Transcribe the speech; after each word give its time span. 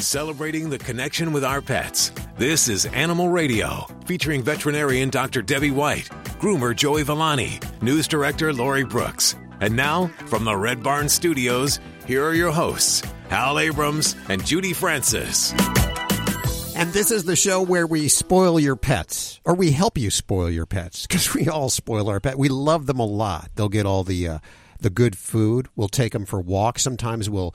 celebrating 0.00 0.70
the 0.70 0.78
connection 0.78 1.32
with 1.32 1.44
our 1.44 1.60
pets. 1.60 2.12
This 2.36 2.68
is 2.68 2.86
Animal 2.86 3.28
Radio, 3.28 3.86
featuring 4.06 4.42
veterinarian 4.42 5.10
Dr. 5.10 5.42
Debbie 5.42 5.70
White, 5.70 6.08
groomer 6.40 6.74
Joey 6.74 7.02
Villani, 7.02 7.58
news 7.82 8.06
director 8.06 8.52
Lori 8.52 8.84
Brooks. 8.84 9.34
And 9.60 9.74
now, 9.74 10.06
from 10.26 10.44
the 10.44 10.56
Red 10.56 10.82
Barn 10.82 11.08
Studios, 11.08 11.80
here 12.06 12.24
are 12.24 12.34
your 12.34 12.52
hosts, 12.52 13.02
Hal 13.28 13.58
Abrams 13.58 14.14
and 14.28 14.44
Judy 14.44 14.72
Francis. 14.72 15.52
And 16.76 16.92
this 16.92 17.10
is 17.10 17.24
the 17.24 17.34
show 17.34 17.60
where 17.60 17.88
we 17.88 18.06
spoil 18.06 18.60
your 18.60 18.76
pets, 18.76 19.40
or 19.44 19.54
we 19.54 19.72
help 19.72 19.98
you 19.98 20.10
spoil 20.10 20.48
your 20.48 20.64
pets, 20.66 21.06
because 21.08 21.34
we 21.34 21.48
all 21.48 21.70
spoil 21.70 22.08
our 22.08 22.20
pet. 22.20 22.38
We 22.38 22.48
love 22.48 22.86
them 22.86 23.00
a 23.00 23.04
lot. 23.04 23.50
They'll 23.56 23.68
get 23.68 23.84
all 23.84 24.04
the 24.04 24.28
uh, 24.28 24.38
the 24.78 24.90
good 24.90 25.18
food. 25.18 25.68
We'll 25.74 25.88
take 25.88 26.12
them 26.12 26.24
for 26.24 26.40
walks. 26.40 26.82
Sometimes 26.82 27.28
we'll 27.28 27.52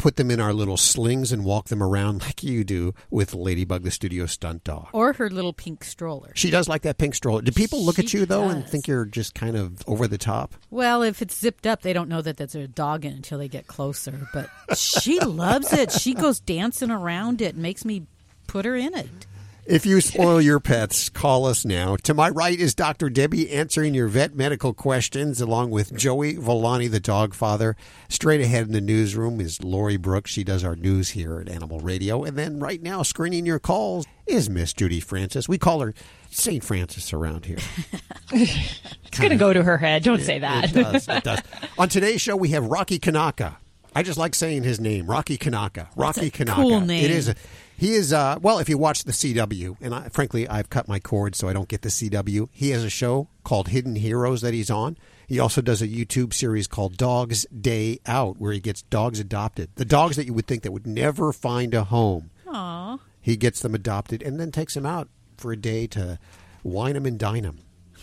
put 0.00 0.16
them 0.16 0.30
in 0.30 0.40
our 0.40 0.54
little 0.54 0.78
slings 0.78 1.30
and 1.30 1.44
walk 1.44 1.68
them 1.68 1.82
around 1.82 2.22
like 2.22 2.42
you 2.42 2.64
do 2.64 2.94
with 3.10 3.34
Ladybug, 3.34 3.82
the 3.82 3.90
studio 3.90 4.24
stunt 4.26 4.64
dog. 4.64 4.88
Or 4.92 5.12
her 5.12 5.28
little 5.28 5.52
pink 5.52 5.84
stroller. 5.84 6.32
She 6.34 6.50
does 6.50 6.68
like 6.68 6.82
that 6.82 6.96
pink 6.96 7.14
stroller. 7.14 7.42
Do 7.42 7.52
people 7.52 7.84
look 7.84 7.96
She 7.96 8.02
at 8.02 8.12
you, 8.14 8.26
though, 8.26 8.48
and 8.48 8.66
think 8.66 8.88
you're 8.88 9.04
just 9.04 9.34
kind 9.34 9.56
of 9.56 9.86
over 9.86 10.08
the 10.08 10.18
top? 10.18 10.54
Well, 10.70 11.02
if 11.02 11.20
it's 11.20 11.38
zipped 11.38 11.66
up, 11.66 11.82
they 11.82 11.92
don't 11.92 12.08
know 12.08 12.22
that 12.22 12.38
there's 12.38 12.54
a 12.54 12.66
dog 12.66 13.04
in 13.04 13.12
it 13.12 13.16
until 13.16 13.38
they 13.38 13.48
get 13.48 13.66
closer. 13.66 14.28
But 14.32 14.48
she 14.76 15.20
loves 15.20 15.72
it. 15.72 15.92
She 15.92 16.14
goes 16.14 16.40
dancing 16.40 16.90
around 16.90 17.42
it 17.42 17.54
and 17.54 17.62
makes 17.62 17.84
me 17.84 18.06
put 18.46 18.64
her 18.64 18.76
in 18.76 18.94
it. 18.94 19.26
If 19.70 19.86
you 19.86 20.00
spoil 20.00 20.40
your 20.40 20.58
pets, 20.58 21.08
call 21.08 21.46
us 21.46 21.64
now. 21.64 21.94
To 22.02 22.12
my 22.12 22.28
right 22.28 22.58
is 22.58 22.74
Dr. 22.74 23.08
Debbie 23.08 23.48
answering 23.52 23.94
your 23.94 24.08
vet 24.08 24.34
medical 24.34 24.74
questions, 24.74 25.40
along 25.40 25.70
with 25.70 25.96
Joey 25.96 26.34
Villani, 26.34 26.88
the 26.88 26.98
dog 26.98 27.34
father. 27.34 27.76
Straight 28.08 28.40
ahead 28.40 28.66
in 28.66 28.72
the 28.72 28.80
newsroom 28.80 29.40
is 29.40 29.62
Lori 29.62 29.96
Brooks. 29.96 30.32
She 30.32 30.42
does 30.42 30.64
our 30.64 30.74
news 30.74 31.10
here 31.10 31.38
at 31.38 31.48
Animal 31.48 31.78
Radio. 31.78 32.24
And 32.24 32.36
then 32.36 32.58
right 32.58 32.82
now, 32.82 33.04
screening 33.04 33.46
your 33.46 33.60
calls 33.60 34.06
is 34.26 34.50
Miss 34.50 34.72
Judy 34.72 34.98
Francis. 34.98 35.48
We 35.48 35.56
call 35.56 35.82
her 35.82 35.94
St. 36.30 36.64
Francis 36.64 37.12
around 37.12 37.44
here. 37.46 37.58
It's 38.32 39.18
going 39.18 39.30
to 39.30 39.36
go 39.36 39.52
to 39.52 39.62
her 39.64 39.76
head. 39.76 40.04
Don't 40.04 40.20
say 40.20 40.38
that. 40.38 40.66
It 40.66 40.72
does. 40.72 41.08
It 41.08 41.24
does. 41.24 41.40
On 41.78 41.88
today's 41.88 42.20
show, 42.20 42.36
we 42.36 42.50
have 42.50 42.64
Rocky 42.64 43.00
Kanaka. 43.00 43.58
I 43.94 44.04
just 44.04 44.18
like 44.18 44.36
saying 44.36 44.62
his 44.62 44.78
name, 44.78 45.08
Rocky 45.08 45.36
Kanaka. 45.36 45.88
Rocky 45.96 46.30
Kanaka. 46.30 46.60
cool 46.62 46.80
name. 46.80 47.04
It 47.04 47.10
is. 47.10 47.28
A, 47.28 47.34
he 47.80 47.94
is. 47.94 48.12
Uh, 48.12 48.38
well, 48.42 48.58
if 48.58 48.68
you 48.68 48.76
watch 48.76 49.04
the 49.04 49.12
CW, 49.12 49.74
and 49.80 49.94
I, 49.94 50.08
frankly, 50.10 50.46
I've 50.46 50.68
cut 50.68 50.86
my 50.86 50.98
cord 51.00 51.34
so 51.34 51.48
I 51.48 51.54
don't 51.54 51.66
get 51.66 51.80
the 51.80 51.88
CW. 51.88 52.50
He 52.52 52.70
has 52.70 52.84
a 52.84 52.90
show 52.90 53.28
called 53.42 53.68
Hidden 53.68 53.96
Heroes 53.96 54.42
that 54.42 54.52
he's 54.52 54.70
on. 54.70 54.98
He 55.26 55.40
also 55.40 55.62
does 55.62 55.80
a 55.80 55.88
YouTube 55.88 56.34
series 56.34 56.66
called 56.66 56.98
Dogs 56.98 57.46
Day 57.46 57.98
Out, 58.04 58.36
where 58.38 58.52
he 58.52 58.60
gets 58.60 58.82
dogs 58.82 59.18
adopted. 59.18 59.70
The 59.76 59.86
dogs 59.86 60.16
that 60.16 60.26
you 60.26 60.34
would 60.34 60.46
think 60.46 60.62
that 60.62 60.72
would 60.72 60.86
never 60.86 61.32
find 61.32 61.72
a 61.72 61.84
home. 61.84 62.28
Aw. 62.48 62.98
He 63.22 63.36
gets 63.38 63.60
them 63.62 63.74
adopted 63.74 64.22
and 64.22 64.38
then 64.38 64.52
takes 64.52 64.74
them 64.74 64.84
out 64.84 65.08
for 65.38 65.50
a 65.50 65.56
day 65.56 65.86
to 65.86 66.18
wine 66.62 66.92
them 66.92 67.06
and 67.06 67.18
dine 67.18 67.44
them. 67.44 67.60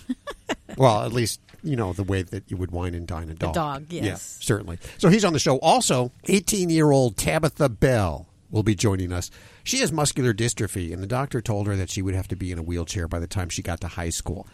well, 0.77 1.03
at 1.03 1.13
least 1.13 1.39
you 1.61 1.75
know 1.75 1.93
the 1.93 2.03
way 2.03 2.23
that 2.23 2.49
you 2.49 2.57
would 2.57 2.71
wine 2.71 2.95
and 2.95 3.05
dine 3.05 3.29
a 3.29 3.35
dog. 3.35 3.51
A 3.51 3.53
dog, 3.53 3.85
Yeah, 3.89 4.03
yes. 4.05 4.37
certainly. 4.41 4.79
So 4.97 5.09
he's 5.09 5.23
on 5.25 5.33
the 5.33 5.39
show. 5.39 5.57
Also, 5.57 6.11
18-year-old 6.27 7.15
Tabitha 7.17 7.69
Bell 7.69 8.27
will 8.49 8.63
be 8.63 8.73
joining 8.75 9.11
us. 9.11 9.29
She 9.67 9.79
has 9.79 9.91
muscular 9.91 10.33
dystrophy, 10.33 10.93
and 10.93 11.03
the 11.03 11.07
doctor 11.07 11.41
told 11.41 11.67
her 11.67 11.75
that 11.75 11.89
she 11.89 12.01
would 12.01 12.15
have 12.15 12.29
to 12.29 12.37
be 12.37 12.53
in 12.53 12.57
a 12.57 12.63
wheelchair 12.63 13.05
by 13.05 13.19
the 13.19 13.27
time 13.27 13.49
she 13.49 13.61
got 13.61 13.81
to 13.81 13.89
high 13.89 14.11
school. 14.11 14.47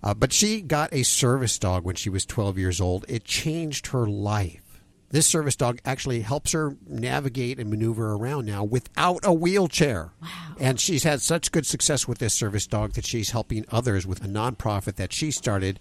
Uh, 0.00 0.14
but 0.14 0.32
she 0.32 0.60
got 0.60 0.94
a 0.94 1.02
service 1.02 1.58
dog 1.58 1.84
when 1.84 1.96
she 1.96 2.08
was 2.08 2.24
12 2.24 2.56
years 2.56 2.80
old. 2.80 3.04
It 3.08 3.24
changed 3.24 3.88
her 3.88 4.06
life. 4.06 4.80
This 5.08 5.26
service 5.26 5.56
dog 5.56 5.80
actually 5.84 6.20
helps 6.20 6.52
her 6.52 6.76
navigate 6.86 7.58
and 7.58 7.68
maneuver 7.68 8.12
around 8.12 8.46
now 8.46 8.62
without 8.62 9.22
a 9.24 9.32
wheelchair. 9.32 10.12
Wow. 10.22 10.28
And 10.60 10.78
she's 10.78 11.02
had 11.02 11.20
such 11.20 11.50
good 11.50 11.66
success 11.66 12.06
with 12.06 12.18
this 12.18 12.32
service 12.32 12.68
dog 12.68 12.92
that 12.92 13.06
she's 13.06 13.32
helping 13.32 13.64
others 13.72 14.06
with 14.06 14.24
a 14.24 14.28
nonprofit 14.28 14.94
that 14.94 15.12
she 15.12 15.32
started 15.32 15.80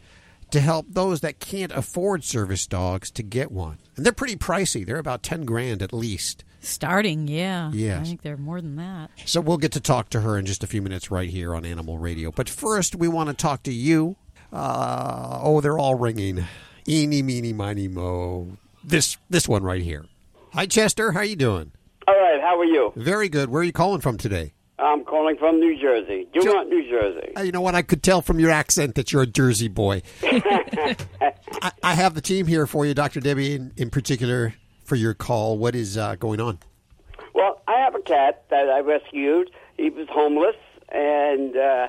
to 0.49 0.59
help 0.61 0.87
those 0.89 1.21
that 1.21 1.39
can't 1.39 1.71
afford 1.73 2.23
service 2.23 2.65
dogs 2.65 3.11
to 3.11 3.21
get 3.21 3.51
one. 3.51 3.77
And 3.95 4.03
they're 4.03 4.13
pretty 4.13 4.35
pricey. 4.35 4.83
They're 4.83 4.97
about 4.97 5.21
10 5.21 5.45
grand 5.45 5.83
at 5.83 5.93
least. 5.93 6.43
Starting, 6.61 7.27
yeah. 7.27 7.71
Yes. 7.73 8.01
I 8.01 8.03
think 8.03 8.21
they're 8.21 8.37
more 8.37 8.61
than 8.61 8.75
that. 8.75 9.11
So 9.25 9.41
we'll 9.41 9.57
get 9.57 9.71
to 9.73 9.79
talk 9.79 10.09
to 10.09 10.21
her 10.21 10.37
in 10.37 10.45
just 10.45 10.63
a 10.63 10.67
few 10.67 10.81
minutes 10.81 11.09
right 11.09 11.29
here 11.29 11.55
on 11.55 11.65
Animal 11.65 11.97
Radio. 11.97 12.31
But 12.31 12.49
first, 12.49 12.95
we 12.95 13.07
want 13.07 13.29
to 13.29 13.35
talk 13.35 13.63
to 13.63 13.73
you. 13.73 14.17
Uh, 14.51 15.39
oh, 15.41 15.61
they're 15.61 15.79
all 15.79 15.95
ringing. 15.95 16.45
Eeny, 16.87 17.21
meeny, 17.21 17.53
miny, 17.53 17.87
mo. 17.87 18.57
This 18.83 19.17
this 19.29 19.47
one 19.47 19.63
right 19.63 19.81
here. 19.81 20.05
Hi, 20.53 20.65
Chester. 20.65 21.11
How 21.11 21.21
you 21.21 21.35
doing? 21.35 21.71
All 22.07 22.15
right, 22.19 22.41
how 22.41 22.59
are 22.59 22.65
you? 22.65 22.91
Very 22.95 23.29
good. 23.29 23.49
Where 23.49 23.61
are 23.61 23.65
you 23.65 23.71
calling 23.71 24.01
from 24.01 24.17
today? 24.17 24.53
I'm 24.79 25.03
calling 25.03 25.35
from 25.37 25.59
New 25.59 25.79
Jersey. 25.79 26.27
Dumont, 26.33 26.69
New 26.69 26.89
Jersey. 26.89 27.33
Uh, 27.35 27.41
you 27.41 27.51
know 27.51 27.61
what? 27.61 27.75
I 27.75 27.81
could 27.81 28.01
tell 28.01 28.21
from 28.21 28.39
your 28.39 28.49
accent 28.49 28.95
that 28.95 29.11
you're 29.11 29.23
a 29.23 29.27
Jersey 29.27 29.67
boy. 29.67 30.01
I, 30.23 31.71
I 31.83 31.93
have 31.93 32.15
the 32.15 32.21
team 32.21 32.47
here 32.47 32.65
for 32.65 32.85
you, 32.85 32.93
Dr. 32.93 33.19
Debbie, 33.19 33.55
in, 33.55 33.73
in 33.75 33.89
particular, 33.89 34.53
for 34.89 34.95
your 34.95 35.13
call. 35.13 35.57
What 35.57 35.75
is 35.75 35.97
uh, 35.97 36.15
going 36.15 36.41
on? 36.41 36.57
Well, 37.33 37.61
I 37.67 37.79
have 37.79 37.95
a 37.95 38.01
cat 38.01 38.43
that 38.49 38.69
I 38.69 38.79
rescued. 38.79 39.51
He 39.77 39.89
was 39.89 40.07
homeless, 40.09 40.55
and 40.89 41.55
uh, 41.55 41.87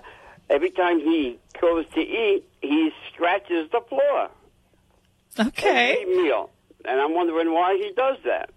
every 0.50 0.70
time 0.70 1.00
he 1.00 1.38
goes 1.60 1.86
to 1.94 2.00
eat, 2.00 2.44
he 2.60 2.90
scratches 3.12 3.70
the 3.72 3.80
floor 3.88 4.28
Okay. 5.38 5.96
every 6.02 6.16
meal. 6.22 6.50
And 6.84 7.00
I'm 7.00 7.14
wondering 7.14 7.52
why 7.52 7.76
he 7.76 7.92
does 7.96 8.18
that. 8.24 8.50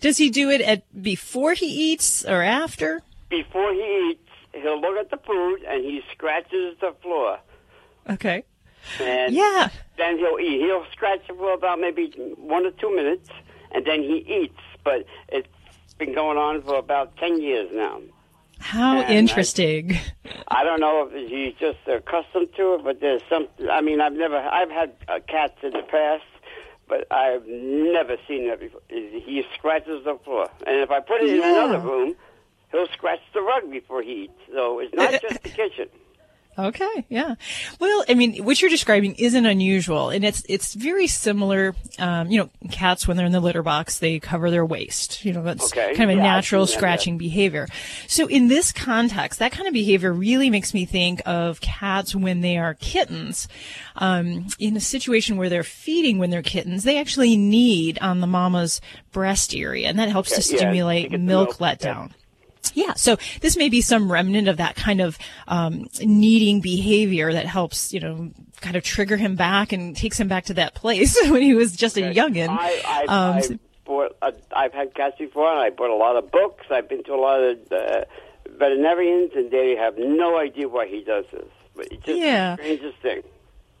Does 0.00 0.16
he 0.18 0.30
do 0.30 0.50
it 0.50 0.60
at 0.60 0.82
before 1.02 1.52
he 1.54 1.66
eats 1.92 2.24
or 2.24 2.42
after? 2.42 3.02
Before 3.30 3.72
he 3.72 4.10
eats, 4.10 4.30
he'll 4.62 4.80
look 4.80 4.96
at 4.98 5.10
the 5.10 5.16
food 5.18 5.62
and 5.66 5.84
he 5.84 6.02
scratches 6.12 6.76
the 6.80 6.94
floor. 7.02 7.38
Okay. 8.10 8.44
And 9.00 9.34
Yeah. 9.34 9.68
then 9.96 10.18
he'll 10.18 10.38
eat. 10.40 10.60
He'll 10.60 10.86
scratch 10.92 11.20
it 11.28 11.36
for 11.36 11.52
about 11.52 11.78
maybe 11.80 12.12
one 12.36 12.66
or 12.66 12.70
two 12.72 12.94
minutes, 12.94 13.28
and 13.72 13.84
then 13.84 14.02
he 14.02 14.16
eats. 14.18 14.60
But 14.84 15.06
it's 15.28 15.48
been 15.98 16.14
going 16.14 16.38
on 16.38 16.62
for 16.62 16.76
about 16.76 17.16
10 17.18 17.40
years 17.40 17.70
now. 17.72 18.00
How 18.58 19.00
And 19.00 19.10
interesting. 19.12 19.98
I 20.48 20.62
don't 20.64 20.80
know 20.80 21.08
if 21.10 21.30
he's 21.30 21.54
just 21.58 21.78
accustomed 21.86 22.48
to 22.56 22.74
it, 22.74 22.84
but 22.84 23.00
there's 23.00 23.22
some. 23.28 23.48
I 23.70 23.80
mean, 23.80 24.00
I've 24.00 24.12
never. 24.12 24.36
I've 24.38 24.70
had 24.70 24.92
uh, 25.08 25.18
cats 25.26 25.58
in 25.62 25.72
the 25.72 25.82
past, 25.82 26.22
but 26.88 27.10
I've 27.10 27.44
never 27.46 28.16
seen 28.28 28.48
that 28.48 28.60
before. 28.60 28.80
He 28.88 29.44
scratches 29.56 30.04
the 30.04 30.16
floor, 30.24 30.48
and 30.66 30.76
if 30.80 30.90
I 30.90 31.00
put 31.00 31.22
it 31.22 31.30
in 31.30 31.42
another 31.42 31.80
room, 31.80 32.14
he'll 32.70 32.86
scratch 32.88 33.20
the 33.34 33.42
rug 33.42 33.68
before 33.70 34.00
he 34.02 34.24
eats. 34.24 34.40
So 34.54 34.78
it's 34.78 34.94
not 34.94 35.10
just 35.22 35.42
the 35.42 35.48
kitchen. 35.48 35.88
Okay, 36.58 37.06
yeah. 37.08 37.36
Well, 37.80 38.04
I 38.10 38.14
mean, 38.14 38.44
what 38.44 38.60
you're 38.60 38.68
describing 38.70 39.14
isn't 39.14 39.46
unusual, 39.46 40.10
and 40.10 40.22
it's 40.22 40.42
it's 40.48 40.74
very 40.74 41.06
similar. 41.06 41.74
Um, 41.98 42.30
you 42.30 42.38
know, 42.38 42.50
cats 42.70 43.08
when 43.08 43.16
they're 43.16 43.24
in 43.24 43.32
the 43.32 43.40
litter 43.40 43.62
box, 43.62 44.00
they 44.00 44.18
cover 44.20 44.50
their 44.50 44.64
waste. 44.66 45.24
You 45.24 45.32
know, 45.32 45.42
that's 45.42 45.72
Okay, 45.72 45.94
kind 45.94 46.10
of 46.10 46.18
a 46.18 46.20
yeah, 46.20 46.22
natural 46.22 46.66
seen 46.66 46.74
that, 46.74 46.78
scratching 46.78 47.18
behavior. 47.18 47.68
So, 48.06 48.26
in 48.26 48.48
this 48.48 48.70
context, 48.70 49.38
that 49.38 49.52
kind 49.52 49.66
of 49.66 49.72
behavior 49.72 50.12
really 50.12 50.50
makes 50.50 50.74
me 50.74 50.84
think 50.84 51.22
of 51.24 51.60
cats 51.62 52.14
when 52.14 52.42
they 52.42 52.58
are 52.58 52.74
kittens. 52.74 53.48
Um, 53.96 54.46
in 54.58 54.76
a 54.76 54.80
situation 54.80 55.38
where 55.38 55.48
they're 55.48 55.62
feeding 55.62 56.18
when 56.18 56.28
they're 56.30 56.42
kittens, 56.42 56.84
they 56.84 56.98
actually 56.98 57.36
knead 57.36 57.98
on 58.00 58.20
the 58.20 58.26
mama's 58.26 58.80
breast 59.10 59.54
area, 59.54 59.88
and 59.88 59.98
that 59.98 60.10
helps 60.10 60.30
to 60.32 60.40
Okay, 60.40 60.42
yeah, 60.50 60.56
stimulate 60.58 61.04
to 61.04 61.08
get 61.10 61.20
milk 61.20 61.58
milk, 61.60 61.76
yeah. 61.80 61.94
letdown. 61.94 62.12
Yeah, 62.74 62.94
so 62.94 63.16
this 63.40 63.56
may 63.56 63.68
be 63.68 63.80
some 63.80 64.10
remnant 64.10 64.48
of 64.48 64.56
that 64.58 64.76
kind 64.76 65.00
of 65.00 65.18
um, 65.48 65.86
kneading 66.00 66.60
behavior 66.60 67.32
that 67.32 67.46
helps, 67.46 67.92
you 67.92 68.00
know, 68.00 68.30
kind 68.60 68.76
of 68.76 68.82
trigger 68.82 69.16
him 69.16 69.36
back 69.36 69.72
and 69.72 69.96
takes 69.96 70.18
him 70.18 70.28
back 70.28 70.44
to 70.46 70.54
that 70.54 70.74
place 70.74 71.16
when 71.28 71.42
he 71.42 71.54
was 71.54 71.76
just 71.76 71.96
a 71.96 72.00
youngin. 72.00 72.48
I, 72.48 72.82
I, 72.86 73.04
Um, 73.04 73.36
I 73.36 73.58
bought. 73.84 74.16
A, 74.22 74.32
I've 74.56 74.72
had 74.72 74.94
cats 74.94 75.16
before, 75.18 75.50
and 75.50 75.60
I 75.60 75.70
bought 75.70 75.90
a 75.90 75.96
lot 75.96 76.16
of 76.16 76.30
books. 76.30 76.66
I've 76.70 76.88
been 76.88 77.02
to 77.04 77.14
a 77.14 77.16
lot 77.20 77.40
of 77.42 77.58
uh, 77.72 78.04
veterinarians, 78.58 79.32
and 79.34 79.50
they 79.50 79.74
have 79.76 79.94
no 79.98 80.38
idea 80.38 80.68
why 80.68 80.86
he 80.86 81.02
does 81.02 81.24
this. 81.32 81.48
But 81.74 81.86
it's 81.90 82.04
just 82.04 82.18
Yeah. 82.18 82.56
the 82.56 82.62
strangest 82.62 82.98
thing. 83.02 83.22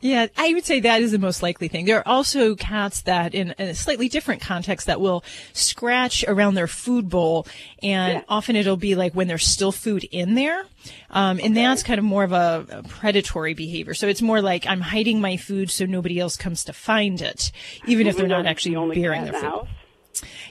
Yeah, 0.02 0.26
I 0.36 0.52
would 0.52 0.64
say 0.64 0.80
that 0.80 1.00
is 1.00 1.12
the 1.12 1.18
most 1.20 1.44
likely 1.44 1.68
thing. 1.68 1.84
There 1.86 1.98
are 1.98 2.08
also 2.08 2.56
cats 2.56 3.02
that, 3.02 3.34
in 3.34 3.54
a 3.58 3.72
slightly 3.72 4.08
different 4.08 4.42
context, 4.42 4.88
that 4.88 5.00
will 5.00 5.22
scratch 5.52 6.24
around 6.26 6.54
their 6.54 6.66
food 6.66 7.08
bowl, 7.08 7.46
and 7.84 8.14
Yeah. 8.14 8.22
often 8.28 8.56
it'll 8.56 8.76
be 8.76 8.96
like 8.96 9.14
when 9.14 9.28
there's 9.28 9.46
still 9.46 9.70
food 9.70 10.02
in 10.10 10.34
there, 10.34 10.64
um, 11.10 11.38
and 11.40 11.56
that's 11.56 11.84
kind 11.84 11.98
of 12.00 12.04
more 12.04 12.24
of 12.24 12.32
a, 12.32 12.66
a 12.70 12.82
predatory 12.82 13.54
behavior. 13.54 13.94
So 13.94 14.08
it's 14.08 14.20
more 14.22 14.42
like 14.42 14.66
I'm 14.66 14.80
hiding 14.80 15.20
my 15.20 15.36
food 15.36 15.70
so 15.70 15.86
nobody 15.86 16.18
else 16.18 16.36
comes 16.36 16.64
to 16.64 16.72
find 16.72 17.20
it, 17.22 17.52
even 17.86 18.08
if 18.08 18.16
they're 18.16 18.26
not 18.26 18.44
actually 18.46 18.74
the 18.74 19.00
bearing 19.00 19.22
their 19.22 19.32
the 19.32 19.38
food. 19.38 19.46
house? 19.46 19.68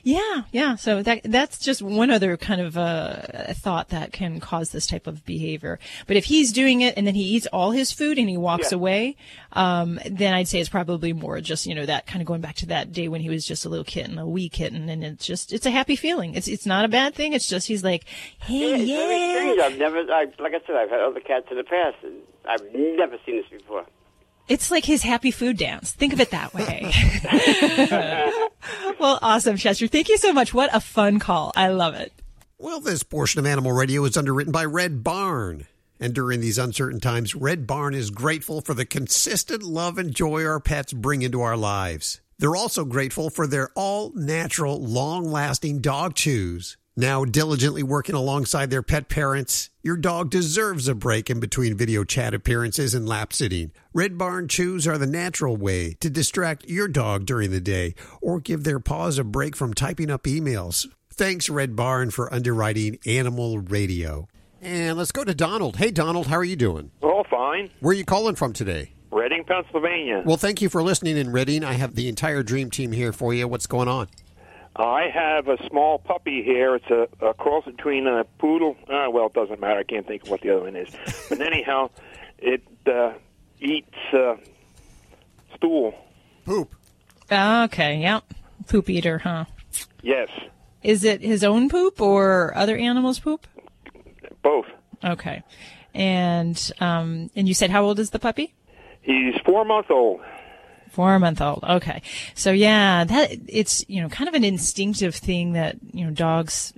Yeah, 0.03 0.41
yeah. 0.51 0.75
So 0.75 1.03
that 1.03 1.21
that's 1.23 1.59
just 1.59 1.81
one 1.81 2.09
other 2.09 2.37
kind 2.37 2.61
of 2.61 2.77
uh, 2.77 3.53
thought 3.53 3.89
that 3.89 4.11
can 4.11 4.39
cause 4.39 4.71
this 4.71 4.87
type 4.87 5.07
of 5.07 5.25
behavior. 5.25 5.79
But 6.07 6.17
if 6.17 6.25
he's 6.25 6.51
doing 6.51 6.81
it 6.81 6.95
and 6.97 7.05
then 7.05 7.15
he 7.15 7.23
eats 7.23 7.47
all 7.47 7.71
his 7.71 7.91
food 7.91 8.17
and 8.17 8.29
he 8.29 8.37
walks 8.37 8.71
Yeah. 8.71 8.77
away, 8.77 9.15
um, 9.53 9.99
then 10.09 10.33
I'd 10.33 10.47
say 10.47 10.59
it's 10.59 10.69
probably 10.69 11.13
more 11.13 11.39
just 11.41 11.65
you 11.67 11.75
know 11.75 11.85
that 11.85 12.07
kind 12.07 12.21
of 12.21 12.25
going 12.27 12.41
back 12.41 12.55
to 12.55 12.65
that 12.67 12.91
day 12.91 13.07
when 13.07 13.21
he 13.21 13.29
was 13.29 13.45
just 13.45 13.65
a 13.65 13.69
little 13.69 13.85
kitten, 13.85 14.17
a 14.17 14.27
wee 14.27 14.49
kitten, 14.49 14.89
and 14.89 15.03
it's 15.03 15.25
just 15.25 15.53
it's 15.53 15.65
a 15.65 15.71
happy 15.71 15.95
feeling. 15.95 16.33
It's 16.35 16.47
it's 16.47 16.65
not 16.65 16.85
a 16.85 16.87
bad 16.89 17.13
thing. 17.15 17.33
It's 17.33 17.47
just 17.47 17.67
he's 17.67 17.83
like, 17.83 18.05
Yeah, 18.47 18.75
hey, 18.77 18.81
it's 18.81 18.91
very 18.91 19.15
yeah. 19.17 19.33
strange. 19.35 19.59
I've 19.59 19.77
never, 19.79 19.99
I, 20.11 20.25
like 20.39 20.53
I 20.53 20.65
said, 20.65 20.75
I've 20.75 20.89
had 20.89 20.99
other 21.01 21.19
cats 21.19 21.45
in 21.51 21.57
the 21.57 21.63
past, 21.63 21.97
and 22.03 22.21
I've 22.45 22.63
never 22.73 23.17
seen 23.25 23.37
this 23.37 23.45
before. 23.49 23.85
It's 24.51 24.69
like 24.69 24.83
his 24.83 25.01
happy 25.01 25.31
food 25.31 25.55
dance. 25.55 25.93
Think 25.93 26.11
of 26.11 26.19
it 26.19 26.31
that 26.31 26.53
way. 26.53 26.91
well, 28.99 29.17
awesome, 29.21 29.55
Chester. 29.55 29.87
Thank 29.87 30.09
you 30.09 30.17
so 30.17 30.33
much. 30.33 30.53
What 30.53 30.75
a 30.75 30.81
fun 30.81 31.19
call. 31.19 31.53
I 31.55 31.69
love 31.69 31.95
it. 31.95 32.11
Well, 32.57 32.81
this 32.81 33.01
portion 33.01 33.39
of 33.39 33.45
Animal 33.45 33.71
Radio 33.71 34.03
is 34.03 34.17
underwritten 34.17 34.51
by 34.51 34.65
Red 34.65 35.05
Barn. 35.05 35.67
And 36.01 36.13
during 36.13 36.41
these 36.41 36.57
uncertain 36.57 36.99
times, 36.99 37.33
Red 37.33 37.65
Barn 37.65 37.93
is 37.93 38.09
grateful 38.09 38.59
for 38.59 38.73
the 38.73 38.83
consistent 38.83 39.63
love 39.63 39.97
and 39.97 40.13
joy 40.13 40.43
our 40.43 40.59
pets 40.59 40.91
bring 40.91 41.21
into 41.21 41.39
our 41.39 41.55
lives. 41.55 42.19
They're 42.37 42.57
also 42.57 42.83
grateful 42.83 43.29
for 43.29 43.47
their 43.47 43.69
all 43.73 44.11
natural, 44.15 44.81
long 44.81 45.23
lasting 45.23 45.79
dog 45.79 46.13
chews. 46.13 46.75
Now 46.97 47.23
diligently 47.23 47.83
working 47.83 48.15
alongside 48.15 48.69
their 48.69 48.83
pet 48.83 49.07
parents, 49.07 49.69
your 49.83 49.97
dog 49.97 50.29
deserves 50.29 50.87
a 50.87 50.95
break 50.95 51.29
in 51.29 51.39
between 51.39 51.75
video 51.75 52.03
chat 52.03 52.33
appearances 52.33 52.93
and 52.93 53.07
lap 53.07 53.33
sitting. 53.33 53.71
Red 53.93 54.17
Barn 54.17 54.47
Chews 54.47 54.87
are 54.87 54.97
the 54.97 55.07
natural 55.07 55.57
way 55.57 55.93
to 56.01 56.09
distract 56.09 56.69
your 56.69 56.87
dog 56.87 57.25
during 57.25 57.51
the 57.51 57.59
day 57.59 57.95
or 58.21 58.39
give 58.39 58.63
their 58.63 58.79
paws 58.79 59.17
a 59.17 59.23
break 59.23 59.55
from 59.55 59.73
typing 59.73 60.11
up 60.11 60.23
emails. 60.23 60.87
Thanks, 61.11 61.49
Red 61.49 61.75
Barn, 61.75 62.11
for 62.11 62.33
underwriting 62.33 62.99
Animal 63.05 63.59
Radio. 63.59 64.27
And 64.61 64.97
let's 64.97 65.11
go 65.11 65.23
to 65.23 65.33
Donald. 65.33 65.77
Hey, 65.77 65.89
Donald, 65.89 66.27
how 66.27 66.37
are 66.37 66.43
you 66.43 66.55
doing? 66.55 66.91
Oh, 67.01 67.23
fine. 67.29 67.69
Where 67.79 67.91
are 67.91 67.97
you 67.97 68.05
calling 68.05 68.35
from 68.35 68.53
today? 68.53 68.93
Reading, 69.11 69.43
Pennsylvania. 69.43 70.23
Well, 70.25 70.37
thank 70.37 70.61
you 70.61 70.69
for 70.69 70.81
listening 70.81 71.17
in 71.17 71.31
Reading. 71.31 71.63
I 71.65 71.73
have 71.73 71.95
the 71.95 72.07
entire 72.07 72.43
dream 72.43 72.69
team 72.69 72.91
here 72.91 73.11
for 73.11 73.33
you. 73.33 73.47
What's 73.47 73.67
going 73.67 73.87
on? 73.87 74.07
I 74.75 75.09
have 75.13 75.47
a 75.47 75.57
small 75.67 75.99
puppy 75.99 76.43
here. 76.43 76.75
It's 76.75 76.89
a, 76.89 77.07
a 77.25 77.33
cross 77.33 77.65
between 77.65 78.07
a 78.07 78.23
poodle. 78.39 78.75
Uh, 78.87 79.07
well, 79.11 79.27
it 79.27 79.33
doesn't 79.33 79.59
matter. 79.59 79.79
I 79.79 79.83
can't 79.83 80.07
think 80.07 80.23
of 80.23 80.29
what 80.29 80.41
the 80.41 80.51
other 80.51 80.63
one 80.63 80.75
is. 80.75 80.89
But 81.29 81.41
anyhow, 81.53 81.89
it 82.37 82.63
uh, 82.87 83.13
eats 83.59 83.93
uh, 84.13 84.35
stool. 85.55 85.93
Poop. 86.45 86.73
Okay, 87.31 87.97
yep. 87.97 88.23
Poop 88.67 88.89
eater, 88.89 89.17
huh? 89.19 89.45
Yes, 90.01 90.29
Is 90.83 91.03
it 91.03 91.21
his 91.21 91.43
own 91.43 91.69
poop 91.69 92.01
or 92.01 92.55
other 92.55 92.75
animals' 92.77 93.19
poop? 93.19 93.45
both. 94.41 94.65
Okay. 95.03 95.43
And 95.93 96.71
um 96.79 97.29
and 97.35 97.47
you 97.47 97.53
said 97.53 97.69
how 97.69 97.83
old 97.83 97.99
is 97.99 98.09
the 98.09 98.17
puppy? 98.19 98.55
He's 99.03 99.35
four 99.45 99.63
months 99.65 99.89
old. 99.91 100.21
Four 100.91 101.17
month 101.19 101.39
old. 101.39 101.63
Okay. 101.63 102.01
So 102.35 102.51
yeah, 102.51 103.05
that 103.05 103.31
it's 103.47 103.85
you 103.87 104.01
know 104.01 104.09
kind 104.09 104.27
of 104.27 104.33
an 104.33 104.43
instinctive 104.43 105.15
thing 105.15 105.53
that 105.53 105.77
you 105.93 106.03
know 106.03 106.11
dogs 106.11 106.73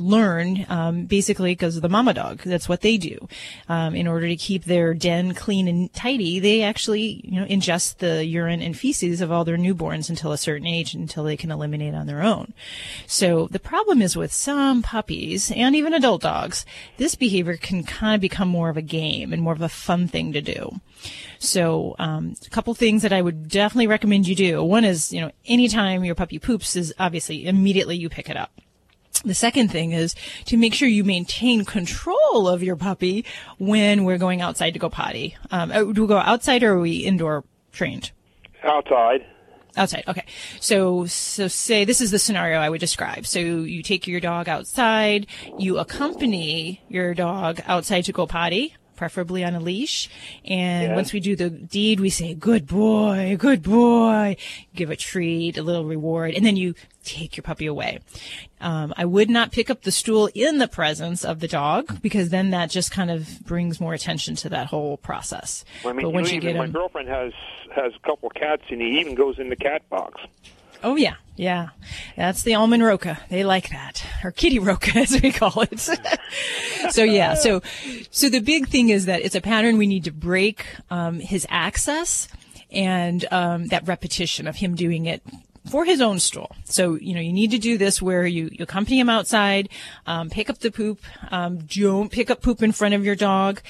learn 0.00 0.66
um, 0.68 1.04
basically 1.04 1.52
because 1.52 1.76
of 1.76 1.82
the 1.82 1.88
mama 1.88 2.14
dog. 2.14 2.42
That's 2.44 2.68
what 2.68 2.80
they 2.80 2.96
do. 2.96 3.28
Um, 3.68 3.94
in 3.94 4.06
order 4.06 4.26
to 4.26 4.36
keep 4.36 4.64
their 4.64 4.94
den 4.94 5.34
clean 5.34 5.68
and 5.68 5.92
tidy, 5.92 6.38
they 6.38 6.62
actually 6.62 7.20
you 7.24 7.40
know 7.40 7.46
ingest 7.46 7.98
the 7.98 8.24
urine 8.24 8.62
and 8.62 8.76
feces 8.76 9.20
of 9.20 9.30
all 9.30 9.44
their 9.44 9.56
newborns 9.56 10.08
until 10.08 10.32
a 10.32 10.38
certain 10.38 10.66
age, 10.66 10.94
until 10.94 11.24
they 11.24 11.36
can 11.36 11.50
eliminate 11.50 11.94
on 11.94 12.06
their 12.06 12.22
own. 12.22 12.54
So 13.06 13.48
the 13.50 13.60
problem 13.60 14.02
is 14.02 14.16
with 14.16 14.32
some 14.32 14.82
puppies 14.82 15.50
and 15.50 15.76
even 15.76 15.94
adult 15.94 16.22
dogs, 16.22 16.64
this 16.96 17.14
behavior 17.14 17.56
can 17.56 17.84
kind 17.84 18.14
of 18.14 18.20
become 18.20 18.48
more 18.48 18.70
of 18.70 18.76
a 18.76 18.82
game 18.82 19.32
and 19.32 19.42
more 19.42 19.52
of 19.52 19.62
a 19.62 19.68
fun 19.68 20.08
thing 20.08 20.32
to 20.32 20.40
do. 20.40 20.80
So, 21.38 21.96
um, 21.98 22.34
a 22.46 22.50
couple 22.50 22.74
things 22.74 23.02
that 23.02 23.12
I 23.12 23.22
would 23.22 23.48
definitely 23.48 23.86
recommend 23.86 24.28
you 24.28 24.34
do. 24.34 24.62
One 24.62 24.84
is, 24.84 25.12
you 25.12 25.20
know, 25.20 25.30
anytime 25.46 26.04
your 26.04 26.14
puppy 26.14 26.38
poops 26.38 26.76
is 26.76 26.92
obviously 26.98 27.46
immediately 27.46 27.96
you 27.96 28.08
pick 28.08 28.28
it 28.28 28.36
up. 28.36 28.52
The 29.24 29.34
second 29.34 29.68
thing 29.68 29.92
is 29.92 30.14
to 30.46 30.56
make 30.56 30.72
sure 30.72 30.88
you 30.88 31.04
maintain 31.04 31.64
control 31.64 32.48
of 32.48 32.62
your 32.62 32.76
puppy 32.76 33.24
when 33.58 34.04
we're 34.04 34.18
going 34.18 34.40
outside 34.40 34.72
to 34.72 34.78
go 34.78 34.88
potty. 34.88 35.36
Um, 35.50 35.70
uh, 35.70 35.84
do 35.92 36.02
we 36.02 36.08
go 36.08 36.16
outside 36.16 36.62
or 36.62 36.74
are 36.74 36.80
we 36.80 36.98
indoor 36.98 37.44
trained? 37.72 38.12
Outside. 38.64 39.26
Outside. 39.76 40.04
Okay. 40.08 40.24
So, 40.58 41.06
so 41.06 41.48
say 41.48 41.84
this 41.84 42.00
is 42.00 42.10
the 42.10 42.18
scenario 42.18 42.58
I 42.58 42.68
would 42.68 42.80
describe. 42.80 43.26
So 43.26 43.38
you 43.38 43.82
take 43.82 44.06
your 44.06 44.20
dog 44.20 44.48
outside, 44.48 45.26
you 45.58 45.78
accompany 45.78 46.82
your 46.88 47.14
dog 47.14 47.60
outside 47.66 48.06
to 48.06 48.12
go 48.12 48.26
potty, 48.26 48.74
preferably 49.00 49.42
on 49.42 49.54
a 49.54 49.60
leash. 49.60 50.10
And 50.44 50.90
Yeah. 50.90 50.94
once 50.94 51.14
we 51.14 51.20
do 51.20 51.34
the 51.34 51.48
deed, 51.48 52.00
we 52.00 52.10
say, 52.10 52.34
good 52.34 52.66
boy, 52.66 53.34
good 53.38 53.62
boy, 53.62 54.36
give 54.76 54.90
a 54.90 54.96
treat, 54.96 55.56
a 55.56 55.62
little 55.62 55.86
reward, 55.86 56.34
and 56.34 56.44
then 56.44 56.58
you 56.58 56.74
take 57.02 57.34
your 57.34 57.42
puppy 57.42 57.64
away. 57.64 58.00
Um, 58.60 58.92
I 58.98 59.06
would 59.06 59.30
not 59.30 59.52
pick 59.52 59.70
up 59.70 59.84
the 59.84 59.90
stool 59.90 60.28
in 60.34 60.58
the 60.58 60.68
presence 60.68 61.24
of 61.24 61.40
the 61.40 61.48
dog 61.48 62.02
because 62.02 62.28
then 62.28 62.50
that 62.50 62.68
just 62.68 62.90
kind 62.90 63.10
of 63.10 63.40
brings 63.46 63.80
more 63.80 63.94
attention 63.94 64.34
to 64.36 64.50
that 64.50 64.66
whole 64.66 64.98
process. 64.98 65.64
I 65.82 65.94
mean, 65.94 66.02
but 66.04 66.10
once 66.10 66.28
you 66.28 66.34
you 66.34 66.42
even, 66.42 66.56
get 66.56 66.58
my 66.58 66.66
girlfriend 66.68 67.08
has 67.08 67.32
has 67.74 67.94
a 67.96 68.06
couple 68.06 68.28
cats, 68.28 68.64
and 68.68 68.82
he 68.82 69.00
even 69.00 69.14
goes 69.14 69.38
in 69.38 69.48
the 69.48 69.56
cat 69.56 69.88
box. 69.88 70.20
Oh 70.82 70.96
yeah, 70.96 71.16
yeah. 71.36 71.70
That's 72.16 72.42
the 72.42 72.54
almond 72.54 72.82
roca. 72.82 73.18
They 73.28 73.44
like 73.44 73.70
that, 73.70 74.04
or 74.24 74.30
kitty 74.30 74.58
roca 74.58 74.90
as 74.98 75.20
we 75.20 75.32
call 75.32 75.62
it. 75.62 75.80
so 76.90 77.02
yeah, 77.02 77.34
so 77.34 77.62
so 78.10 78.28
the 78.28 78.40
big 78.40 78.68
thing 78.68 78.88
is 78.88 79.06
that 79.06 79.22
it's 79.22 79.34
a 79.34 79.40
pattern 79.40 79.78
we 79.78 79.86
need 79.86 80.04
to 80.04 80.12
break 80.12 80.64
um, 80.90 81.20
his 81.20 81.46
access 81.50 82.28
and 82.70 83.24
um, 83.32 83.66
that 83.66 83.86
repetition 83.86 84.46
of 84.46 84.56
him 84.56 84.74
doing 84.74 85.06
it 85.06 85.22
for 85.68 85.84
his 85.84 86.00
own 86.00 86.18
stool. 86.18 86.54
So, 86.64 86.94
you 86.94 87.14
know, 87.14 87.20
you 87.20 87.32
need 87.32 87.50
to 87.50 87.58
do 87.58 87.76
this 87.76 88.00
where 88.00 88.26
you, 88.26 88.48
you 88.52 88.62
accompany 88.62 88.98
him 88.98 89.10
outside, 89.10 89.68
um, 90.06 90.30
pick 90.30 90.48
up 90.48 90.58
the 90.58 90.70
poop, 90.70 91.00
um, 91.30 91.58
don't 91.58 92.10
pick 92.10 92.30
up 92.30 92.42
poop 92.42 92.62
in 92.62 92.72
front 92.72 92.94
of 92.94 93.04
your 93.04 93.14
dog. 93.14 93.60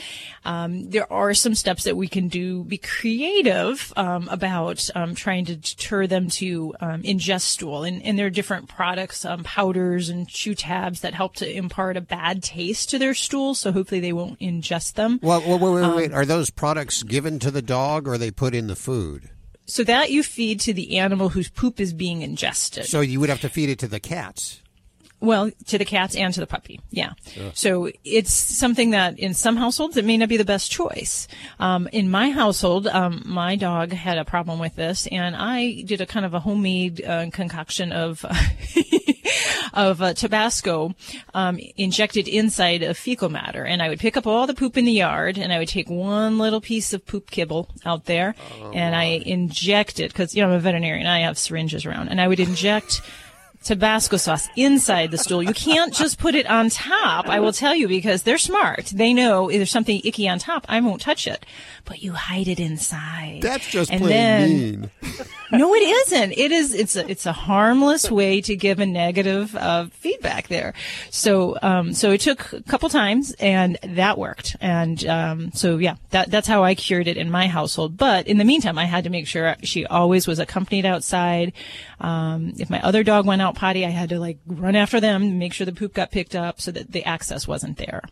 Um, 0.44 0.90
there 0.90 1.10
are 1.12 1.34
some 1.34 1.54
steps 1.54 1.84
that 1.84 1.96
we 1.96 2.08
can 2.08 2.28
do, 2.28 2.64
be 2.64 2.78
creative, 2.78 3.92
um, 3.96 4.28
about, 4.28 4.88
um, 4.94 5.14
trying 5.14 5.44
to 5.46 5.56
deter 5.56 6.06
them 6.06 6.28
to, 6.30 6.74
um, 6.80 7.02
ingest 7.02 7.42
stool. 7.42 7.82
And, 7.82 8.02
and 8.02 8.18
there 8.18 8.26
are 8.26 8.30
different 8.30 8.68
products, 8.68 9.24
um, 9.24 9.42
powders 9.42 10.08
and 10.08 10.28
chew 10.28 10.54
tabs 10.54 11.00
that 11.00 11.14
help 11.14 11.34
to 11.36 11.50
impart 11.50 11.96
a 11.96 12.00
bad 12.00 12.42
taste 12.42 12.90
to 12.90 12.98
their 12.98 13.14
stool. 13.14 13.54
So 13.54 13.72
hopefully 13.72 14.00
they 14.00 14.12
won't 14.12 14.38
ingest 14.38 14.94
them. 14.94 15.18
Well, 15.22 15.40
wait, 15.40 15.60
wait, 15.60 15.82
wait, 15.82 15.96
wait. 15.96 16.12
Are 16.12 16.24
those 16.24 16.50
products 16.50 17.02
given 17.02 17.38
to 17.40 17.50
the 17.50 17.62
dog 17.62 18.06
or 18.06 18.12
are 18.12 18.18
they 18.18 18.30
put 18.30 18.54
in 18.54 18.68
the 18.68 18.76
food? 18.76 19.30
So 19.70 19.84
that 19.84 20.10
you 20.10 20.24
feed 20.24 20.58
to 20.60 20.74
the 20.74 20.98
animal 20.98 21.28
whose 21.28 21.48
poop 21.48 21.78
is 21.78 21.92
being 21.92 22.22
ingested. 22.22 22.86
So 22.86 23.00
you 23.00 23.20
would 23.20 23.28
have 23.28 23.40
to 23.42 23.48
feed 23.48 23.70
it 23.70 23.78
to 23.78 23.86
the 23.86 24.00
cats. 24.00 24.62
Well, 25.20 25.50
to 25.66 25.78
the 25.78 25.84
cats 25.84 26.16
and 26.16 26.32
to 26.32 26.40
the 26.40 26.46
puppy. 26.46 26.80
Yeah. 26.90 27.12
So 27.52 27.90
it's 28.04 28.32
something 28.32 28.90
that 28.90 29.18
in 29.18 29.34
some 29.34 29.56
households 29.56 29.96
it 29.96 30.04
may 30.04 30.16
not 30.16 30.28
be 30.28 30.38
the 30.38 30.44
best 30.44 30.70
choice. 30.70 31.28
Um, 31.58 31.88
in 31.92 32.10
my 32.10 32.30
household, 32.30 32.86
um, 32.86 33.22
my 33.26 33.56
dog 33.56 33.92
had 33.92 34.16
a 34.16 34.24
problem 34.24 34.58
with 34.58 34.76
this, 34.76 35.06
and 35.08 35.36
I 35.36 35.82
did 35.82 36.00
a 36.00 36.06
kind 36.06 36.24
of 36.24 36.32
a 36.32 36.40
homemade 36.40 37.04
uh, 37.04 37.28
concoction 37.30 37.92
of 37.92 38.24
of 39.74 40.02
uh, 40.02 40.14
Tabasco 40.14 40.94
um, 41.34 41.58
injected 41.76 42.26
inside 42.26 42.82
of 42.82 42.96
fecal 42.96 43.28
matter, 43.28 43.64
and 43.64 43.82
I 43.82 43.88
would 43.88 44.00
pick 44.00 44.16
up 44.16 44.26
all 44.26 44.46
the 44.46 44.54
poop 44.54 44.76
in 44.76 44.84
the 44.84 44.92
yard, 44.92 45.38
and 45.38 45.52
I 45.52 45.58
would 45.58 45.68
take 45.68 45.90
one 45.90 46.38
little 46.38 46.60
piece 46.60 46.92
of 46.92 47.06
poop 47.06 47.30
kibble 47.30 47.68
out 47.84 48.06
there, 48.06 48.34
and 48.72 48.96
I 48.96 49.04
inject 49.04 50.00
it 50.00 50.12
because 50.12 50.34
you 50.34 50.42
know 50.42 50.48
I'm 50.48 50.56
a 50.56 50.60
veterinarian. 50.60 51.06
I 51.06 51.20
have 51.20 51.38
syringes 51.38 51.84
around, 51.84 52.08
and 52.08 52.20
I 52.20 52.28
would 52.28 52.40
inject. 52.40 53.02
Tabasco 53.62 54.16
sauce 54.16 54.48
inside 54.56 55.10
the 55.10 55.18
stool. 55.18 55.42
You 55.42 55.52
can't 55.52 55.92
just 55.92 56.18
put 56.18 56.34
it 56.34 56.46
on 56.48 56.70
top. 56.70 57.28
I 57.28 57.40
will 57.40 57.52
tell 57.52 57.74
you 57.74 57.88
because 57.88 58.22
they're 58.22 58.38
smart. 58.38 58.86
They 58.86 59.12
know 59.12 59.48
if 59.50 59.56
there's 59.58 59.70
something 59.70 60.00
icky 60.02 60.28
on 60.28 60.38
top, 60.38 60.64
I 60.68 60.80
won't 60.80 61.00
touch 61.02 61.26
it. 61.26 61.44
But 61.84 62.02
you 62.02 62.12
hide 62.12 62.48
it 62.48 62.58
inside. 62.58 63.40
That's 63.42 63.66
just 63.70 63.90
And 63.90 64.00
plain 64.00 64.10
then- 64.12 64.50
mean. 64.80 64.90
no, 65.52 65.74
it 65.74 65.82
isn't. 65.82 66.32
It 66.32 66.52
is. 66.52 66.72
It's 66.74 66.96
a. 66.96 67.10
It's 67.10 67.26
a 67.26 67.32
harmless 67.32 68.10
way 68.10 68.40
to 68.42 68.54
give 68.56 68.78
a 68.78 68.86
negative 68.86 69.54
uh, 69.56 69.86
feedback 69.92 70.48
there. 70.48 70.72
So, 71.10 71.58
um, 71.60 71.92
so 71.92 72.12
it 72.12 72.20
took 72.20 72.52
a 72.52 72.62
couple 72.62 72.88
times, 72.88 73.34
and 73.40 73.76
that 73.82 74.16
worked. 74.16 74.56
And 74.60 75.04
um, 75.06 75.50
so, 75.52 75.78
yeah, 75.78 75.96
that 76.10 76.30
that's 76.30 76.46
how 76.46 76.62
I 76.62 76.74
cured 76.76 77.08
it 77.08 77.16
in 77.16 77.30
my 77.30 77.48
household. 77.48 77.96
But 77.96 78.26
in 78.28 78.38
the 78.38 78.44
meantime, 78.44 78.78
I 78.78 78.84
had 78.84 79.04
to 79.04 79.10
make 79.10 79.26
sure 79.26 79.56
she 79.64 79.84
always 79.86 80.26
was 80.28 80.38
accompanied 80.38 80.86
outside. 80.86 81.52
Um, 82.00 82.52
if 82.58 82.70
my 82.70 82.80
other 82.82 83.02
dog 83.02 83.26
went 83.26 83.42
out 83.42 83.49
potty, 83.52 83.84
I 83.84 83.90
had 83.90 84.10
to 84.10 84.18
like 84.18 84.38
run 84.46 84.76
after 84.76 85.00
them, 85.00 85.38
make 85.38 85.52
sure 85.52 85.64
the 85.64 85.72
poop 85.72 85.94
got 85.94 86.10
picked 86.10 86.34
up, 86.34 86.60
so 86.60 86.70
that 86.70 86.92
the 86.92 87.04
access 87.04 87.46
wasn't 87.46 87.78
there. 87.78 88.02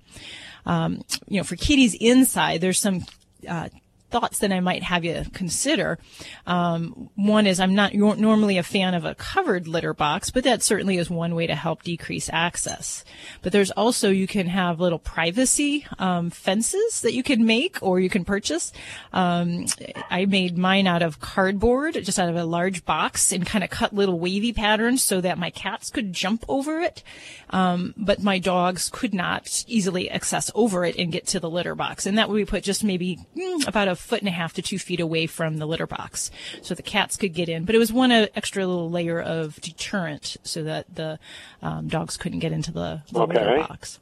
Um, 0.66 1.02
you 1.26 1.38
know, 1.38 1.45
for 1.45 1.57
kitties 1.57 1.95
inside, 1.95 2.61
there's 2.61 2.80
some. 2.80 3.04
Uh, 3.49 3.68
thoughts 4.10 4.38
that 4.38 4.52
I 4.52 4.60
might 4.60 4.82
have 4.82 5.04
you 5.04 5.24
consider. 5.32 5.98
Um, 6.46 7.10
one 7.14 7.46
is 7.46 7.60
I'm 7.60 7.74
not 7.74 7.94
normally 7.94 8.58
a 8.58 8.62
fan 8.62 8.94
of 8.94 9.04
a 9.04 9.14
covered 9.14 9.68
litter 9.68 9.92
box, 9.92 10.30
but 10.30 10.44
that 10.44 10.62
certainly 10.62 10.96
is 10.96 11.10
one 11.10 11.34
way 11.34 11.46
to 11.46 11.54
help 11.54 11.82
decrease 11.82 12.30
access. 12.32 13.04
But 13.42 13.52
there's 13.52 13.70
also 13.70 14.10
you 14.10 14.26
can 14.26 14.46
have 14.46 14.80
little 14.80 14.98
privacy 14.98 15.86
um, 15.98 16.30
fences 16.30 17.02
that 17.02 17.12
you 17.12 17.22
can 17.22 17.44
make 17.44 17.78
or 17.82 18.00
you 18.00 18.08
can 18.08 18.24
purchase. 18.24 18.72
Um, 19.12 19.66
I 20.10 20.24
made 20.24 20.56
mine 20.56 20.86
out 20.86 21.02
of 21.02 21.20
cardboard, 21.20 21.94
just 21.94 22.18
out 22.18 22.28
of 22.28 22.36
a 22.36 22.44
large 22.44 22.84
box, 22.84 23.32
and 23.32 23.46
kind 23.46 23.64
of 23.64 23.70
cut 23.70 23.94
little 23.94 24.18
wavy 24.18 24.52
patterns 24.52 25.02
so 25.02 25.20
that 25.20 25.38
my 25.38 25.50
cats 25.50 25.90
could 25.90 26.12
jump 26.12 26.44
over 26.48 26.80
it, 26.80 27.02
um, 27.50 27.94
but 27.96 28.22
my 28.22 28.38
dogs 28.38 28.88
could 28.92 29.12
not 29.12 29.64
easily 29.66 30.10
access 30.10 30.50
over 30.54 30.84
it 30.84 30.96
and 30.96 31.12
get 31.12 31.26
to 31.26 31.40
the 31.40 31.50
litter 31.50 31.74
box. 31.74 32.06
And 32.06 32.16
that 32.18 32.28
would 32.28 32.36
be 32.36 32.44
put 32.44 32.62
just 32.62 32.84
maybe 32.84 33.18
mm, 33.36 33.66
about 33.68 33.88
a 33.88 33.97
foot 33.98 34.20
and 34.20 34.28
a 34.28 34.32
half 34.32 34.52
to 34.54 34.62
two 34.62 34.78
feet 34.78 35.00
away 35.00 35.26
from 35.26 35.58
the 35.58 35.66
litter 35.66 35.86
box, 35.86 36.30
so 36.62 36.74
the 36.74 36.82
cats 36.82 37.16
could 37.16 37.34
get 37.34 37.48
in. 37.48 37.64
But 37.64 37.74
it 37.74 37.78
was 37.78 37.92
one 37.92 38.10
uh, 38.12 38.26
extra 38.34 38.66
little 38.66 38.90
layer 38.90 39.20
of 39.20 39.60
deterrent 39.60 40.36
so 40.42 40.62
that 40.64 40.94
the 40.94 41.18
um, 41.62 41.88
dogs 41.88 42.16
couldn't 42.16 42.38
get 42.38 42.52
into 42.52 42.72
the, 42.72 43.02
the 43.12 43.20
Okay. 43.20 43.34
litter 43.34 43.58
box. 43.66 43.98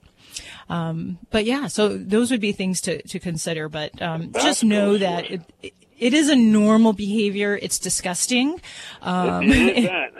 Um, 0.68 1.18
but 1.30 1.44
yeah, 1.44 1.66
so 1.66 1.96
those 1.96 2.30
would 2.30 2.40
be 2.40 2.52
things 2.52 2.80
to, 2.82 3.00
to 3.08 3.18
consider. 3.18 3.68
But 3.68 4.00
um, 4.02 4.32
just 4.32 4.62
know 4.64 4.98
that 4.98 5.30
it, 5.30 5.40
it, 5.62 5.74
it 5.98 6.14
is 6.14 6.28
a 6.28 6.36
normal 6.36 6.92
behavior. 6.92 7.58
It's 7.60 7.78
disgusting. 7.78 8.60
Um, 9.02 9.44
It 9.50 9.76
is 9.78 9.84
that. 9.86 10.12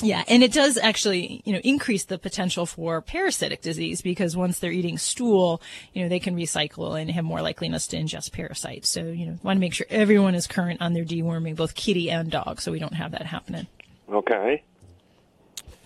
Yeah, 0.00 0.24
and 0.28 0.42
it 0.42 0.52
does 0.52 0.78
actually, 0.78 1.42
you 1.44 1.52
know, 1.52 1.60
increase 1.64 2.04
the 2.04 2.18
potential 2.18 2.66
for 2.66 3.00
parasitic 3.02 3.62
disease 3.62 4.00
because 4.02 4.36
once 4.36 4.58
they're 4.58 4.72
eating 4.72 4.98
stool, 4.98 5.60
you 5.92 6.02
know, 6.02 6.08
they 6.08 6.20
can 6.20 6.36
recycle 6.36 7.00
and 7.00 7.10
have 7.10 7.24
more 7.24 7.38
likeliness 7.38 7.88
to 7.90 7.96
ingest 7.96 8.32
parasites. 8.32 8.88
So, 8.88 9.02
you 9.02 9.26
know, 9.26 9.38
want 9.42 9.56
to 9.56 9.60
make 9.60 9.74
sure 9.74 9.86
everyone 9.90 10.34
is 10.34 10.46
current 10.46 10.80
on 10.80 10.92
their 10.92 11.04
deworming, 11.04 11.56
both 11.56 11.74
kitty 11.74 12.10
and 12.10 12.30
dog, 12.30 12.60
so 12.60 12.72
we 12.72 12.78
don't 12.78 12.94
have 12.94 13.12
that 13.12 13.26
happening. 13.26 13.66
Okay. 14.10 14.62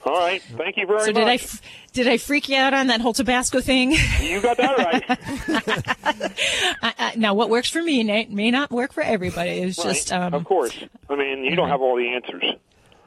All 0.04 0.14
right. 0.18 0.42
Thank 0.42 0.76
you 0.76 0.86
very 0.86 1.00
So 1.00 1.06
much. 1.12 1.14
did 1.14 1.28
I 1.28 1.34
f- 1.34 1.62
did 1.92 2.08
I 2.08 2.16
freak 2.18 2.48
you 2.48 2.56
out 2.56 2.74
on 2.74 2.88
that 2.88 3.00
whole 3.00 3.12
Tabasco 3.12 3.60
thing? 3.60 3.92
You 4.20 4.40
got 4.40 4.56
that 4.56 4.78
right. 4.78 5.04
I, 6.82 6.94
I, 6.98 7.14
now, 7.16 7.34
what 7.34 7.50
works 7.50 7.70
for 7.70 7.82
me 7.82 8.02
may, 8.02 8.26
may 8.26 8.50
not 8.50 8.72
work 8.72 8.92
for 8.92 9.02
everybody. 9.02 9.50
It's 9.50 9.80
just 9.80 10.10
um, 10.12 10.34
of 10.34 10.44
course. 10.44 10.76
I 11.08 11.14
mean, 11.14 11.44
you 11.44 11.54
don't 11.54 11.68
have 11.68 11.80
all 11.80 11.96
the 11.96 12.08
answers. 12.08 12.42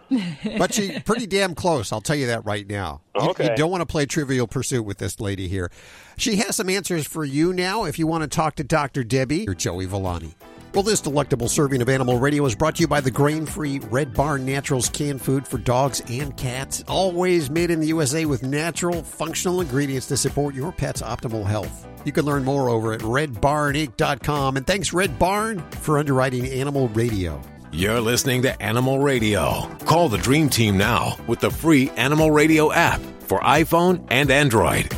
But 0.57 0.73
she's 0.73 1.01
pretty 1.03 1.27
damn 1.27 1.55
close. 1.55 1.91
I'll 1.91 2.01
tell 2.01 2.15
you 2.15 2.27
that 2.27 2.45
right 2.45 2.67
now. 2.67 3.01
You, 3.19 3.29
Okay. 3.29 3.49
you 3.49 3.55
don't 3.55 3.71
want 3.71 3.81
to 3.81 3.85
play 3.85 4.05
Trivial 4.05 4.47
Pursuit 4.47 4.83
with 4.85 4.97
this 4.99 5.19
lady 5.19 5.47
here. 5.47 5.71
She 6.17 6.35
has 6.37 6.55
some 6.55 6.69
answers 6.69 7.05
for 7.07 7.25
you 7.25 7.53
now 7.53 7.85
if 7.85 7.97
you 7.99 8.07
want 8.07 8.21
to 8.23 8.27
talk 8.27 8.55
to 8.55 8.63
Dr. 8.63 9.03
Debbie 9.03 9.47
or 9.47 9.53
Joey 9.55 9.85
Villani. 9.85 10.33
Well, 10.73 10.83
this 10.83 10.99
delectable 10.99 11.47
serving 11.47 11.81
of 11.81 11.87
Animal 11.87 12.19
Radio 12.19 12.45
is 12.45 12.53
brought 12.53 12.75
to 12.75 12.81
you 12.81 12.87
by 12.89 12.99
the 12.99 13.09
grain 13.09 13.45
free 13.45 13.79
Red 13.79 14.13
Barn 14.13 14.45
Naturals 14.45 14.89
canned 14.89 15.21
food 15.21 15.47
for 15.47 15.57
dogs 15.57 16.01
and 16.09 16.35
cats. 16.35 16.83
Always 16.89 17.49
made 17.49 17.71
in 17.71 17.79
the 17.79 17.87
USA 17.87 18.25
with 18.25 18.43
natural, 18.43 19.01
functional 19.01 19.61
ingredients 19.61 20.07
to 20.07 20.17
support 20.17 20.53
your 20.53 20.73
pet's 20.73 21.01
optimal 21.01 21.45
health. 21.45 21.87
You 22.03 22.11
can 22.11 22.25
learn 22.25 22.43
more 22.43 22.67
over 22.69 22.91
at 22.91 22.99
redbarninc.com. 22.99 24.57
And 24.57 24.67
thanks, 24.67 24.91
Red 24.93 25.17
Barn, 25.17 25.59
for 25.71 25.97
underwriting 25.97 26.45
Animal 26.47 26.89
Radio. 26.89 27.41
You're 27.75 27.99
listening 27.99 28.43
to 28.43 28.63
Animal 28.63 28.99
Radio. 28.99 29.67
Call 29.83 30.07
the 30.07 30.17
Dream 30.17 30.47
Team 30.47 30.77
now 30.77 31.17
with 31.27 31.41
the 31.41 31.51
free 31.51 31.89
Animal 31.97 32.31
Radio 32.31 32.71
app 32.71 33.01
for 33.19 33.41
iPhone 33.41 34.07
and 34.09 34.31
Android. 34.31 34.93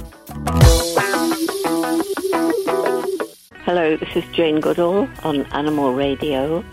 Hello, 3.65 3.98
this 3.98 4.15
is 4.15 4.24
Jane 4.31 4.60
Goodall 4.60 5.10
on 5.24 5.48
Animal 5.53 5.96
Radio, 5.96 6.63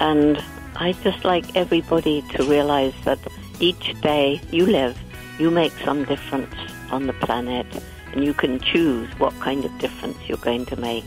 and 0.00 0.42
I 0.74 0.94
just 1.04 1.24
like 1.24 1.54
everybody 1.54 2.22
to 2.32 2.42
realize 2.42 2.94
that 3.04 3.20
each 3.60 3.94
day 4.00 4.40
you 4.50 4.66
live, 4.66 4.98
you 5.38 5.52
make 5.52 5.72
some 5.84 6.04
difference 6.04 6.56
on 6.90 7.06
the 7.06 7.12
planet, 7.12 7.64
and 8.12 8.24
you 8.24 8.34
can 8.34 8.58
choose 8.58 9.08
what 9.20 9.38
kind 9.38 9.64
of 9.64 9.78
difference 9.78 10.18
you're 10.26 10.38
going 10.38 10.66
to 10.66 10.74
make. 10.74 11.06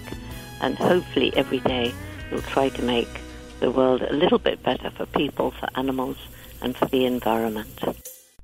And 0.62 0.78
hopefully, 0.78 1.34
every 1.36 1.60
day 1.60 1.94
you'll 2.32 2.42
try 2.44 2.70
to 2.70 2.82
make 2.82 3.10
the 3.62 3.72
world 3.72 4.02
a 4.02 4.14
little 4.14 4.40
bit 4.40 4.62
better 4.62 4.90
for 4.90 5.06
people, 5.06 5.52
for 5.52 5.70
animals, 5.76 6.18
and 6.62 6.76
for 6.76 6.88
the 6.88 7.06
environment. 7.06 7.80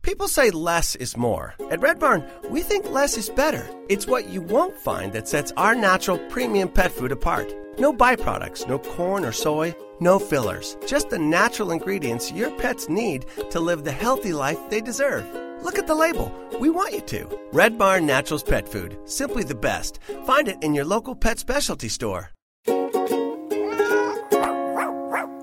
People 0.01 0.29
say 0.29 0.51
less 0.51 0.95
is 0.95 1.17
more. 1.17 1.53
At 1.69 1.81
Red 1.81 1.99
Barn, 1.99 2.23
we 2.49 2.61
think 2.61 2.89
less 2.89 3.17
is 3.17 3.29
better. 3.29 3.67
It's 3.89 4.07
what 4.07 4.29
you 4.29 4.41
won't 4.41 4.79
find 4.79 5.11
that 5.11 5.27
sets 5.27 5.51
our 5.57 5.75
natural 5.75 6.17
premium 6.29 6.69
pet 6.69 6.93
food 6.93 7.11
apart. 7.11 7.53
No 7.77 7.91
byproducts, 7.91 8.67
no 8.69 8.79
corn 8.79 9.25
or 9.25 9.33
soy, 9.33 9.75
no 9.99 10.17
fillers. 10.17 10.77
Just 10.87 11.09
the 11.09 11.19
natural 11.19 11.71
ingredients 11.71 12.31
your 12.31 12.51
pets 12.51 12.87
need 12.87 13.25
to 13.49 13.59
live 13.59 13.83
the 13.83 13.91
healthy 13.91 14.31
life 14.31 14.59
they 14.69 14.79
deserve. 14.79 15.25
Look 15.61 15.77
at 15.77 15.87
the 15.87 15.95
label. 15.95 16.31
We 16.59 16.69
want 16.69 16.93
you 16.93 17.01
to. 17.01 17.39
Red 17.51 17.77
Barn 17.77 18.05
Naturals 18.05 18.43
Pet 18.43 18.69
Food. 18.69 18.97
Simply 19.05 19.43
the 19.43 19.55
best. 19.55 19.99
Find 20.25 20.47
it 20.47 20.63
in 20.63 20.73
your 20.73 20.85
local 20.85 21.15
pet 21.15 21.39
specialty 21.39 21.89
store. 21.89 22.31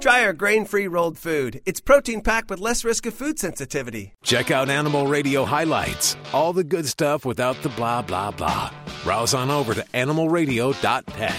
Try 0.05 0.27
our 0.27 0.35
grain 0.35 0.67
free 0.67 0.87
rolled 0.87 1.17
food. 1.17 1.63
It's 1.65 1.81
protein 1.81 2.21
packed 2.21 2.51
with 2.51 2.61
less 2.61 2.85
risk 2.85 3.07
of 3.07 3.15
food 3.15 3.39
sensitivity. 3.39 4.13
Check 4.23 4.51
out 4.51 4.69
Animal 4.69 5.07
Radio 5.07 5.47
highlights. 5.47 6.15
All 6.35 6.53
the 6.53 6.63
good 6.63 6.85
stuff 6.85 7.25
without 7.25 7.57
the 7.63 7.71
blah, 7.71 8.03
blah, 8.03 8.31
blah. 8.31 8.71
Browse 9.03 9.33
on 9.33 9.51
over 9.51 9.73
to 9.73 9.83
animalradio.pet. 9.95 11.35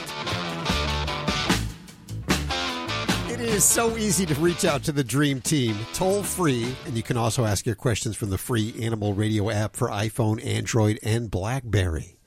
It 3.31 3.39
is 3.39 3.63
so 3.63 3.95
easy 3.97 4.25
to 4.25 4.33
reach 4.33 4.65
out 4.65 4.81
to 4.85 4.91
the 4.91 5.03
Dream 5.03 5.41
Team, 5.41 5.77
toll 5.93 6.23
free, 6.23 6.75
and 6.87 6.97
you 6.97 7.03
can 7.03 7.17
also 7.17 7.45
ask 7.45 7.67
your 7.67 7.75
questions 7.75 8.15
from 8.15 8.31
the 8.31 8.39
free 8.39 8.73
Animal 8.81 9.13
Radio 9.13 9.51
app 9.51 9.75
for 9.75 9.89
iPhone, 9.89 10.43
Android, 10.43 10.97
and 11.03 11.29
Blackberry. 11.29 12.17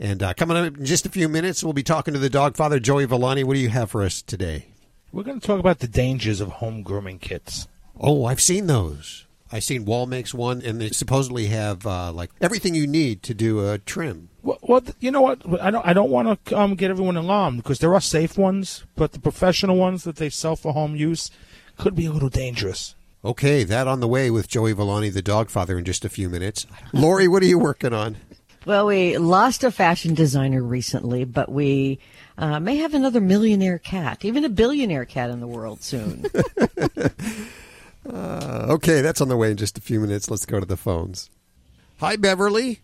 And 0.00 0.22
uh, 0.22 0.32
coming 0.32 0.56
up 0.56 0.78
in 0.78 0.86
just 0.86 1.04
a 1.04 1.10
few 1.10 1.28
minutes, 1.28 1.62
we'll 1.62 1.74
be 1.74 1.82
talking 1.82 2.14
to 2.14 2.20
the 2.20 2.30
dog 2.30 2.56
father, 2.56 2.80
Joey 2.80 3.04
Villani. 3.04 3.44
What 3.44 3.52
do 3.52 3.60
you 3.60 3.68
have 3.68 3.90
for 3.90 4.02
us 4.02 4.22
today? 4.22 4.71
We're 5.12 5.24
going 5.24 5.40
to 5.40 5.46
talk 5.46 5.60
about 5.60 5.80
the 5.80 5.88
dangers 5.88 6.40
of 6.40 6.48
home 6.48 6.82
grooming 6.82 7.18
kits. 7.18 7.68
Oh, 8.00 8.24
I've 8.24 8.40
seen 8.40 8.66
those. 8.66 9.26
I've 9.52 9.62
seen 9.62 9.84
Wahl 9.84 10.06
makes 10.06 10.32
one, 10.32 10.62
and 10.62 10.80
they 10.80 10.88
supposedly 10.88 11.48
have 11.48 11.86
uh, 11.86 12.10
like 12.10 12.30
everything 12.40 12.74
you 12.74 12.86
need 12.86 13.22
to 13.24 13.34
do 13.34 13.68
a 13.68 13.76
trim. 13.76 14.30
Well, 14.42 14.58
well 14.62 14.82
you 14.98 15.10
know 15.10 15.20
what? 15.20 15.42
I 15.60 15.70
don't. 15.70 15.86
I 15.86 15.92
don't 15.92 16.10
want 16.10 16.42
to 16.46 16.58
um, 16.58 16.74
get 16.74 16.90
everyone 16.90 17.18
alarmed 17.18 17.58
because 17.58 17.78
there 17.80 17.94
are 17.94 18.00
safe 18.00 18.38
ones, 18.38 18.84
but 18.96 19.12
the 19.12 19.20
professional 19.20 19.76
ones 19.76 20.04
that 20.04 20.16
they 20.16 20.30
sell 20.30 20.56
for 20.56 20.72
home 20.72 20.96
use 20.96 21.30
could 21.76 21.94
be 21.94 22.06
a 22.06 22.12
little 22.12 22.30
dangerous. 22.30 22.94
Okay, 23.22 23.62
that 23.64 23.86
on 23.86 24.00
the 24.00 24.08
way 24.08 24.30
with 24.30 24.48
Joey 24.48 24.72
Villani, 24.72 25.10
the 25.10 25.20
dog 25.20 25.50
father, 25.50 25.78
in 25.78 25.84
just 25.84 26.06
a 26.06 26.08
few 26.08 26.30
minutes. 26.30 26.66
Lori, 26.94 27.28
what 27.28 27.42
are 27.42 27.46
you 27.46 27.58
working 27.58 27.92
on? 27.92 28.16
Well, 28.64 28.86
we 28.86 29.18
lost 29.18 29.64
a 29.64 29.70
fashion 29.70 30.14
designer 30.14 30.62
recently, 30.62 31.24
but 31.24 31.50
we 31.50 31.98
uh, 32.38 32.60
may 32.60 32.76
have 32.76 32.94
another 32.94 33.20
millionaire 33.20 33.78
cat, 33.78 34.24
even 34.24 34.44
a 34.44 34.48
billionaire 34.48 35.04
cat 35.04 35.30
in 35.30 35.40
the 35.40 35.46
world 35.46 35.82
soon. 35.82 36.24
Uh, 38.08 38.66
okay, 38.68 39.00
that's 39.00 39.20
on 39.20 39.28
the 39.28 39.36
way 39.36 39.50
in 39.50 39.56
just 39.56 39.78
a 39.78 39.80
few 39.80 40.00
minutes. 40.00 40.30
Let's 40.30 40.46
go 40.46 40.58
to 40.58 40.66
the 40.66 40.76
phones. 40.76 41.30
Hi, 42.00 42.16
Beverly. 42.16 42.80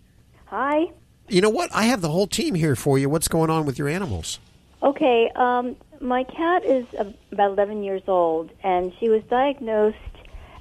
Hi. 0.46 0.86
You 1.28 1.40
know 1.40 1.50
what? 1.50 1.70
I 1.74 1.84
have 1.84 2.00
the 2.00 2.08
whole 2.08 2.26
team 2.26 2.54
here 2.54 2.76
for 2.76 2.98
you. 2.98 3.08
What's 3.08 3.28
going 3.28 3.50
on 3.50 3.66
with 3.66 3.78
your 3.78 3.88
animals? 3.88 4.38
Okay, 4.82 5.28
um, 5.34 5.74
my 6.00 6.22
cat 6.22 6.64
is 6.64 6.86
uh, 6.98 7.04
about 7.32 7.50
11 7.52 7.82
years 7.82 8.02
old, 8.06 8.50
and 8.62 8.92
she 9.00 9.08
was 9.08 9.22
diagnosed 9.28 9.96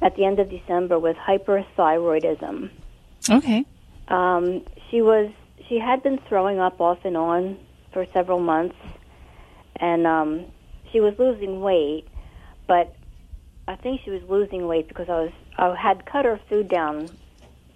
at 0.02 0.16
the 0.16 0.26
end 0.26 0.40
of 0.40 0.50
December 0.50 0.98
with 0.98 1.16
hyperthyroidism. 1.18 2.72
Okay. 3.30 3.66
Um, 4.08 4.64
she 4.90 5.02
was 5.02 5.30
she 5.70 5.78
had 5.78 6.02
been 6.02 6.18
throwing 6.28 6.60
up 6.60 6.82
off 6.82 7.00
and 7.04 7.16
on 7.16 7.58
for 7.98 8.06
several 8.14 8.40
months, 8.40 8.76
and 9.80 10.06
um, 10.06 10.46
she 10.92 11.00
was 11.00 11.16
losing 11.18 11.62
weight, 11.62 12.04
but 12.68 12.96
I 13.68 13.76
think 13.76 14.02
she 14.06 14.12
was 14.12 14.22
losing 14.30 14.68
weight 14.68 14.88
because 14.88 15.08
I 15.10 15.14
was 15.14 15.32
I 15.58 15.74
had 15.82 16.06
cut 16.06 16.24
her 16.24 16.40
food 16.48 16.70
down 16.70 17.18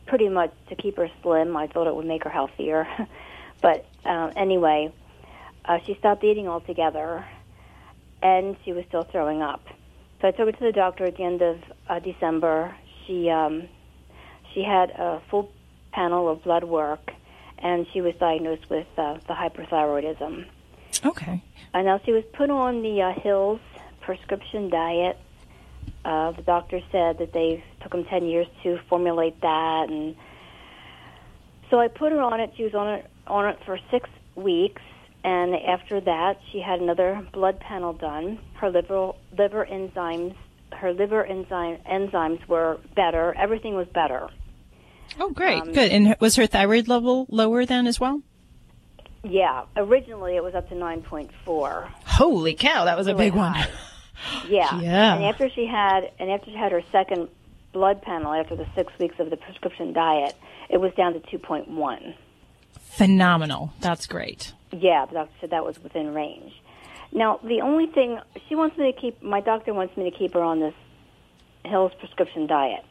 pretty 0.05 0.29
much 0.29 0.51
to 0.69 0.75
keep 0.75 0.97
her 0.97 1.07
slim. 1.23 1.57
I 1.57 1.65
thought 1.65 1.87
it 1.87 1.95
would 1.95 2.05
make 2.05 2.23
her 2.23 2.29
healthier, 2.29 2.85
but 3.63 3.83
uh, 4.07 4.29
anyway, 4.37 4.93
uh, 5.65 5.79
she 5.87 5.95
stopped 5.97 6.23
eating 6.23 6.47
altogether, 6.47 7.25
and 8.21 8.55
she 8.63 8.73
was 8.73 8.83
still 8.89 9.07
throwing 9.11 9.41
up. 9.41 9.63
So 10.21 10.27
I 10.27 10.31
took 10.33 10.45
her 10.45 10.51
to 10.51 10.65
the 10.65 10.71
doctor 10.71 11.07
at 11.07 11.17
the 11.17 11.23
end 11.23 11.41
of 11.41 11.55
uh, 11.89 11.97
December. 11.97 12.75
She 13.07 13.27
um, 13.27 13.67
she 14.53 14.61
had 14.61 14.91
a 14.91 15.19
full 15.31 15.49
panel 15.91 16.31
of 16.31 16.43
blood 16.43 16.63
work, 16.63 17.09
and 17.61 17.85
she 17.93 18.01
was 18.01 18.13
diagnosed 18.19 18.69
with 18.69 18.87
uh, 18.97 19.15
the 19.27 19.33
hyperthyroidism. 19.33 20.45
Okay. 21.05 21.43
And 21.73 21.85
now 21.85 21.99
she 22.05 22.11
was 22.11 22.23
put 22.33 22.49
on 22.49 22.81
the 22.81 23.01
uh, 23.01 23.13
Hills 23.19 23.59
prescription 24.01 24.69
diet. 24.69 25.17
Uh, 26.03 26.31
the 26.31 26.41
doctor 26.41 26.81
said 26.91 27.19
that 27.19 27.33
they 27.33 27.63
took 27.81 27.91
them 27.91 28.05
10 28.05 28.25
years 28.25 28.47
to 28.63 28.79
formulate 28.89 29.39
that, 29.41 29.89
and 29.89 30.15
so 31.69 31.79
I 31.79 31.87
put 31.87 32.11
her 32.11 32.21
on 32.21 32.39
it. 32.39 32.53
She 32.57 32.63
was 32.63 32.73
on 32.73 32.87
it 32.87 33.09
on 33.27 33.47
it 33.47 33.59
for 33.65 33.79
six 33.89 34.09
weeks, 34.35 34.81
and 35.23 35.55
after 35.55 36.01
that, 36.01 36.39
she 36.51 36.59
had 36.59 36.81
another 36.81 37.25
blood 37.31 37.59
panel 37.59 37.93
done. 37.93 38.39
Her 38.55 38.69
liver 38.69 39.13
liver 39.37 39.65
enzymes, 39.65 40.35
her 40.73 40.93
liver 40.93 41.23
enzyme 41.23 41.77
enzymes 41.89 42.45
were 42.47 42.79
better. 42.95 43.33
Everything 43.37 43.75
was 43.75 43.87
better. 43.87 44.29
Oh, 45.19 45.29
great, 45.31 45.61
Um, 45.61 45.71
good. 45.73 45.91
And 45.91 46.15
was 46.19 46.35
her 46.35 46.47
thyroid 46.47 46.87
level 46.87 47.25
lower 47.29 47.65
then 47.65 47.87
as 47.87 47.99
well? 47.99 48.21
Yeah, 49.23 49.65
originally 49.77 50.35
it 50.35 50.43
was 50.43 50.55
up 50.55 50.69
to 50.69 50.75
9.4. 50.75 51.89
Holy 52.05 52.53
cow, 52.55 52.85
that 52.85 52.97
was 52.97 53.07
a 53.07 53.13
Really 53.13 53.29
big 53.31 53.35
one. 53.35 53.55
Yeah. 54.47 54.79
Yeah. 54.79 55.15
And 55.15 55.23
after 55.25 55.49
she 55.49 55.65
had, 55.65 56.11
and 56.19 56.29
after 56.29 56.51
she 56.51 56.55
had 56.55 56.71
her 56.71 56.83
second 56.91 57.27
blood 57.73 58.03
panel 58.03 58.31
after 58.33 58.55
the 58.55 58.67
six 58.75 58.93
weeks 58.99 59.15
of 59.17 59.31
the 59.31 59.35
prescription 59.37 59.93
diet, 59.93 60.35
it 60.69 60.77
was 60.77 60.93
down 60.93 61.13
to 61.13 61.19
2.1. 61.21 62.13
Phenomenal. 62.79 63.73
That's 63.79 64.05
great. 64.05 64.53
Yeah, 64.71 65.05
the 65.07 65.13
doctor 65.15 65.33
said 65.41 65.49
that 65.49 65.65
was 65.65 65.81
within 65.81 66.13
range. 66.13 66.53
Now, 67.11 67.39
the 67.43 67.61
only 67.61 67.87
thing 67.87 68.19
she 68.47 68.53
wants 68.55 68.77
me 68.77 68.91
to 68.91 68.99
keep, 68.99 69.23
my 69.23 69.41
doctor 69.41 69.73
wants 69.73 69.97
me 69.97 70.09
to 70.09 70.15
keep 70.15 70.33
her 70.33 70.41
on 70.43 70.59
this 70.59 70.75
Hills 71.65 71.91
prescription 71.99 72.45
diet. 72.47 72.83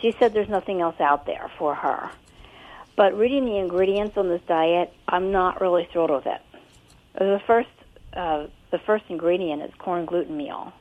She 0.00 0.14
said 0.18 0.32
there's 0.32 0.48
nothing 0.48 0.80
else 0.80 1.00
out 1.00 1.26
there 1.26 1.50
for 1.58 1.74
her. 1.74 2.10
But 2.96 3.16
reading 3.16 3.44
the 3.44 3.58
ingredients 3.58 4.16
on 4.16 4.28
this 4.28 4.42
diet, 4.48 4.92
I'm 5.06 5.30
not 5.30 5.60
really 5.60 5.88
thrilled 5.92 6.10
with 6.10 6.26
it. 6.26 6.40
The 7.14 7.40
first, 7.46 7.68
uh, 8.12 8.46
the 8.70 8.78
first 8.78 9.04
ingredient 9.08 9.62
is 9.62 9.70
corn 9.78 10.04
gluten 10.04 10.36
meal. 10.36 10.72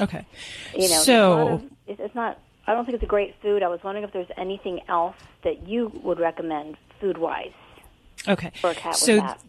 Okay. 0.00 0.26
You 0.74 0.88
know, 0.88 1.02
so 1.02 1.36
there's 1.36 1.48
a 1.48 1.52
of- 1.52 1.70
it's 1.86 2.00
it's 2.00 2.14
not. 2.14 2.38
I 2.66 2.74
don't 2.74 2.84
think 2.84 2.96
it's 2.96 3.04
a 3.04 3.06
great 3.06 3.34
food. 3.40 3.62
I 3.62 3.68
was 3.68 3.82
wondering 3.82 4.04
if 4.04 4.12
there's 4.12 4.30
anything 4.36 4.80
else 4.88 5.16
that 5.42 5.66
you 5.66 5.90
would 6.02 6.20
recommend 6.20 6.76
food 7.00 7.16
wise 7.16 7.52
okay. 8.28 8.52
for 8.60 8.70
a 8.70 8.74
cat 8.74 8.96
so 8.96 9.14
with 9.14 9.22
that. 9.22 9.40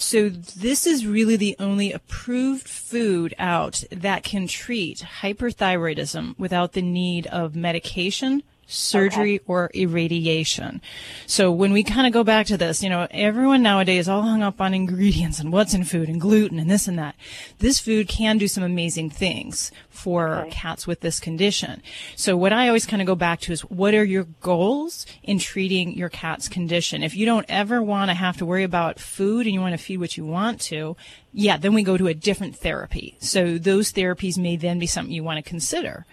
So 0.00 0.28
this 0.28 0.86
is 0.86 1.04
really 1.04 1.34
the 1.34 1.56
only 1.58 1.92
approved 1.92 2.68
food 2.68 3.34
out 3.36 3.82
that 3.90 4.22
can 4.22 4.46
treat 4.46 4.98
hyperthyroidism 5.20 6.38
without 6.38 6.72
the 6.72 6.82
need 6.82 7.26
of 7.26 7.56
medication, 7.56 8.44
surgery, 8.68 9.40
or 9.46 9.70
irradiation. 9.72 10.80
So 11.26 11.50
when 11.50 11.72
we 11.72 11.82
kind 11.82 12.06
of 12.06 12.12
go 12.12 12.22
back 12.22 12.46
to 12.46 12.58
this, 12.58 12.82
you 12.82 12.90
know, 12.90 13.08
everyone 13.10 13.62
nowadays 13.62 14.08
all 14.08 14.22
hung 14.22 14.42
up 14.42 14.60
on 14.60 14.74
ingredients 14.74 15.40
and 15.40 15.50
what's 15.50 15.74
in 15.74 15.84
food 15.84 16.08
and 16.08 16.20
gluten 16.20 16.58
and 16.58 16.70
this 16.70 16.86
and 16.86 16.98
that. 16.98 17.16
This 17.58 17.80
food 17.80 18.08
can 18.08 18.36
do 18.36 18.46
some 18.46 18.62
amazing 18.62 19.08
things 19.10 19.72
for 19.88 20.46
cats 20.50 20.86
with 20.86 21.00
this 21.00 21.18
condition. 21.18 21.82
So 22.14 22.36
what 22.36 22.52
I 22.52 22.68
always 22.68 22.86
kind 22.86 23.02
of 23.02 23.06
go 23.06 23.16
back 23.16 23.40
to 23.40 23.52
is 23.52 23.62
what 23.62 23.94
are 23.94 24.04
your 24.04 24.24
goals 24.40 25.06
in 25.22 25.38
treating 25.38 25.96
your 25.96 26.08
cat's 26.08 26.46
condition? 26.46 27.02
If 27.02 27.16
you 27.16 27.26
don't 27.26 27.46
ever 27.48 27.82
want 27.82 28.10
to 28.10 28.14
have 28.14 28.36
to 28.36 28.46
worry 28.46 28.62
about 28.62 29.00
food 29.00 29.46
and 29.46 29.54
you 29.54 29.60
want 29.60 29.76
to 29.76 29.82
feed 29.82 29.98
what 29.98 30.16
you 30.16 30.24
want 30.24 30.60
to, 30.62 30.96
yeah, 31.32 31.56
then 31.56 31.74
we 31.74 31.82
go 31.82 31.96
to 31.96 32.06
a 32.06 32.14
different 32.14 32.56
therapy. 32.56 33.16
So 33.18 33.58
those 33.58 33.92
therapies 33.92 34.38
may 34.38 34.56
then 34.56 34.78
be 34.78 34.86
something 34.86 35.12
you 35.12 35.24
want 35.24 35.42
to 35.42 35.48
consider. 35.48 36.06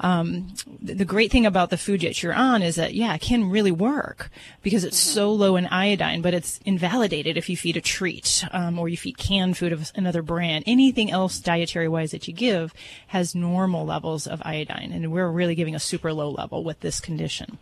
Um, 0.00 0.54
th- 0.84 0.98
the 0.98 1.04
great 1.04 1.30
thing 1.30 1.46
about 1.46 1.70
the 1.70 1.76
food 1.76 2.00
that 2.00 2.22
you're 2.22 2.34
on 2.34 2.62
is 2.62 2.76
that, 2.76 2.94
yeah, 2.94 3.14
it 3.14 3.20
can 3.20 3.50
really 3.50 3.72
work 3.72 4.30
because 4.62 4.84
it's 4.84 4.98
so 4.98 5.32
low 5.32 5.56
in 5.56 5.66
iodine, 5.66 6.22
but 6.22 6.34
it's 6.34 6.58
invalidated 6.64 7.36
if 7.36 7.48
you 7.48 7.56
feed 7.56 7.76
a 7.76 7.80
treat, 7.80 8.44
um, 8.52 8.78
or 8.78 8.88
you 8.88 8.96
feed 8.96 9.18
canned 9.18 9.56
food 9.56 9.72
of 9.72 9.92
another 9.94 10.22
brand. 10.22 10.64
Anything 10.66 11.10
else 11.10 11.38
dietary 11.38 11.88
wise 11.88 12.10
that 12.10 12.28
you 12.28 12.34
give 12.34 12.74
has 13.08 13.34
normal 13.34 13.84
levels 13.86 14.26
of 14.26 14.42
iodine. 14.44 14.92
And 14.92 15.12
we're 15.12 15.30
really 15.30 15.54
giving 15.54 15.74
a 15.74 15.80
super 15.80 16.12
low 16.12 16.30
level 16.30 16.64
with 16.64 16.80
this 16.80 17.00
condition. 17.00 17.58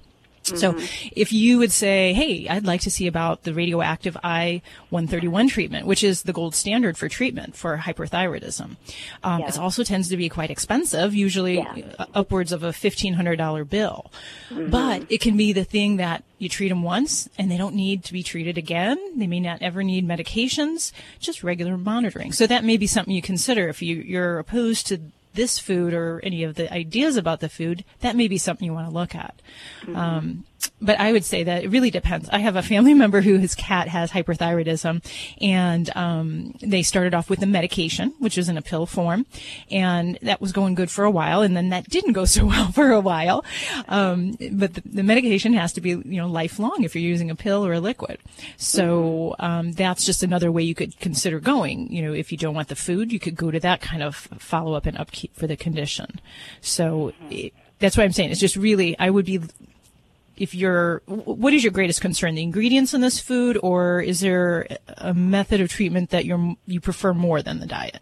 So 0.58 0.78
if 1.14 1.32
you 1.32 1.58
would 1.58 1.72
say, 1.72 2.12
hey, 2.12 2.48
I'd 2.48 2.64
like 2.64 2.80
to 2.82 2.90
see 2.90 3.06
about 3.06 3.42
the 3.44 3.54
radioactive 3.54 4.16
I-131 4.22 5.48
treatment, 5.48 5.86
which 5.86 6.04
is 6.04 6.22
the 6.22 6.32
gold 6.32 6.54
standard 6.54 6.96
for 6.96 7.08
treatment 7.08 7.56
for 7.56 7.76
hyperthyroidism. 7.78 8.76
Um, 9.22 9.40
Yeah. 9.40 9.48
It 9.48 9.58
also 9.58 9.82
tends 9.84 10.08
to 10.08 10.16
be 10.16 10.28
quite 10.28 10.50
expensive, 10.50 11.14
usually 11.14 11.60
uh, 11.98 12.06
upwards 12.14 12.52
of 12.52 12.62
a 12.62 12.70
$1,500 12.70 13.68
bill. 13.68 14.10
But 14.50 15.04
it 15.10 15.20
can 15.20 15.36
be 15.36 15.52
the 15.52 15.64
thing 15.64 15.96
that 15.96 16.24
you 16.38 16.48
treat 16.48 16.68
them 16.68 16.82
once 16.82 17.28
and 17.38 17.50
they 17.50 17.56
don't 17.56 17.74
need 17.74 18.04
to 18.04 18.12
be 18.12 18.22
treated 18.22 18.58
again. 18.58 18.98
They 19.18 19.26
may 19.26 19.40
not 19.40 19.62
ever 19.62 19.82
need 19.82 20.06
medications, 20.06 20.92
just 21.20 21.42
regular 21.44 21.76
monitoring. 21.78 22.32
So 22.32 22.46
that 22.46 22.64
may 22.64 22.76
be 22.76 22.86
something 22.86 23.14
you 23.14 23.22
consider 23.22 23.68
if 23.68 23.80
you, 23.82 23.96
you're 23.96 24.38
opposed 24.38 24.86
to 24.88 25.00
this 25.34 25.58
food 25.58 25.94
or 25.94 26.20
any 26.22 26.42
of 26.44 26.54
the 26.54 26.72
ideas 26.72 27.16
about 27.16 27.40
the 27.40 27.48
food, 27.48 27.84
that 28.00 28.16
may 28.16 28.28
be 28.28 28.38
something 28.38 28.66
you 28.66 28.72
want 28.72 28.88
to 28.88 28.94
look 28.94 29.14
at. 29.14 29.40
Um, 29.96 30.44
but 30.80 30.98
I 30.98 31.12
would 31.12 31.24
say 31.24 31.44
that 31.44 31.64
it 31.64 31.68
really 31.68 31.90
depends. 31.90 32.28
I 32.30 32.38
have 32.38 32.56
a 32.56 32.62
family 32.62 32.94
member 32.94 33.20
who 33.20 33.38
his 33.38 33.54
cat 33.54 33.88
has 33.88 34.10
hyperthyroidism, 34.10 35.04
and 35.40 35.96
um, 35.96 36.54
they 36.60 36.82
started 36.82 37.14
off 37.14 37.30
with 37.30 37.42
a 37.42 37.46
medication, 37.46 38.14
which 38.18 38.36
is 38.36 38.48
in 38.48 38.58
a 38.58 38.62
pill 38.62 38.86
form, 38.86 39.26
and 39.70 40.18
that 40.22 40.40
was 40.40 40.52
going 40.52 40.74
good 40.74 40.90
for 40.90 41.04
a 41.04 41.10
while, 41.10 41.42
and 41.42 41.56
then 41.56 41.68
that 41.68 41.88
didn't 41.88 42.12
go 42.12 42.24
so 42.32 42.46
well 42.46 42.72
for 42.72 42.90
a 42.90 43.00
while. 43.00 43.44
Um, 43.88 44.36
but 44.52 44.74
the, 44.74 44.82
the 44.84 45.02
medication 45.02 45.52
has 45.52 45.72
to 45.74 45.80
be, 45.80 45.90
you 45.90 46.02
know, 46.04 46.26
lifelong 46.26 46.82
if 46.82 46.94
you're 46.94 47.02
using 47.02 47.30
a 47.30 47.36
pill 47.36 47.64
or 47.64 47.72
a 47.72 47.80
liquid. 47.80 48.18
So 48.56 49.36
um, 49.38 49.72
that's 49.72 50.04
just 50.04 50.22
another 50.22 50.50
way 50.50 50.62
you 50.62 50.74
could 50.74 50.98
consider 50.98 51.40
going. 51.40 51.92
You 51.92 52.02
know, 52.02 52.12
if 52.12 52.32
you 52.32 52.38
don't 52.38 52.54
want 52.54 52.68
the 52.68 52.76
food, 52.76 53.12
you 53.12 53.20
could 53.20 53.36
go 53.36 53.50
to 53.50 53.60
that 53.60 53.80
kind 53.80 54.02
of 54.02 54.16
follow 54.16 54.74
up 54.74 54.86
and 54.86 54.98
upkeep 54.98 55.36
for 55.36 55.46
the 55.46 55.56
condition. 55.56 56.20
So 56.60 57.12
it, 57.30 57.52
that's 57.78 57.96
what 57.96 58.04
I'm 58.04 58.12
saying. 58.12 58.30
It's 58.30 58.40
just 58.40 58.56
really, 58.56 58.98
I 58.98 59.10
would 59.10 59.26
be 59.26 59.40
if 60.42 60.54
you're 60.54 61.02
what 61.06 61.52
is 61.52 61.62
your 61.62 61.72
greatest 61.72 62.00
concern 62.00 62.34
the 62.34 62.42
ingredients 62.42 62.92
in 62.92 63.00
this 63.00 63.20
food 63.20 63.56
or 63.62 64.00
is 64.00 64.18
there 64.20 64.66
a 64.98 65.14
method 65.14 65.60
of 65.60 65.70
treatment 65.70 66.10
that 66.10 66.24
you're 66.24 66.56
you 66.66 66.80
prefer 66.80 67.14
more 67.14 67.40
than 67.42 67.60
the 67.60 67.66
diet 67.66 68.00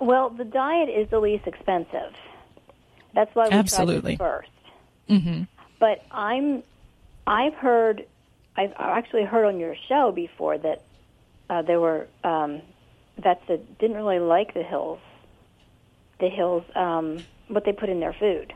Well, 0.00 0.30
the 0.30 0.44
diet 0.44 0.88
is 0.88 1.08
the 1.10 1.18
least 1.18 1.46
expensive. 1.46 2.12
That's 3.14 3.34
why 3.34 3.48
we 3.48 3.54
Absolutely. 3.54 4.16
tried 4.16 4.42
this 5.08 5.18
1st 5.18 5.20
mm-hmm. 5.20 5.42
But 5.80 6.04
I'm, 6.10 6.62
I've 7.26 7.54
heard, 7.54 8.06
I've 8.56 8.72
actually 8.78 9.24
heard 9.24 9.46
on 9.46 9.58
your 9.58 9.74
show 9.88 10.12
before 10.12 10.58
that 10.58 10.82
uh, 11.50 11.62
there 11.62 11.80
were 11.80 12.06
um, 12.24 12.62
vets 13.16 13.40
that 13.48 13.78
didn't 13.78 13.96
really 13.96 14.18
like 14.18 14.54
the 14.54 14.62
hills, 14.62 15.00
the 16.20 16.28
hills, 16.28 16.64
um, 16.74 17.24
what 17.48 17.64
they 17.64 17.72
put 17.72 17.88
in 17.88 18.00
their 18.00 18.12
food. 18.12 18.52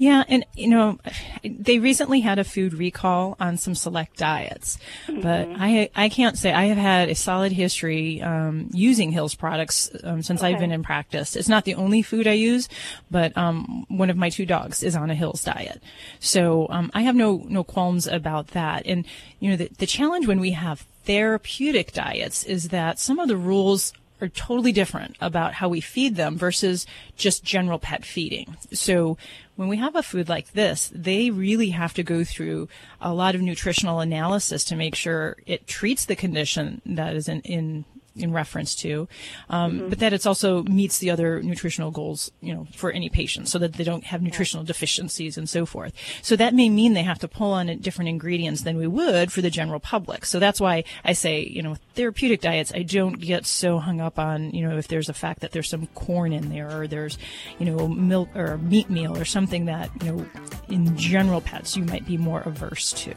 Yeah, 0.00 0.24
and 0.28 0.46
you 0.54 0.68
know, 0.68 0.98
they 1.44 1.78
recently 1.78 2.20
had 2.20 2.38
a 2.38 2.44
food 2.44 2.72
recall 2.72 3.36
on 3.38 3.58
some 3.58 3.74
select 3.74 4.16
diets, 4.16 4.78
but 5.06 5.46
I 5.54 5.90
I 5.94 6.08
can't 6.08 6.38
say 6.38 6.54
I 6.54 6.68
have 6.68 6.78
had 6.78 7.10
a 7.10 7.14
solid 7.14 7.52
history 7.52 8.22
um, 8.22 8.70
using 8.72 9.12
Hills 9.12 9.34
products 9.34 9.90
um, 10.02 10.22
since 10.22 10.42
I've 10.42 10.58
been 10.58 10.72
in 10.72 10.82
practice. 10.82 11.36
It's 11.36 11.50
not 11.50 11.66
the 11.66 11.74
only 11.74 12.00
food 12.00 12.26
I 12.26 12.32
use, 12.32 12.66
but 13.10 13.36
um, 13.36 13.84
one 13.88 14.08
of 14.08 14.16
my 14.16 14.30
two 14.30 14.46
dogs 14.46 14.82
is 14.82 14.96
on 14.96 15.10
a 15.10 15.14
Hills 15.14 15.44
diet, 15.44 15.82
so 16.18 16.66
um, 16.70 16.90
I 16.94 17.02
have 17.02 17.14
no 17.14 17.44
no 17.50 17.62
qualms 17.62 18.06
about 18.06 18.52
that. 18.52 18.86
And 18.86 19.04
you 19.38 19.50
know, 19.50 19.56
the 19.58 19.68
the 19.76 19.86
challenge 19.86 20.26
when 20.26 20.40
we 20.40 20.52
have 20.52 20.86
therapeutic 21.04 21.92
diets 21.92 22.42
is 22.44 22.68
that 22.68 22.98
some 22.98 23.18
of 23.18 23.28
the 23.28 23.36
rules 23.36 23.92
are 24.20 24.28
totally 24.28 24.72
different 24.72 25.16
about 25.20 25.54
how 25.54 25.68
we 25.68 25.80
feed 25.80 26.16
them 26.16 26.36
versus 26.36 26.86
just 27.16 27.44
general 27.44 27.78
pet 27.78 28.04
feeding. 28.04 28.56
So 28.72 29.16
when 29.56 29.68
we 29.68 29.76
have 29.76 29.94
a 29.94 30.02
food 30.02 30.28
like 30.28 30.52
this, 30.52 30.90
they 30.94 31.30
really 31.30 31.70
have 31.70 31.94
to 31.94 32.02
go 32.02 32.24
through 32.24 32.68
a 33.00 33.12
lot 33.12 33.34
of 33.34 33.40
nutritional 33.40 34.00
analysis 34.00 34.64
to 34.64 34.76
make 34.76 34.94
sure 34.94 35.36
it 35.46 35.66
treats 35.66 36.04
the 36.04 36.16
condition 36.16 36.80
that 36.86 37.14
is 37.14 37.28
in, 37.28 37.40
in 37.42 37.84
in 38.20 38.32
reference 38.32 38.74
to, 38.76 39.08
um, 39.48 39.88
but 39.88 39.98
that 39.98 40.12
it 40.12 40.26
also 40.26 40.62
meets 40.64 40.98
the 40.98 41.10
other 41.10 41.42
nutritional 41.42 41.90
goals, 41.90 42.30
you 42.40 42.54
know, 42.54 42.66
for 42.74 42.90
any 42.90 43.08
patient, 43.08 43.48
so 43.48 43.58
that 43.58 43.74
they 43.74 43.84
don't 43.84 44.04
have 44.04 44.22
nutritional 44.22 44.64
deficiencies 44.64 45.36
and 45.38 45.48
so 45.48 45.66
forth. 45.66 45.92
So 46.22 46.36
that 46.36 46.54
may 46.54 46.68
mean 46.68 46.92
they 46.94 47.02
have 47.02 47.18
to 47.20 47.28
pull 47.28 47.52
on 47.52 47.66
different 47.78 48.08
ingredients 48.08 48.62
than 48.62 48.76
we 48.76 48.86
would 48.86 49.32
for 49.32 49.40
the 49.40 49.50
general 49.50 49.80
public. 49.80 50.24
So 50.24 50.38
that's 50.38 50.60
why 50.60 50.84
I 51.04 51.12
say, 51.12 51.40
you 51.42 51.62
know, 51.62 51.76
therapeutic 51.94 52.40
diets, 52.40 52.72
I 52.74 52.82
don't 52.82 53.20
get 53.20 53.46
so 53.46 53.78
hung 53.78 54.00
up 54.00 54.18
on, 54.18 54.50
you 54.50 54.66
know, 54.66 54.76
if 54.76 54.88
there's 54.88 55.08
a 55.08 55.14
fact 55.14 55.40
that 55.40 55.52
there's 55.52 55.68
some 55.68 55.86
corn 55.88 56.32
in 56.32 56.50
there 56.50 56.80
or 56.80 56.86
there's, 56.86 57.18
you 57.58 57.66
know, 57.66 57.88
milk 57.88 58.28
or 58.34 58.58
meat 58.58 58.90
meal 58.90 59.16
or 59.16 59.24
something 59.24 59.66
that, 59.66 59.90
you 60.02 60.12
know, 60.12 60.26
in 60.68 60.96
general 60.96 61.40
pets 61.40 61.76
you 61.76 61.84
might 61.84 62.06
be 62.06 62.16
more 62.16 62.40
averse 62.40 62.92
to. 62.92 63.14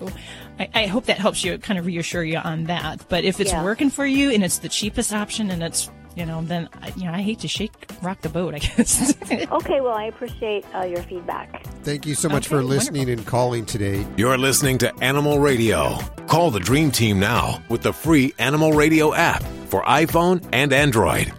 I, 0.59 0.69
I 0.73 0.85
hope 0.87 1.05
that 1.05 1.17
helps 1.17 1.43
you 1.43 1.57
kind 1.57 1.79
of 1.79 1.85
reassure 1.85 2.23
you 2.23 2.37
on 2.37 2.65
that. 2.65 3.07
But 3.09 3.23
if 3.23 3.39
it's 3.39 3.51
Yeah. 3.51 3.63
working 3.63 3.89
for 3.89 4.05
you 4.05 4.31
and 4.31 4.43
it's 4.43 4.59
the 4.59 4.69
cheapest 4.93 5.11
option 5.13 5.49
and 5.49 5.63
it's, 5.63 5.89
you 6.15 6.23
know, 6.23 6.43
then, 6.43 6.69
I- 6.83 6.93
you 6.95 7.05
know, 7.05 7.13
I 7.13 7.21
hate 7.23 7.39
to 7.39 7.47
shake, 7.47 7.73
rock 8.03 8.21
the 8.21 8.29
boat, 8.29 8.53
I 8.53 8.59
guess. 8.59 9.15
Okay, 9.51 9.81
well, 9.81 9.93
I 9.95 10.03
appreciate 10.05 10.63
uh, 10.75 10.83
your 10.83 11.01
feedback. 11.03 11.63
Thank 11.83 12.05
you 12.05 12.13
so 12.13 12.29
much 12.29 12.45
Okay, 12.45 12.57
for 12.57 12.63
listening 12.63 13.09
and 13.09 13.25
calling 13.25 13.65
today. 13.65 14.05
You're 14.17 14.37
listening 14.37 14.77
to 14.79 14.93
Animal 15.01 15.39
Radio. 15.39 15.97
Call 16.27 16.51
the 16.51 16.59
Dream 16.59 16.91
Team 16.91 17.19
now 17.19 17.63
with 17.69 17.81
the 17.81 17.91
free 17.93 18.33
Animal 18.37 18.73
Radio 18.73 19.13
app 19.15 19.41
for 19.67 19.81
iPhone 19.83 20.47
and 20.53 20.71
Android. 20.73 21.31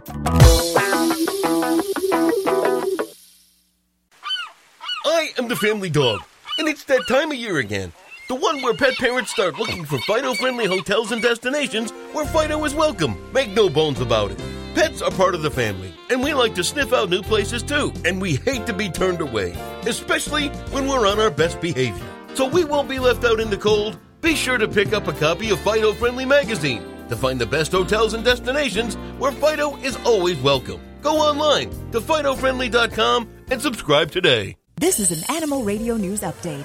I 5.07 5.31
am 5.39 5.47
the 5.49 5.57
family 5.57 5.91
dog, 5.91 6.21
and 6.59 6.67
it's 6.69 6.85
that 6.85 7.07
time 7.09 7.31
of 7.31 7.37
year 7.37 7.59
again. 7.59 7.93
The 8.27 8.35
one 8.35 8.63
where 8.63 8.73
pet 8.73 8.97
parents 8.97 9.33
start 9.33 9.59
looking 9.59 9.85
for 9.85 9.99
Fido 9.99 10.33
friendly 10.33 10.65
hotels 10.65 11.13
and 11.13 11.21
destinations 11.21 11.91
where 12.13 12.25
Fido 12.25 12.65
is 12.65 12.75
welcome. 12.75 13.19
Make 13.35 13.51
no 13.51 13.69
bones 13.69 14.01
about 14.01 14.31
it. 14.31 14.41
Pets 14.75 15.03
are 15.03 15.11
part 15.11 15.35
of 15.35 15.43
the 15.43 15.51
family, 15.51 15.93
and 16.09 16.23
we 16.23 16.33
like 16.33 16.55
to 16.55 16.65
sniff 16.65 16.95
out 16.95 17.11
new 17.11 17.21
places 17.21 17.63
too, 17.63 17.93
and 18.07 18.23
we 18.23 18.37
hate 18.37 18.67
to 18.67 18.73
be 18.73 18.89
turned 18.89 19.21
away, 19.21 19.53
especially 19.87 20.49
when 20.73 20.89
we're 20.89 21.07
on 21.07 21.21
our 21.21 21.31
best 21.31 21.61
behavior. 21.61 22.03
So 22.33 22.49
we 22.49 22.65
won't 22.65 22.89
be 22.89 22.99
left 22.99 23.25
out 23.25 23.41
in 23.41 23.51
the 23.51 23.59
cold. 23.59 23.99
Be 24.23 24.35
sure 24.35 24.57
to 24.57 24.69
pick 24.69 24.95
up 24.95 25.07
a 25.07 25.13
copy 25.13 25.51
of 25.51 25.61
Fido 25.61 25.93
Friendly 25.93 26.25
Magazine 26.25 26.83
to 27.11 27.17
find 27.17 27.39
the 27.39 27.47
best 27.47 27.73
hotels 27.73 28.15
and 28.15 28.25
destinations 28.25 28.95
where 29.19 29.33
Fido 29.33 29.77
is 29.77 29.99
always 30.07 30.39
welcome. 30.41 30.81
Go 31.03 31.19
online 31.19 31.69
to 31.93 32.01
FidoFriendly.com 32.01 33.29
and 33.51 33.61
subscribe 33.61 34.11
today. 34.11 34.57
This 34.77 34.99
is 34.99 35.13
an 35.13 35.37
Animal 35.37 35.63
Radio 35.63 35.99
News 35.99 36.23
Update. 36.23 36.65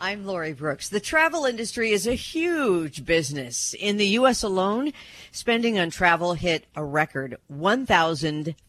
I'm 0.00 0.24
Lori 0.24 0.52
Brooks. 0.52 0.88
The 0.88 1.00
travel 1.00 1.44
industry 1.44 1.90
is 1.90 2.06
a 2.06 2.14
huge 2.14 3.04
business. 3.04 3.74
In 3.76 3.96
the 3.96 4.06
U.S. 4.10 4.44
alone, 4.44 4.92
spending 5.32 5.76
on 5.76 5.90
travel 5.90 6.34
hit 6.34 6.66
a 6.76 6.84
record 6.84 7.36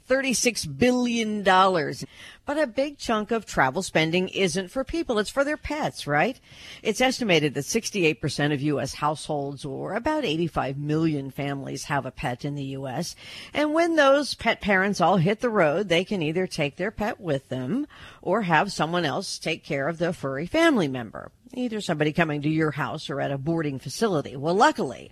$1,036 0.10 0.78
billion. 0.78 1.44
But 1.44 2.58
a 2.58 2.66
big 2.66 2.98
chunk 2.98 3.30
of 3.30 3.46
travel 3.46 3.84
spending 3.84 4.28
isn't 4.30 4.72
for 4.72 4.84
people, 4.84 5.20
it's 5.20 5.30
for 5.30 5.44
their 5.44 5.56
pets, 5.56 6.08
right? 6.08 6.40
It's 6.82 7.00
estimated 7.00 7.54
that 7.54 7.66
68% 7.66 8.54
of 8.54 8.62
U.S. 8.62 8.96
households, 8.96 9.64
or 9.66 9.94
about 9.94 10.26
85 10.26 10.78
million 10.78 11.30
families, 11.30 11.84
have 11.84 12.08
a 12.08 12.12
pet 12.12 12.44
in 12.44 12.56
the 12.56 12.64
U.S. 12.64 13.16
And 13.54 13.74
when 13.74 13.96
those 13.96 14.34
pet 14.34 14.62
parents 14.62 15.00
all 15.00 15.18
hit 15.18 15.42
the 15.42 15.50
road, 15.50 15.90
they 15.90 16.04
can 16.04 16.24
either 16.24 16.48
take 16.48 16.78
their 16.78 16.92
pet 16.92 17.20
with 17.20 17.50
them 17.50 17.86
or 18.22 18.42
have 18.42 18.72
someone 18.72 19.06
else 19.06 19.38
take 19.38 19.64
care 19.64 19.88
of 19.88 20.00
the 20.00 20.12
furry 20.12 20.48
family 20.48 20.88
member, 20.88 21.32
either 21.54 21.82
somebody 21.82 22.12
coming 22.12 22.42
to 22.42 22.50
your 22.50 22.72
house 22.72 23.12
or 23.12 23.22
at 23.22 23.32
a 23.32 23.38
boarding 23.38 23.78
facility. 23.78 24.36
Well, 24.36 24.56
luckily, 24.56 25.12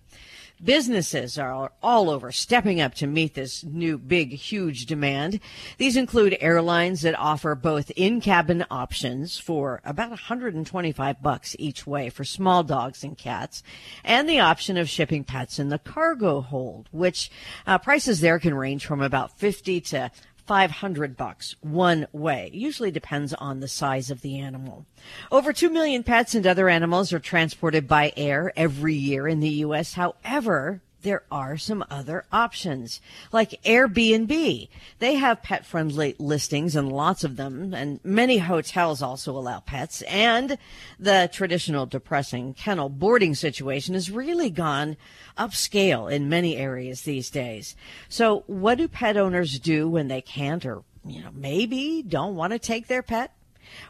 Businesses 0.64 1.38
are 1.38 1.72
all 1.84 2.10
over 2.10 2.32
stepping 2.32 2.82
up 2.82 2.96
to 2.96 3.06
meet 3.06 3.36
this 3.36 3.64
new 3.64 3.98
big, 3.98 4.34
huge 4.34 4.88
demand. 4.88 5.40
These 5.78 5.96
include 5.96 6.36
airlines 6.40 7.02
that 7.02 7.18
offer 7.20 7.54
both 7.54 7.92
in-cabin 7.96 8.66
options 8.72 9.38
for 9.38 9.82
about 9.86 10.10
125 10.10 11.22
bucks 11.22 11.56
each 11.60 11.86
way 11.86 12.10
for 12.10 12.24
small 12.24 12.64
dogs 12.64 13.04
and 13.04 13.16
cats, 13.16 13.62
and 14.04 14.28
the 14.28 14.40
option 14.40 14.78
of 14.78 14.90
shipping 14.90 15.24
pets 15.24 15.60
in 15.60 15.70
the 15.70 15.78
cargo 15.78 16.42
hold, 16.42 16.90
which 16.92 17.30
uh, 17.68 17.78
prices 17.78 18.22
there 18.22 18.40
can 18.40 18.56
range 18.56 18.84
from 18.84 19.02
about 19.02 19.38
50 19.38 19.82
to 19.82 20.12
500 20.48 21.18
bucks 21.18 21.56
one 21.62 22.08
way. 22.12 22.50
Usually 22.54 22.90
depends 22.90 23.34
on 23.34 23.60
the 23.60 23.68
size 23.68 24.10
of 24.10 24.22
the 24.22 24.40
animal. 24.40 24.86
Over 25.32 25.54
2 25.54 25.70
million 25.70 26.04
pets 26.04 26.34
and 26.34 26.48
other 26.48 26.70
animals 26.70 27.12
are 27.12 27.20
transported 27.20 27.88
by 27.88 28.14
air 28.16 28.54
every 28.56 28.96
year 28.96 29.28
in 29.28 29.42
the 29.42 29.50
U.S. 29.50 29.94
However, 29.94 30.82
there 31.08 31.24
are 31.32 31.56
some 31.56 31.86
other 31.90 32.26
options 32.34 33.00
like 33.32 33.64
Airbnb. 33.64 34.68
They 35.00 35.16
have 35.16 35.42
pet 35.42 35.66
friendly 35.66 36.18
listings 36.20 36.76
and 36.76 36.92
lots 36.92 37.24
of 37.24 37.38
them 37.38 37.74
and 37.74 38.02
many 38.04 38.40
hotels 38.40 39.02
also 39.02 39.32
allow 39.38 39.62
pets 39.62 40.02
and 40.02 40.58
the 41.00 41.30
traditional 41.32 41.86
depressing 41.86 42.54
kennel 42.56 42.90
boarding 42.90 43.36
situation 43.36 43.94
has 43.94 44.12
really 44.12 44.50
gone 44.50 44.98
upscale 45.38 46.12
in 46.12 46.28
many 46.28 46.58
areas 46.58 47.04
these 47.04 47.30
days. 47.30 47.78
So 48.10 48.44
what 48.48 48.78
do 48.78 48.90
pet 48.90 49.16
owners 49.16 49.60
do 49.60 49.88
when 49.88 50.10
they 50.10 50.20
can't 50.22 50.66
or 50.66 50.84
you 51.06 51.22
know, 51.22 51.32
maybe 51.34 52.04
don't 52.06 52.36
want 52.36 52.52
to 52.52 52.60
take 52.60 52.88
their 52.88 53.02
pet? 53.02 53.32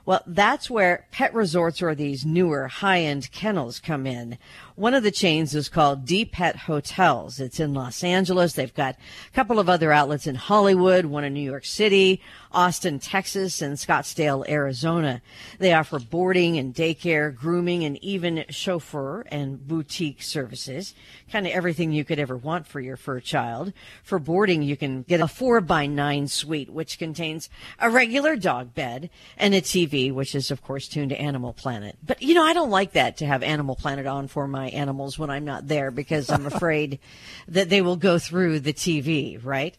Well, 0.05 0.23
that's 0.25 0.69
where 0.69 1.07
pet 1.11 1.33
resorts 1.33 1.81
or 1.81 1.95
these 1.95 2.25
newer 2.25 2.67
high 2.67 3.01
end 3.01 3.31
kennels 3.31 3.79
come 3.79 4.05
in. 4.07 4.37
One 4.77 4.93
of 4.93 5.01
the 5.01 5.09
chains 5.09 5.55
is 5.55 5.69
called 5.69 6.05
D 6.05 6.23
Pet 6.23 6.55
Hotels. 6.55 7.39
It's 7.39 7.59
in 7.59 7.73
Los 7.73 8.03
Angeles. 8.03 8.53
They've 8.53 8.71
got 8.71 8.93
a 8.93 9.31
couple 9.33 9.57
of 9.57 9.67
other 9.67 9.91
outlets 9.91 10.27
in 10.27 10.35
Hollywood, 10.35 11.05
one 11.05 11.23
in 11.23 11.33
New 11.33 11.41
York 11.41 11.65
City, 11.65 12.21
Austin, 12.51 12.99
Texas, 12.99 13.59
and 13.59 13.75
Scottsdale, 13.75 14.47
Arizona. 14.47 15.23
They 15.57 15.73
offer 15.73 15.97
boarding 15.97 16.59
and 16.59 16.75
daycare, 16.75 17.35
grooming, 17.35 17.85
and 17.85 17.97
even 18.03 18.45
chauffeur 18.49 19.21
and 19.31 19.67
boutique 19.67 20.21
services. 20.21 20.93
Kind 21.31 21.47
of 21.47 21.53
everything 21.53 21.91
you 21.91 22.05
could 22.05 22.19
ever 22.19 22.37
want 22.37 22.67
for 22.67 22.79
your 22.79 22.97
fur 22.97 23.19
child. 23.19 23.73
For 24.03 24.19
boarding, 24.19 24.61
you 24.61 24.77
can 24.77 25.01
get 25.01 25.21
a 25.21 25.27
four 25.27 25.59
by 25.59 25.87
nine 25.87 26.27
suite, 26.27 26.69
which 26.69 26.99
contains 26.99 27.49
a 27.79 27.89
regular 27.89 28.35
dog 28.35 28.75
bed 28.75 29.09
and 29.37 29.55
a 29.55 29.61
TV, 29.61 30.13
which 30.13 30.35
is 30.35 30.51
of 30.51 30.61
course 30.61 30.87
tuned 30.87 31.09
to 31.09 31.19
Animal 31.19 31.53
Planet. 31.53 31.97
But 32.05 32.21
you 32.21 32.35
know, 32.35 32.43
I 32.43 32.53
don't 32.53 32.69
like 32.69 32.91
that 32.91 33.17
to 33.17 33.25
have 33.25 33.41
Animal 33.41 33.75
Planet 33.75 34.05
on 34.05 34.27
for 34.27 34.47
my 34.47 34.66
animals 34.69 35.17
when 35.17 35.29
I'm 35.29 35.45
not 35.45 35.67
there 35.67 35.91
because 35.91 36.29
I'm 36.29 36.45
afraid 36.45 36.99
that 37.47 37.69
they 37.69 37.81
will 37.81 37.95
go 37.95 38.19
through 38.19 38.59
the 38.59 38.73
TV, 38.73 39.43
right? 39.43 39.75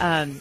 Um, 0.00 0.40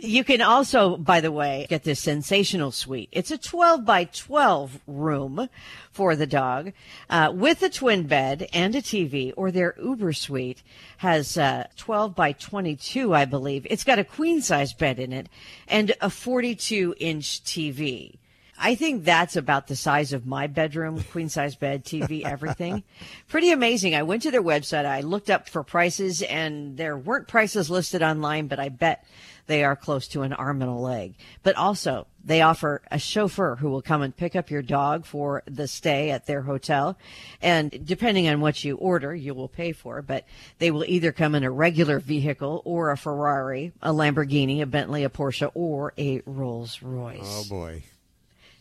you 0.00 0.24
can 0.24 0.40
also, 0.40 0.96
by 0.96 1.20
the 1.20 1.32
way, 1.32 1.66
get 1.68 1.84
this 1.84 2.00
sensational 2.00 2.72
suite. 2.72 3.08
It's 3.12 3.30
a 3.30 3.38
12 3.38 3.84
by 3.84 4.04
12 4.04 4.80
room 4.86 5.48
for 5.92 6.16
the 6.16 6.26
dog 6.26 6.72
uh, 7.08 7.32
with 7.34 7.62
a 7.62 7.68
twin 7.68 8.06
bed 8.06 8.48
and 8.52 8.74
a 8.74 8.82
TV, 8.82 9.32
or 9.36 9.50
their 9.50 9.74
Uber 9.82 10.12
suite 10.12 10.62
has 10.98 11.36
uh, 11.36 11.66
12 11.76 12.14
by 12.14 12.32
22, 12.32 13.14
I 13.14 13.24
believe. 13.24 13.66
It's 13.68 13.84
got 13.84 13.98
a 13.98 14.04
queen 14.04 14.40
size 14.42 14.72
bed 14.72 14.98
in 14.98 15.12
it 15.12 15.28
and 15.66 15.92
a 16.00 16.10
42 16.10 16.94
inch 16.98 17.42
TV. 17.44 18.16
I 18.60 18.74
think 18.74 19.04
that's 19.04 19.36
about 19.36 19.68
the 19.68 19.76
size 19.76 20.12
of 20.12 20.26
my 20.26 20.46
bedroom, 20.46 21.02
queen 21.12 21.30
size 21.30 21.54
bed, 21.54 21.84
TV, 21.84 22.22
everything. 22.24 22.84
Pretty 23.26 23.52
amazing. 23.52 23.94
I 23.94 24.02
went 24.02 24.22
to 24.22 24.30
their 24.30 24.42
website. 24.42 24.84
I 24.84 25.00
looked 25.00 25.30
up 25.30 25.48
for 25.48 25.62
prices 25.62 26.20
and 26.20 26.76
there 26.76 26.96
weren't 26.96 27.26
prices 27.26 27.70
listed 27.70 28.02
online, 28.02 28.48
but 28.48 28.58
I 28.58 28.68
bet 28.68 29.04
they 29.46 29.64
are 29.64 29.74
close 29.74 30.06
to 30.08 30.22
an 30.22 30.34
arm 30.34 30.60
and 30.60 30.70
a 30.70 30.74
leg. 30.74 31.14
But 31.42 31.56
also 31.56 32.06
they 32.22 32.42
offer 32.42 32.82
a 32.90 32.98
chauffeur 32.98 33.56
who 33.56 33.70
will 33.70 33.80
come 33.80 34.02
and 34.02 34.14
pick 34.14 34.36
up 34.36 34.50
your 34.50 34.62
dog 34.62 35.06
for 35.06 35.42
the 35.46 35.66
stay 35.66 36.10
at 36.10 36.26
their 36.26 36.42
hotel. 36.42 36.98
And 37.40 37.84
depending 37.84 38.28
on 38.28 38.40
what 38.42 38.62
you 38.62 38.76
order, 38.76 39.14
you 39.14 39.32
will 39.32 39.48
pay 39.48 39.72
for, 39.72 40.02
but 40.02 40.26
they 40.58 40.70
will 40.70 40.84
either 40.84 41.12
come 41.12 41.34
in 41.34 41.44
a 41.44 41.50
regular 41.50 41.98
vehicle 41.98 42.60
or 42.66 42.90
a 42.90 42.96
Ferrari, 42.96 43.72
a 43.80 43.92
Lamborghini, 43.92 44.60
a 44.60 44.66
Bentley, 44.66 45.04
a 45.04 45.08
Porsche, 45.08 45.50
or 45.54 45.94
a 45.96 46.20
Rolls 46.26 46.82
Royce. 46.82 47.20
Oh 47.24 47.44
boy. 47.48 47.82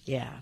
Yeah. 0.10 0.40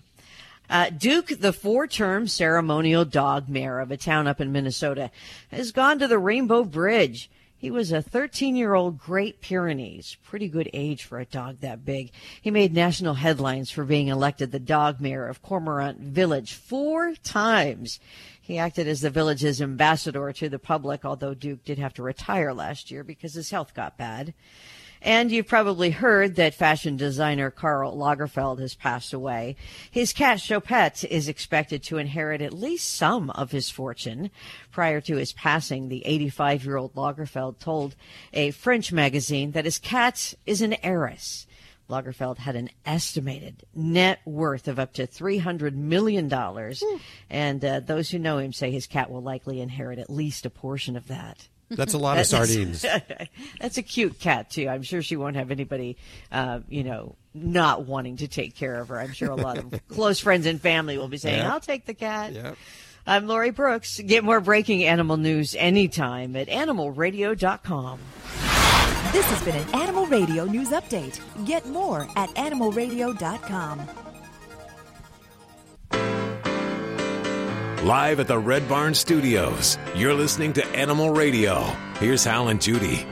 Uh, 0.70 0.88
Duke, 0.88 1.28
the 1.40 1.52
four-term 1.52 2.26
ceremonial 2.26 3.04
dog 3.04 3.50
mayor 3.50 3.80
of 3.80 3.90
a 3.90 3.98
town 3.98 4.26
up 4.26 4.40
in 4.40 4.50
Minnesota, 4.50 5.10
has 5.50 5.72
gone 5.72 5.98
to 5.98 6.08
the 6.08 6.18
Rainbow 6.18 6.64
Bridge. 6.64 7.30
He 7.58 7.70
was 7.70 7.92
a 7.92 8.02
13-year-old 8.02 8.98
Great 8.98 9.42
Pyrenees, 9.42 10.16
pretty 10.24 10.48
good 10.48 10.70
age 10.72 11.04
for 11.04 11.20
a 11.20 11.26
dog 11.26 11.60
that 11.60 11.84
big. 11.84 12.12
He 12.40 12.50
made 12.50 12.72
national 12.72 13.14
headlines 13.14 13.70
for 13.70 13.84
being 13.84 14.08
elected 14.08 14.52
the 14.52 14.58
dog 14.58 15.02
mayor 15.02 15.26
of 15.26 15.42
Cormorant 15.42 15.98
Village 15.98 16.54
four 16.54 17.14
times. 17.22 18.00
He 18.40 18.56
acted 18.56 18.88
as 18.88 19.02
the 19.02 19.10
village's 19.10 19.60
ambassador 19.60 20.32
to 20.32 20.48
the 20.48 20.58
public, 20.58 21.04
although 21.04 21.34
Duke 21.34 21.62
did 21.66 21.78
have 21.78 21.92
to 21.94 22.02
retire 22.02 22.54
last 22.54 22.90
year 22.90 23.04
because 23.04 23.34
his 23.34 23.50
health 23.50 23.74
got 23.74 23.98
bad. 23.98 24.32
And 25.02 25.30
you've 25.30 25.46
probably 25.46 25.90
heard 25.90 26.36
that 26.36 26.54
fashion 26.54 26.96
designer 26.96 27.50
Karl 27.50 27.96
Lagerfeld 27.96 28.58
has 28.60 28.74
passed 28.74 29.12
away. 29.12 29.56
His 29.90 30.12
cat 30.12 30.38
Choupette 30.38 31.04
is 31.04 31.28
expected 31.28 31.82
to 31.84 31.98
inherit 31.98 32.42
at 32.42 32.52
least 32.52 32.94
some 32.94 33.30
of 33.30 33.52
his 33.52 33.70
fortune. 33.70 34.30
Prior 34.72 35.00
to 35.02 35.16
his 35.16 35.32
passing, 35.32 35.88
the 35.88 36.04
85 36.04 36.64
year 36.64 36.76
old 36.76 36.94
Lagerfeld 36.94 37.58
told 37.58 37.94
a 38.32 38.50
French 38.50 38.92
magazine 38.92 39.52
that 39.52 39.64
his 39.64 39.78
cat 39.78 40.34
is 40.46 40.62
an 40.62 40.74
heiress. 40.82 41.46
Lagerfeld 41.88 42.38
had 42.38 42.54
an 42.54 42.68
estimated 42.84 43.64
net 43.74 44.20
worth 44.26 44.68
of 44.68 44.78
up 44.78 44.92
to 44.94 45.06
$300 45.06 45.74
million. 45.74 46.30
And 47.30 47.64
uh, 47.64 47.80
those 47.80 48.10
who 48.10 48.18
know 48.18 48.38
him 48.38 48.52
say 48.52 48.70
his 48.70 48.86
cat 48.86 49.10
will 49.10 49.22
likely 49.22 49.60
inherit 49.60 49.98
at 49.98 50.10
least 50.10 50.44
a 50.44 50.50
portion 50.50 50.96
of 50.96 51.08
that. 51.08 51.48
That's 51.70 51.94
a 51.94 51.98
lot 51.98 52.18
of 52.18 52.26
sardines. 52.26 52.84
That's 53.60 53.78
a 53.78 53.82
cute 53.82 54.18
cat 54.18 54.50
too. 54.50 54.68
I'm 54.68 54.82
sure 54.82 55.02
she 55.02 55.16
won't 55.16 55.36
have 55.36 55.50
anybody, 55.50 55.96
uh, 56.32 56.60
you 56.68 56.82
know, 56.84 57.16
not 57.34 57.84
wanting 57.84 58.16
to 58.18 58.28
take 58.28 58.54
care 58.56 58.80
of 58.80 58.88
her. 58.88 58.98
I'm 58.98 59.12
sure 59.12 59.30
a 59.30 59.36
lot 59.36 59.58
of 59.58 59.72
close 59.88 60.18
friends 60.20 60.46
and 60.46 60.60
family 60.60 60.96
will 60.98 61.08
be 61.08 61.18
saying, 61.18 61.38
Yep. 61.38 61.52
"I'll 61.52 61.60
take 61.60 61.84
the 61.86 61.94
cat." 61.94 62.32
Yep. 62.32 62.56
I'm 63.06 63.26
Lori 63.26 63.50
Brooks. 63.50 64.00
Get 64.00 64.24
more 64.24 64.40
breaking 64.40 64.84
animal 64.84 65.16
news 65.16 65.54
anytime 65.58 66.36
at 66.36 66.48
animalradio.com. 66.48 67.98
This 69.12 69.24
has 69.24 69.42
been 69.42 69.56
an 69.56 69.74
Animal 69.74 70.04
Radio 70.06 70.44
News 70.44 70.68
Update. 70.68 71.18
Get 71.46 71.66
more 71.66 72.06
at 72.16 72.28
animalradio.com. 72.30 74.07
Live 77.82 78.18
at 78.18 78.26
the 78.26 78.38
Red 78.38 78.68
Barn 78.68 78.92
Studios, 78.92 79.78
you're 79.94 80.12
listening 80.14 80.52
to 80.54 80.66
Animal 80.70 81.10
Radio. 81.10 81.62
Here's 82.00 82.24
Hal 82.24 82.48
and 82.48 82.60
Judy. 82.60 83.06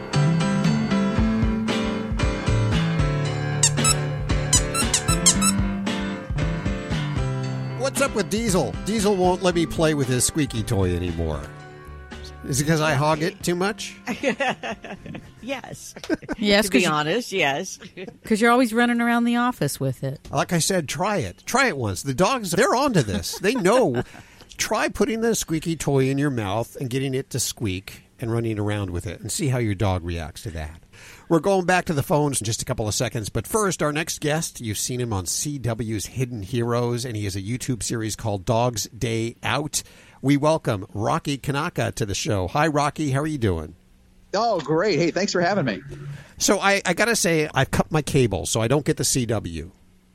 what's 7.78 8.00
up 8.00 8.14
with 8.14 8.28
Diesel? 8.30 8.74
Diesel 8.84 9.14
won't 9.16 9.42
let 9.42 9.54
me 9.54 9.66
play 9.66 9.94
with 9.94 10.08
his 10.08 10.24
squeaky 10.24 10.62
toy 10.62 10.94
anymore. 10.94 11.40
Is 12.44 12.60
it 12.60 12.64
because 12.64 12.80
I 12.80 12.94
hog 12.94 13.22
it 13.22 13.42
too 13.42 13.54
much? 13.56 13.96
yes. 15.42 15.94
Yes, 16.38 16.66
to 16.66 16.70
be 16.70 16.78
'cause 16.78 16.82
you- 16.84 16.90
honest, 16.92 17.32
yes. 17.32 17.78
Because 17.94 18.40
you're 18.40 18.50
always 18.52 18.72
running 18.72 19.00
around 19.00 19.24
the 19.24 19.36
office 19.36 19.80
with 19.80 20.04
it. 20.04 20.20
Like 20.30 20.52
I 20.52 20.58
said, 20.58 20.88
try 20.88 21.18
it. 21.18 21.42
Try 21.46 21.66
it 21.68 21.76
once. 21.76 22.02
The 22.02 22.14
dogs, 22.14 22.52
they're 22.52 22.74
onto 22.74 23.02
this. 23.02 23.38
They 23.38 23.54
know. 23.54 24.02
Try 24.56 24.88
putting 24.88 25.20
the 25.20 25.34
squeaky 25.34 25.76
toy 25.76 26.08
in 26.08 26.18
your 26.18 26.30
mouth 26.30 26.76
and 26.76 26.90
getting 26.90 27.14
it 27.14 27.30
to 27.30 27.40
squeak 27.40 28.02
and 28.18 28.32
running 28.32 28.58
around 28.58 28.90
with 28.90 29.06
it 29.06 29.20
and 29.20 29.30
see 29.30 29.48
how 29.48 29.58
your 29.58 29.74
dog 29.74 30.04
reacts 30.04 30.42
to 30.42 30.50
that. 30.50 30.80
We're 31.28 31.40
going 31.40 31.66
back 31.66 31.84
to 31.86 31.92
the 31.92 32.02
phones 32.02 32.40
in 32.40 32.44
just 32.44 32.62
a 32.62 32.64
couple 32.64 32.88
of 32.88 32.94
seconds, 32.94 33.28
but 33.28 33.46
first, 33.46 33.82
our 33.82 33.92
next 33.92 34.20
guest, 34.20 34.60
you've 34.60 34.78
seen 34.78 35.00
him 35.00 35.12
on 35.12 35.24
CW's 35.24 36.06
Hidden 36.06 36.42
Heroes, 36.42 37.04
and 37.04 37.16
he 37.16 37.24
has 37.24 37.36
a 37.36 37.42
YouTube 37.42 37.82
series 37.82 38.16
called 38.16 38.44
Dogs 38.44 38.88
Day 38.88 39.36
Out. 39.42 39.82
We 40.22 40.36
welcome 40.36 40.86
Rocky 40.94 41.36
Kanaka 41.36 41.92
to 41.92 42.06
the 42.06 42.14
show. 42.14 42.48
Hi, 42.48 42.66
Rocky. 42.66 43.10
How 43.10 43.20
are 43.20 43.26
you 43.26 43.38
doing? 43.38 43.74
Oh, 44.34 44.60
great. 44.60 44.98
Hey, 44.98 45.10
thanks 45.10 45.32
for 45.32 45.40
having 45.40 45.66
me. 45.66 45.82
So 46.38 46.58
I, 46.58 46.80
I 46.86 46.94
got 46.94 47.06
to 47.06 47.16
say, 47.16 47.48
I've 47.54 47.70
cut 47.70 47.90
my 47.90 48.02
cable, 48.02 48.46
so 48.46 48.60
I 48.60 48.68
don't 48.68 48.84
get 48.84 48.96
the 48.96 49.04
CW. 49.04 49.70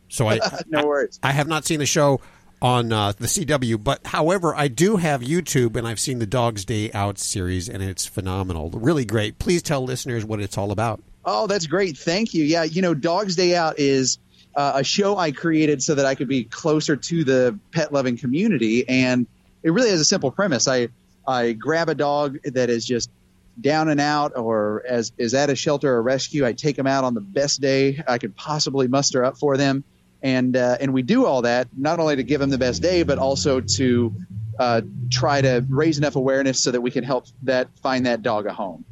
So 0.09 0.27
I 0.27 0.39
no 0.67 0.85
worries. 0.85 1.19
I 1.23 1.31
have 1.31 1.47
not 1.47 1.65
seen 1.65 1.79
the 1.79 1.85
show 1.85 2.21
on 2.61 2.93
uh, 2.93 3.11
the 3.13 3.25
CW, 3.25 3.83
but 3.83 4.05
however, 4.05 4.53
I 4.55 4.67
do 4.67 4.97
have 4.97 5.21
YouTube, 5.21 5.75
and 5.75 5.87
I've 5.87 5.99
seen 5.99 6.19
the 6.19 6.27
Dogs 6.27 6.63
Day 6.63 6.91
Out 6.91 7.17
series, 7.17 7.67
and 7.67 7.81
it's 7.81 8.05
phenomenal, 8.05 8.69
really 8.71 9.05
great. 9.05 9.39
Please 9.39 9.63
tell 9.63 9.83
listeners 9.83 10.23
what 10.23 10.39
it's 10.39 10.57
all 10.57 10.71
about. 10.71 11.01
Oh, 11.25 11.47
that's 11.47 11.67
great. 11.67 11.97
Thank 11.97 12.33
you. 12.33 12.43
Yeah, 12.43 12.63
you 12.63 12.81
know, 12.81 12.93
Dogs 12.93 13.35
Day 13.35 13.55
Out 13.55 13.79
is 13.79 14.19
uh, 14.55 14.73
a 14.75 14.83
show 14.83 15.17
I 15.17 15.31
created 15.31 15.81
so 15.81 15.95
that 15.95 16.05
I 16.05 16.15
could 16.15 16.27
be 16.27 16.43
closer 16.43 16.95
to 16.95 17.23
the 17.23 17.57
pet 17.71 17.91
loving 17.93 18.17
community, 18.17 18.87
and 18.87 19.25
it 19.63 19.71
really 19.71 19.89
has 19.89 19.99
a 19.99 20.05
simple 20.05 20.31
premise. 20.31 20.67
I 20.67 20.89
I 21.27 21.53
grab 21.53 21.89
a 21.89 21.95
dog 21.95 22.39
that 22.43 22.69
is 22.69 22.85
just 22.85 23.09
down 23.59 23.89
and 23.89 23.99
out, 23.99 24.37
or 24.37 24.83
as 24.87 25.11
is 25.17 25.33
at 25.33 25.49
a 25.49 25.55
shelter 25.55 25.93
or 25.93 26.01
rescue. 26.01 26.45
I 26.45 26.53
take 26.53 26.75
them 26.75 26.87
out 26.87 27.03
on 27.03 27.13
the 27.13 27.21
best 27.21 27.61
day 27.61 28.01
I 28.07 28.17
could 28.17 28.35
possibly 28.35 28.87
muster 28.87 29.23
up 29.23 29.37
for 29.37 29.57
them, 29.57 29.83
and 30.21 30.55
uh, 30.55 30.77
and 30.79 30.93
we 30.93 31.01
do 31.01 31.25
all 31.25 31.41
that 31.43 31.67
not 31.77 31.99
only 31.99 32.15
to 32.15 32.23
give 32.23 32.39
them 32.39 32.49
the 32.49 32.57
best 32.57 32.81
day, 32.81 33.03
but 33.03 33.17
also 33.17 33.61
to 33.61 34.13
uh, 34.59 34.81
try 35.09 35.41
to 35.41 35.65
raise 35.69 35.97
enough 35.97 36.15
awareness 36.15 36.61
so 36.61 36.71
that 36.71 36.81
we 36.81 36.91
can 36.91 37.03
help 37.03 37.25
that 37.43 37.67
find 37.79 38.05
that 38.05 38.21
dog 38.21 38.45
a 38.45 38.53
home. 38.53 38.85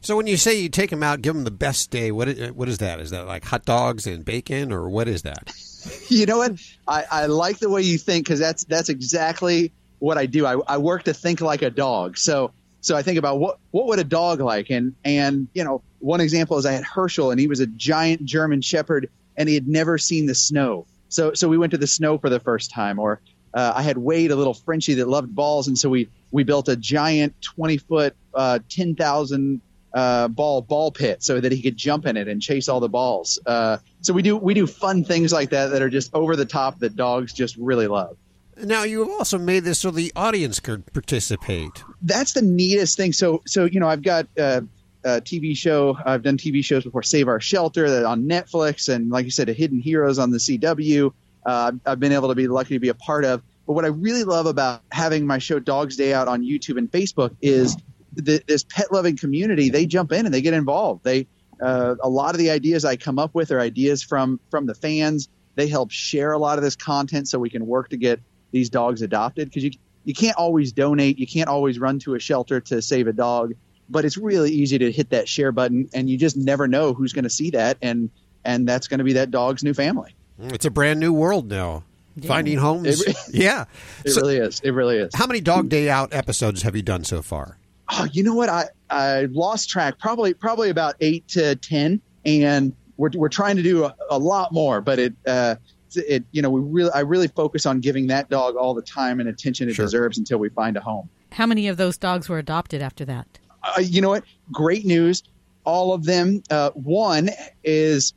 So 0.00 0.16
when 0.16 0.26
you 0.26 0.36
say 0.36 0.60
you 0.60 0.68
take 0.68 0.90
them 0.90 1.02
out, 1.02 1.20
give 1.22 1.34
them 1.34 1.44
the 1.44 1.50
best 1.50 1.90
day, 1.90 2.12
What 2.12 2.28
what 2.54 2.68
is 2.68 2.78
that? 2.78 3.00
Is 3.00 3.10
that 3.10 3.26
like 3.26 3.44
hot 3.44 3.64
dogs 3.64 4.06
and 4.06 4.24
bacon, 4.24 4.72
or 4.72 4.88
what 4.88 5.08
is 5.08 5.22
that? 5.22 5.52
you 6.08 6.26
know 6.26 6.38
what? 6.38 6.60
I, 6.86 7.04
I 7.10 7.26
like 7.26 7.58
the 7.58 7.70
way 7.70 7.82
you 7.82 7.98
think 7.98 8.26
because 8.26 8.38
that's 8.38 8.64
that's 8.64 8.88
exactly 8.88 9.72
what 9.98 10.18
I 10.18 10.26
do. 10.26 10.46
I, 10.46 10.58
I 10.66 10.78
work 10.78 11.04
to 11.04 11.14
think 11.14 11.40
like 11.40 11.62
a 11.62 11.70
dog. 11.70 12.18
So 12.18 12.52
so 12.80 12.96
I 12.96 13.02
think 13.02 13.18
about 13.18 13.40
what 13.40 13.58
what 13.72 13.86
would 13.86 13.98
a 13.98 14.04
dog 14.04 14.40
like, 14.40 14.70
and 14.70 14.94
and 15.04 15.48
you 15.54 15.64
know 15.64 15.82
one 15.98 16.20
example 16.20 16.56
is 16.56 16.66
I 16.66 16.72
had 16.72 16.84
Herschel, 16.84 17.32
and 17.32 17.40
he 17.40 17.48
was 17.48 17.58
a 17.58 17.66
giant 17.66 18.24
German 18.24 18.60
Shepherd, 18.60 19.10
and 19.36 19.48
he 19.48 19.54
had 19.54 19.68
never 19.68 19.98
seen 19.98 20.26
the 20.26 20.34
snow. 20.34 20.86
So 21.08 21.34
so 21.34 21.48
we 21.48 21.58
went 21.58 21.72
to 21.72 21.78
the 21.78 21.86
snow 21.86 22.18
for 22.18 22.28
the 22.30 22.40
first 22.40 22.70
time. 22.70 22.98
Or 22.98 23.20
uh, 23.54 23.72
I 23.76 23.82
had 23.82 23.96
Wade, 23.96 24.30
a 24.30 24.36
little 24.36 24.54
Frenchie 24.54 24.94
that 24.94 25.08
loved 25.08 25.34
balls, 25.34 25.68
and 25.68 25.78
so 25.78 25.88
we 25.88 26.08
we 26.30 26.44
built 26.44 26.68
a 26.68 26.76
giant 26.76 27.34
twenty 27.40 27.78
foot, 27.78 28.14
uh, 28.34 28.58
ten 28.68 28.94
thousand 28.94 29.60
uh, 29.96 30.28
ball 30.28 30.60
ball 30.60 30.92
pit 30.92 31.22
so 31.22 31.40
that 31.40 31.50
he 31.52 31.62
could 31.62 31.76
jump 31.76 32.04
in 32.06 32.16
it 32.16 32.28
and 32.28 32.42
chase 32.42 32.68
all 32.68 32.80
the 32.80 32.88
balls. 32.88 33.38
Uh, 33.46 33.78
so 34.02 34.12
we 34.12 34.22
do 34.22 34.36
we 34.36 34.52
do 34.52 34.66
fun 34.66 35.04
things 35.04 35.32
like 35.32 35.50
that 35.50 35.68
that 35.68 35.80
are 35.80 35.88
just 35.88 36.14
over 36.14 36.36
the 36.36 36.44
top 36.44 36.78
that 36.80 36.96
dogs 36.96 37.32
just 37.32 37.56
really 37.56 37.86
love. 37.86 38.16
Now 38.58 38.84
you 38.84 39.00
have 39.00 39.10
also 39.10 39.38
made 39.38 39.64
this 39.64 39.80
so 39.80 39.90
the 39.90 40.12
audience 40.14 40.60
could 40.60 40.92
participate. 40.92 41.82
That's 42.02 42.32
the 42.32 42.42
neatest 42.42 42.96
thing. 42.96 43.12
So 43.12 43.42
so 43.46 43.64
you 43.64 43.80
know 43.80 43.88
I've 43.88 44.02
got 44.02 44.26
uh, 44.38 44.62
a 45.06 45.20
TV 45.20 45.56
show. 45.56 45.96
I've 46.04 46.22
done 46.22 46.36
TV 46.36 46.64
shows 46.64 46.84
before. 46.84 47.02
Save 47.02 47.28
Our 47.28 47.40
Shelter 47.40 47.88
that 47.88 48.04
on 48.04 48.24
Netflix 48.24 48.92
and 48.92 49.08
like 49.08 49.24
you 49.24 49.30
said, 49.30 49.48
Hidden 49.48 49.80
Heroes 49.80 50.18
on 50.18 50.30
the 50.30 50.38
CW. 50.38 51.12
Uh, 51.44 51.72
I've 51.86 52.00
been 52.00 52.12
able 52.12 52.28
to 52.28 52.34
be 52.34 52.48
lucky 52.48 52.74
to 52.74 52.80
be 52.80 52.88
a 52.88 52.94
part 52.94 53.24
of. 53.24 53.42
But 53.66 53.74
what 53.74 53.84
I 53.84 53.88
really 53.88 54.24
love 54.24 54.46
about 54.46 54.82
having 54.90 55.24
my 55.26 55.38
show 55.38 55.60
Dogs 55.60 55.96
Day 55.96 56.12
Out 56.12 56.26
on 56.26 56.42
YouTube 56.42 56.76
and 56.76 56.90
Facebook 56.90 57.36
is 57.40 57.76
the, 58.14 58.42
this 58.46 58.64
pet 58.64 58.92
loving 58.92 59.16
community. 59.16 59.70
They 59.70 59.86
jump 59.86 60.10
in 60.10 60.26
and 60.26 60.34
they 60.34 60.42
get 60.42 60.54
involved. 60.54 61.04
They 61.04 61.28
uh, 61.60 61.94
a 62.02 62.08
lot 62.08 62.34
of 62.34 62.38
the 62.38 62.50
ideas 62.50 62.84
I 62.84 62.96
come 62.96 63.18
up 63.18 63.34
with 63.34 63.52
are 63.52 63.60
ideas 63.60 64.02
from 64.02 64.40
from 64.50 64.66
the 64.66 64.74
fans. 64.74 65.28
They 65.54 65.68
help 65.68 65.92
share 65.92 66.32
a 66.32 66.38
lot 66.38 66.58
of 66.58 66.64
this 66.64 66.76
content 66.76 67.28
so 67.28 67.38
we 67.38 67.48
can 67.48 67.66
work 67.66 67.90
to 67.90 67.96
get 67.96 68.20
these 68.50 68.70
dogs 68.70 69.02
adopted 69.02 69.48
because 69.48 69.62
you 69.62 69.70
you 70.04 70.14
can't 70.14 70.36
always 70.36 70.72
donate. 70.72 71.18
You 71.18 71.26
can't 71.26 71.48
always 71.48 71.78
run 71.78 71.98
to 72.00 72.14
a 72.14 72.20
shelter 72.20 72.60
to 72.60 72.82
save 72.82 73.08
a 73.08 73.12
dog, 73.12 73.54
but 73.88 74.04
it's 74.04 74.16
really 74.16 74.50
easy 74.50 74.78
to 74.78 74.90
hit 74.92 75.10
that 75.10 75.28
share 75.28 75.52
button 75.52 75.88
and 75.94 76.08
you 76.10 76.16
just 76.18 76.36
never 76.36 76.66
know 76.66 76.92
who's 76.94 77.12
going 77.12 77.24
to 77.24 77.30
see 77.30 77.50
that 77.50 77.76
and 77.82 78.10
and 78.44 78.68
that's 78.68 78.88
going 78.88 78.98
to 78.98 79.04
be 79.04 79.12
that 79.14 79.30
dog's 79.30 79.62
new 79.64 79.74
family. 79.74 80.14
It's 80.38 80.64
a 80.64 80.70
brand 80.70 81.00
new 81.00 81.12
world 81.12 81.48
now. 81.48 81.82
Finding 82.26 82.58
homes. 82.58 83.02
It- 83.02 83.16
yeah. 83.32 83.64
It 84.04 84.12
So- 84.12 84.20
really 84.22 84.36
is. 84.36 84.60
It 84.60 84.70
really 84.70 84.96
is. 84.98 85.10
How 85.14 85.26
many 85.26 85.40
Dog 85.40 85.68
Day 85.68 85.90
Out 85.90 86.14
episodes 86.14 86.62
have 86.62 86.74
you 86.76 86.82
done 86.82 87.04
so 87.04 87.20
far? 87.22 87.58
Oh, 87.90 88.06
you 88.12 88.22
know 88.22 88.34
what? 88.34 88.48
I 88.48 88.64
I 88.90 89.22
lost 89.30 89.68
track. 89.68 89.98
Probably 89.98 90.32
probably 90.34 90.70
about 90.70 90.94
eight 91.00 91.26
to 91.28 91.54
ten, 91.56 92.00
and 92.24 92.72
we're 92.96 93.10
we're 93.14 93.28
trying 93.28 93.56
to 93.56 93.62
do 93.62 93.84
a, 93.84 93.94
a 94.10 94.18
lot 94.18 94.52
more. 94.52 94.80
But 94.80 94.98
it 94.98 95.14
uh 95.26 95.56
it 95.94 96.24
you 96.32 96.42
know 96.42 96.50
we 96.50 96.60
really 96.62 96.90
I 96.92 97.00
really 97.00 97.28
focus 97.28 97.64
on 97.66 97.80
giving 97.80 98.06
that 98.08 98.28
dog 98.28 98.56
all 98.56 98.74
the 98.74 98.82
time 98.82 99.20
and 99.20 99.28
attention 99.28 99.68
it 99.68 99.76
deserves 99.76 100.18
until 100.18 100.38
we 100.38 100.48
find 100.48 100.76
a 100.76 100.80
home. 100.80 101.08
How 101.32 101.46
many 101.46 101.68
of 101.68 101.76
those 101.76 101.96
dogs 101.98 102.28
were 102.28 102.38
adopted 102.38 102.82
after 102.82 103.04
that? 103.04 103.26
Uh, 103.76 103.80
you 103.80 104.00
know 104.00 104.10
what? 104.10 104.24
Great 104.52 104.84
news. 104.84 105.22
All 105.64 105.92
of 105.92 106.04
them. 106.04 106.42
Uh, 106.50 106.70
one 106.70 107.30
is 107.64 108.14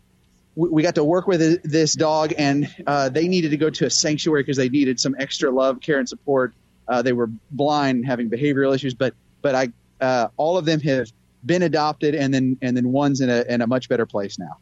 we, 0.56 0.70
we 0.70 0.84
got 0.84 0.96
to 0.96 1.04
work 1.04 1.28
with 1.28 1.64
this 1.64 1.94
dog, 1.94 2.34
and 2.38 2.74
uh, 2.86 3.10
they 3.10 3.28
needed 3.28 3.52
to 3.52 3.58
go 3.58 3.70
to 3.70 3.86
a 3.86 3.90
sanctuary 3.90 4.44
because 4.44 4.58
they 4.58 4.70
needed 4.70 5.00
some 5.00 5.16
extra 5.18 5.50
love, 5.50 5.82
care, 5.82 6.00
and 6.00 6.08
support. 6.08 6.54
Uh, 6.88 7.02
they 7.02 7.14
were 7.14 7.30
blind, 7.52 8.06
having 8.06 8.30
behavioral 8.30 8.74
issues, 8.74 8.94
but 8.94 9.14
but 9.42 9.56
I 9.56 9.70
uh, 10.02 10.28
all 10.38 10.58
of 10.58 10.66
them 10.66 10.80
have 10.82 11.12
been 11.46 11.64
adopted, 11.64 12.16
and 12.16 12.34
then 12.34 12.58
and 12.62 12.76
then 12.76 12.92
one's 12.92 13.22
in 13.22 13.30
a 13.30 13.44
in 13.48 13.62
a 13.62 13.68
much 13.68 13.90
better 13.90 14.06
place 14.06 14.38
now. 14.38 14.58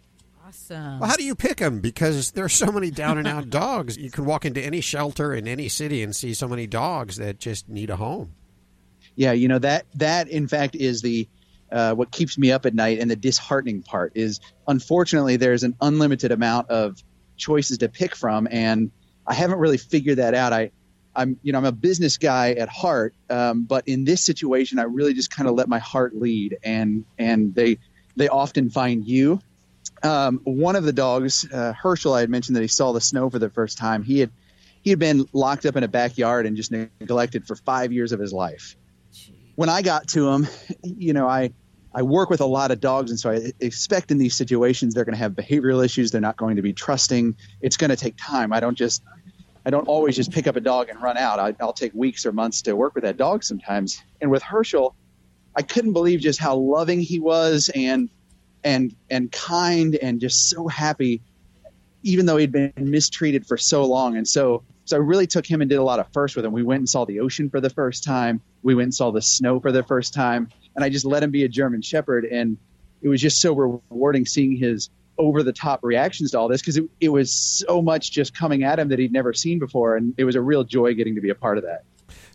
Awesome. 0.47 0.99
Well, 0.99 1.09
how 1.09 1.17
do 1.17 1.23
you 1.23 1.35
pick 1.35 1.57
them? 1.57 1.81
Because 1.81 2.31
there's 2.31 2.53
so 2.53 2.71
many 2.71 2.89
down 2.89 3.17
and 3.17 3.27
out 3.27 3.49
dogs. 3.49 3.97
You 3.97 4.09
can 4.09 4.25
walk 4.25 4.45
into 4.45 4.61
any 4.61 4.79
shelter 4.79 5.33
in 5.33 5.45
any 5.47 5.67
city 5.67 6.01
and 6.01 6.15
see 6.15 6.33
so 6.33 6.47
many 6.47 6.67
dogs 6.67 7.17
that 7.17 7.39
just 7.39 7.67
need 7.67 7.89
a 7.89 7.97
home. 7.97 8.33
Yeah, 9.17 9.31
you 9.31 9.47
know 9.47 9.59
that 9.59 9.87
that 9.95 10.29
in 10.29 10.47
fact 10.47 10.75
is 10.75 11.01
the 11.01 11.27
uh, 11.71 11.93
what 11.95 12.11
keeps 12.11 12.37
me 12.37 12.51
up 12.51 12.67
at 12.67 12.75
night, 12.75 12.99
and 12.99 13.09
the 13.09 13.15
disheartening 13.15 13.81
part 13.81 14.13
is 14.15 14.39
unfortunately 14.67 15.35
there's 15.35 15.63
an 15.63 15.75
unlimited 15.81 16.31
amount 16.31 16.69
of 16.69 17.03
choices 17.35 17.79
to 17.79 17.89
pick 17.89 18.15
from, 18.15 18.47
and 18.49 18.91
I 19.25 19.33
haven't 19.33 19.57
really 19.57 19.79
figured 19.79 20.19
that 20.19 20.35
out. 20.35 20.53
I 20.53 20.71
I'm 21.15 21.39
you 21.41 21.51
know 21.51 21.57
I'm 21.57 21.65
a 21.65 21.71
business 21.71 22.17
guy 22.17 22.51
at 22.51 22.69
heart, 22.69 23.15
um, 23.31 23.63
but 23.63 23.87
in 23.87 24.05
this 24.05 24.23
situation 24.23 24.77
I 24.77 24.83
really 24.83 25.15
just 25.15 25.31
kind 25.31 25.49
of 25.49 25.55
let 25.55 25.67
my 25.67 25.79
heart 25.79 26.15
lead, 26.15 26.59
and 26.63 27.03
and 27.17 27.55
they 27.55 27.79
they 28.15 28.27
often 28.27 28.69
find 28.69 29.05
you. 29.05 29.41
Um, 30.03 30.41
one 30.43 30.75
of 30.75 30.83
the 30.83 30.93
dogs, 30.93 31.51
uh, 31.51 31.73
Herschel, 31.73 32.13
I 32.13 32.19
had 32.19 32.29
mentioned 32.29 32.55
that 32.55 32.61
he 32.61 32.67
saw 32.67 32.91
the 32.91 33.01
snow 33.01 33.31
for 33.31 33.39
the 33.39 33.49
first 33.49 33.79
time. 33.79 34.03
He 34.03 34.19
had 34.19 34.29
he 34.83 34.91
had 34.91 34.99
been 34.99 35.25
locked 35.33 35.65
up 35.65 35.75
in 35.75 35.83
a 35.83 35.87
backyard 35.87 36.45
and 36.45 36.55
just 36.55 36.71
neglected 36.71 37.47
for 37.47 37.55
five 37.55 37.91
years 37.91 38.11
of 38.11 38.19
his 38.19 38.31
life 38.31 38.77
when 39.57 39.69
I 39.69 39.81
got 39.81 40.09
to 40.09 40.29
him, 40.29 40.47
you 40.83 41.13
know, 41.13 41.27
I 41.27 41.51
I 41.93 42.03
work 42.03 42.29
with 42.29 42.41
a 42.41 42.45
lot 42.45 42.69
of 42.69 42.79
dogs, 42.79 43.09
and 43.09 43.19
so 43.19 43.31
I 43.31 43.51
expect 43.59 44.11
in 44.11 44.19
these 44.19 44.35
situations 44.35 44.93
they're 44.93 45.03
going 45.03 45.15
to 45.15 45.19
have 45.19 45.31
behavioral 45.31 45.83
issues. 45.83 46.11
They're 46.11 46.21
not 46.21 46.37
going 46.37 46.57
to 46.57 46.61
be 46.61 46.73
trusting. 46.73 47.35
It's 47.59 47.75
going 47.75 47.89
to 47.89 47.95
take 47.95 48.15
time. 48.17 48.53
I 48.53 48.59
don't 48.59 48.77
just 48.77 49.01
I 49.65 49.71
don't 49.71 49.87
always 49.87 50.15
just 50.15 50.31
pick 50.31 50.45
up 50.45 50.57
a 50.57 50.59
dog 50.61 50.89
and 50.89 51.01
run 51.01 51.17
out. 51.17 51.39
I, 51.39 51.55
I'll 51.59 51.73
take 51.73 51.91
weeks 51.95 52.25
or 52.27 52.31
months 52.31 52.61
to 52.63 52.75
work 52.75 52.93
with 52.93 53.03
that 53.03 53.17
dog 53.17 53.43
sometimes. 53.43 53.99
And 54.21 54.29
with 54.29 54.43
Herschel, 54.43 54.95
I 55.55 55.63
couldn't 55.63 55.93
believe 55.93 56.19
just 56.19 56.39
how 56.39 56.55
loving 56.55 57.01
he 57.01 57.19
was 57.19 57.71
and 57.73 58.09
and 58.63 58.95
and 59.09 59.31
kind 59.31 59.95
and 59.95 60.21
just 60.21 60.49
so 60.49 60.67
happy 60.67 61.21
even 62.03 62.27
though 62.27 62.37
he'd 62.37 62.51
been 62.51 62.73
mistreated 62.77 63.47
for 63.47 63.57
so 63.57 63.85
long. 63.85 64.17
And 64.17 64.27
so, 64.27 64.63
so 64.87 64.95
I 64.95 64.99
really 64.99 65.27
took 65.27 65.45
him 65.45 65.59
and 65.61 65.69
did 65.69 65.75
a 65.75 65.83
lot 65.83 65.99
of 65.99 66.07
firsts 66.13 66.35
with 66.37 66.45
him. 66.45 66.53
We 66.53 66.63
went 66.63 66.79
and 66.79 66.87
saw 66.89 67.03
the 67.05 67.19
ocean 67.19 67.49
for 67.49 67.59
the 67.59 67.69
first 67.69 68.05
time. 68.05 68.39
We 68.63 68.73
went 68.73 68.85
and 68.85 68.95
saw 68.95 69.11
the 69.11 69.21
snow 69.21 69.59
for 69.59 69.73
the 69.73 69.83
first 69.83 70.13
time. 70.13 70.49
And 70.75 70.83
I 70.83 70.89
just 70.89 71.03
let 71.03 71.21
him 71.21 71.29
be 71.31 71.43
a 71.43 71.49
German 71.49 71.81
Shepherd. 71.81 72.23
And 72.23 72.57
it 73.01 73.09
was 73.09 73.21
just 73.21 73.41
so 73.41 73.53
rewarding 73.53 74.25
seeing 74.25 74.55
his 74.55 74.89
over 75.17 75.43
the 75.43 75.51
top 75.51 75.83
reactions 75.83 76.31
to 76.31 76.39
all 76.39 76.47
this 76.47 76.61
because 76.61 76.77
it, 76.77 76.85
it 77.01 77.09
was 77.09 77.33
so 77.33 77.81
much 77.81 78.11
just 78.11 78.33
coming 78.33 78.63
at 78.63 78.79
him 78.79 78.87
that 78.89 78.99
he'd 78.99 79.11
never 79.11 79.33
seen 79.33 79.59
before. 79.59 79.97
And 79.97 80.13
it 80.17 80.23
was 80.23 80.35
a 80.35 80.41
real 80.41 80.63
joy 80.63 80.93
getting 80.93 81.15
to 81.15 81.21
be 81.21 81.31
a 81.31 81.35
part 81.35 81.57
of 81.57 81.65
that. 81.65 81.83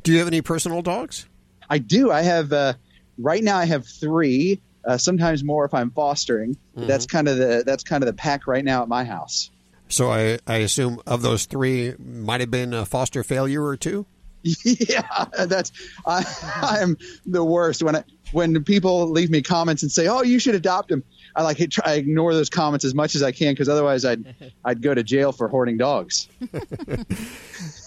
Do 0.03 0.13
you 0.13 0.19
have 0.19 0.27
any 0.27 0.43
personal 0.43 0.83
dogs? 0.83 1.27
I 1.71 1.79
do. 1.79 2.11
I 2.11 2.21
have, 2.21 2.53
uh, 2.53 2.75
right 3.17 3.43
now 3.43 3.57
I 3.57 3.65
have 3.65 3.87
three, 3.87 4.61
uh, 4.85 4.99
sometimes 4.99 5.45
more 5.45 5.65
if 5.65 5.73
I'm 5.73 5.91
fostering. 5.91 6.57
Mhm. 6.77 6.89
That's 6.89 7.07
kind 7.07 7.29
of 7.29 7.39
the, 7.39 7.63
that's 7.65 7.85
kind 7.85 8.03
of 8.03 8.09
the 8.09 8.13
pack 8.15 8.47
right 8.47 8.65
now 8.65 8.83
at 8.83 8.89
my 8.89 9.05
house. 9.05 9.52
So 9.93 10.11
I, 10.11 10.39
I 10.47 10.57
assume 10.57 11.01
of 11.07 11.23
those 11.23 11.45
three, 11.45 11.95
might 11.99 12.41
have 12.41 12.51
been 12.51 12.73
a 12.73 12.87
foster 12.87 13.23
failure 13.23 13.63
or 13.63 13.77
two. 13.77 14.07
yeah, 14.65 15.27
that's 15.47 15.71
I, 16.05 16.25
I'm 16.63 16.97
the 17.27 17.45
worst 17.45 17.83
when 17.83 17.97
I, 17.97 18.05
when 18.33 18.65
people 18.65 19.09
leave 19.11 19.31
me 19.31 19.41
comments 19.41 19.83
and 19.83 19.93
say, 19.93 20.09
"Oh, 20.09 20.23
you 20.23 20.41
should 20.41 20.57
adopt 20.57 20.91
him." 20.91 21.05
I 21.37 21.43
like 21.43 21.59
try 21.71 21.93
I 21.93 21.95
ignore 21.95 22.35
those 22.35 22.51
comments 22.51 22.85
as 22.85 22.93
much 22.93 23.15
as 23.15 23.23
I 23.23 23.31
can 23.31 23.53
because 23.53 23.69
otherwise 23.69 24.05
I'd 24.05 24.35
I'd 24.65 24.83
go 24.83 24.95
to 24.95 25.05
jail 25.05 25.31
for 25.31 25.47
hoarding 25.47 25.77
dogs. 25.77 26.29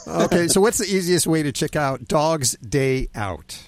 Okay, 0.08 0.48
so 0.48 0.62
what's 0.62 0.78
the 0.78 0.86
easiest 0.86 1.26
way 1.26 1.42
to 1.42 1.52
check 1.52 1.76
out 1.76 2.08
Dogs 2.08 2.56
Day 2.58 3.08
Out? 3.16 3.60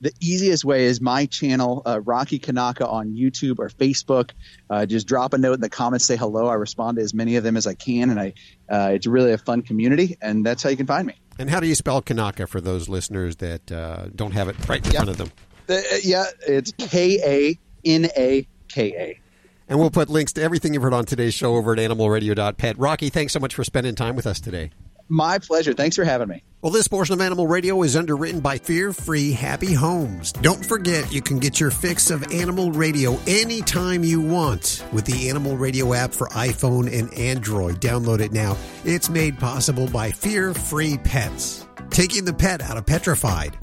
The 0.00 0.12
easiest 0.20 0.64
way 0.64 0.84
is 0.84 1.00
my 1.00 1.26
channel, 1.26 1.82
uh, 1.84 2.00
Rocky 2.00 2.38
Kanaka 2.38 2.86
on 2.86 3.14
YouTube 3.14 3.58
or 3.58 3.68
Facebook. 3.68 4.30
Uh, 4.68 4.86
just 4.86 5.06
drop 5.06 5.34
a 5.34 5.38
note 5.38 5.54
in 5.54 5.60
the 5.60 5.68
comments, 5.68 6.06
say 6.06 6.16
hello. 6.16 6.46
I 6.46 6.54
respond 6.54 6.96
to 6.96 7.02
as 7.02 7.12
many 7.12 7.36
of 7.36 7.44
them 7.44 7.56
as 7.56 7.66
I 7.66 7.74
can, 7.74 8.10
and 8.10 8.18
I 8.18 8.34
uh, 8.68 8.90
it's 8.94 9.06
really 9.06 9.32
a 9.32 9.38
fun 9.38 9.62
community, 9.62 10.16
and 10.22 10.44
that's 10.44 10.62
how 10.62 10.70
you 10.70 10.76
can 10.76 10.86
find 10.86 11.06
me. 11.06 11.14
And 11.38 11.50
how 11.50 11.60
do 11.60 11.66
you 11.66 11.74
spell 11.74 12.02
Kanaka 12.02 12.46
for 12.46 12.60
those 12.60 12.88
listeners 12.88 13.36
that 13.36 13.70
uh, 13.72 14.06
don't 14.14 14.32
have 14.32 14.48
it 14.48 14.56
right 14.68 14.84
in 14.84 14.92
front 14.92 15.08
of 15.08 15.16
them? 15.16 15.32
The- 15.66 15.78
uh, 15.78 15.98
yeah, 16.02 16.24
it's 16.46 16.72
K 16.72 17.18
A 17.24 17.58
N 17.84 18.08
A 18.16 18.46
K 18.68 18.94
A. 18.96 19.20
And 19.68 19.78
we'll 19.78 19.90
put 19.90 20.08
links 20.08 20.32
to 20.32 20.42
everything 20.42 20.74
you've 20.74 20.82
heard 20.82 20.92
on 20.92 21.04
today's 21.04 21.32
show 21.32 21.54
over 21.54 21.72
at 21.72 21.78
animalradio.pet. 21.78 22.76
Rocky, 22.76 23.08
thanks 23.08 23.32
so 23.32 23.38
much 23.38 23.54
for 23.54 23.62
spending 23.62 23.94
time 23.94 24.16
with 24.16 24.26
us 24.26 24.40
today. 24.40 24.72
My 25.10 25.38
pleasure. 25.38 25.74
Thanks 25.74 25.96
for 25.96 26.04
having 26.04 26.28
me. 26.28 26.44
Well, 26.62 26.70
this 26.70 26.88
portion 26.88 27.14
of 27.14 27.20
Animal 27.20 27.46
Radio 27.46 27.82
is 27.82 27.96
underwritten 27.96 28.40
by 28.40 28.58
Fear 28.58 28.92
Free 28.92 29.32
Happy 29.32 29.72
Homes. 29.72 30.30
Don't 30.30 30.64
forget, 30.64 31.10
you 31.12 31.20
can 31.20 31.38
get 31.38 31.58
your 31.58 31.70
fix 31.70 32.10
of 32.10 32.32
Animal 32.32 32.70
Radio 32.70 33.18
anytime 33.26 34.04
you 34.04 34.20
want 34.20 34.84
with 34.92 35.06
the 35.06 35.28
Animal 35.30 35.56
Radio 35.56 35.94
app 35.94 36.12
for 36.12 36.28
iPhone 36.28 36.86
and 36.96 37.12
Android. 37.14 37.80
Download 37.80 38.20
it 38.20 38.32
now. 38.32 38.56
It's 38.84 39.08
made 39.08 39.38
possible 39.38 39.88
by 39.88 40.10
Fear 40.10 40.54
Free 40.54 40.98
Pets, 40.98 41.66
taking 41.88 42.24
the 42.24 42.34
pet 42.34 42.62
out 42.62 42.76
of 42.76 42.86
petrified. 42.86 43.56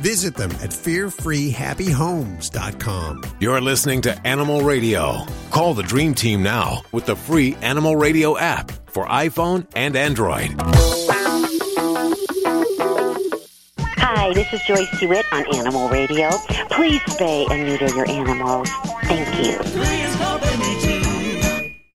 Visit 0.00 0.34
them 0.36 0.50
at 0.52 0.70
fearfreehappyhomes.com. 0.70 3.22
You're 3.40 3.60
listening 3.60 4.00
to 4.02 4.26
Animal 4.26 4.62
Radio. 4.62 5.24
Call 5.50 5.74
the 5.74 5.82
Dream 5.82 6.14
Team 6.14 6.42
now 6.42 6.82
with 6.92 7.06
the 7.06 7.16
free 7.16 7.56
Animal 7.62 7.96
Radio 7.96 8.36
app 8.36 8.70
for 8.90 9.06
iPhone 9.06 9.66
and 9.74 9.96
Android. 9.96 10.54
Hi, 13.98 14.32
this 14.34 14.52
is 14.52 14.60
Joyce 14.62 15.00
DeWitt 15.00 15.24
on 15.32 15.46
Animal 15.54 15.88
Radio. 15.88 16.30
Please 16.70 17.00
spay 17.02 17.50
and 17.50 17.64
neuter 17.66 17.88
your 17.94 18.08
animals. 18.08 18.68
Thank 19.04 19.46
you. 19.46 19.58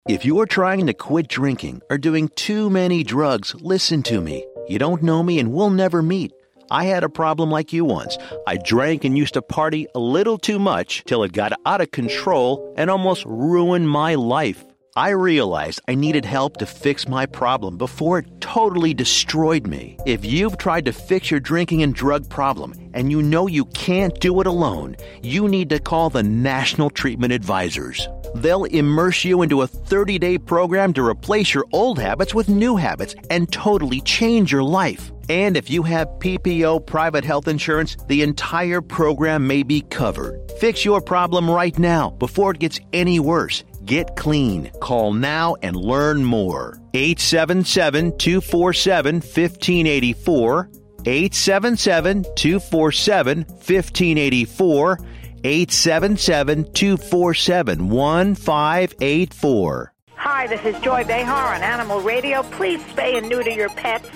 If 0.08 0.24
you're 0.24 0.46
trying 0.46 0.86
to 0.86 0.94
quit 0.94 1.28
drinking 1.28 1.82
or 1.88 1.96
doing 1.98 2.28
too 2.34 2.68
many 2.70 3.04
drugs, 3.04 3.54
listen 3.60 4.02
to 4.04 4.20
me. 4.20 4.44
You 4.68 4.78
don't 4.78 5.02
know 5.02 5.22
me 5.22 5.38
and 5.38 5.52
we'll 5.52 5.70
never 5.70 6.02
meet. 6.02 6.32
I 6.70 6.84
had 6.84 7.02
a 7.02 7.08
problem 7.08 7.50
like 7.50 7.72
you 7.72 7.84
once. 7.84 8.16
I 8.46 8.56
drank 8.56 9.04
and 9.04 9.18
used 9.18 9.34
to 9.34 9.42
party 9.42 9.88
a 9.94 9.98
little 9.98 10.38
too 10.38 10.58
much 10.58 11.02
till 11.04 11.24
it 11.24 11.32
got 11.32 11.52
out 11.66 11.80
of 11.80 11.90
control 11.90 12.72
and 12.76 12.88
almost 12.88 13.24
ruined 13.24 13.88
my 13.88 14.14
life. 14.14 14.64
I 14.96 15.10
realized 15.10 15.80
I 15.88 15.94
needed 15.94 16.24
help 16.24 16.58
to 16.58 16.66
fix 16.66 17.08
my 17.08 17.26
problem 17.26 17.76
before 17.76 18.18
it 18.18 18.40
totally 18.40 18.92
destroyed 18.92 19.66
me. 19.66 19.96
If 20.06 20.24
you've 20.24 20.58
tried 20.58 20.84
to 20.84 20.92
fix 20.92 21.30
your 21.30 21.40
drinking 21.40 21.82
and 21.82 21.94
drug 21.94 22.28
problem 22.28 22.74
and 22.94 23.10
you 23.10 23.22
know 23.22 23.46
you 23.46 23.64
can't 23.66 24.18
do 24.20 24.40
it 24.40 24.46
alone, 24.46 24.96
you 25.22 25.48
need 25.48 25.70
to 25.70 25.80
call 25.80 26.10
the 26.10 26.22
National 26.22 26.90
Treatment 26.90 27.32
Advisors. 27.32 28.08
They'll 28.34 28.64
immerse 28.64 29.24
you 29.24 29.42
into 29.42 29.62
a 29.62 29.66
30 29.66 30.18
day 30.18 30.38
program 30.38 30.92
to 30.94 31.06
replace 31.06 31.54
your 31.54 31.66
old 31.72 31.98
habits 31.98 32.34
with 32.34 32.48
new 32.48 32.76
habits 32.76 33.14
and 33.30 33.50
totally 33.52 34.00
change 34.02 34.52
your 34.52 34.62
life. 34.62 35.12
And 35.28 35.56
if 35.56 35.70
you 35.70 35.82
have 35.84 36.08
PPO 36.18 36.86
private 36.86 37.24
health 37.24 37.46
insurance, 37.46 37.96
the 38.08 38.22
entire 38.22 38.80
program 38.80 39.46
may 39.46 39.62
be 39.62 39.82
covered. 39.82 40.50
Fix 40.58 40.84
your 40.84 41.00
problem 41.00 41.48
right 41.48 41.78
now 41.78 42.10
before 42.10 42.50
it 42.50 42.58
gets 42.58 42.80
any 42.92 43.20
worse. 43.20 43.62
Get 43.84 44.16
clean. 44.16 44.70
Call 44.80 45.12
now 45.12 45.56
and 45.62 45.76
learn 45.76 46.24
more. 46.24 46.80
877 46.94 48.18
247 48.18 49.14
1584. 49.16 50.70
877 51.06 52.24
247 52.34 53.38
1584. 53.38 54.98
877 55.44 56.72
247 56.72 57.88
1584. 57.88 59.92
Hi, 60.16 60.46
this 60.46 60.64
is 60.64 60.80
Joy 60.82 61.04
Behar 61.04 61.54
on 61.54 61.62
Animal 61.62 62.00
Radio. 62.00 62.42
Please 62.42 62.82
spay 62.82 63.16
and 63.16 63.28
neuter 63.28 63.50
your 63.50 63.70
pets. 63.70 64.08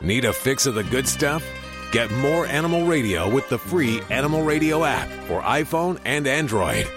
Need 0.00 0.24
a 0.24 0.32
fix 0.32 0.66
of 0.66 0.74
the 0.74 0.84
good 0.84 1.06
stuff? 1.06 1.44
Get 1.92 2.10
more 2.14 2.46
Animal 2.46 2.86
Radio 2.86 3.32
with 3.32 3.48
the 3.48 3.58
free 3.58 4.00
Animal 4.10 4.42
Radio 4.42 4.84
app 4.84 5.08
for 5.26 5.40
iPhone 5.42 6.00
and 6.04 6.26
Android. 6.26 6.88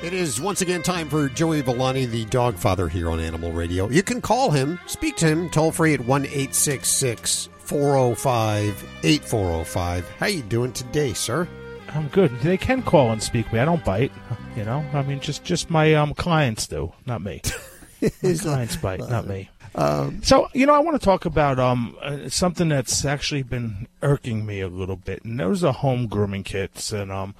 It 0.00 0.12
is 0.12 0.40
once 0.40 0.60
again 0.60 0.84
time 0.84 1.08
for 1.08 1.28
Joey 1.28 1.60
Villani, 1.60 2.06
the 2.06 2.24
dog 2.26 2.54
father 2.54 2.86
here 2.88 3.10
on 3.10 3.18
Animal 3.18 3.50
Radio. 3.50 3.90
You 3.90 4.04
can 4.04 4.20
call 4.20 4.52
him, 4.52 4.78
speak 4.86 5.16
to 5.16 5.26
him 5.26 5.50
toll 5.50 5.72
free 5.72 5.94
at 5.94 6.00
1 6.00 6.24
405 6.24 8.84
8405. 9.02 10.10
How 10.18 10.26
you 10.26 10.42
doing 10.42 10.72
today, 10.72 11.12
sir? 11.12 11.48
I'm 11.94 12.08
good. 12.08 12.30
They 12.40 12.56
can 12.56 12.82
call 12.82 13.10
and 13.10 13.22
speak 13.22 13.52
me. 13.52 13.58
I 13.58 13.64
don't 13.64 13.84
bite. 13.84 14.12
You 14.56 14.64
know, 14.64 14.84
I 14.92 15.02
mean, 15.02 15.20
just 15.20 15.44
just 15.44 15.70
my 15.70 15.94
um 15.94 16.14
clients 16.14 16.66
do, 16.66 16.92
not 17.06 17.22
me. 17.22 17.40
clients 18.20 18.76
bite, 18.76 19.00
not 19.00 19.26
me. 19.26 19.48
Um, 19.74 20.22
so 20.22 20.48
you 20.52 20.66
know, 20.66 20.74
I 20.74 20.80
want 20.80 21.00
to 21.00 21.04
talk 21.04 21.24
about 21.24 21.58
um 21.58 21.96
uh, 22.02 22.28
something 22.28 22.68
that's 22.68 23.04
actually 23.04 23.42
been 23.42 23.86
irking 24.02 24.44
me 24.44 24.60
a 24.60 24.68
little 24.68 24.96
bit, 24.96 25.24
and 25.24 25.38
those 25.38 25.64
are 25.64 25.72
home 25.72 26.06
grooming 26.06 26.44
kits. 26.44 26.92
And 26.92 27.10
um, 27.12 27.34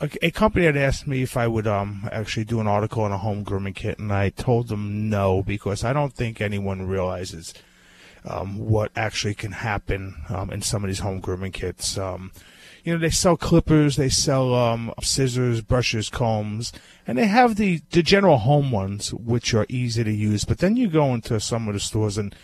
a, 0.00 0.10
a 0.22 0.30
company 0.30 0.66
had 0.66 0.76
asked 0.76 1.06
me 1.06 1.22
if 1.22 1.36
I 1.36 1.46
would 1.46 1.66
um 1.66 2.08
actually 2.12 2.44
do 2.44 2.60
an 2.60 2.66
article 2.66 3.02
on 3.02 3.12
a 3.12 3.18
home 3.18 3.42
grooming 3.42 3.74
kit, 3.74 3.98
and 3.98 4.12
I 4.12 4.30
told 4.30 4.68
them 4.68 5.08
no 5.08 5.42
because 5.42 5.84
I 5.84 5.92
don't 5.92 6.12
think 6.12 6.40
anyone 6.40 6.86
realizes 6.86 7.54
um, 8.24 8.58
what 8.58 8.90
actually 8.96 9.34
can 9.34 9.52
happen 9.52 10.14
um, 10.28 10.50
in 10.50 10.62
some 10.62 10.82
of 10.84 10.88
these 10.88 11.00
home 11.00 11.20
grooming 11.20 11.52
kits. 11.52 11.98
Um, 11.98 12.32
you 12.84 12.92
know, 12.92 12.98
they 12.98 13.10
sell 13.10 13.36
clippers, 13.36 13.96
they 13.96 14.10
sell 14.10 14.54
um, 14.54 14.92
scissors, 15.02 15.62
brushes, 15.62 16.10
combs, 16.10 16.72
and 17.06 17.16
they 17.16 17.26
have 17.26 17.56
the, 17.56 17.80
the 17.90 18.02
general 18.02 18.38
home 18.38 18.70
ones, 18.70 19.12
which 19.14 19.54
are 19.54 19.66
easy 19.70 20.04
to 20.04 20.12
use. 20.12 20.44
But 20.44 20.58
then 20.58 20.76
you 20.76 20.88
go 20.88 21.14
into 21.14 21.40
some 21.40 21.66
of 21.66 21.74
the 21.74 21.80
stores 21.80 22.18
and 22.18 22.34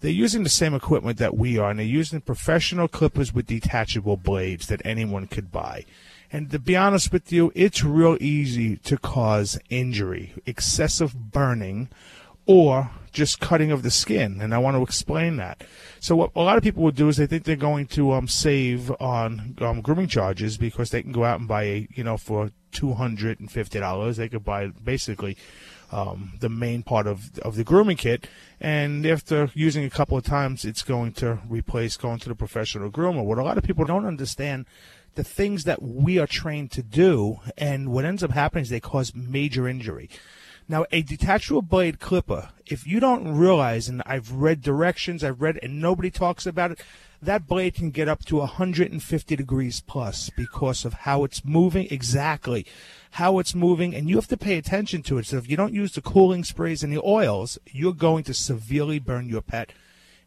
they're 0.00 0.10
using 0.10 0.42
the 0.42 0.50
same 0.50 0.74
equipment 0.74 1.18
that 1.18 1.36
we 1.36 1.58
are, 1.58 1.70
and 1.70 1.78
they're 1.78 1.86
using 1.86 2.20
professional 2.20 2.86
clippers 2.86 3.32
with 3.32 3.46
detachable 3.46 4.18
blades 4.18 4.66
that 4.66 4.84
anyone 4.84 5.26
could 5.26 5.50
buy. 5.50 5.86
And 6.30 6.50
to 6.50 6.58
be 6.58 6.76
honest 6.76 7.12
with 7.12 7.32
you, 7.32 7.50
it's 7.54 7.82
real 7.82 8.18
easy 8.20 8.76
to 8.78 8.98
cause 8.98 9.58
injury, 9.70 10.34
excessive 10.44 11.32
burning, 11.32 11.88
or 12.44 12.90
just 13.16 13.40
cutting 13.40 13.72
of 13.72 13.82
the 13.82 13.90
skin. 13.90 14.40
And 14.42 14.54
I 14.54 14.58
want 14.58 14.76
to 14.76 14.82
explain 14.82 15.36
that. 15.38 15.64
So 16.00 16.14
what 16.14 16.30
a 16.36 16.42
lot 16.42 16.58
of 16.58 16.62
people 16.62 16.82
would 16.84 16.94
do 16.94 17.08
is 17.08 17.16
they 17.16 17.26
think 17.26 17.44
they're 17.44 17.56
going 17.56 17.86
to 17.98 18.12
um, 18.12 18.28
save 18.28 18.92
on 19.00 19.56
um, 19.60 19.80
grooming 19.80 20.08
charges 20.08 20.58
because 20.58 20.90
they 20.90 21.02
can 21.02 21.12
go 21.12 21.24
out 21.24 21.40
and 21.40 21.48
buy 21.48 21.64
a, 21.64 21.88
you 21.94 22.04
know, 22.04 22.18
for 22.18 22.50
two 22.72 22.92
hundred 22.92 23.40
and 23.40 23.50
fifty 23.50 23.80
dollars, 23.80 24.18
they 24.18 24.28
could 24.28 24.44
buy 24.44 24.66
basically 24.66 25.34
um, 25.90 26.34
the 26.40 26.50
main 26.50 26.82
part 26.82 27.06
of 27.06 27.38
of 27.40 27.56
the 27.56 27.64
grooming 27.64 27.96
kit. 27.96 28.28
And 28.60 29.06
after 29.06 29.50
using 29.54 29.84
a 29.84 29.90
couple 29.90 30.18
of 30.18 30.24
times, 30.24 30.64
it's 30.64 30.82
going 30.82 31.12
to 31.14 31.38
replace 31.48 31.96
going 31.96 32.20
to 32.20 32.28
the 32.28 32.34
professional 32.34 32.90
groomer. 32.90 33.24
What 33.24 33.38
a 33.38 33.42
lot 33.42 33.58
of 33.58 33.64
people 33.64 33.86
don't 33.86 34.06
understand 34.06 34.66
the 35.14 35.24
things 35.24 35.64
that 35.64 35.80
we 35.80 36.18
are 36.18 36.26
trained 36.26 36.70
to 36.72 36.82
do, 36.82 37.40
and 37.56 37.88
what 37.88 38.04
ends 38.04 38.22
up 38.22 38.32
happening 38.32 38.62
is 38.62 38.68
they 38.68 38.80
cause 38.80 39.14
major 39.14 39.66
injury. 39.66 40.10
Now, 40.68 40.84
a 40.90 41.02
detachable 41.02 41.62
blade 41.62 42.00
clipper, 42.00 42.48
if 42.66 42.86
you 42.86 42.98
don't 42.98 43.36
realize, 43.36 43.88
and 43.88 44.02
I've 44.04 44.32
read 44.32 44.62
directions, 44.62 45.22
I've 45.22 45.40
read, 45.40 45.60
and 45.62 45.80
nobody 45.80 46.10
talks 46.10 46.44
about 46.44 46.72
it, 46.72 46.80
that 47.22 47.46
blade 47.46 47.74
can 47.74 47.90
get 47.90 48.08
up 48.08 48.24
to 48.26 48.36
150 48.38 49.36
degrees 49.36 49.80
plus 49.80 50.28
because 50.30 50.84
of 50.84 50.92
how 50.92 51.24
it's 51.24 51.44
moving 51.44 51.86
exactly 51.90 52.66
how 53.12 53.38
it's 53.38 53.54
moving 53.54 53.94
and 53.94 54.10
you 54.10 54.16
have 54.16 54.28
to 54.28 54.36
pay 54.36 54.58
attention 54.58 55.02
to 55.02 55.16
it. 55.16 55.24
So 55.24 55.38
if 55.38 55.48
you 55.48 55.56
don't 55.56 55.72
use 55.72 55.92
the 55.92 56.02
cooling 56.02 56.44
sprays 56.44 56.82
and 56.82 56.92
the 56.92 57.00
oils 57.02 57.58
you're 57.70 57.94
going 57.94 58.24
to 58.24 58.34
severely 58.34 58.98
burn 58.98 59.28
your 59.28 59.40
pet 59.40 59.72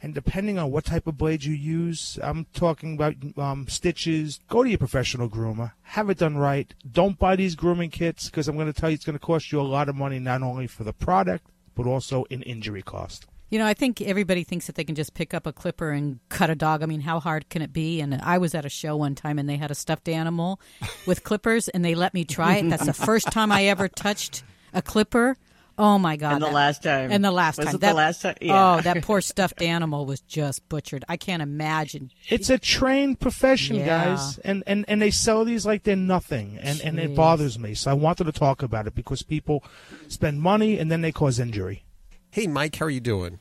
and 0.01 0.13
depending 0.13 0.57
on 0.57 0.71
what 0.71 0.85
type 0.85 1.07
of 1.07 1.17
blade 1.17 1.43
you 1.43 1.53
use, 1.53 2.17
I'm 2.21 2.45
talking 2.53 2.95
about 2.95 3.15
um, 3.37 3.67
stitches. 3.67 4.39
Go 4.47 4.63
to 4.63 4.69
your 4.69 4.77
professional 4.77 5.29
groomer. 5.29 5.73
Have 5.81 6.09
it 6.09 6.17
done 6.17 6.37
right. 6.37 6.73
Don't 6.89 7.19
buy 7.19 7.35
these 7.35 7.55
grooming 7.55 7.89
kits 7.89 8.25
because 8.25 8.47
I'm 8.47 8.55
going 8.55 8.71
to 8.71 8.79
tell 8.79 8.89
you 8.89 8.95
it's 8.95 9.05
going 9.05 9.17
to 9.17 9.25
cost 9.25 9.51
you 9.51 9.59
a 9.59 9.63
lot 9.63 9.89
of 9.89 9.95
money, 9.95 10.19
not 10.19 10.41
only 10.41 10.67
for 10.67 10.83
the 10.83 10.93
product, 10.93 11.47
but 11.75 11.85
also 11.85 12.23
in 12.25 12.41
injury 12.43 12.81
cost. 12.81 13.27
You 13.49 13.57
know, 13.57 13.65
I 13.65 13.73
think 13.73 13.99
everybody 14.01 14.43
thinks 14.43 14.67
that 14.67 14.75
they 14.75 14.83
can 14.83 14.93
just 14.93 15.15
pick 15.15 15.33
up 15.33 15.47
a 15.47 15.51
clipper 15.51 15.89
and 15.89 16.19
cut 16.29 16.51
a 16.51 16.55
dog. 16.55 16.83
I 16.83 16.85
mean, 16.85 17.01
how 17.01 17.19
hard 17.19 17.49
can 17.49 17.63
it 17.63 17.73
be? 17.73 17.99
And 17.99 18.13
I 18.21 18.37
was 18.37 18.53
at 18.53 18.63
a 18.63 18.69
show 18.69 18.95
one 18.95 19.15
time 19.15 19.39
and 19.39 19.49
they 19.49 19.57
had 19.57 19.71
a 19.71 19.75
stuffed 19.75 20.07
animal 20.07 20.61
with 21.07 21.23
clippers 21.23 21.67
and 21.67 21.83
they 21.83 21.95
let 21.95 22.13
me 22.13 22.25
try 22.25 22.57
it. 22.57 22.69
That's 22.69 22.85
the 22.85 22.93
first 22.93 23.31
time 23.31 23.51
I 23.51 23.65
ever 23.65 23.87
touched 23.87 24.43
a 24.71 24.83
clipper. 24.83 25.35
Oh 25.81 25.97
my 25.97 26.17
god! 26.17 26.33
And 26.33 26.41
the 26.41 26.47
that- 26.47 26.53
last 26.53 26.83
time. 26.83 27.09
And 27.11 27.23
the 27.23 27.31
last 27.31 27.57
Was 27.57 27.67
time. 27.67 27.75
it 27.75 27.81
the 27.81 27.93
last 27.93 28.21
time? 28.21 28.35
Yeah. 28.41 28.75
Oh, 28.75 28.81
that 28.81 29.01
poor 29.03 29.21
stuffed 29.21 29.61
animal 29.61 30.05
was 30.05 30.19
just 30.19 30.67
butchered. 30.67 31.05
I 31.07 31.15
can't 31.15 31.41
imagine. 31.41 32.11
It's 32.27 32.49
a 32.49 32.57
trained 32.59 33.21
profession, 33.21 33.77
Yeah. 33.77 33.85
guys, 33.87 34.37
and, 34.39 34.61
and 34.67 34.83
and 34.89 35.01
they 35.01 35.09
sell 35.09 35.45
these 35.45 35.65
like 35.65 35.83
they're 35.83 35.95
nothing, 35.95 36.59
and 36.61 36.81
and 36.81 36.99
it 36.99 37.15
bothers 37.15 37.57
me. 37.57 37.73
So 37.75 37.89
I 37.91 37.93
wanted 37.93 38.25
to 38.25 38.33
talk 38.33 38.61
about 38.61 38.87
it 38.87 38.93
because 38.93 39.21
people 39.23 39.63
spend 40.09 40.41
money 40.41 40.77
and 40.77 40.91
then 40.91 40.99
they 41.01 41.13
cause 41.13 41.39
injury. 41.39 41.85
Hey, 42.29 42.45
Mike, 42.45 42.75
how 42.75 42.85
are 42.85 42.89
you 42.89 42.99
doing? 42.99 43.39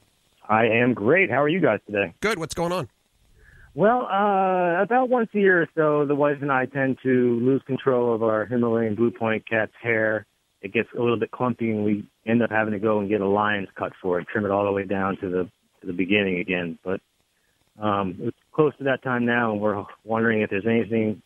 I 0.48 0.66
am 0.66 0.94
great. 0.94 1.30
How 1.30 1.42
are 1.42 1.48
you 1.48 1.60
guys 1.60 1.80
today? 1.86 2.14
Good. 2.20 2.38
What's 2.38 2.54
going 2.54 2.72
on? 2.72 2.88
Well, 3.74 4.06
uh, 4.10 4.80
about 4.82 5.08
once 5.08 5.28
a 5.34 5.38
year 5.38 5.62
or 5.62 5.68
so, 5.74 6.06
the 6.06 6.14
wife 6.14 6.38
and 6.40 6.50
I 6.50 6.66
tend 6.66 6.98
to 7.02 7.38
lose 7.40 7.62
control 7.66 8.14
of 8.14 8.22
our 8.22 8.46
Himalayan 8.46 8.94
blue 8.94 9.10
point 9.10 9.44
cat's 9.48 9.72
hair. 9.82 10.24
It 10.60 10.72
gets 10.72 10.88
a 10.96 11.00
little 11.00 11.18
bit 11.18 11.30
clumpy, 11.30 11.70
and 11.70 11.84
we 11.84 12.04
end 12.26 12.42
up 12.42 12.50
having 12.50 12.72
to 12.72 12.78
go 12.78 12.98
and 12.98 13.08
get 13.08 13.20
a 13.20 13.28
lion's 13.28 13.68
cut 13.76 13.92
for 14.02 14.18
it, 14.18 14.26
trim 14.26 14.44
it 14.44 14.50
all 14.50 14.64
the 14.64 14.72
way 14.72 14.84
down 14.84 15.16
to 15.18 15.28
the 15.28 15.50
to 15.80 15.86
the 15.86 15.92
beginning 15.92 16.40
again. 16.40 16.78
But 16.84 17.00
um, 17.80 18.16
it's 18.20 18.36
close 18.52 18.76
to 18.78 18.84
that 18.84 19.02
time 19.02 19.24
now, 19.24 19.52
and 19.52 19.60
we're 19.60 19.84
wondering 20.04 20.42
if 20.42 20.50
there's 20.50 20.66
anything 20.66 21.22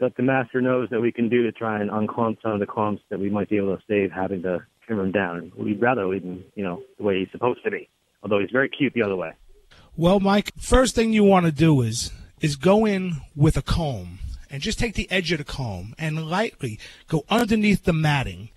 that 0.00 0.16
the 0.16 0.22
master 0.22 0.60
knows 0.60 0.88
that 0.90 1.00
we 1.00 1.12
can 1.12 1.28
do 1.28 1.44
to 1.44 1.52
try 1.52 1.80
and 1.80 1.90
unclump 1.90 2.38
some 2.42 2.52
of 2.52 2.60
the 2.60 2.66
clumps 2.66 3.02
that 3.10 3.20
we 3.20 3.30
might 3.30 3.48
be 3.48 3.56
able 3.56 3.76
to 3.76 3.82
save 3.88 4.10
having 4.10 4.42
to 4.42 4.64
trim 4.86 4.98
them 4.98 5.12
down. 5.12 5.52
We'd 5.56 5.80
rather 5.80 6.06
leave 6.06 6.22
him, 6.22 6.44
you 6.56 6.64
know, 6.64 6.82
the 6.98 7.04
way 7.04 7.20
he's 7.20 7.30
supposed 7.30 7.62
to 7.64 7.70
be. 7.70 7.88
Although 8.22 8.40
he's 8.40 8.50
very 8.50 8.68
cute 8.68 8.92
the 8.94 9.02
other 9.02 9.16
way. 9.16 9.32
Well, 9.96 10.18
Mike, 10.18 10.50
first 10.58 10.94
thing 10.94 11.12
you 11.12 11.24
want 11.24 11.46
to 11.46 11.52
do 11.52 11.80
is 11.82 12.10
is 12.40 12.56
go 12.56 12.84
in 12.84 13.20
with 13.36 13.56
a 13.56 13.62
comb 13.62 14.18
and 14.50 14.60
just 14.60 14.78
take 14.78 14.94
the 14.94 15.10
edge 15.10 15.32
of 15.32 15.38
the 15.38 15.44
comb 15.44 15.94
and 15.98 16.28
lightly 16.28 16.78
go 17.08 17.24
underneath 17.30 17.84
the 17.84 17.92
matting. 17.92 18.50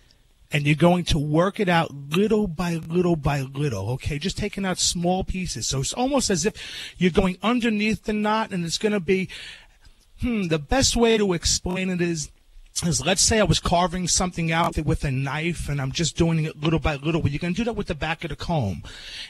And 0.52 0.66
you're 0.66 0.76
going 0.76 1.04
to 1.06 1.20
work 1.20 1.60
it 1.60 1.68
out 1.68 1.94
little 1.94 2.48
by 2.48 2.76
little 2.76 3.18
by 3.18 3.42
little, 3.42 3.90
okay? 3.92 4.18
Just 4.18 4.38
taking 4.38 4.66
out 4.66 4.80
small 4.80 5.24
pieces. 5.24 5.68
So 5.68 5.82
it's 5.82 5.94
almost 5.94 6.30
as 6.30 6.46
if 6.46 6.54
you're 6.98 7.12
going 7.12 7.38
underneath 7.44 8.04
the 8.04 8.14
knot 8.14 8.52
and 8.52 8.64
it's 8.66 8.78
going 8.78 8.94
to 8.94 9.02
be, 9.02 9.28
hmm, 10.22 10.44
the 10.44 10.60
best 10.60 10.96
way 10.96 11.18
to 11.18 11.34
explain 11.34 11.90
it 11.90 12.02
is 12.02 12.30
is 12.86 13.04
let's 13.04 13.24
say 13.24 13.40
I 13.40 13.44
was 13.44 13.60
carving 13.60 14.08
something 14.08 14.52
out 14.52 14.78
with 14.78 15.04
a 15.04 15.12
knife 15.12 15.68
and 15.68 15.82
I'm 15.82 15.92
just 15.92 16.16
doing 16.16 16.46
it 16.46 16.62
little 16.62 16.80
by 16.80 16.96
little. 16.96 17.22
Well, 17.22 17.32
you 17.32 17.40
can 17.40 17.54
do 17.54 17.64
that 17.64 17.74
with 17.74 17.88
the 17.88 17.96
back 17.96 18.24
of 18.24 18.30
the 18.30 18.36
comb. 18.36 18.84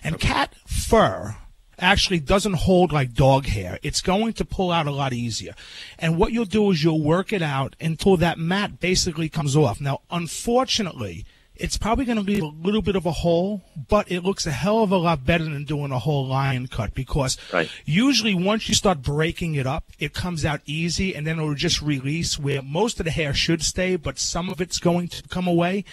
And 0.03 0.19
cat 0.19 0.53
fur 0.65 1.37
actually 1.79 2.19
doesn't 2.19 2.53
hold 2.53 2.91
like 2.91 3.13
dog 3.13 3.45
hair. 3.45 3.79
It's 3.83 4.01
going 4.01 4.33
to 4.33 4.45
pull 4.45 4.71
out 4.71 4.87
a 4.87 4.91
lot 4.91 5.13
easier. 5.13 5.53
And 5.99 6.17
what 6.17 6.31
you'll 6.31 6.45
do 6.45 6.71
is 6.71 6.83
you'll 6.83 7.03
work 7.03 7.31
it 7.31 7.41
out 7.41 7.75
until 7.79 8.17
that 8.17 8.39
mat 8.39 8.79
basically 8.79 9.29
comes 9.29 9.55
off. 9.55 9.79
Now, 9.79 10.01
unfortunately, 10.09 11.25
it's 11.59 11.77
probably 11.77 12.05
going 12.05 12.17
to 12.17 12.23
leave 12.23 12.43
a 12.43 12.47
little 12.47 12.81
bit 12.81 12.95
of 12.95 13.05
a 13.05 13.11
hole, 13.11 13.63
but 13.89 14.11
it 14.11 14.21
looks 14.21 14.45
a 14.45 14.51
hell 14.51 14.83
of 14.83 14.91
a 14.91 14.97
lot 14.97 15.25
better 15.25 15.43
than 15.43 15.63
doing 15.63 15.91
a 15.91 15.99
whole 15.99 16.27
lion 16.27 16.67
cut 16.67 16.93
because 16.93 17.37
usually 17.85 18.35
once 18.35 18.69
you 18.69 18.75
start 18.75 19.01
breaking 19.01 19.55
it 19.55 19.65
up, 19.65 19.85
it 19.99 20.13
comes 20.13 20.45
out 20.45 20.61
easy 20.65 21.15
and 21.15 21.25
then 21.25 21.39
it'll 21.39 21.55
just 21.55 21.81
release 21.81 22.37
where 22.37 22.61
most 22.61 22.99
of 22.99 23.05
the 23.05 23.11
hair 23.11 23.33
should 23.33 23.63
stay, 23.63 23.95
but 23.95 24.19
some 24.19 24.49
of 24.49 24.61
it's 24.61 24.79
going 24.79 25.07
to 25.07 25.23
come 25.29 25.47
away. 25.47 25.83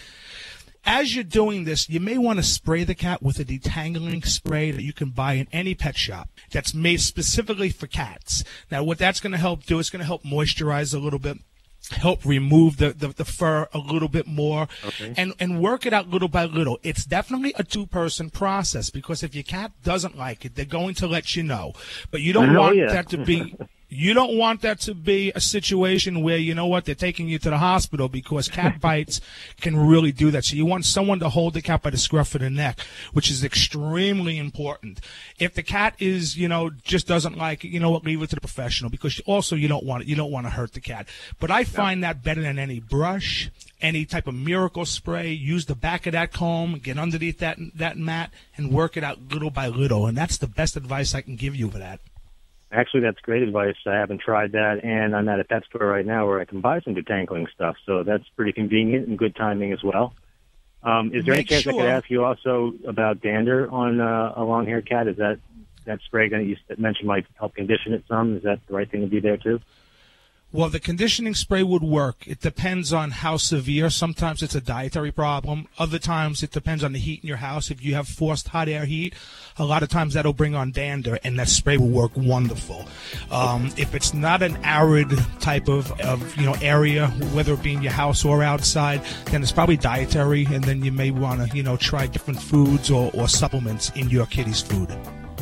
As 0.85 1.15
you're 1.15 1.23
doing 1.23 1.63
this, 1.65 1.89
you 1.89 1.99
may 1.99 2.17
want 2.17 2.37
to 2.37 2.43
spray 2.43 2.83
the 2.83 2.93
cat 2.95 3.23
with 3.23 3.39
a 3.39 3.45
detangling 3.45 4.25
spray 4.25 4.71
that 4.71 4.83
you 4.83 4.93
can 4.93 5.09
buy 5.09 5.33
in 5.33 5.47
any 5.51 5.73
pet 5.73 5.97
shop 5.97 6.29
that's 6.51 6.73
made 6.75 7.01
specifically 7.01 7.69
for 7.69 7.87
cats. 7.87 8.43
Now, 8.69 8.83
what 8.83 8.97
that's 8.99 9.19
going 9.19 9.31
to 9.31 9.37
help 9.39 9.63
do 9.65 9.79
is 9.79 9.89
going 9.89 10.01
to 10.01 10.05
help 10.05 10.23
moisturize 10.23 10.93
a 10.93 10.99
little 10.99 11.19
bit 11.19 11.37
help 11.91 12.25
remove 12.25 12.77
the, 12.77 12.93
the, 12.93 13.09
the 13.09 13.25
fur 13.25 13.67
a 13.71 13.77
little 13.77 14.07
bit 14.07 14.25
more 14.25 14.67
Okay. 14.83 15.13
and, 15.17 15.33
and 15.39 15.61
work 15.61 15.85
it 15.85 15.93
out 15.93 16.09
little 16.09 16.27
by 16.27 16.45
little. 16.45 16.79
It's 16.81 17.05
definitely 17.05 17.53
a 17.57 17.63
two 17.63 17.85
person 17.85 18.31
process 18.31 18.89
because 18.89 19.21
if 19.21 19.35
your 19.35 19.43
cat 19.43 19.71
doesn't 19.83 20.17
like 20.17 20.45
it, 20.45 20.55
they're 20.55 20.65
going 20.65 20.95
to 20.95 21.05
let 21.07 21.35
you 21.35 21.43
know. 21.43 21.73
But 22.09 22.21
you 22.21 22.33
don't 22.33 22.55
Oh, 22.55 22.59
want 22.59 22.77
yeah. 22.77 22.87
that 22.91 23.09
to 23.09 23.17
be 23.19 23.55
you 23.95 24.13
don't 24.13 24.37
want 24.37 24.61
that 24.61 24.79
to 24.81 24.93
be 24.93 25.31
a 25.35 25.41
situation 25.41 26.21
where 26.21 26.37
you 26.37 26.53
know 26.53 26.67
what 26.67 26.85
they're 26.85 26.95
taking 26.95 27.27
you 27.27 27.39
to 27.39 27.49
the 27.49 27.57
hospital 27.57 28.09
because 28.09 28.47
cat 28.59 28.79
bites 28.79 29.21
can 29.61 29.75
really 29.75 30.11
do 30.11 30.31
that. 30.31 30.45
So 30.45 30.55
you 30.55 30.65
want 30.65 30.85
someone 30.85 31.19
to 31.19 31.29
hold 31.29 31.53
the 31.53 31.61
cat 31.61 31.81
by 31.81 31.89
the 31.89 31.97
scruff 31.97 32.35
of 32.35 32.41
the 32.41 32.49
neck, 32.49 32.79
which 33.13 33.31
is 33.31 33.43
extremely 33.43 34.37
important. 34.37 34.99
If 35.39 35.53
the 35.53 35.63
cat 35.63 35.95
is, 35.99 36.37
you 36.37 36.47
know, 36.47 36.69
just 36.69 37.07
doesn't 37.07 37.37
like 37.37 37.63
it, 37.63 37.69
you 37.69 37.79
know 37.79 37.91
what, 37.91 38.03
leave 38.03 38.21
it 38.21 38.29
to 38.29 38.35
the 38.35 38.41
professional 38.41 38.89
because 38.89 39.19
also 39.21 39.55
you 39.55 39.67
don't 39.67 39.85
want 39.85 40.03
it. 40.03 40.09
You 40.09 40.15
don't 40.15 40.31
want 40.31 40.45
to 40.45 40.51
hurt 40.51 40.73
the 40.73 40.81
cat. 40.81 41.07
But 41.39 41.51
I 41.51 41.63
find 41.63 42.03
that 42.03 42.23
better 42.23 42.41
than 42.41 42.59
any 42.59 42.79
brush, 42.79 43.49
any 43.81 44.05
type 44.05 44.27
of 44.27 44.35
miracle 44.35 44.85
spray. 44.85 45.31
Use 45.31 45.65
the 45.65 45.75
back 45.75 46.05
of 46.05 46.11
that 46.13 46.33
comb, 46.33 46.79
get 46.79 46.97
underneath 46.97 47.39
that 47.39 47.57
that 47.75 47.97
mat, 47.97 48.31
and 48.57 48.71
work 48.71 48.97
it 48.97 49.03
out 49.03 49.31
little 49.31 49.51
by 49.51 49.67
little. 49.67 50.05
And 50.05 50.17
that's 50.17 50.37
the 50.37 50.47
best 50.47 50.75
advice 50.75 51.15
I 51.15 51.21
can 51.21 51.35
give 51.35 51.55
you 51.55 51.69
for 51.69 51.77
that. 51.77 51.99
Actually, 52.75 53.01
that's 53.01 53.19
great 53.21 53.41
advice. 53.41 53.75
I 53.85 53.93
haven't 53.95 54.19
tried 54.19 54.51
that, 54.51 54.83
and 54.83 55.15
I'm 55.15 55.29
at 55.29 55.39
a 55.39 55.45
pet 55.45 55.63
store 55.65 55.87
right 55.87 56.05
now 56.05 56.27
where 56.27 56.41
I 56.41 56.45
can 56.45 56.59
buy 56.59 56.81
some 56.81 56.93
detangling 56.93 57.49
stuff. 57.53 57.77
So 57.85 58.03
that's 58.03 58.27
pretty 58.35 58.51
convenient 58.51 59.07
and 59.07 59.17
good 59.17 59.35
timing 59.35 59.71
as 59.71 59.81
well. 59.81 60.13
Um, 60.83 61.11
is 61.13 61.25
there 61.25 61.35
Make 61.35 61.51
any 61.51 61.63
chance 61.63 61.67
I 61.67 61.71
could 61.71 61.89
ask 61.89 62.09
you 62.09 62.25
also 62.25 62.73
about 62.85 63.21
dander 63.21 63.71
on 63.71 64.01
uh, 64.01 64.33
a 64.35 64.43
long-haired 64.43 64.87
cat? 64.87 65.07
Is 65.07 65.17
that 65.17 65.39
that 65.85 65.99
spray 66.05 66.29
to 66.29 66.43
you 66.43 66.57
mentioned 66.77 67.07
might 67.07 67.25
help 67.39 67.55
condition 67.55 67.93
it 67.93 68.03
some? 68.07 68.35
Is 68.37 68.43
that 68.43 68.59
the 68.67 68.73
right 68.73 68.89
thing 68.89 69.01
to 69.01 69.07
do 69.07 69.21
there 69.21 69.37
too? 69.37 69.61
Well, 70.55 70.69
the 70.69 70.79
conditioning 70.79 71.33
spray 71.33 71.63
would 71.63 71.83
work. 71.83 72.25
It 72.25 72.39
depends 72.39 72.93
on 72.93 73.11
how 73.11 73.35
severe. 73.35 73.89
Sometimes 73.89 74.41
it's 74.41 74.55
a 74.55 74.61
dietary 74.61 75.11
problem. 75.11 75.67
Other 75.77 75.99
times 75.99 76.43
it 76.43 76.51
depends 76.51 76.81
on 76.81 76.93
the 76.93 76.97
heat 76.97 77.21
in 77.21 77.27
your 77.27 77.35
house. 77.35 77.69
If 77.69 77.83
you 77.83 77.95
have 77.95 78.07
forced 78.07 78.47
hot 78.47 78.69
air 78.69 78.85
heat, 78.85 79.15
a 79.57 79.65
lot 79.65 79.83
of 79.83 79.89
times 79.89 80.13
that'll 80.13 80.31
bring 80.31 80.55
on 80.55 80.71
dander, 80.71 81.19
and 81.25 81.37
that 81.39 81.49
spray 81.49 81.75
will 81.75 81.89
work 81.89 82.13
wonderful. 82.15 82.87
Um, 83.31 83.69
if 83.75 83.93
it's 83.93 84.13
not 84.13 84.41
an 84.41 84.55
arid 84.63 85.09
type 85.41 85.67
of, 85.67 85.91
of 85.99 86.37
you 86.37 86.45
know 86.45 86.55
area, 86.61 87.07
whether 87.33 87.55
it 87.55 87.61
be 87.61 87.73
in 87.73 87.81
your 87.81 87.91
house 87.91 88.23
or 88.23 88.41
outside, 88.41 89.01
then 89.25 89.43
it's 89.43 89.51
probably 89.51 89.75
dietary, 89.75 90.45
and 90.45 90.63
then 90.63 90.85
you 90.85 90.93
may 90.93 91.11
want 91.11 91.51
to 91.51 91.53
you 91.53 91.63
know 91.63 91.75
try 91.75 92.07
different 92.07 92.41
foods 92.41 92.89
or, 92.89 93.11
or 93.13 93.27
supplements 93.27 93.89
in 93.97 94.09
your 94.09 94.25
kitty's 94.27 94.61
food. 94.61 94.89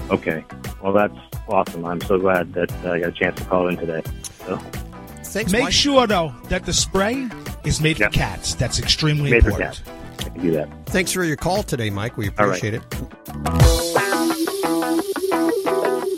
Okay. 0.10 0.44
Well, 0.82 0.94
that's 0.94 1.18
awesome. 1.48 1.86
I'm 1.86 2.02
so 2.02 2.18
glad 2.18 2.54
that 2.54 2.72
uh, 2.84 2.94
I 2.94 3.00
got 3.00 3.10
a 3.10 3.12
chance 3.12 3.40
to 3.40 3.46
call 3.46 3.68
in 3.68 3.78
today. 3.78 4.02
So, 4.46 4.60
Make 5.36 5.72
sure 5.72 6.08
though 6.08 6.34
that 6.50 6.66
the 6.66 6.74
spray 6.74 7.28
is 7.64 7.82
made 7.82 7.98
for 7.98 8.10
cats. 8.10 8.56
That's 8.56 8.80
extremely 8.80 9.32
Made 9.32 9.44
for 9.44 9.50
important. 9.50 9.82
I 10.20 10.24
can 10.30 10.42
do 10.42 10.52
that. 10.52 10.70
Thanks 10.86 11.12
for 11.12 11.24
your 11.24 11.38
call 11.38 11.64
today, 11.64 11.90
Mike. 11.90 12.18
We 12.18 12.30
All 12.38 12.48
right. 12.48 12.58
appreciate 12.58 12.76
it. 12.76 14.03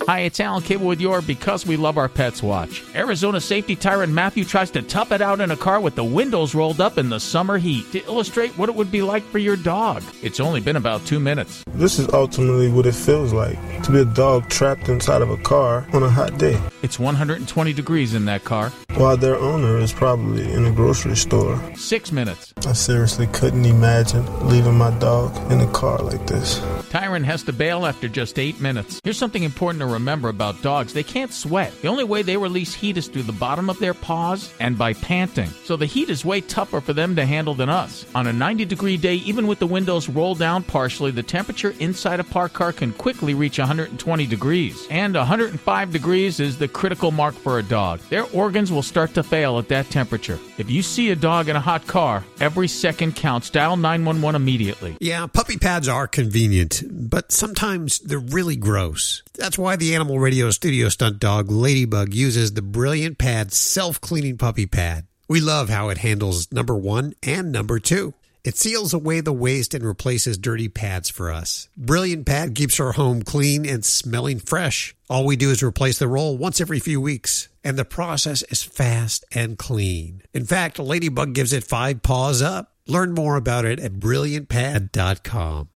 Hi, 0.07 0.19
it's 0.19 0.39
Alan 0.39 0.61
Cable 0.61 0.85
with 0.85 1.01
your 1.01 1.19
Because 1.23 1.65
We 1.65 1.77
Love 1.77 1.97
Our 1.97 2.07
Pets 2.07 2.43
watch. 2.43 2.83
Arizona 2.93 3.41
safety 3.41 3.75
tyrant 3.75 4.13
Matthew 4.13 4.45
tries 4.45 4.69
to 4.71 4.83
tough 4.83 5.11
it 5.11 5.19
out 5.19 5.41
in 5.41 5.49
a 5.49 5.57
car 5.57 5.79
with 5.79 5.95
the 5.95 6.03
windows 6.03 6.53
rolled 6.53 6.79
up 6.79 6.99
in 6.99 7.09
the 7.09 7.19
summer 7.19 7.57
heat 7.57 7.91
to 7.91 8.03
illustrate 8.05 8.55
what 8.55 8.69
it 8.69 8.75
would 8.75 8.91
be 8.91 9.01
like 9.01 9.23
for 9.23 9.39
your 9.39 9.55
dog. 9.57 10.03
It's 10.21 10.39
only 10.39 10.59
been 10.61 10.75
about 10.75 11.03
two 11.07 11.19
minutes. 11.19 11.63
This 11.73 11.97
is 11.97 12.07
ultimately 12.09 12.71
what 12.71 12.85
it 12.85 12.93
feels 12.93 13.33
like 13.33 13.57
to 13.83 13.91
be 13.91 13.99
a 13.99 14.05
dog 14.05 14.47
trapped 14.47 14.89
inside 14.89 15.23
of 15.23 15.31
a 15.31 15.37
car 15.37 15.87
on 15.91 16.03
a 16.03 16.09
hot 16.09 16.37
day, 16.37 16.59
It's 16.83 16.99
120 16.99 17.73
degrees 17.73 18.13
in 18.13 18.25
that 18.25 18.43
car. 18.43 18.69
while 18.95 19.17
their 19.17 19.35
owner 19.35 19.77
is 19.79 19.91
probably 19.91 20.49
in 20.51 20.65
a 20.65 20.71
grocery 20.71 21.15
store. 21.15 21.59
Six 21.75 22.11
minutes. 22.11 22.53
I 22.67 22.73
seriously 22.73 23.27
couldn't 23.27 23.65
imagine 23.65 24.23
leaving 24.47 24.77
my 24.77 24.91
dog 24.99 25.35
in 25.51 25.59
a 25.61 25.67
car 25.71 25.97
like 25.99 26.25
this. 26.27 26.61
Tyrant 26.89 27.25
has 27.25 27.43
to 27.43 27.51
bail 27.53 27.85
after 27.85 28.07
just 28.07 28.39
eight 28.39 28.61
minutes. 28.61 29.01
Here's 29.03 29.17
something 29.17 29.43
important 29.43 29.81
to 29.81 29.85
remember 29.95 30.29
about 30.29 30.61
dogs 30.61 30.93
they 30.93 31.03
can't 31.03 31.33
sweat. 31.33 31.73
The 31.81 31.87
only 31.87 32.03
way 32.03 32.21
they 32.21 32.37
release 32.37 32.73
heat 32.73 32.97
is 32.97 33.07
through 33.07 33.23
the 33.23 33.31
bottom 33.31 33.69
of 33.69 33.79
their 33.79 33.93
paws 33.93 34.53
and 34.59 34.77
by 34.77 34.93
panting. 34.93 35.49
So 35.63 35.75
the 35.75 35.85
heat 35.85 36.09
is 36.09 36.23
way 36.23 36.41
tougher 36.41 36.79
for 36.79 36.93
them 36.93 37.15
to 37.15 37.25
handle 37.25 37.55
than 37.55 37.69
us. 37.69 38.05
On 38.13 38.27
a 38.27 38.33
90 38.33 38.65
degree 38.65 38.97
day, 38.97 39.15
even 39.15 39.47
with 39.47 39.59
the 39.59 39.67
windows 39.67 40.07
rolled 40.07 40.39
down 40.39 40.63
partially, 40.63 41.11
the 41.11 41.23
temperature 41.23 41.73
inside 41.79 42.19
a 42.19 42.23
parked 42.23 42.53
car 42.53 42.71
can 42.71 42.93
quickly 42.93 43.33
reach 43.33 43.57
120 43.57 44.25
degrees. 44.27 44.87
And 44.89 45.15
105 45.15 45.91
degrees 45.91 46.39
is 46.39 46.57
the 46.57 46.67
critical 46.67 47.11
mark 47.11 47.33
for 47.33 47.59
a 47.59 47.63
dog. 47.63 47.99
Their 48.09 48.25
organs 48.33 48.71
will 48.71 48.83
start 48.83 49.13
to 49.15 49.23
fail 49.23 49.57
at 49.57 49.69
that 49.69 49.89
temperature. 49.89 50.39
If 50.57 50.69
you 50.69 50.81
see 50.81 51.09
a 51.09 51.15
dog 51.15 51.49
in 51.49 51.55
a 51.55 51.61
hot 51.61 51.87
car, 51.87 52.23
every 52.39 52.67
second 52.67 53.15
counts. 53.15 53.49
Dial 53.49 53.77
911 53.77 54.41
immediately. 54.41 54.97
Yeah, 54.99 55.27
puppy 55.27 55.57
pads 55.57 55.87
are 55.87 56.07
convenient, 56.07 56.83
but 56.89 57.31
sometimes 57.31 57.99
they're 57.99 58.19
really 58.19 58.55
gross. 58.55 59.23
That's 59.33 59.57
why 59.57 59.75
the 59.75 59.84
Animal 59.93 60.19
Radio 60.19 60.49
studio 60.51 60.89
stunt 60.89 61.19
dog 61.19 61.51
Ladybug 61.51 62.13
uses 62.13 62.53
the 62.53 62.61
Brilliant 62.61 63.17
Pad 63.17 63.53
self 63.53 64.01
cleaning 64.01 64.37
puppy 64.37 64.65
pad. 64.65 65.05
We 65.27 65.41
love 65.41 65.69
how 65.69 65.89
it 65.89 65.99
handles 65.99 66.51
number 66.51 66.75
one 66.75 67.13
and 67.21 67.51
number 67.51 67.79
two. 67.79 68.13
It 68.43 68.57
seals 68.57 68.93
away 68.93 69.21
the 69.21 69.33
waste 69.33 69.73
and 69.73 69.83
replaces 69.83 70.37
dirty 70.37 70.69
pads 70.69 71.09
for 71.09 71.31
us. 71.31 71.67
Brilliant 71.75 72.25
Pad 72.25 72.55
keeps 72.55 72.79
our 72.79 72.93
home 72.93 73.23
clean 73.23 73.65
and 73.65 73.83
smelling 73.83 74.39
fresh. 74.39 74.95
All 75.09 75.25
we 75.25 75.35
do 75.35 75.51
is 75.51 75.61
replace 75.63 75.99
the 75.99 76.07
roll 76.07 76.37
once 76.37 76.61
every 76.61 76.79
few 76.79 77.01
weeks, 77.01 77.49
and 77.63 77.77
the 77.77 77.85
process 77.85 78.43
is 78.43 78.63
fast 78.63 79.25
and 79.33 79.57
clean. 79.57 80.21
In 80.33 80.45
fact, 80.45 80.79
Ladybug 80.79 81.33
gives 81.33 81.53
it 81.53 81.63
five 81.63 82.01
paws 82.01 82.41
up. 82.41 82.71
Learn 82.87 83.13
more 83.13 83.35
about 83.35 83.65
it 83.65 83.79
at 83.79 83.93
brilliantpad.com. 83.93 85.69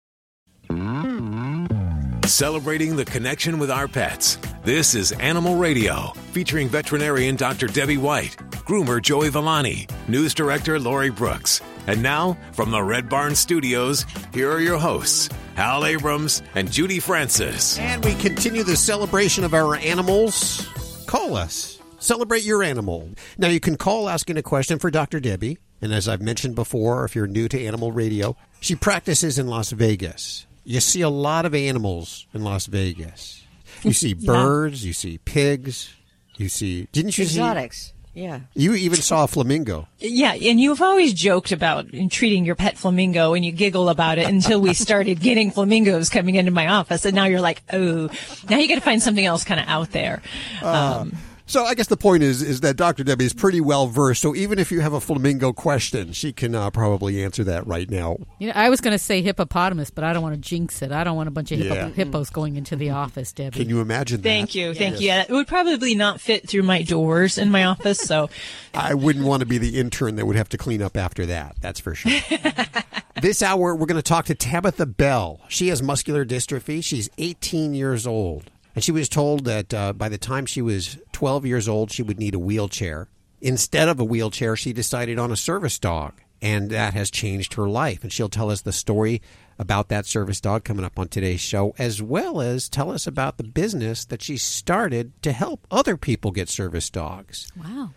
Celebrating 2.30 2.96
the 2.96 3.06
connection 3.06 3.58
with 3.58 3.72
our 3.72 3.88
pets. 3.88 4.38
This 4.64 4.94
is 4.94 5.14
Animal 5.14 5.56
Radio, 5.56 6.12
featuring 6.32 6.70
veterinarian 6.70 7.36
Dr. 7.36 7.66
Debbie 7.66 7.98
White, 7.98 8.38
groomer 8.68 9.02
Joey 9.02 9.30
Villani, 9.30 9.88
news 10.08 10.36
director 10.36 10.80
Lori 10.80 11.10
Brooks. 11.10 11.60
And 11.88 12.04
now, 12.04 12.38
from 12.54 12.70
the 12.70 12.84
Red 12.84 13.10
Barn 13.10 13.34
Studios, 13.34 14.06
here 14.32 14.52
are 14.52 14.60
your 14.60 14.78
hosts, 14.78 15.30
Hal 15.56 15.86
Abrams 15.86 16.44
and 16.54 16.72
Judy 16.72 17.00
Francis. 17.00 17.80
And 17.80 18.06
we 18.06 18.14
continue 18.14 18.62
the 18.62 18.78
celebration 18.78 19.44
of 19.44 19.56
our 19.56 19.76
animals. 19.78 20.68
Call 21.08 21.36
us. 21.36 21.80
Celebrate 21.98 22.44
your 22.44 22.62
animal. 22.62 23.10
Now, 23.40 23.48
you 23.48 23.60
can 23.60 23.76
call 23.76 24.08
asking 24.08 24.38
a 24.38 24.44
question 24.44 24.78
for 24.78 24.92
Dr. 24.92 25.20
Debbie. 25.20 25.58
And 25.82 25.92
as 25.92 26.08
I've 26.08 26.22
mentioned 26.22 26.54
before, 26.54 27.06
if 27.06 27.16
you're 27.16 27.26
new 27.26 27.48
to 27.48 27.66
Animal 27.66 27.92
Radio, 27.92 28.38
she 28.60 28.76
practices 28.76 29.40
in 29.40 29.48
Las 29.48 29.72
Vegas. 29.72 30.46
You 30.70 30.82
see 30.82 31.02
a 31.02 31.10
lot 31.10 31.48
of 31.48 31.56
animals 31.56 32.28
in 32.32 32.44
Las 32.44 32.68
Vegas. 32.68 33.44
You 33.82 33.92
see 33.92 34.10
Yeah. 34.20 34.32
birds, 34.34 34.86
you 34.86 34.94
see 34.94 35.18
pigs, 35.18 35.90
you 36.38 36.48
see. 36.48 36.88
Didn't 36.92 37.18
you 37.18 37.24
Exotics. 37.24 37.92
Yeah. 38.14 38.42
You 38.54 38.76
even 38.76 39.02
saw 39.02 39.24
a 39.24 39.28
flamingo. 39.28 39.88
Yeah, 39.98 40.34
and 40.34 40.60
you've 40.60 40.84
always 40.84 41.16
joked 41.16 41.52
about 41.52 41.88
treating 42.12 42.46
your 42.46 42.54
pet 42.54 42.78
flamingo 42.78 43.34
and 43.34 43.44
you 43.44 43.52
giggle 43.52 43.90
about 43.90 44.20
it 44.20 44.28
until 44.28 44.62
we 44.62 44.76
started 44.76 45.20
getting 45.24 45.50
flamingos 45.50 46.08
coming 46.10 46.36
into 46.36 46.52
my 46.52 46.68
office. 46.68 47.04
And 47.04 47.16
now 47.16 47.26
you're 47.26 47.42
like, 47.42 47.64
oh, 47.74 48.10
now 48.48 48.58
you 48.60 48.68
got 48.68 48.76
to 48.76 48.82
find 48.82 49.02
something 49.02 49.26
else 49.26 49.44
kind 49.44 49.60
of 49.60 49.68
out 49.68 49.90
there. 49.90 50.22
Um, 50.62 51.14
So 51.50 51.66
I 51.66 51.74
guess 51.74 51.88
the 51.88 51.98
point 51.98 52.22
is 52.22 52.44
is 52.44 52.62
that 52.62 52.76
Dr. 52.78 53.04
Debbie 53.04 53.26
is 53.26 53.34
pretty 53.34 53.60
well 53.60 53.88
versed. 53.88 54.22
So 54.22 54.36
even 54.36 54.60
if 54.60 54.72
you 54.72 54.82
have 54.82 54.94
a 54.94 55.02
flamingo 55.02 55.52
question, 55.52 56.14
she 56.14 56.32
can 56.32 56.54
uh, 56.54 56.70
probably 56.70 57.24
answer 57.24 57.44
that 57.46 57.66
right 57.66 57.90
now. 57.90 58.18
You 58.38 58.48
know, 58.48 58.54
I 58.56 58.70
was 58.70 58.82
going 58.82 58.92
to 58.92 59.00
say 59.00 59.24
hippopotamus, 59.24 59.90
but 59.90 60.04
I 60.04 60.14
don't 60.14 60.22
want 60.22 60.36
to 60.36 60.42
jinx 60.42 60.84
it. 60.84 60.92
I 60.92 61.04
don't 61.04 61.16
want 61.16 61.28
a 61.28 61.32
bunch 61.32 61.52
of 61.52 61.58
hippo- 61.58 61.74
Yeah. 61.74 61.90
hippos 61.90 62.30
going 62.30 62.56
into 62.56 62.76
the 62.76 62.92
office, 62.92 63.34
Debbie. 63.34 63.58
Can 63.58 63.68
you 63.68 63.82
imagine 63.82 64.22
that? 64.22 64.30
Thank 64.30 64.54
you. 64.54 64.76
Thank 64.76 65.02
you. 65.02 65.08
Yeah, 65.08 65.24
it 65.24 65.32
would 65.32 65.48
probably 65.48 65.96
not 65.96 66.22
fit 66.22 66.48
through 66.48 66.62
my 66.64 66.84
doors 66.84 67.40
in 67.40 67.50
my 67.50 67.64
office. 67.64 67.98
So 67.98 68.30
I 68.76 68.94
wouldn't 68.94 69.26
want 69.26 69.40
to 69.40 69.48
be 69.48 69.58
the 69.58 69.80
intern 69.80 70.18
that 70.18 70.28
would 70.28 70.36
have 70.36 70.50
to 70.50 70.58
clean 70.60 70.84
up 70.84 70.96
after 70.96 71.26
that. 71.26 71.56
That's 71.62 71.80
for 71.80 71.96
sure. 71.96 72.12
this 73.24 73.42
hour, 73.42 73.76
we're 73.76 73.88
going 73.88 73.96
to 73.96 74.04
talk 74.04 74.26
to 74.26 74.36
Tabitha 74.36 74.86
Bell. 74.86 75.40
She 75.48 75.70
has 75.70 75.82
muscular 75.82 76.26
dystrophy. 76.26 76.84
She's 76.84 77.10
18 77.18 77.74
years 77.74 78.06
old. 78.06 78.52
And 78.76 78.84
she 78.84 78.92
was 78.92 79.10
told 79.10 79.46
that 79.46 79.74
uh, 79.74 79.94
by 79.94 80.10
the 80.10 80.18
time 80.18 80.46
she 80.46 80.62
was 80.62 80.98
12 81.12 81.46
years 81.46 81.68
old, 81.68 81.92
she 81.92 82.04
would 82.04 82.20
need 82.20 82.36
a 82.36 82.40
wheelchair. 82.40 83.08
Instead 83.42 83.88
of 83.88 84.00
a 84.00 84.06
wheelchair, 84.06 84.56
she 84.56 84.74
decided 84.74 85.18
on 85.20 85.32
a 85.32 85.36
service 85.36 85.80
dog. 85.80 86.14
And 86.42 86.70
that 86.70 86.94
has 86.94 87.12
changed 87.12 87.56
her 87.56 87.68
life. 87.68 88.04
And 88.04 88.14
she'll 88.14 88.30
tell 88.30 88.50
us 88.50 88.62
the 88.62 88.72
story 88.72 89.22
about 89.58 89.90
that 89.90 90.06
service 90.06 90.40
dog 90.40 90.64
coming 90.64 90.86
up 90.86 90.98
on 90.98 91.10
today's 91.10 91.42
show, 91.42 91.76
as 91.78 92.02
well 92.02 92.40
as 92.40 92.70
tell 92.70 92.90
us 92.92 93.06
about 93.06 93.38
the 93.38 93.44
business 93.44 94.06
that 94.06 94.22
she 94.22 94.38
started 94.38 95.12
to 95.22 95.34
help 95.34 95.68
other 95.70 95.98
people 95.98 96.32
get 96.32 96.48
service 96.48 96.90
dogs. 96.90 97.52
Wow. 97.58 97.90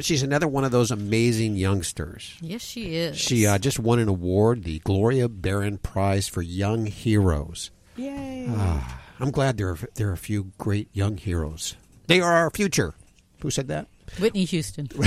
She's 0.00 0.24
another 0.24 0.48
one 0.48 0.64
of 0.64 0.72
those 0.72 0.90
amazing 0.90 1.54
youngsters. 1.54 2.36
Yes, 2.40 2.62
she 2.62 2.96
is. 2.96 3.16
She 3.16 3.46
uh, 3.46 3.58
just 3.58 3.78
won 3.78 4.00
an 4.00 4.08
award, 4.08 4.64
the 4.64 4.80
Gloria 4.80 5.28
Barron 5.28 5.78
Prize 5.78 6.26
for 6.26 6.42
Young 6.42 6.86
Heroes. 6.86 7.70
Yay. 7.96 8.48
Ah, 8.50 9.00
I'm 9.18 9.30
glad 9.30 9.56
there 9.56 9.70
are, 9.70 9.78
there 9.94 10.10
are 10.10 10.14
a 10.14 10.18
few 10.18 10.52
great 10.58 10.88
young 10.92 11.16
heroes. 11.16 11.76
They 12.06 12.20
are 12.20 12.32
our 12.32 12.50
future. 12.50 12.94
Who 13.40 13.50
said 13.50 13.68
that? 13.68 13.88
Whitney 14.18 14.44
Houston. 14.44 14.88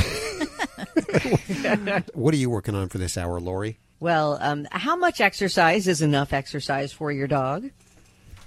What 2.14 2.34
are 2.34 2.38
you 2.38 2.50
working 2.50 2.76
on 2.76 2.90
for 2.90 2.98
this 2.98 3.18
hour, 3.18 3.40
Lori? 3.40 3.80
Well, 4.00 4.38
um, 4.42 4.68
how 4.72 4.96
much 4.96 5.20
exercise 5.20 5.88
is 5.88 6.02
enough 6.02 6.32
exercise 6.34 6.92
for 6.92 7.12
your 7.12 7.28
dog? 7.28 7.70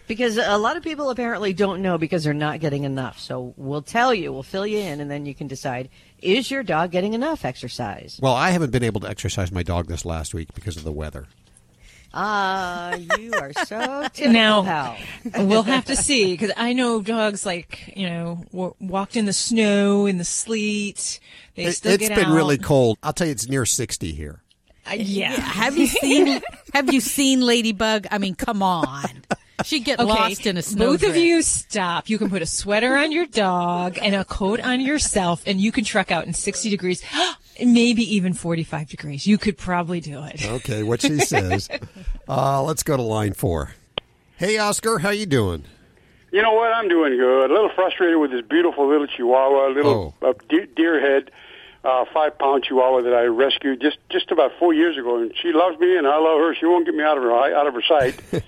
Because 0.06 0.36
a 0.36 0.58
lot 0.58 0.76
of 0.76 0.82
people 0.82 1.10
apparently 1.10 1.52
don't 1.52 1.80
know 1.82 1.98
because 1.98 2.24
they're 2.24 2.34
not 2.34 2.60
getting 2.60 2.84
enough. 2.84 3.18
So 3.18 3.54
we'll 3.56 3.82
tell 3.82 4.14
you, 4.14 4.32
we'll 4.32 4.42
fill 4.42 4.66
you 4.66 4.78
in, 4.78 5.00
and 5.00 5.10
then 5.10 5.26
you 5.26 5.34
can 5.34 5.46
decide 5.46 5.88
is 6.20 6.50
your 6.50 6.62
dog 6.62 6.90
getting 6.90 7.14
enough 7.14 7.44
exercise? 7.44 8.18
Well, 8.22 8.34
I 8.34 8.50
haven't 8.50 8.70
been 8.70 8.84
able 8.84 9.00
to 9.00 9.08
exercise 9.08 9.52
my 9.52 9.62
dog 9.62 9.88
this 9.88 10.04
last 10.04 10.34
week 10.34 10.54
because 10.54 10.76
of 10.76 10.84
the 10.84 10.92
weather. 10.92 11.26
Ah, 12.14 12.94
you 13.18 13.32
are 13.34 13.52
so 13.64 14.08
typical. 14.12 14.32
now 14.32 14.62
Hal. 14.62 14.96
we'll 15.46 15.62
have 15.62 15.86
to 15.86 15.96
see 15.96 16.32
because 16.34 16.52
I 16.56 16.72
know 16.72 17.00
dogs 17.02 17.46
like 17.46 17.92
you 17.96 18.08
know 18.08 18.44
w- 18.52 18.74
walked 18.80 19.16
in 19.16 19.24
the 19.24 19.32
snow 19.32 20.06
in 20.06 20.18
the 20.18 20.24
sleet. 20.24 21.20
They 21.54 21.64
It, 21.64 21.72
still 21.72 21.92
has 21.92 22.00
get 22.00 22.14
been 22.14 22.26
out. 22.26 22.34
really 22.34 22.58
cold. 22.58 22.98
I'll 23.02 23.12
tell 23.12 23.26
you, 23.26 23.32
it's 23.32 23.48
near 23.48 23.64
60 23.66 24.12
here. 24.12 24.42
Uh, 24.90 24.94
yeah. 24.94 25.30
Have 25.32 25.76
you 25.78 25.86
seen 25.86 26.40
Have 26.74 26.92
you 26.92 27.00
seen 27.00 27.40
Ladybug? 27.40 28.06
I 28.10 28.18
mean, 28.18 28.34
come 28.34 28.62
on. 28.62 29.22
She'd 29.64 29.84
get 29.84 30.00
Okay, 30.00 30.08
lost 30.08 30.44
in 30.46 30.56
a 30.56 30.62
snow 30.62 30.86
Both 30.86 31.04
of 31.04 31.14
you 31.14 31.40
stop. 31.40 32.08
You 32.10 32.18
can 32.18 32.28
put 32.30 32.42
a 32.42 32.46
sweater 32.46 32.96
on 32.96 33.12
your 33.12 33.26
dog 33.26 33.96
and 34.02 34.12
a 34.14 34.24
coat 34.24 34.58
on 34.58 34.80
yourself, 34.80 35.42
and 35.46 35.60
you 35.60 35.70
can 35.70 35.84
truck 35.84 36.10
out 36.10 36.26
in 36.26 36.32
60 36.34 36.68
degrees, 36.68 37.00
maybe 37.60 38.02
even 38.14 38.32
45 38.32 38.88
degrees. 38.88 39.26
You 39.26 39.38
could 39.38 39.58
probably 39.58 40.00
do 40.00 40.22
it. 40.24 40.44
Okay, 40.44 40.82
what 40.82 41.02
she 41.02 41.18
says. 41.18 41.68
uh, 42.28 42.62
let's 42.62 42.82
go 42.82 42.96
to 42.96 43.02
line 43.02 43.32
four. 43.32 43.72
Hey, 44.36 44.58
Oscar, 44.58 44.98
how 44.98 45.10
you 45.10 45.26
doing? 45.26 45.64
You 46.32 46.40
know 46.40 46.54
what? 46.54 46.72
I'm 46.72 46.88
doing 46.88 47.16
good. 47.16 47.50
A 47.50 47.52
little 47.52 47.70
frustrated 47.74 48.18
with 48.18 48.30
this 48.30 48.42
beautiful 48.42 48.88
little 48.88 49.06
Chihuahua, 49.06 49.68
little 49.68 50.14
uh, 50.22 50.32
deer, 50.48 50.66
deer 50.66 50.98
head, 50.98 51.30
uh, 51.84 52.06
five 52.12 52.38
pound 52.38 52.64
Chihuahua 52.64 53.02
that 53.02 53.12
I 53.12 53.24
rescued 53.24 53.82
just 53.82 53.98
just 54.08 54.30
about 54.30 54.52
four 54.58 54.72
years 54.72 54.96
ago, 54.96 55.20
and 55.20 55.32
she 55.36 55.52
loves 55.52 55.78
me 55.78 55.96
and 55.96 56.06
I 56.06 56.16
love 56.16 56.38
her. 56.40 56.54
She 56.54 56.64
won't 56.64 56.86
get 56.86 56.94
me 56.94 57.02
out 57.02 57.18
of 57.18 57.22
her 57.22 57.32
out 57.32 57.66
of 57.66 57.74
her 57.74 57.82
sight. 57.82 58.18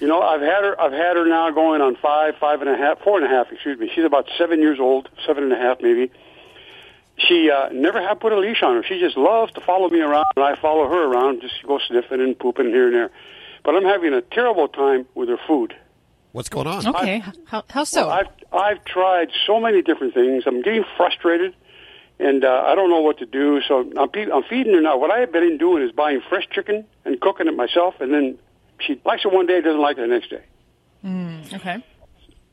you 0.00 0.06
know, 0.06 0.20
I've 0.20 0.42
had 0.42 0.64
her. 0.64 0.78
I've 0.78 0.92
had 0.92 1.16
her 1.16 1.26
now 1.26 1.50
going 1.50 1.80
on 1.80 1.96
five, 1.96 2.36
five 2.36 2.60
and 2.60 2.68
a 2.68 2.76
half, 2.76 3.00
four 3.00 3.16
and 3.16 3.24
a 3.24 3.28
half. 3.28 3.50
Excuse 3.50 3.78
me. 3.78 3.90
She's 3.94 4.04
about 4.04 4.28
seven 4.36 4.60
years 4.60 4.78
old, 4.78 5.08
seven 5.26 5.44
and 5.44 5.52
a 5.52 5.56
half 5.56 5.80
maybe. 5.80 6.10
She 7.28 7.50
uh, 7.50 7.68
never 7.72 8.00
had 8.00 8.20
put 8.20 8.32
a 8.32 8.38
leash 8.38 8.62
on 8.62 8.76
her. 8.76 8.82
She 8.82 8.98
just 8.98 9.16
loves 9.16 9.52
to 9.52 9.60
follow 9.60 9.88
me 9.88 10.00
around, 10.00 10.26
and 10.36 10.44
I 10.44 10.56
follow 10.60 10.88
her 10.88 11.04
around, 11.12 11.40
just 11.40 11.62
go 11.66 11.78
sniffing 11.86 12.20
and 12.20 12.38
pooping 12.38 12.66
here 12.66 12.86
and 12.86 12.94
there. 12.94 13.10
But 13.64 13.76
I'm 13.76 13.84
having 13.84 14.12
a 14.12 14.22
terrible 14.22 14.68
time 14.68 15.06
with 15.14 15.28
her 15.28 15.38
food. 15.46 15.74
What's 16.32 16.48
going 16.48 16.66
on? 16.66 16.86
Okay. 16.86 17.22
How, 17.46 17.62
how 17.68 17.84
so? 17.84 18.06
Well, 18.06 18.10
I've 18.10 18.26
I've 18.52 18.84
tried 18.84 19.28
so 19.46 19.60
many 19.60 19.82
different 19.82 20.14
things. 20.14 20.44
I'm 20.46 20.62
getting 20.62 20.84
frustrated, 20.96 21.54
and 22.18 22.44
uh, 22.44 22.64
I 22.66 22.74
don't 22.74 22.88
know 22.90 23.00
what 23.02 23.18
to 23.18 23.26
do. 23.26 23.60
So 23.68 23.88
I'm, 23.98 24.08
pe- 24.08 24.30
I'm 24.30 24.42
feeding 24.44 24.72
her 24.74 24.80
now. 24.80 24.96
What 24.96 25.10
I 25.10 25.18
have 25.20 25.30
been 25.32 25.58
doing 25.58 25.82
is 25.84 25.92
buying 25.92 26.22
fresh 26.28 26.48
chicken 26.50 26.86
and 27.04 27.20
cooking 27.20 27.46
it 27.48 27.54
myself, 27.54 27.94
and 28.00 28.12
then 28.12 28.38
she 28.80 29.00
likes 29.04 29.24
it 29.24 29.32
one 29.32 29.46
day, 29.46 29.60
doesn't 29.60 29.80
like 29.80 29.98
it 29.98 30.00
the 30.00 30.06
next 30.06 30.30
day. 30.30 30.42
Mm, 31.04 31.52
okay. 31.54 31.84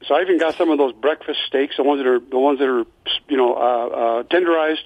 So 0.08 0.16
I 0.16 0.22
even 0.22 0.38
got 0.39 0.56
some 0.56 0.70
of 0.70 0.78
those 0.78 0.93
breakfast 0.93 1.39
steaks, 1.47 1.76
the 1.78 1.84
ones 1.84 2.00
that 2.02 2.08
are 2.08 2.20
the 2.20 2.39
ones 2.39 2.60
that 2.60 2.68
are 2.70 2.86
you 3.28 3.38
know 3.38 3.54
uh, 3.56 3.60
uh, 3.60 4.24
tenderized. 4.24 4.84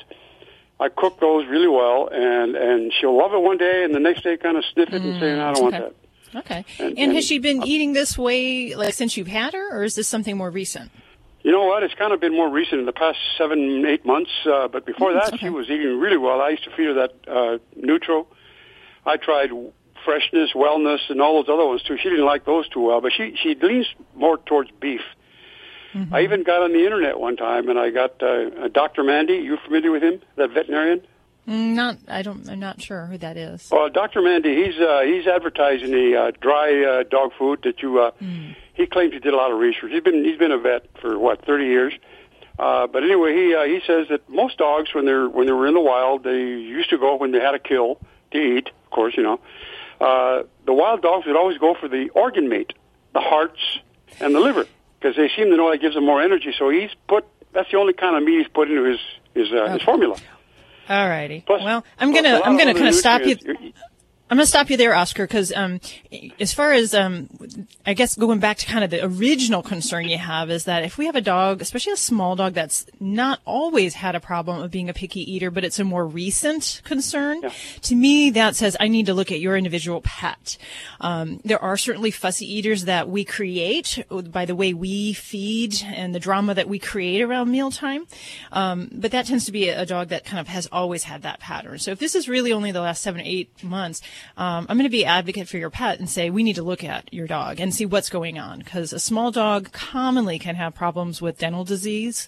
I 0.80 0.90
cook 0.90 1.20
those 1.20 1.46
really 1.48 1.68
well, 1.68 2.10
and 2.12 2.56
and 2.56 2.92
she'll 3.00 3.16
love 3.18 3.34
it 3.34 3.42
one 3.42 3.58
day, 3.58 3.84
and 3.84 3.94
the 3.94 4.00
next 4.00 4.24
day 4.24 4.38
kind 4.38 4.58
of 4.58 4.64
sniff 4.74 4.90
it 4.90 5.02
and 5.02 5.20
say, 5.20 5.36
"No, 5.36 5.50
I 5.50 5.54
don't 5.54 5.64
want 5.64 5.74
that." 5.76 5.94
Okay. 6.36 6.66
And- 6.80 6.98
And, 6.98 7.14
has 7.14 7.26
she 7.26 7.38
been 7.38 7.62
eating 7.64 7.94
this 7.94 8.18
way 8.18 8.74
like 8.76 8.96
since 8.96 9.16
you've 9.16 9.28
had 9.28 9.54
her, 9.54 9.78
or 9.78 9.84
is 9.84 9.94
this 9.96 10.08
something 10.08 10.36
more 10.36 10.50
recent? 10.50 10.90
You 11.44 11.52
know 11.52 11.66
what? 11.66 11.84
It's 11.84 11.94
kind 11.94 12.12
of 12.12 12.20
been 12.20 12.34
more 12.34 12.50
recent 12.50 12.80
in 12.80 12.86
the 12.88 12.92
past 12.94 13.20
seven, 13.38 13.86
eight 13.86 14.04
months. 14.06 14.32
Uh, 14.46 14.68
but 14.68 14.84
before 14.86 15.12
Mm, 15.12 15.30
that, 15.30 15.40
she 15.40 15.50
was 15.50 15.70
eating 15.70 16.00
really 16.00 16.18
well. 16.18 16.42
I 16.42 16.50
used 16.50 16.64
to 16.64 16.72
feed 16.72 16.88
her 16.88 16.94
that 16.96 17.12
uh, 17.28 17.58
Nutro. 17.76 18.26
I 19.06 19.18
tried 19.18 19.52
freshness, 20.06 20.52
wellness, 20.54 21.00
and 21.10 21.22
all 21.22 21.42
those 21.44 21.54
other 21.54 21.66
ones 21.66 21.82
too. 21.84 21.98
She 22.02 22.10
didn't 22.10 22.26
like 22.26 22.46
those 22.46 22.68
too 22.70 22.82
well, 22.82 23.02
but 23.02 23.12
she 23.16 23.36
she 23.42 23.56
leans 23.56 23.88
more 24.16 24.38
towards 24.38 24.70
beef. 24.80 25.02
Mm-hmm. 25.94 26.14
I 26.14 26.22
even 26.22 26.44
got 26.44 26.62
on 26.64 26.74
the 26.74 26.84
internet 26.84 27.20
one 27.20 27.36
time, 27.36 27.70
and 27.70 27.78
I 27.78 27.92
got 27.92 28.22
uh, 28.24 28.68
Dr. 28.70 29.04
Marty. 29.04 29.36
You 29.36 29.58
familiar 29.66 29.92
with 29.92 30.02
him? 30.04 30.22
That 30.38 30.50
veterinarian? 30.52 31.02
Mm, 31.48 31.74
Not, 31.76 31.98
I 32.08 32.22
don't, 32.24 32.50
I'm 32.50 32.60
not 32.60 32.82
sure 32.82 33.06
who 33.06 33.18
that 33.18 33.36
is. 33.38 33.70
Well, 33.70 33.90
Dr. 33.90 34.22
Marty, 34.22 34.64
he's 34.66 34.80
uh, 34.80 35.02
he's 35.02 35.28
advertising 35.28 35.92
the 35.92 36.16
uh, 36.18 36.32
dry 36.42 36.84
uh, 36.84 37.04
dog 37.04 37.32
food 37.38 37.60
that 37.64 37.82
you. 37.82 38.00
Uh, 38.00 38.12
He 38.74 38.88
claims 38.88 39.14
he 39.14 39.20
did 39.20 39.34
a 39.34 39.38
lot 39.38 39.52
of 39.52 39.60
research. 39.60 39.92
He's 39.92 40.02
been 40.02 40.24
he's 40.26 40.38
been 40.40 40.52
a 40.52 40.58
vet 40.58 40.88
for 41.00 41.20
what 41.20 41.46
thirty 41.46 41.66
years. 41.66 41.94
Uh, 42.58 42.88
but 42.88 43.04
anyway, 43.04 43.36
he 43.36 43.54
uh, 43.54 43.64
he 43.66 43.80
says 43.86 44.08
that 44.10 44.28
most 44.30 44.58
dogs, 44.58 44.94
when 44.96 45.06
they're 45.06 45.28
when 45.30 45.46
they 45.46 45.54
were 45.54 45.68
in 45.68 45.74
the 45.76 45.82
wild, 45.82 46.24
they 46.24 46.40
used 46.40 46.90
to 46.90 46.98
go 46.98 47.18
when 47.18 47.32
they 47.32 47.40
had 47.40 47.54
a 47.54 47.60
kill 47.60 48.00
to 48.32 48.38
eat. 48.40 48.68
Of 48.86 48.90
course, 48.90 49.14
you 49.18 49.22
know, 49.24 49.40
uh, 50.04 50.44
the 50.66 50.74
wild 50.74 51.02
dogs 51.02 51.26
would 51.28 51.36
always 51.36 51.58
go 51.58 51.76
for 51.80 51.88
the 51.88 52.10
organ 52.10 52.50
meat, 52.50 52.74
the 53.14 53.22
hearts 53.22 53.62
and 54.20 54.36
the 54.36 54.40
liver, 54.40 54.66
because 55.00 55.16
they 55.16 55.30
seem 55.36 55.50
to 55.52 55.58
know 55.58 55.72
that 55.72 55.80
gives 55.82 55.96
them 55.96 56.06
more 56.06 56.22
energy. 56.22 56.54
So 56.58 56.70
he's 56.70 56.92
put 57.08 57.26
that's 57.54 57.70
the 57.72 57.78
only 57.78 57.94
kind 57.94 58.16
of 58.18 58.24
meat 58.24 58.40
he's 58.40 58.48
put 58.48 58.70
into 58.70 58.84
his 58.84 59.00
his 59.34 59.52
uh, 59.54 59.70
his 59.74 59.82
formula. 59.84 60.18
All 60.90 61.08
righty. 61.08 61.44
Plus- 61.46 61.64
well, 61.64 61.86
I'm 61.98 62.14
gonna 62.14 62.42
I'm 62.44 62.58
gonna 62.58 62.74
kind 62.74 62.88
of 62.90 62.96
stop 62.96 63.22
you. 63.26 63.38
I'm 64.34 64.38
going 64.38 64.46
to 64.46 64.50
stop 64.50 64.72
you 64.72 64.78
there, 64.78 64.96
Oscar, 64.96 65.28
because 65.28 65.54
um, 65.54 65.80
as 66.40 66.54
far 66.54 66.72
as 66.72 66.96
um, 66.96 67.30
I 67.86 67.94
guess 67.94 68.16
going 68.16 68.40
back 68.40 68.58
to 68.58 68.66
kind 68.66 68.84
of 68.84 68.90
the 68.90 69.06
original 69.06 69.62
concern 69.62 70.06
you 70.06 70.18
have 70.18 70.50
is 70.50 70.66
that 70.66 70.84
if 70.84 70.98
we 70.98 71.06
have 71.06 71.16
a 71.16 71.22
dog, 71.22 71.62
especially 71.62 71.94
a 71.94 71.98
small 71.98 72.36
dog 72.36 72.56
that's 72.56 72.88
not 73.00 73.42
always 73.46 73.94
had 73.94 74.16
a 74.16 74.20
problem 74.20 74.60
of 74.60 74.72
being 74.72 74.90
a 74.90 74.94
picky 74.94 75.20
eater, 75.32 75.52
but 75.52 75.64
it's 75.64 75.78
a 75.78 75.84
more 75.84 76.08
recent 76.08 76.82
concern, 76.84 77.44
to 77.84 77.94
me 77.94 78.32
that 78.32 78.56
says 78.56 78.76
I 78.80 78.88
need 78.88 79.06
to 79.06 79.14
look 79.14 79.32
at 79.32 79.40
your 79.40 79.56
individual 79.56 80.02
pet. 80.02 80.58
Um, 81.00 81.40
there 81.46 81.62
are 81.62 81.78
certainly 81.78 82.10
fussy 82.10 82.52
eaters 82.52 82.86
that 82.86 83.08
we 83.08 83.24
create 83.26 84.04
by 84.10 84.46
the 84.46 84.56
way 84.56 84.74
we 84.74 85.14
feed 85.14 85.76
and 85.86 86.16
the 86.16 86.20
drama 86.20 86.56
that 86.56 86.68
we 86.68 86.80
create 86.80 87.22
around 87.22 87.52
mealtime, 87.52 88.08
um, 88.52 88.90
but 88.94 89.12
that 89.12 89.28
tends 89.28 89.46
to 89.46 89.52
be 89.52 89.70
a 89.70 89.86
dog 89.86 90.08
that 90.08 90.26
kind 90.26 90.40
of 90.40 90.48
has 90.48 90.68
always 90.72 91.04
had 91.04 91.22
that 91.22 91.40
pattern. 91.40 91.78
So 91.78 91.92
if 91.92 92.00
this 92.00 92.16
is 92.16 92.28
really 92.28 92.52
only 92.52 92.72
the 92.72 92.82
last 92.82 93.04
seven 93.04 93.22
or 93.22 93.26
eight 93.28 93.64
months, 93.64 94.02
um, 94.38 94.66
I'm 94.70 94.78
going 94.78 94.84
to 94.84 94.90
be 94.90 95.06
advocate 95.06 95.48
for 95.48 95.58
your 95.58 95.70
pet 95.70 96.00
and 96.00 96.10
say 96.10 96.30
we 96.30 96.44
need 96.44 96.56
to 96.56 96.64
look 96.64 96.84
at 96.84 97.14
your 97.14 97.28
dog 97.28 97.60
and 97.60 97.74
see 97.74 97.86
what's 97.86 98.10
going 98.10 98.40
on 98.40 98.60
because 98.60 98.94
a 98.94 99.00
small 99.00 99.32
dog 99.32 99.72
commonly 99.72 100.40
can 100.40 100.56
have 100.56 100.74
problems 100.74 101.22
with 101.22 101.38
dental 101.38 101.64
disease. 101.64 102.28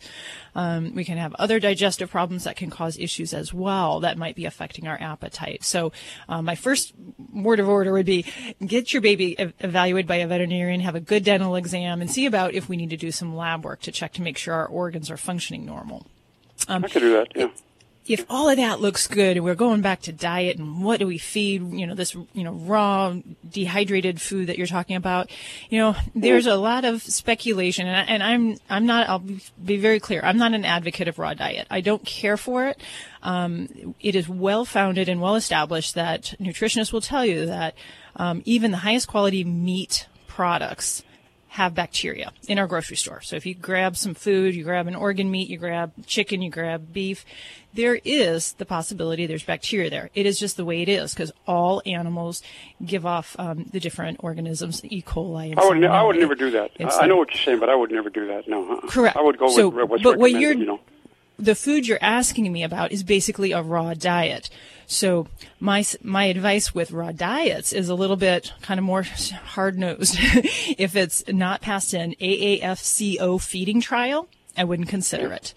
Um, 0.56 0.96
we 0.96 1.04
can 1.04 1.18
have 1.18 1.34
other 1.36 1.60
digestive 1.60 2.10
problems 2.10 2.46
that 2.46 2.56
can 2.56 2.70
cause 2.70 2.98
issues 2.98 3.34
as 3.34 3.54
well 3.54 4.00
that 4.02 4.18
might 4.18 4.36
be 4.36 4.46
affecting 4.46 4.88
our 4.88 4.98
appetite. 5.02 5.64
So, 5.64 5.92
um, 6.30 6.46
my 6.46 6.56
first 6.56 6.94
word 7.34 7.60
of 7.60 7.68
order 7.68 7.92
would 7.92 8.06
be 8.06 8.26
get 8.66 8.94
your 8.94 9.02
baby 9.02 9.38
ev- 9.38 9.54
evaluated 9.60 10.08
by 10.08 10.18
a 10.18 10.28
veterinarian, 10.28 10.80
have 10.82 10.96
a 10.96 11.02
good 11.02 11.24
dental 11.24 11.56
exam, 11.56 12.02
and 12.02 12.10
see 12.10 12.26
about 12.26 12.54
if 12.54 12.70
we 12.70 12.78
need 12.78 12.92
to 12.92 12.98
do 12.98 13.12
some 13.12 13.36
lab 13.36 13.66
work 13.66 13.82
to 13.82 13.92
check 13.92 14.14
to 14.14 14.22
make 14.22 14.38
sure 14.38 14.54
our 14.54 14.68
organs 14.68 15.12
are 15.12 15.18
functioning 15.18 15.66
normal. 15.66 16.06
Um, 16.68 16.86
I 16.86 16.88
could 16.88 17.02
do 17.02 17.14
that. 17.14 17.36
Yeah. 17.36 17.48
If 18.08 18.24
all 18.30 18.50
of 18.50 18.58
that 18.58 18.82
looks 18.82 19.08
good 19.08 19.36
and 19.36 19.44
we're 19.44 19.56
going 19.56 19.82
back 19.82 20.02
to 20.02 20.14
diet 20.14 20.58
and 20.58 20.84
what 20.84 21.00
do 21.00 21.08
we 21.08 21.18
feed, 21.18 21.72
you 21.74 21.88
know, 21.88 21.96
this, 21.96 22.14
you 22.34 22.44
know, 22.44 22.54
raw, 22.54 23.16
dehydrated 23.50 24.22
food 24.22 24.48
that 24.48 24.58
you're 24.58 24.68
talking 24.68 24.96
about, 24.96 25.32
you 25.70 25.80
know, 25.80 25.96
there's 26.14 26.46
a 26.46 26.56
lot 26.56 26.86
of 26.86 27.02
speculation 27.02 27.88
and, 27.88 27.98
I, 27.98 28.14
and 28.14 28.24
I'm, 28.24 28.58
I'm 28.70 28.86
not, 28.86 29.10
I'll 29.10 29.20
be, 29.20 29.78
very 29.78 30.00
clear. 30.00 30.22
I'm 30.24 30.38
not 30.38 30.54
an 30.54 30.66
advocate 30.66 31.08
of 31.08 31.18
raw 31.18 31.34
diet. 31.34 31.68
I 31.72 31.82
don't 31.82 32.06
care 32.06 32.38
for 32.38 32.68
it. 32.68 32.80
Um, 33.24 33.96
it 34.00 34.16
is 34.16 34.30
well 34.30 34.66
founded 34.66 35.10
and 35.10 35.20
well 35.20 35.36
established 35.36 35.96
that 35.96 36.36
nutritionists 36.40 36.94
will 36.94 37.02
tell 37.02 37.26
you 37.26 37.48
that, 37.48 37.76
um, 38.16 38.44
even 38.46 38.72
the 38.72 38.78
highest 38.78 39.08
quality 39.08 39.44
meat 39.44 40.08
products, 40.28 41.04
have 41.56 41.74
bacteria 41.74 42.32
in 42.50 42.60
our 42.60 42.68
grocery 42.68 42.98
store. 42.98 43.22
So 43.22 43.38
if 43.38 43.46
you 43.46 43.54
grab 43.56 43.96
some 43.96 44.14
food, 44.14 44.54
you 44.56 44.64
grab 44.66 44.88
an 44.88 44.96
organ 44.96 45.32
meat, 45.32 45.50
you 45.50 45.58
grab 45.58 45.94
chicken, 46.06 46.42
you 46.42 46.52
grab 46.52 46.92
beef, 46.92 47.24
there 47.74 48.00
is 48.04 48.52
the 48.54 48.66
possibility 48.66 49.26
there's 49.26 49.44
bacteria 49.44 49.90
there. 49.90 50.10
It 50.14 50.26
is 50.26 50.38
just 50.38 50.58
the 50.58 50.66
way 50.66 50.82
it 50.82 50.90
is 50.90 51.14
because 51.14 51.32
all 51.48 51.82
animals 51.86 52.42
give 52.86 53.06
off 53.06 53.36
um, 53.40 53.66
the 53.72 53.80
different 53.80 54.18
organisms, 54.22 54.82
E. 54.84 55.02
coli. 55.02 55.52
And 55.52 55.60
I 55.60 55.66
would, 55.68 55.78
ne- 55.78 55.88
I 55.88 56.04
would 56.04 56.18
never 56.18 56.36
do 56.36 56.52
that. 56.52 56.72
I 56.80 56.84
I 57.04 57.08
know 57.08 57.16
what 57.16 57.32
you're 57.34 57.42
saying, 57.44 57.60
but 57.60 57.70
I 57.70 57.76
would 57.76 57.92
never 57.92 58.10
do 58.10 58.28
that. 58.28 58.48
No. 58.50 58.74
uh-uh. 58.74 58.88
Correct. 58.90 59.16
I 59.16 59.22
would 59.22 59.38
go 59.38 59.48
So, 59.50 59.70
with 59.70 59.90
what's 59.90 60.04
but 60.04 60.18
what 60.18 60.32
you're- 60.32 60.58
you 60.58 60.66
know. 60.66 60.80
the 61.40 61.56
food 61.56 61.88
you're 61.88 62.00
asking 62.02 62.52
me 62.52 62.64
about 62.64 62.92
is 62.92 63.04
basically 63.04 63.54
a 63.54 63.62
raw 63.62 63.94
diet. 63.94 64.50
So 64.88 65.28
my 65.60 65.86
my 66.02 66.26
advice 66.26 66.74
with 66.74 66.92
raw 66.92 67.12
diets 67.12 67.74
is 67.74 67.90
a 67.90 67.96
little 67.96 68.16
bit 68.16 68.54
kind 68.62 68.80
of 68.80 68.84
more 68.84 69.04
hard 69.04 69.78
nosed. 69.78 70.18
if 70.78 70.96
it's 70.96 71.24
not 71.28 71.62
passed 71.62 71.94
an 71.94 72.16
AAFCO 72.22 73.42
feeding 73.42 73.82
trial, 73.82 74.28
I 74.58 74.64
wouldn't 74.64 74.90
consider 74.90 75.32
it. 75.34 75.54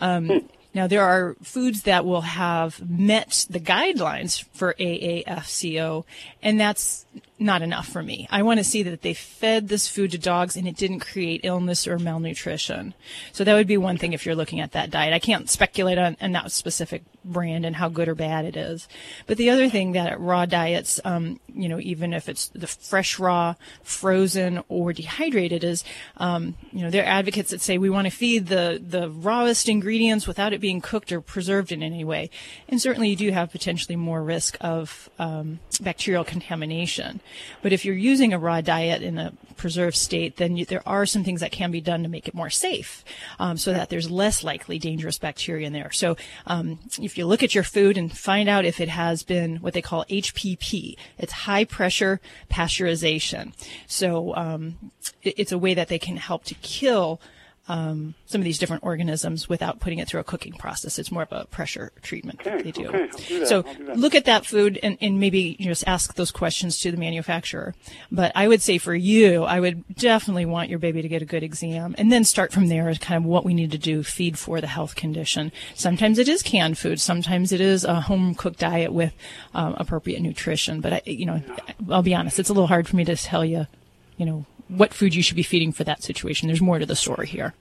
Um, 0.00 0.48
now 0.74 0.86
there 0.86 1.02
are 1.02 1.36
foods 1.42 1.82
that 1.82 2.04
will 2.04 2.22
have 2.22 2.80
met 2.88 3.46
the 3.50 3.60
guidelines 3.60 4.44
for 4.54 4.74
AAFCO, 4.78 6.04
and 6.42 6.58
that's 6.58 7.04
not 7.38 7.60
enough 7.60 7.88
for 7.88 8.02
me. 8.02 8.26
I 8.30 8.42
want 8.42 8.58
to 8.58 8.64
see 8.64 8.82
that 8.84 9.02
they 9.02 9.14
fed 9.14 9.68
this 9.68 9.86
food 9.88 10.12
to 10.12 10.18
dogs 10.18 10.56
and 10.56 10.66
it 10.66 10.76
didn't 10.76 11.00
create 11.00 11.42
illness 11.44 11.86
or 11.86 11.98
malnutrition. 11.98 12.94
So 13.32 13.44
that 13.44 13.54
would 13.54 13.66
be 13.66 13.76
one 13.76 13.98
thing 13.98 14.12
if 14.12 14.24
you're 14.24 14.36
looking 14.36 14.60
at 14.60 14.72
that 14.72 14.90
diet. 14.90 15.12
I 15.12 15.18
can't 15.18 15.50
speculate 15.50 15.98
on, 15.98 16.16
on 16.20 16.32
that 16.32 16.52
specific 16.52 17.02
brand 17.24 17.64
and 17.64 17.76
how 17.76 17.88
good 17.88 18.08
or 18.08 18.14
bad 18.14 18.44
it 18.44 18.56
is. 18.56 18.88
But 19.26 19.36
the 19.36 19.50
other 19.50 19.68
thing 19.68 19.92
that 19.92 20.20
raw 20.20 20.46
diets, 20.46 21.00
um, 21.04 21.40
you 21.54 21.68
know, 21.68 21.78
even 21.80 22.12
if 22.12 22.28
it's 22.28 22.48
the 22.48 22.66
fresh 22.66 23.18
raw, 23.18 23.54
frozen, 23.82 24.62
or 24.68 24.92
dehydrated, 24.92 25.64
is, 25.64 25.84
um, 26.16 26.56
you 26.72 26.82
know, 26.82 26.90
there 26.90 27.04
are 27.04 27.08
advocates 27.08 27.50
that 27.50 27.60
say 27.60 27.78
we 27.78 27.90
want 27.90 28.06
to 28.06 28.10
feed 28.10 28.46
the 28.46 28.82
the 28.82 29.08
rawest 29.08 29.68
ingredients 29.68 30.26
without 30.26 30.52
it 30.52 30.60
being 30.60 30.80
cooked 30.80 31.12
or 31.12 31.20
preserved 31.20 31.72
in 31.72 31.82
any 31.82 32.04
way. 32.04 32.30
And 32.68 32.80
certainly, 32.80 33.10
you 33.10 33.16
do 33.16 33.30
have 33.30 33.50
potentially 33.50 33.96
more 33.96 34.22
risk 34.22 34.56
of 34.60 35.10
um, 35.18 35.60
bacterial 35.80 36.24
contamination. 36.24 37.20
But 37.62 37.72
if 37.72 37.84
you're 37.84 37.94
using 37.94 38.32
a 38.32 38.38
raw 38.38 38.60
diet 38.60 39.02
in 39.02 39.18
a 39.18 39.32
preserved 39.56 39.96
state, 39.96 40.36
then 40.36 40.56
you, 40.56 40.64
there 40.64 40.82
are 40.86 41.06
some 41.06 41.24
things 41.24 41.40
that 41.40 41.52
can 41.52 41.70
be 41.70 41.80
done 41.80 42.02
to 42.02 42.08
make 42.08 42.26
it 42.26 42.34
more 42.34 42.50
safe, 42.50 43.04
um, 43.38 43.56
so 43.56 43.72
that 43.72 43.90
there's 43.90 44.10
less 44.10 44.42
likely 44.42 44.78
dangerous 44.78 45.18
bacteria 45.18 45.66
in 45.66 45.72
there. 45.72 45.90
So 45.92 46.16
um, 46.46 46.78
if 47.12 47.18
you 47.18 47.26
look 47.26 47.42
at 47.42 47.54
your 47.54 47.62
food 47.62 47.98
and 47.98 48.16
find 48.16 48.48
out 48.48 48.64
if 48.64 48.80
it 48.80 48.88
has 48.88 49.22
been 49.22 49.56
what 49.56 49.74
they 49.74 49.82
call 49.82 50.06
HPP, 50.06 50.96
it's 51.18 51.32
high 51.32 51.66
pressure 51.66 52.22
pasteurization. 52.50 53.52
So 53.86 54.34
um, 54.34 54.90
it, 55.22 55.34
it's 55.36 55.52
a 55.52 55.58
way 55.58 55.74
that 55.74 55.88
they 55.88 55.98
can 55.98 56.16
help 56.16 56.44
to 56.44 56.54
kill 56.54 57.20
um, 57.68 58.14
some 58.26 58.40
of 58.40 58.44
these 58.44 58.58
different 58.58 58.82
organisms 58.82 59.48
without 59.48 59.78
putting 59.78 60.00
it 60.00 60.08
through 60.08 60.20
a 60.20 60.24
cooking 60.24 60.52
process. 60.54 60.98
It's 60.98 61.12
more 61.12 61.22
of 61.22 61.32
a 61.32 61.44
pressure 61.46 61.92
treatment 62.02 62.42
that 62.42 62.64
they 62.64 62.72
do. 62.72 62.88
okay, 62.88 63.08
do 63.28 63.46
So 63.46 63.62
do 63.62 63.94
look 63.94 64.14
at 64.16 64.24
that 64.24 64.44
food 64.44 64.80
and, 64.82 64.98
and 65.00 65.20
maybe 65.20 65.56
you 65.58 65.66
just 65.66 65.86
ask 65.86 66.14
those 66.14 66.32
questions 66.32 66.80
to 66.80 66.90
the 66.90 66.96
manufacturer. 66.96 67.74
But 68.10 68.32
I 68.34 68.48
would 68.48 68.62
say 68.62 68.78
for 68.78 68.94
you, 68.94 69.44
I 69.44 69.60
would 69.60 69.84
definitely 69.94 70.44
want 70.44 70.70
your 70.70 70.80
baby 70.80 71.02
to 71.02 71.08
get 71.08 71.22
a 71.22 71.26
good 71.26 71.44
exam 71.44 71.94
and 71.98 72.10
then 72.10 72.24
start 72.24 72.52
from 72.52 72.66
there 72.66 72.88
as 72.88 72.98
kind 72.98 73.16
of 73.16 73.24
what 73.24 73.44
we 73.44 73.54
need 73.54 73.70
to 73.70 73.78
do, 73.78 74.02
feed 74.02 74.38
for 74.38 74.60
the 74.60 74.66
health 74.66 74.96
condition. 74.96 75.52
Sometimes 75.74 76.18
it 76.18 76.28
is 76.28 76.42
canned 76.42 76.78
food. 76.78 77.00
Sometimes 77.00 77.52
it 77.52 77.60
is 77.60 77.84
a 77.84 78.00
home 78.00 78.34
cooked 78.34 78.58
diet 78.58 78.92
with 78.92 79.14
um, 79.54 79.74
appropriate 79.78 80.20
nutrition. 80.20 80.80
But 80.80 80.92
I, 80.94 81.02
you 81.04 81.26
know, 81.26 81.42
I'll 81.90 82.02
be 82.02 82.14
honest, 82.14 82.40
it's 82.40 82.50
a 82.50 82.52
little 82.52 82.66
hard 82.66 82.88
for 82.88 82.96
me 82.96 83.04
to 83.04 83.14
tell 83.14 83.44
you, 83.44 83.68
you 84.16 84.26
know, 84.26 84.46
what 84.68 84.94
food 84.94 85.14
you 85.14 85.22
should 85.22 85.36
be 85.36 85.42
feeding 85.42 85.72
for 85.72 85.84
that 85.84 86.02
situation. 86.02 86.48
There's 86.48 86.60
more 86.60 86.78
to 86.78 86.86
the 86.86 86.96
story 86.96 87.26
here. 87.26 87.54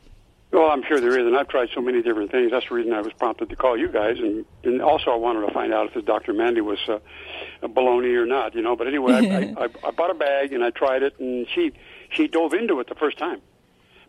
Well, 0.52 0.70
I'm 0.70 0.84
sure 0.84 0.99
there 0.99 1.18
is, 1.18 1.26
and 1.26 1.38
I've 1.38 1.47
tried 1.47 1.70
so 1.74 1.80
many 1.80 2.02
different 2.02 2.30
things. 2.30 2.52
That's 2.52 2.68
the 2.68 2.76
reason 2.76 2.91
I 2.91 2.99
was 2.99 3.14
prompted 3.14 3.49
to 3.49 3.56
call 3.56 3.78
you 3.78 3.88
guys, 3.88 4.18
and, 4.20 4.45
and 4.66 4.82
also 4.82 5.12
I 5.12 5.16
wanted 5.16 5.47
to 5.47 5.54
find 5.54 5.74
out 5.74 5.88
if 5.88 5.93
this 5.93 6.04
Dr. 6.04 6.34
Marty 6.34 6.60
was 6.60 6.80
uh, 6.89 6.99
a 7.62 7.70
baloney 7.70 8.18
or 8.18 8.26
not, 8.26 8.54
you 8.54 8.62
know. 8.62 8.76
But 8.76 8.88
anyway, 8.88 9.14
I, 9.14 9.18
I, 9.62 9.66
I, 9.66 9.70
I 9.88 9.91
bought 9.91 10.12
a 10.12 10.14
bag 10.14 10.52
and 10.52 10.62
I 10.62 10.72
tried 10.72 11.04
it, 11.04 11.18
and 11.20 11.47
she 11.56 11.72
she 12.10 12.28
dove 12.28 12.54
into 12.54 12.82
it 12.82 12.89
the 12.89 12.95
first 12.95 13.18
time. 13.18 13.41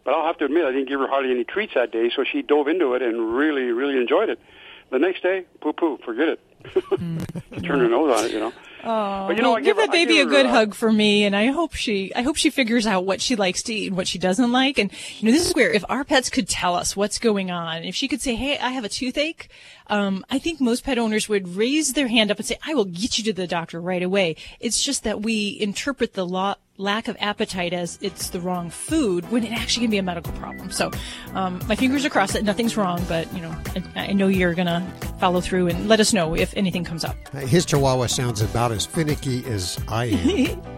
But 0.04 0.14
I'll 0.14 0.26
have 0.26 0.38
to 0.38 0.46
admit, 0.46 0.64
I 0.64 0.72
didn't 0.72 0.88
give 0.88 0.98
her 0.98 1.06
hardly 1.06 1.30
any 1.30 1.44
treats 1.44 1.74
that 1.74 1.92
day, 1.92 2.10
so 2.14 2.24
she 2.24 2.42
dove 2.42 2.66
into 2.66 2.94
it 2.94 3.02
and 3.02 3.34
really, 3.36 3.70
really 3.70 3.96
enjoyed 3.96 4.28
it. 4.28 4.40
The 4.90 4.98
next 4.98 5.22
day, 5.22 5.44
poo 5.60 5.72
poo, 5.72 5.98
forget 6.04 6.28
it. 6.28 6.40
Turn 7.62 7.80
her 7.80 7.88
nose 7.88 8.18
on 8.18 8.24
it, 8.24 8.32
you 8.32 8.40
know. 8.40 8.52
Oh, 8.84 9.28
But 9.28 9.36
you 9.36 9.42
know, 9.42 9.52
well, 9.52 9.56
give 9.58 9.64
give 9.66 9.76
her- 9.76 9.82
that 9.82 9.92
baby 9.92 10.14
give 10.14 10.26
a 10.26 10.30
good 10.30 10.46
hug 10.46 10.74
for 10.74 10.90
me, 10.92 11.24
and 11.24 11.36
I 11.36 11.46
hope 11.46 11.74
she, 11.74 12.12
I 12.14 12.22
hope 12.22 12.36
she 12.36 12.50
figures 12.50 12.86
out 12.86 13.04
what 13.04 13.20
she 13.20 13.36
likes 13.36 13.62
to 13.64 13.74
eat 13.74 13.88
and 13.88 13.96
what 13.96 14.08
she 14.08 14.18
doesn't 14.18 14.50
like. 14.50 14.78
And 14.78 14.90
you 15.18 15.26
know, 15.26 15.32
this 15.32 15.46
is 15.48 15.54
where 15.54 15.70
if 15.70 15.84
our 15.88 16.04
pets 16.04 16.28
could 16.30 16.48
tell 16.48 16.74
us 16.74 16.96
what's 16.96 17.18
going 17.18 17.50
on, 17.50 17.84
if 17.84 17.94
she 17.94 18.08
could 18.08 18.20
say, 18.20 18.34
"Hey, 18.34 18.58
I 18.58 18.70
have 18.70 18.84
a 18.84 18.88
toothache," 18.88 19.48
um, 19.88 20.24
I 20.30 20.38
think 20.38 20.60
most 20.60 20.84
pet 20.84 20.98
owners 20.98 21.28
would 21.28 21.56
raise 21.56 21.92
their 21.92 22.08
hand 22.08 22.30
up 22.30 22.38
and 22.38 22.46
say, 22.46 22.58
"I 22.66 22.74
will 22.74 22.84
get 22.86 23.18
you 23.18 23.24
to 23.24 23.32
the 23.32 23.46
doctor 23.46 23.80
right 23.80 24.02
away." 24.02 24.36
It's 24.58 24.82
just 24.82 25.04
that 25.04 25.22
we 25.22 25.56
interpret 25.60 26.14
the 26.14 26.26
law. 26.26 26.56
Lack 26.82 27.06
of 27.06 27.16
appetite 27.20 27.72
as 27.72 27.96
it's 28.02 28.30
the 28.30 28.40
wrong 28.40 28.68
food 28.68 29.30
when 29.30 29.44
it 29.44 29.52
actually 29.52 29.84
can 29.84 29.90
be 29.92 29.98
a 29.98 30.02
medical 30.02 30.32
problem. 30.32 30.72
So, 30.72 30.90
um, 31.32 31.60
my 31.68 31.76
fingers 31.76 32.04
are 32.04 32.10
crossed 32.10 32.32
that 32.32 32.42
nothing's 32.42 32.76
wrong, 32.76 33.00
but 33.06 33.32
you 33.32 33.40
know, 33.40 33.56
I, 33.94 34.08
I 34.08 34.12
know 34.12 34.26
you're 34.26 34.52
gonna 34.54 34.84
follow 35.20 35.40
through 35.40 35.68
and 35.68 35.88
let 35.88 36.00
us 36.00 36.12
know 36.12 36.34
if 36.34 36.52
anything 36.56 36.82
comes 36.82 37.04
up. 37.04 37.16
His 37.36 37.64
Chihuahua 37.64 38.06
sounds 38.08 38.40
about 38.40 38.72
as 38.72 38.84
finicky 38.84 39.44
as 39.46 39.78
I 39.86 40.06
am. 40.06 40.60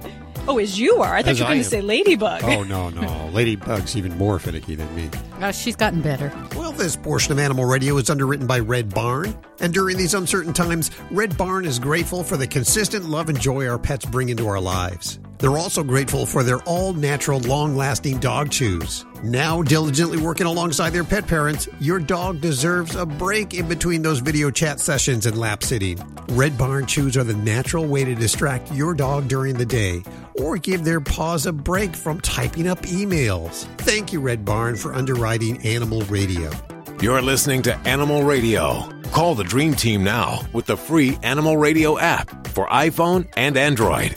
Oh, 0.46 0.58
as 0.58 0.78
you 0.78 0.96
are. 0.96 1.14
I 1.14 1.22
thought 1.22 1.30
As 1.30 1.38
you 1.38 1.46
were 1.46 1.52
going 1.52 1.62
to 1.62 1.64
say 1.64 1.80
ladybug. 1.80 2.44
oh 2.44 2.64
no, 2.64 2.90
no, 2.90 3.30
Ladybug's 3.32 3.96
even 3.96 4.14
more 4.18 4.38
finicky 4.38 4.74
than 4.74 4.94
me. 4.94 5.08
Uh, 5.40 5.50
she's 5.50 5.74
gotten 5.74 6.02
better. 6.02 6.30
Well, 6.54 6.70
this 6.72 6.96
portion 6.96 7.32
of 7.32 7.38
Animal 7.38 7.64
Radio 7.64 7.96
is 7.96 8.10
underwritten 8.10 8.46
by 8.46 8.58
Red 8.58 8.92
Barn. 8.92 9.34
And 9.60 9.72
during 9.72 9.96
these 9.96 10.12
uncertain 10.12 10.52
times, 10.52 10.90
Red 11.10 11.38
Barn 11.38 11.64
is 11.64 11.78
grateful 11.78 12.22
for 12.22 12.36
the 12.36 12.46
consistent 12.46 13.06
love 13.06 13.30
and 13.30 13.40
joy 13.40 13.66
our 13.66 13.78
pets 13.78 14.04
bring 14.04 14.28
into 14.28 14.46
our 14.46 14.60
lives. 14.60 15.18
They're 15.44 15.58
also 15.58 15.84
grateful 15.84 16.24
for 16.24 16.42
their 16.42 16.60
all 16.60 16.94
natural, 16.94 17.38
long 17.40 17.76
lasting 17.76 18.16
dog 18.16 18.50
chews. 18.50 19.04
Now, 19.22 19.60
diligently 19.60 20.16
working 20.16 20.46
alongside 20.46 20.94
their 20.94 21.04
pet 21.04 21.26
parents, 21.26 21.68
your 21.80 21.98
dog 21.98 22.40
deserves 22.40 22.96
a 22.96 23.04
break 23.04 23.52
in 23.52 23.68
between 23.68 24.00
those 24.00 24.20
video 24.20 24.50
chat 24.50 24.80
sessions 24.80 25.26
and 25.26 25.36
lap 25.36 25.62
sitting. 25.62 25.98
Red 26.30 26.56
Barn 26.56 26.86
chews 26.86 27.14
are 27.18 27.24
the 27.24 27.34
natural 27.34 27.84
way 27.84 28.06
to 28.06 28.14
distract 28.14 28.72
your 28.72 28.94
dog 28.94 29.28
during 29.28 29.54
the 29.54 29.66
day 29.66 30.02
or 30.40 30.56
give 30.56 30.82
their 30.82 31.02
paws 31.02 31.44
a 31.44 31.52
break 31.52 31.94
from 31.94 32.22
typing 32.22 32.66
up 32.66 32.80
emails. 32.80 33.66
Thank 33.76 34.14
you, 34.14 34.20
Red 34.20 34.46
Barn, 34.46 34.76
for 34.76 34.94
underwriting 34.94 35.62
Animal 35.62 36.00
Radio. 36.06 36.50
You're 37.02 37.20
listening 37.20 37.60
to 37.64 37.76
Animal 37.80 38.24
Radio. 38.24 38.88
Call 39.12 39.34
the 39.34 39.44
Dream 39.44 39.74
Team 39.74 40.04
now 40.04 40.40
with 40.54 40.64
the 40.64 40.78
free 40.78 41.18
Animal 41.22 41.58
Radio 41.58 41.98
app 41.98 42.46
for 42.48 42.66
iPhone 42.68 43.28
and 43.36 43.58
Android. 43.58 44.14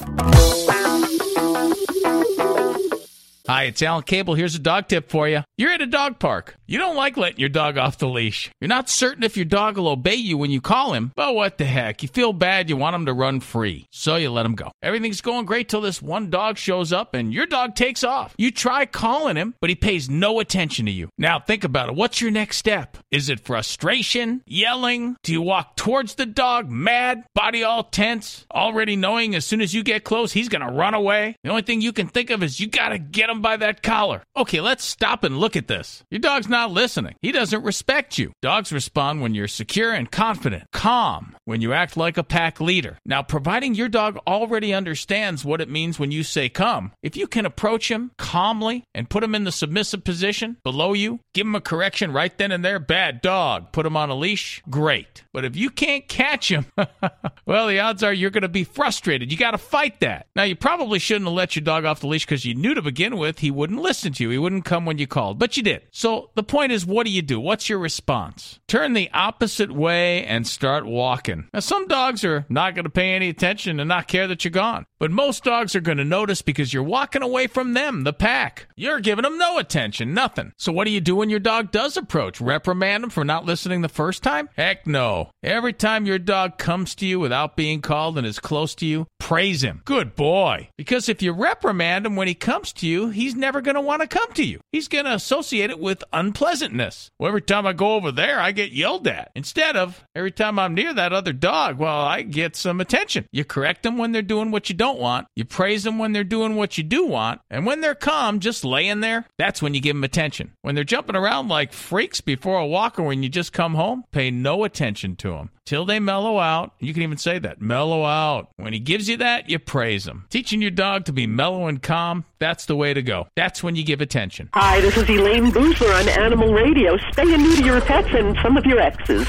Hi, 3.47 3.63
it's 3.63 3.81
Alan 3.81 4.03
Cable. 4.03 4.33
Here's 4.33 4.55
a 4.55 4.59
dog 4.59 4.89
tip 4.89 5.09
for 5.09 5.25
you. 5.29 5.41
You're 5.57 5.71
at 5.71 5.79
a 5.81 5.85
dog 5.85 6.19
park. 6.19 6.57
You 6.65 6.77
don't 6.79 6.97
like 6.97 7.15
letting 7.15 7.39
your 7.39 7.47
dog 7.47 7.77
off 7.77 7.97
the 7.97 8.09
leash. 8.09 8.51
You're 8.59 8.67
not 8.67 8.89
certain 8.89 9.23
if 9.23 9.37
your 9.37 9.45
dog 9.45 9.77
will 9.77 9.87
obey 9.87 10.15
you 10.15 10.37
when 10.37 10.51
you 10.51 10.59
call 10.59 10.91
him, 10.91 11.13
but 11.15 11.33
what 11.33 11.57
the 11.57 11.63
heck? 11.63 12.03
You 12.03 12.09
feel 12.09 12.33
bad, 12.33 12.69
you 12.69 12.75
want 12.75 12.97
him 12.97 13.05
to 13.05 13.13
run 13.13 13.39
free. 13.39 13.87
So 13.89 14.17
you 14.17 14.31
let 14.31 14.45
him 14.45 14.55
go. 14.55 14.73
Everything's 14.83 15.21
going 15.21 15.45
great 15.45 15.69
till 15.69 15.79
this 15.79 16.01
one 16.01 16.29
dog 16.29 16.57
shows 16.57 16.91
up 16.91 17.13
and 17.13 17.33
your 17.33 17.45
dog 17.45 17.75
takes 17.75 18.03
off. 18.03 18.35
You 18.37 18.51
try 18.51 18.85
calling 18.85 19.37
him, 19.37 19.55
but 19.61 19.69
he 19.69 19.77
pays 19.77 20.09
no 20.09 20.41
attention 20.41 20.85
to 20.87 20.91
you. 20.91 21.07
Now 21.17 21.39
think 21.39 21.63
about 21.63 21.87
it. 21.87 21.95
What's 21.95 22.19
your 22.19 22.31
next 22.31 22.57
step? 22.57 22.97
Is 23.11 23.29
it 23.29 23.39
frustration? 23.39 24.41
Yelling? 24.45 25.15
Do 25.23 25.31
you 25.31 25.41
walk 25.41 25.77
towards 25.77 26.15
the 26.15 26.25
dog, 26.25 26.69
mad, 26.69 27.23
body 27.33 27.63
all 27.63 27.85
tense, 27.85 28.45
already 28.53 28.97
knowing 28.97 29.35
as 29.35 29.45
soon 29.45 29.61
as 29.61 29.73
you 29.73 29.83
get 29.83 30.03
close, 30.03 30.33
he's 30.33 30.49
gonna 30.49 30.73
run 30.73 30.93
away? 30.93 31.37
The 31.45 31.49
only 31.49 31.61
thing 31.61 31.79
you 31.79 31.93
can 31.93 32.09
think 32.09 32.29
of 32.29 32.43
is 32.43 32.59
you 32.59 32.67
gotta 32.67 32.97
get 32.97 33.29
him 33.29 33.36
by 33.41 33.57
that 33.57 33.83
collar. 33.83 34.23
Okay, 34.35 34.61
let's 34.61 34.83
stop 34.83 35.23
and 35.23 35.37
look 35.37 35.55
at 35.55 35.67
this. 35.67 36.03
Your 36.09 36.19
dog's 36.19 36.47
not 36.47 36.71
listening. 36.71 37.15
He 37.21 37.31
doesn't 37.31 37.63
respect 37.63 38.17
you. 38.17 38.31
Dogs 38.41 38.71
respond 38.71 39.21
when 39.21 39.33
you're 39.33 39.47
secure 39.47 39.91
and 39.91 40.11
confident, 40.11 40.65
calm, 40.71 41.35
when 41.45 41.61
you 41.61 41.73
act 41.73 41.97
like 41.97 42.17
a 42.17 42.23
pack 42.23 42.59
leader. 42.59 42.97
Now, 43.05 43.23
providing 43.23 43.75
your 43.75 43.89
dog 43.89 44.17
already 44.27 44.73
understands 44.73 45.43
what 45.43 45.61
it 45.61 45.69
means 45.69 45.99
when 45.99 46.11
you 46.11 46.23
say 46.23 46.49
come, 46.49 46.91
if 47.01 47.15
you 47.17 47.27
can 47.27 47.45
approach 47.45 47.89
him 47.89 48.11
calmly 48.17 48.83
and 48.93 49.09
put 49.09 49.23
him 49.23 49.35
in 49.35 49.43
the 49.43 49.51
submissive 49.51 50.03
position 50.03 50.57
below 50.63 50.93
you, 50.93 51.19
give 51.33 51.45
him 51.45 51.55
a 51.55 51.61
correction 51.61 52.11
right 52.11 52.37
then 52.37 52.51
and 52.51 52.63
there, 52.63 52.79
bad 52.79 53.21
dog, 53.21 53.71
put 53.71 53.85
him 53.85 53.97
on 53.97 54.09
a 54.09 54.15
leash, 54.15 54.61
great. 54.69 55.23
But 55.33 55.45
if 55.45 55.55
you 55.55 55.69
can't 55.69 56.07
catch 56.07 56.51
him, 56.51 56.65
well, 57.45 57.67
the 57.67 57.79
odds 57.79 58.03
are 58.03 58.13
you're 58.13 58.31
going 58.31 58.41
to 58.41 58.47
be 58.47 58.63
frustrated. 58.63 59.31
You 59.31 59.37
got 59.37 59.51
to 59.51 59.57
fight 59.57 59.99
that. 59.99 60.27
Now, 60.35 60.43
you 60.43 60.55
probably 60.55 60.99
shouldn't 60.99 61.25
have 61.25 61.33
let 61.33 61.55
your 61.55 61.63
dog 61.63 61.85
off 61.85 61.99
the 61.99 62.07
leash 62.07 62.25
because 62.25 62.45
you 62.45 62.55
knew 62.55 62.73
to 62.73 62.81
begin 62.81 63.17
with 63.17 63.26
he 63.39 63.51
wouldn't 63.51 63.81
listen 63.81 64.13
to 64.13 64.23
you. 64.23 64.29
He 64.29 64.37
wouldn't 64.37 64.65
come 64.65 64.85
when 64.85 64.97
you 64.97 65.07
called, 65.07 65.39
but 65.39 65.57
you 65.57 65.63
did. 65.63 65.83
So 65.91 66.31
the 66.35 66.43
point 66.43 66.71
is, 66.71 66.85
what 66.85 67.05
do 67.05 67.11
you 67.11 67.21
do? 67.21 67.39
What's 67.39 67.69
your 67.69 67.79
response? 67.79 68.59
Turn 68.67 68.93
the 68.93 69.09
opposite 69.13 69.71
way 69.71 70.25
and 70.25 70.47
start 70.47 70.85
walking. 70.85 71.47
Now, 71.53 71.59
some 71.59 71.87
dogs 71.87 72.23
are 72.25 72.45
not 72.49 72.75
going 72.75 72.85
to 72.85 72.89
pay 72.89 73.13
any 73.13 73.29
attention 73.29 73.79
and 73.79 73.87
not 73.87 74.07
care 74.07 74.27
that 74.27 74.43
you're 74.43 74.51
gone, 74.51 74.85
but 74.99 75.11
most 75.11 75.43
dogs 75.43 75.75
are 75.75 75.81
going 75.81 75.97
to 75.97 76.05
notice 76.05 76.41
because 76.41 76.73
you're 76.73 76.83
walking 76.83 77.21
away 77.21 77.47
from 77.47 77.73
them, 77.73 78.03
the 78.03 78.13
pack. 78.13 78.67
You're 78.75 78.99
giving 78.99 79.23
them 79.23 79.37
no 79.37 79.57
attention, 79.57 80.13
nothing. 80.13 80.53
So 80.57 80.71
what 80.71 80.85
do 80.85 80.91
you 80.91 81.01
do 81.01 81.17
when 81.17 81.29
your 81.29 81.39
dog 81.39 81.71
does 81.71 81.97
approach? 81.97 82.41
Reprimand 82.41 83.03
him 83.03 83.09
for 83.09 83.23
not 83.23 83.45
listening 83.45 83.81
the 83.81 83.89
first 83.89 84.23
time? 84.23 84.49
Heck 84.55 84.87
no. 84.87 85.31
Every 85.43 85.73
time 85.73 86.05
your 86.05 86.19
dog 86.19 86.57
comes 86.57 86.95
to 86.95 87.05
you 87.05 87.19
without 87.19 87.55
being 87.55 87.81
called 87.81 88.17
and 88.17 88.25
is 88.25 88.39
close 88.39 88.75
to 88.75 88.85
you, 88.85 89.07
praise 89.19 89.63
him. 89.63 89.81
Good 89.85 90.15
boy. 90.15 90.69
Because 90.77 91.09
if 91.09 91.21
you 91.21 91.31
reprimand 91.31 92.05
him 92.05 92.15
when 92.15 92.27
he 92.27 92.33
comes 92.33 92.73
to 92.73 92.87
you, 92.87 93.09
he's 93.17 93.35
never 93.35 93.61
going 93.61 93.75
to 93.75 93.81
want 93.81 94.01
to 94.01 94.07
come 94.07 94.31
to 94.33 94.45
you. 94.45 94.59
He's 94.71 94.87
going 94.87 95.05
to 95.05 95.13
associate 95.13 95.69
it 95.69 95.79
with 95.79 96.03
unpleasantness. 96.13 97.09
Well, 97.19 97.27
every 97.27 97.41
time 97.41 97.65
I 97.65 97.73
go 97.73 97.95
over 97.95 98.11
there, 98.11 98.39
I 98.39 98.51
get 98.51 98.71
yelled 98.71 99.07
at. 99.07 99.31
Instead 99.35 99.75
of 99.75 100.05
every 100.15 100.31
time 100.31 100.59
I'm 100.59 100.73
near 100.73 100.93
that 100.93 101.13
other 101.13 101.33
dog, 101.33 101.77
well, 101.77 102.01
I 102.01 102.21
get 102.21 102.55
some 102.55 102.79
attention. 102.79 103.25
You 103.31 103.43
correct 103.43 103.83
them 103.83 103.97
when 103.97 104.11
they're 104.11 104.21
doing 104.21 104.51
what 104.51 104.69
you 104.69 104.75
don't 104.75 104.99
want. 104.99 105.27
You 105.35 105.45
praise 105.45 105.83
them 105.83 105.97
when 105.97 106.13
they're 106.13 106.23
doing 106.23 106.55
what 106.55 106.77
you 106.77 106.83
do 106.83 107.05
want. 107.05 107.41
And 107.49 107.65
when 107.65 107.81
they're 107.81 107.95
calm, 107.95 108.39
just 108.39 108.63
laying 108.63 109.01
there, 109.01 109.25
that's 109.37 109.61
when 109.61 109.73
you 109.73 109.81
give 109.81 109.95
them 109.95 110.03
attention. 110.03 110.53
When 110.61 110.75
they're 110.75 110.83
jumping 110.83 111.15
around 111.15 111.47
like 111.47 111.73
freaks 111.73 112.21
before 112.21 112.59
a 112.59 112.67
walk 112.67 112.99
or 112.99 113.03
when 113.03 113.23
you 113.23 113.29
just 113.29 113.51
come 113.51 113.73
home, 113.73 114.03
pay 114.11 114.31
no 114.31 114.63
attention 114.63 115.15
to 115.17 115.31
them 115.31 115.49
till 115.67 115.85
they 115.85 115.99
mellow 115.99 116.39
out. 116.39 116.71
You 116.79 116.93
can 116.93 117.03
even 117.03 117.17
say 117.17 117.37
that 117.39 117.61
mellow 117.61 118.05
out. 118.05 118.49
When 118.55 118.71
he 118.73 118.79
gives 118.79 119.07
you 119.09 119.17
that, 119.17 119.49
you 119.49 119.59
praise 119.59 120.07
him. 120.07 120.25
Teaching 120.29 120.61
your 120.61 120.71
dog 120.71 121.05
to 121.05 121.11
be 121.11 121.27
mellow 121.27 121.67
and 121.67 121.83
calm, 121.83 122.23
that's 122.39 122.65
the 122.65 122.75
way 122.75 122.93
to 122.93 123.03
go. 123.03 123.27
That's 123.35 123.61
when 123.61 123.75
you 123.75 123.83
give 123.83 124.01
attention. 124.01 124.49
Hi, 124.53 124.79
this 124.81 124.95
is 124.97 125.03
Elayne 125.03 125.51
Boosler 125.51 125.93
on 125.99 126.07
Animal 126.07 126.53
Radio. 126.53 126.95
Spay 126.97 127.33
and 127.33 127.57
to 127.57 127.63
your 127.63 127.81
pets 127.81 128.07
and 128.11 128.37
some 128.41 128.55
of 128.57 128.65
your 128.65 128.79
exes. 128.79 129.27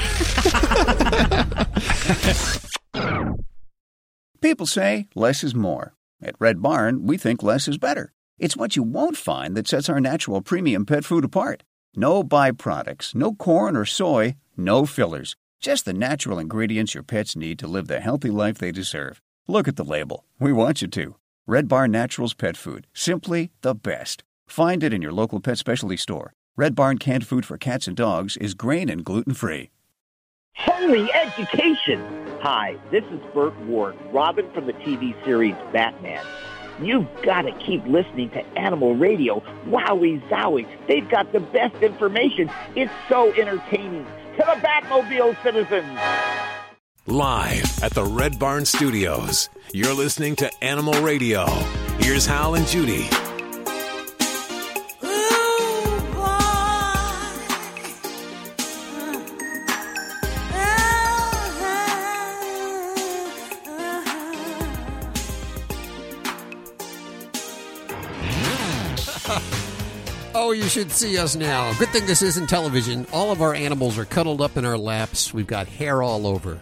People 4.41 4.65
say 4.65 5.09
less 5.13 5.43
is 5.43 5.53
more. 5.53 5.93
At 6.21 6.35
Red 6.39 6.61
Barn, 6.61 7.05
we 7.05 7.17
think 7.17 7.43
less 7.43 7.67
is 7.67 7.77
better. 7.77 8.13
It's 8.37 8.55
what 8.55 8.77
you 8.77 8.83
won't 8.83 9.17
find 9.17 9.57
that 9.57 9.67
sets 9.67 9.89
our 9.89 9.99
natural 9.99 10.41
premium 10.41 10.85
pet 10.85 11.03
food 11.03 11.25
apart. 11.25 11.63
No 11.95 12.23
byproducts, 12.23 13.13
no 13.13 13.33
corn 13.33 13.75
or 13.75 13.83
soy, 13.83 14.37
no 14.55 14.85
fillers. 14.85 15.35
Just 15.61 15.83
the 15.83 15.91
natural 15.91 16.39
ingredients 16.39 16.93
your 16.93 17.03
pets 17.03 17.35
need 17.35 17.59
to 17.59 17.67
live 17.67 17.87
the 17.87 17.99
healthy 17.99 18.29
life 18.29 18.57
they 18.57 18.71
deserve. 18.71 19.21
Look 19.45 19.67
at 19.67 19.75
the 19.75 19.83
label. 19.83 20.23
We 20.39 20.53
want 20.53 20.81
you 20.81 20.87
to. 20.87 21.15
Red 21.45 21.67
Barn 21.67 21.91
Naturals 21.91 22.33
Pet 22.33 22.55
Food. 22.55 22.87
Simply 22.93 23.51
the 23.61 23.75
best. 23.75 24.23
Find 24.47 24.85
it 24.85 24.93
in 24.93 25.01
your 25.01 25.11
local 25.11 25.41
pet 25.41 25.57
specialty 25.57 25.97
store. 25.97 26.31
Red 26.55 26.75
Barn 26.75 26.97
canned 26.97 27.27
food 27.27 27.45
for 27.45 27.57
cats 27.57 27.87
and 27.89 27.97
dogs 27.97 28.37
is 28.37 28.53
grain 28.53 28.87
and 28.87 29.03
gluten 29.03 29.33
free. 29.33 29.69
Holy 30.55 31.11
education! 31.13 31.99
Hi, 32.41 32.77
this 32.89 33.03
is 33.11 33.19
Burt 33.33 33.57
Ward, 33.61 33.97
Robin 34.13 34.49
from 34.53 34.65
the 34.65 34.73
TV 34.73 35.13
series 35.25 35.55
Batman. 35.73 36.25
You've 36.81 37.07
got 37.21 37.41
to 37.41 37.51
keep 37.51 37.85
listening 37.85 38.29
to 38.29 38.45
Animal 38.57 38.95
Radio. 38.95 39.41
Wowie 39.67 40.25
zowie. 40.29 40.65
They've 40.87 41.09
got 41.09 41.33
the 41.33 41.41
best 41.41 41.75
information. 41.83 42.49
It's 42.77 42.93
so 43.09 43.33
entertaining. 43.33 44.07
To 44.39 44.45
the 44.45 44.65
Batmobile, 44.65 45.35
citizens! 45.43 45.99
Live 47.07 47.83
at 47.83 47.91
the 47.91 48.05
Red 48.05 48.39
Barn 48.39 48.63
Studios, 48.63 49.49
you're 49.73 49.93
listening 49.93 50.37
to 50.37 50.49
Animal 50.63 50.93
Radio. 51.01 51.45
Here's 51.99 52.25
Hal 52.25 52.55
and 52.55 52.65
Judy. 52.65 53.09
Oh, 70.49 70.53
you 70.53 70.67
should 70.67 70.91
see 70.91 71.15
us 71.15 71.35
now. 71.35 71.71
Good 71.77 71.89
thing 71.89 72.07
this 72.07 72.23
isn't 72.23 72.47
television. 72.47 73.05
All 73.13 73.31
of 73.31 73.39
our 73.39 73.53
animals 73.53 73.99
are 73.99 74.05
cuddled 74.05 74.41
up 74.41 74.57
in 74.57 74.65
our 74.65 74.79
laps. 74.79 75.31
We've 75.31 75.45
got 75.45 75.67
hair 75.67 76.01
all 76.01 76.25
over. 76.25 76.59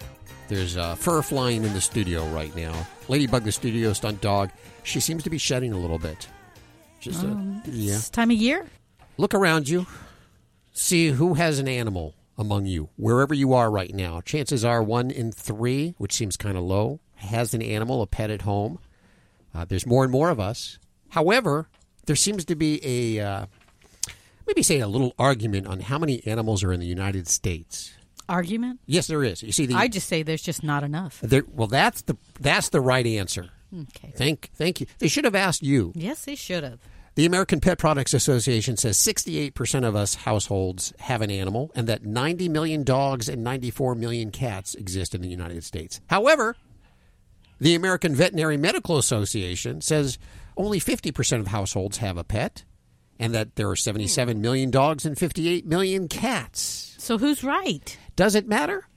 There's 0.50 0.76
uh, 0.76 0.96
fur 0.96 1.22
flying 1.22 1.64
in 1.64 1.72
the 1.72 1.80
studio 1.80 2.28
right 2.28 2.54
now. 2.54 2.86
Ladybug, 3.08 3.44
the 3.44 3.52
studio 3.54 3.94
stunt 3.94 4.20
dog, 4.20 4.52
she 4.84 5.00
seems 5.00 5.24
to 5.24 5.30
be 5.30 5.38
shedding 5.38 5.72
a 5.72 5.78
little 5.78 6.00
bit. 6.00 6.28
Just 7.00 7.24
Um, 7.24 7.62
yeah. 7.66 7.94
This 7.94 8.10
time 8.10 8.30
of 8.30 8.36
year? 8.36 8.68
Look 9.16 9.34
around 9.34 9.70
you. 9.70 9.88
See 10.74 11.08
who 11.08 11.36
has 11.36 11.58
an 11.58 11.70
animal 11.70 12.14
among 12.38 12.66
you, 12.66 12.90
wherever 12.98 13.34
you 13.34 13.54
are 13.54 13.72
right 13.72 13.94
now. 13.96 14.20
Chances 14.20 14.66
are 14.66 14.84
one 14.84 15.12
in 15.12 15.32
three, 15.32 15.96
which 15.98 16.12
seems 16.12 16.36
kind 16.36 16.58
of 16.58 16.66
low, 16.66 17.00
has 17.16 17.54
an 17.54 17.62
animal, 17.62 18.02
a 18.02 18.06
pet 18.06 18.32
at 18.32 18.42
home. 18.42 18.80
Uh, 19.56 19.64
there's 19.64 19.86
more 19.86 20.04
and 20.04 20.12
more 20.12 20.30
of 20.30 20.42
us. 20.42 20.78
However, 21.12 21.70
there 22.06 22.18
seems 22.18 22.44
to 22.46 22.56
be 22.56 22.82
a 23.18 23.26
uh, 23.26 23.46
maybe 24.48 24.64
say 24.64 24.80
a 24.80 24.88
little 24.88 25.14
argument 25.20 25.68
on 25.68 25.82
how 25.82 26.00
many 26.00 26.26
animals 26.26 26.64
are 26.64 26.74
in 26.74 26.80
the 26.80 26.86
United 26.86 27.28
States. 27.28 27.94
Argument? 28.30 28.80
Yes, 28.86 29.08
there 29.08 29.24
is. 29.24 29.42
You 29.44 29.52
see, 29.52 29.66
the 29.68 29.76
I 29.76 29.88
just 29.88 30.08
say 30.08 30.24
there's 30.24 30.42
just 30.42 30.64
not 30.64 30.84
enough. 30.84 31.22
there, 31.22 31.44
well, 31.50 31.68
that's 31.68 32.02
the 32.02 32.18
that's 32.40 32.70
the 32.70 32.82
right 32.82 33.06
answer. 33.06 33.50
Okay. 33.74 34.14
Thank 34.16 34.50
thank 34.56 34.82
you. 34.82 34.88
They 35.00 35.08
should 35.08 35.26
have 35.26 35.36
asked 35.36 35.64
you. 35.64 35.94
Yes, 35.96 36.26
they 36.26 36.36
should 36.36 36.64
have. 36.64 36.80
The 37.16 37.26
American 37.26 37.60
Pet 37.60 37.80
Products 37.80 38.14
Association 38.14 38.78
says 38.78 38.96
68% 38.98 39.84
of 39.84 39.96
us 39.96 40.14
households 40.14 40.94
have 41.00 41.24
an 41.24 41.32
animal 41.32 41.72
and 41.74 41.88
that 41.88 42.06
90 42.06 42.48
million 42.48 42.84
dogs 42.84 43.28
and 43.28 43.44
94 43.44 43.96
million 43.96 44.30
cats 44.30 44.76
exist 44.76 45.16
in 45.16 45.22
the 45.22 45.28
United 45.28 45.64
States. 45.64 46.00
However, 46.12 46.56
the 47.60 47.74
American 47.74 48.14
Veterinary 48.14 48.56
Medical 48.56 49.00
Association 49.00 49.82
says 49.82 50.20
only 50.56 50.80
50% 50.80 51.40
of 51.40 51.48
households 51.48 51.98
have 51.98 52.18
a 52.18 52.24
pet 52.24 52.66
and 53.20 53.34
that 53.34 53.56
there 53.56 53.70
are 53.70 53.76
77 53.76 54.42
million 54.42 54.72
dogs 54.72 55.06
and 55.06 55.18
58 55.18 55.66
million 55.66 56.08
cats. 56.08 56.96
So 56.98 57.18
who's 57.18 57.44
right? 57.44 57.98
Does 58.16 58.36
it 58.36 58.48
matter? 58.48 58.88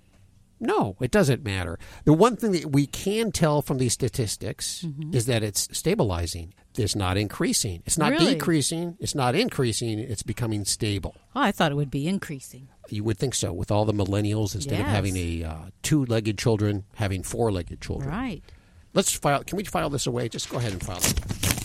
No, 0.62 0.97
it 1.01 1.11
doesn't 1.11 1.43
matter. 1.43 1.79
The 2.05 2.12
one 2.12 2.37
thing 2.37 2.53
that 2.53 2.71
we 2.71 2.87
can 2.87 3.33
tell 3.33 3.62
from 3.62 3.79
these 3.79 3.95
statistics 3.95 4.85
is 5.11 5.25
that 5.25 5.43
it's 5.43 5.68
stabilizing. 5.73 6.53
It's 6.77 6.95
not 6.95 7.16
increasing. 7.16 7.83
It's 7.87 7.97
not 7.97 8.11
Really? 8.12 8.35
decreasing. 8.35 8.97
It's 9.01 9.14
not 9.14 9.35
increasing. 9.35 9.99
It's 9.99 10.23
becoming 10.23 10.66
stable. 10.66 11.16
Oh, 11.35 11.41
I 11.41 11.51
thought 11.51 11.73
it 11.73 11.77
would 11.77 11.91
be 11.91 12.07
increasing. 12.07 12.68
You 12.91 13.05
would 13.05 13.16
think 13.16 13.35
so 13.35 13.55
with 13.55 13.71
all 13.71 13.87
the 13.87 13.95
millennials 13.95 14.55
instead 14.55 14.81
of 14.81 14.87
having 14.87 15.16
a 15.16 15.45
uh, 15.45 15.57
two-legged 15.83 16.37
children, 16.37 16.85
having 16.97 17.23
four-legged 17.23 17.81
children. 17.81 18.11
Right. 18.11 18.43
Let's 18.93 19.12
file. 19.12 19.43
Can 19.45 19.57
we 19.57 19.64
file 19.64 19.89
this 19.89 20.07
away? 20.07 20.29
Just 20.29 20.51
go 20.51 20.59
ahead 20.59 20.73
and 20.73 20.85
file 20.85 20.99
it. 20.99 21.60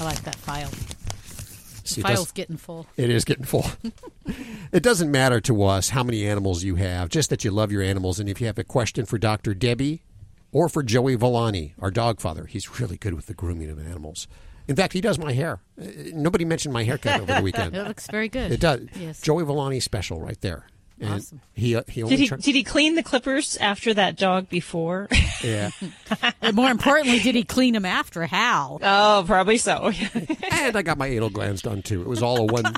I 0.00 0.04
like 0.04 0.22
that 0.22 0.36
file. 0.36 0.70
See, 1.84 2.02
The 2.02 2.08
file's 2.08 2.32
getting 2.32 2.56
full. 2.56 2.86
It 2.96 3.10
is 3.10 3.24
getting 3.24 3.44
full. 3.44 3.66
It 4.70 4.82
doesn't 4.82 5.10
matter 5.10 5.40
to 5.40 5.62
us 5.64 5.88
how 5.88 6.02
many 6.02 6.26
animals 6.26 6.62
you 6.62 6.74
have, 6.74 7.08
just 7.08 7.30
that 7.30 7.42
you 7.42 7.50
love 7.50 7.72
your 7.72 7.80
animals. 7.80 8.20
And 8.20 8.28
if 8.28 8.38
you 8.42 8.46
have 8.46 8.58
a 8.58 8.64
question 8.64 9.06
for 9.06 9.16
Dr. 9.16 9.54
Debbie 9.54 10.02
or 10.52 10.68
for 10.68 10.82
Joey 10.82 11.14
Villani, 11.14 11.72
our 11.80 11.90
dog 11.90 12.20
father, 12.20 12.44
he's 12.44 12.78
really 12.78 12.98
good 12.98 13.14
with 13.14 13.24
the 13.24 13.32
grooming 13.32 13.70
of 13.70 13.78
animals. 13.78 14.28
In 14.68 14.76
fact, 14.76 14.92
he 14.92 15.00
does 15.00 15.18
my 15.18 15.32
hair. 15.32 15.60
Uh, 15.80 15.86
Nobody 16.12 16.44
mentioned 16.44 16.74
my 16.74 16.84
haircut 16.84 17.22
over 17.22 17.34
the 17.36 17.40
weekend. 17.42 17.74
It 17.74 17.88
looks 17.88 18.06
very 18.08 18.28
good. 18.28 18.52
It 18.52 18.60
does. 18.60 18.80
Yes. 19.00 19.22
Joey 19.22 19.44
Villani 19.46 19.80
special 19.80 20.20
right 20.20 20.38
there. 20.42 20.66
And 21.00 21.14
Awesome. 21.14 21.40
He 21.54 21.76
uh, 21.76 21.82
he 21.88 22.02
only 22.02 22.16
Did 22.16 22.22
he 22.22 22.28
try- 22.28 22.38
did 22.38 22.54
he 22.54 22.64
clean 22.64 22.94
the 22.94 23.02
clippers 23.02 23.56
after 23.58 23.94
that 23.94 24.16
dog 24.16 24.48
before? 24.48 25.08
yeah. 25.44 25.70
and 26.42 26.56
more 26.56 26.70
importantly, 26.70 27.20
did 27.20 27.34
he 27.34 27.44
clean 27.44 27.74
him 27.74 27.84
after 27.84 28.24
Hal? 28.26 28.80
Oh, 28.82 29.24
probably 29.26 29.58
so. 29.58 29.92
and 30.50 30.76
I 30.76 30.82
got 30.82 30.98
my 30.98 31.06
anal 31.06 31.30
glands 31.30 31.62
done 31.62 31.82
too. 31.82 32.00
It 32.00 32.08
was 32.08 32.22
all 32.22 32.38
a 32.38 32.44
one 32.44 32.74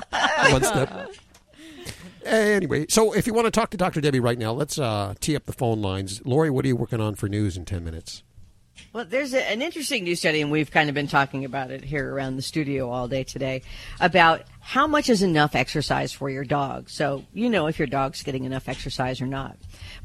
one 0.51 0.63
step. 0.63 1.11
Anyway, 2.23 2.85
so 2.87 3.13
if 3.13 3.25
you 3.25 3.33
want 3.33 3.45
to 3.45 3.51
talk 3.51 3.71
to 3.71 3.77
Dr. 3.77 3.99
Debbie 3.99 4.19
right 4.19 4.37
now, 4.37 4.51
let's 4.51 4.77
uh, 4.77 5.15
tee 5.19 5.35
up 5.35 5.45
the 5.45 5.53
phone 5.53 5.81
lines. 5.81 6.21
Lori, 6.23 6.51
what 6.51 6.63
are 6.65 6.67
you 6.67 6.75
working 6.75 7.01
on 7.01 7.15
for 7.15 7.27
news 7.27 7.57
in 7.57 7.65
10 7.65 7.83
minutes? 7.83 8.21
Well, 8.93 9.05
there's 9.05 9.33
a, 9.33 9.49
an 9.49 9.61
interesting 9.61 10.03
new 10.03 10.15
study, 10.15 10.41
and 10.41 10.51
we've 10.51 10.69
kind 10.69 10.89
of 10.89 10.95
been 10.95 11.07
talking 11.07 11.45
about 11.45 11.71
it 11.71 11.81
here 11.81 12.13
around 12.13 12.35
the 12.35 12.41
studio 12.41 12.89
all 12.89 13.07
day 13.07 13.23
today 13.23 13.61
about 14.01 14.41
how 14.59 14.85
much 14.85 15.09
is 15.09 15.23
enough 15.23 15.55
exercise 15.55 16.11
for 16.11 16.29
your 16.29 16.43
dog. 16.43 16.89
So 16.89 17.23
you 17.33 17.49
know 17.49 17.67
if 17.67 17.79
your 17.79 17.87
dog's 17.87 18.21
getting 18.21 18.43
enough 18.43 18.67
exercise 18.67 19.21
or 19.21 19.27
not. 19.27 19.55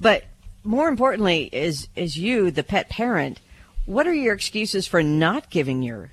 But 0.01 0.25
more 0.63 0.89
importantly, 0.89 1.49
is 1.53 1.89
is 1.97 2.17
you, 2.17 2.53
the 2.53 2.63
pet 2.63 2.89
parent, 2.89 3.41
what 3.87 4.07
are 4.07 4.15
your 4.15 4.35
excuses 4.35 4.87
for 4.87 5.03
not 5.03 5.51
giving 5.51 5.83
your 5.83 6.13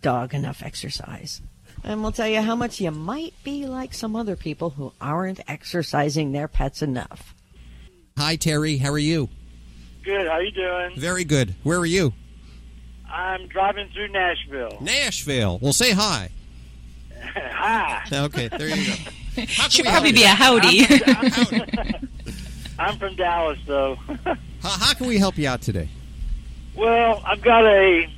dog 0.00 0.32
enough 0.32 0.62
exercise? 0.62 1.42
And 1.82 2.00
we'll 2.00 2.12
tell 2.12 2.28
you 2.28 2.40
how 2.40 2.56
much 2.56 2.80
you 2.80 2.90
might 2.90 3.34
be 3.44 3.66
like 3.66 3.92
some 3.92 4.16
other 4.16 4.36
people 4.36 4.70
who 4.70 4.94
aren't 4.98 5.40
exercising 5.46 6.32
their 6.32 6.48
pets 6.48 6.80
enough. 6.80 7.34
Hi, 8.16 8.36
Terry. 8.36 8.78
How 8.78 8.90
are 8.92 8.98
you? 8.98 9.28
Good. 10.04 10.26
How 10.28 10.38
you 10.38 10.50
doing? 10.50 10.96
Very 10.98 11.24
good. 11.24 11.54
Where 11.62 11.78
are 11.78 11.86
you? 11.86 12.12
I'm 13.10 13.46
driving 13.48 13.88
through 13.88 14.08
Nashville. 14.08 14.78
Nashville. 14.80 15.58
Well, 15.62 15.72
say 15.72 15.92
hi. 15.92 16.30
Hi. 17.34 18.02
Okay, 18.12 18.48
there 18.48 18.68
you 18.68 18.86
go. 18.86 19.42
How 19.56 19.68
Should 19.68 19.86
probably 19.86 20.12
be 20.12 20.20
you? 20.20 20.26
a 20.26 20.28
howdy. 20.28 20.84
I'm 21.06 21.30
from, 21.30 22.08
I'm 22.78 22.98
from 22.98 23.16
Dallas, 23.16 23.58
though. 23.66 23.94
How, 23.96 24.34
how 24.62 24.94
can 24.94 25.06
we 25.06 25.16
help 25.18 25.38
you 25.38 25.48
out 25.48 25.62
today? 25.62 25.88
well, 26.76 27.22
I've 27.24 27.40
got 27.40 27.64
a 27.64 28.08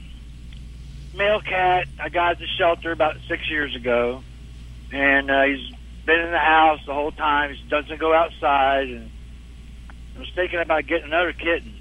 male 1.14 1.40
cat 1.40 1.86
I 2.00 2.08
got 2.08 2.32
at 2.32 2.38
the 2.40 2.46
shelter 2.58 2.90
about 2.90 3.16
six 3.28 3.48
years 3.48 3.74
ago, 3.76 4.22
and 4.92 5.30
uh, 5.30 5.42
he's 5.44 5.70
been 6.04 6.20
in 6.20 6.30
the 6.32 6.38
house 6.38 6.80
the 6.86 6.92
whole 6.94 7.12
time. 7.12 7.54
He 7.54 7.68
doesn't 7.68 7.98
go 8.00 8.12
outside, 8.12 8.88
and 8.88 9.10
I 10.16 10.18
was 10.18 10.30
thinking 10.34 10.58
about 10.58 10.86
getting 10.86 11.06
another 11.06 11.32
kitten, 11.32 11.74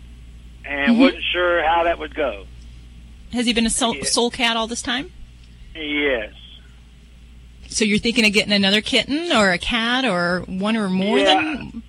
and 0.67 0.95
Mhm. 0.95 0.99
wasn't 0.99 1.23
sure 1.31 1.63
how 1.63 1.83
that 1.83 1.99
would 1.99 2.15
go. 2.15 2.45
Has 3.33 3.45
he 3.45 3.53
been 3.53 3.65
a 3.65 3.69
sole, 3.69 3.95
sole 4.03 4.29
cat 4.31 4.55
all 4.57 4.67
this 4.67 4.81
time? 4.81 5.11
Yes. 5.75 6.33
So 7.67 7.83
you're 7.83 7.97
thinking 7.99 8.25
of 8.25 8.31
getting 8.31 8.53
another 8.53 8.81
kitten 8.81 9.31
or 9.33 9.51
a 9.51 9.57
cat 9.57 10.05
or 10.05 10.41
one 10.47 10.77
or 10.77 10.89
more 10.89 11.17
Yeah. 11.19 11.35
than? 11.41 11.83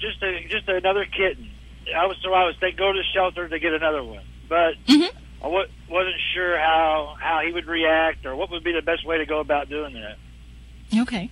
just 0.00 0.20
a 0.22 0.44
just 0.48 0.68
another 0.68 1.04
kitten. 1.06 1.48
I 1.96 2.06
was 2.06 2.16
so 2.22 2.32
I 2.34 2.44
was 2.44 2.56
thinking 2.58 2.76
go 2.78 2.92
to 2.92 2.98
the 2.98 3.04
shelter 3.14 3.48
to 3.48 3.58
get 3.58 3.72
another 3.72 4.02
one, 4.02 4.24
but 4.48 4.74
Mm-hmm. 4.86 5.16
I 5.40 5.42
w- 5.44 5.68
wasn't 5.88 6.16
sure 6.34 6.58
how 6.58 7.16
how 7.20 7.40
he 7.46 7.52
would 7.52 7.66
react 7.66 8.26
or 8.26 8.34
what 8.36 8.50
would 8.50 8.64
be 8.64 8.72
the 8.72 8.82
best 8.82 9.04
way 9.06 9.18
to 9.18 9.26
go 9.26 9.38
about 9.40 9.68
doing 9.70 9.94
that. 9.94 10.18
Okay. 10.94 11.30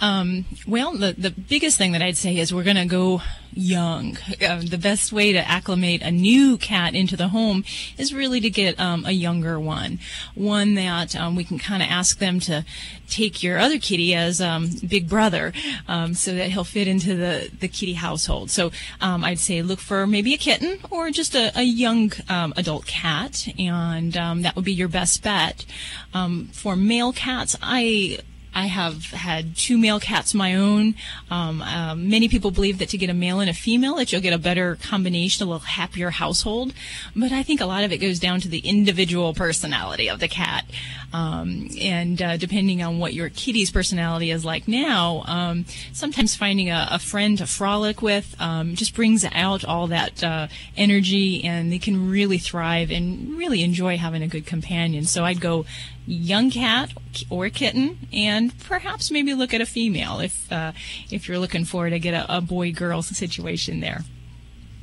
Um, 0.00 0.46
well, 0.66 0.96
the, 0.96 1.12
the 1.12 1.30
biggest 1.30 1.76
thing 1.76 1.92
that 1.92 2.00
I'd 2.00 2.16
say 2.16 2.38
is 2.38 2.54
we're 2.54 2.62
going 2.62 2.76
to 2.76 2.86
go 2.86 3.20
young. 3.52 4.16
Uh, 4.40 4.62
the 4.64 4.78
best 4.78 5.12
way 5.12 5.32
to 5.32 5.46
acclimate 5.46 6.00
a 6.00 6.10
new 6.10 6.56
cat 6.56 6.94
into 6.94 7.14
the 7.14 7.28
home 7.28 7.62
is 7.98 8.14
really 8.14 8.40
to 8.40 8.48
get 8.48 8.80
um, 8.80 9.04
a 9.04 9.10
younger 9.10 9.60
one. 9.60 9.98
One 10.34 10.74
that 10.74 11.14
um, 11.14 11.36
we 11.36 11.44
can 11.44 11.58
kind 11.58 11.82
of 11.82 11.90
ask 11.90 12.18
them 12.18 12.40
to 12.40 12.64
take 13.10 13.42
your 13.42 13.58
other 13.58 13.78
kitty 13.78 14.14
as 14.14 14.40
um, 14.40 14.70
big 14.88 15.10
brother 15.10 15.52
um, 15.86 16.14
so 16.14 16.34
that 16.34 16.50
he'll 16.50 16.64
fit 16.64 16.88
into 16.88 17.14
the, 17.14 17.50
the 17.60 17.68
kitty 17.68 17.92
household. 17.92 18.50
So 18.50 18.70
um, 19.02 19.24
I'd 19.24 19.38
say 19.38 19.60
look 19.60 19.80
for 19.80 20.06
maybe 20.06 20.32
a 20.32 20.38
kitten 20.38 20.78
or 20.90 21.10
just 21.10 21.34
a, 21.34 21.52
a 21.58 21.62
young 21.62 22.12
um, 22.30 22.54
adult 22.56 22.86
cat, 22.86 23.46
and 23.58 24.16
um, 24.16 24.42
that 24.42 24.56
would 24.56 24.64
be 24.64 24.72
your 24.72 24.88
best 24.88 25.22
bet. 25.22 25.66
Um, 26.14 26.48
for 26.52 26.76
male 26.76 27.12
cats, 27.12 27.56
I 27.60 28.18
I 28.54 28.66
have 28.66 29.06
had 29.06 29.56
two 29.56 29.78
male 29.78 30.00
cats 30.00 30.32
of 30.32 30.38
my 30.38 30.54
own. 30.54 30.94
Um, 31.30 31.62
uh, 31.62 31.94
many 31.94 32.28
people 32.28 32.50
believe 32.50 32.78
that 32.78 32.90
to 32.90 32.98
get 32.98 33.10
a 33.10 33.14
male 33.14 33.40
and 33.40 33.48
a 33.48 33.54
female, 33.54 33.96
that 33.96 34.12
you'll 34.12 34.20
get 34.20 34.32
a 34.32 34.38
better 34.38 34.76
combination, 34.76 35.46
a 35.46 35.50
little 35.50 35.60
happier 35.60 36.10
household. 36.10 36.74
But 37.16 37.32
I 37.32 37.42
think 37.42 37.60
a 37.60 37.66
lot 37.66 37.84
of 37.84 37.92
it 37.92 37.98
goes 37.98 38.18
down 38.18 38.40
to 38.40 38.48
the 38.48 38.58
individual 38.58 39.34
personality 39.34 40.08
of 40.08 40.20
the 40.20 40.28
cat. 40.28 40.64
Um, 41.12 41.68
and 41.80 42.20
uh, 42.22 42.36
depending 42.36 42.82
on 42.82 42.98
what 42.98 43.12
your 43.12 43.28
kitty's 43.28 43.70
personality 43.70 44.30
is 44.30 44.44
like 44.44 44.66
now, 44.66 45.22
um, 45.26 45.66
sometimes 45.92 46.34
finding 46.34 46.70
a, 46.70 46.88
a 46.90 46.98
friend 46.98 47.38
to 47.38 47.46
frolic 47.46 48.00
with 48.00 48.34
um, 48.38 48.74
just 48.74 48.94
brings 48.94 49.24
out 49.32 49.64
all 49.64 49.88
that 49.88 50.24
uh, 50.24 50.48
energy, 50.76 51.44
and 51.44 51.70
they 51.70 51.78
can 51.78 52.08
really 52.10 52.38
thrive 52.38 52.90
and 52.90 53.36
really 53.36 53.62
enjoy 53.62 53.98
having 53.98 54.22
a 54.22 54.28
good 54.28 54.46
companion. 54.46 55.04
So 55.04 55.24
I'd 55.24 55.40
go 55.40 55.66
young 56.06 56.50
cat 56.50 56.92
or 57.30 57.48
kitten, 57.50 57.98
and 58.12 58.58
perhaps 58.60 59.10
maybe 59.10 59.34
look 59.34 59.54
at 59.54 59.60
a 59.60 59.66
female 59.66 60.20
if 60.20 60.50
uh, 60.52 60.72
if 61.10 61.28
you're 61.28 61.38
looking 61.38 61.64
for 61.64 61.88
to 61.88 61.98
get 61.98 62.14
a, 62.14 62.36
a 62.38 62.40
boy 62.40 62.72
girl 62.72 63.02
situation 63.02 63.80
there. 63.80 64.02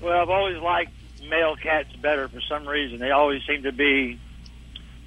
Well, 0.01 0.21
I've 0.21 0.29
always 0.29 0.57
liked 0.61 0.91
male 1.29 1.55
cats 1.55 1.93
better 1.97 2.27
for 2.29 2.39
some 2.41 2.67
reason. 2.67 2.99
They 2.99 3.11
always 3.11 3.43
seem 3.45 3.63
to 3.63 3.71
be, 3.73 4.17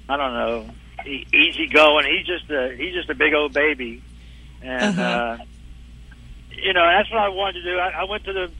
I 0.07 0.17
don't 0.17 0.33
know, 0.33 0.69
e- 1.07 1.25
easy 1.33 1.67
going. 1.67 2.05
He's 2.05 2.27
just 2.27 2.49
a 2.51 2.75
he's 2.75 2.93
just 2.93 3.09
a 3.09 3.15
big 3.15 3.33
old 3.33 3.53
baby, 3.53 4.03
and 4.61 4.99
Uh-huh. 4.99 5.01
uh, 5.01 5.37
you 6.51 6.73
know 6.73 6.85
that's 6.85 7.09
what 7.11 7.21
I 7.21 7.29
wanted 7.29 7.63
to 7.63 7.71
do. 7.71 7.77
I, 7.79 7.89
I 7.89 8.03
went 8.03 8.23
to 8.25 8.33
the 8.33 8.51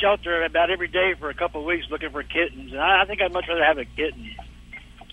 shelter 0.00 0.42
about 0.42 0.70
every 0.70 0.88
day 0.88 1.14
for 1.18 1.28
a 1.30 1.34
couple 1.34 1.60
of 1.60 1.66
weeks 1.66 1.86
looking 1.90 2.10
for 2.10 2.22
kittens, 2.22 2.72
and 2.72 2.80
I, 2.80 3.02
I 3.02 3.04
think 3.04 3.22
I'd 3.22 3.32
much 3.32 3.46
rather 3.48 3.62
have 3.64 3.78
a 3.78 3.84
kitten 3.84 4.30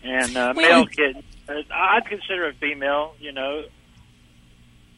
and 0.03 0.35
uh, 0.35 0.53
Well- 0.55 0.69
male 0.83 0.85
kitten. 0.87 1.23
Uh, 1.49 1.63
I'd 1.73 2.05
consider 2.05 2.47
a 2.47 2.53
female, 2.53 3.15
you 3.19 3.31
know. 3.31 3.63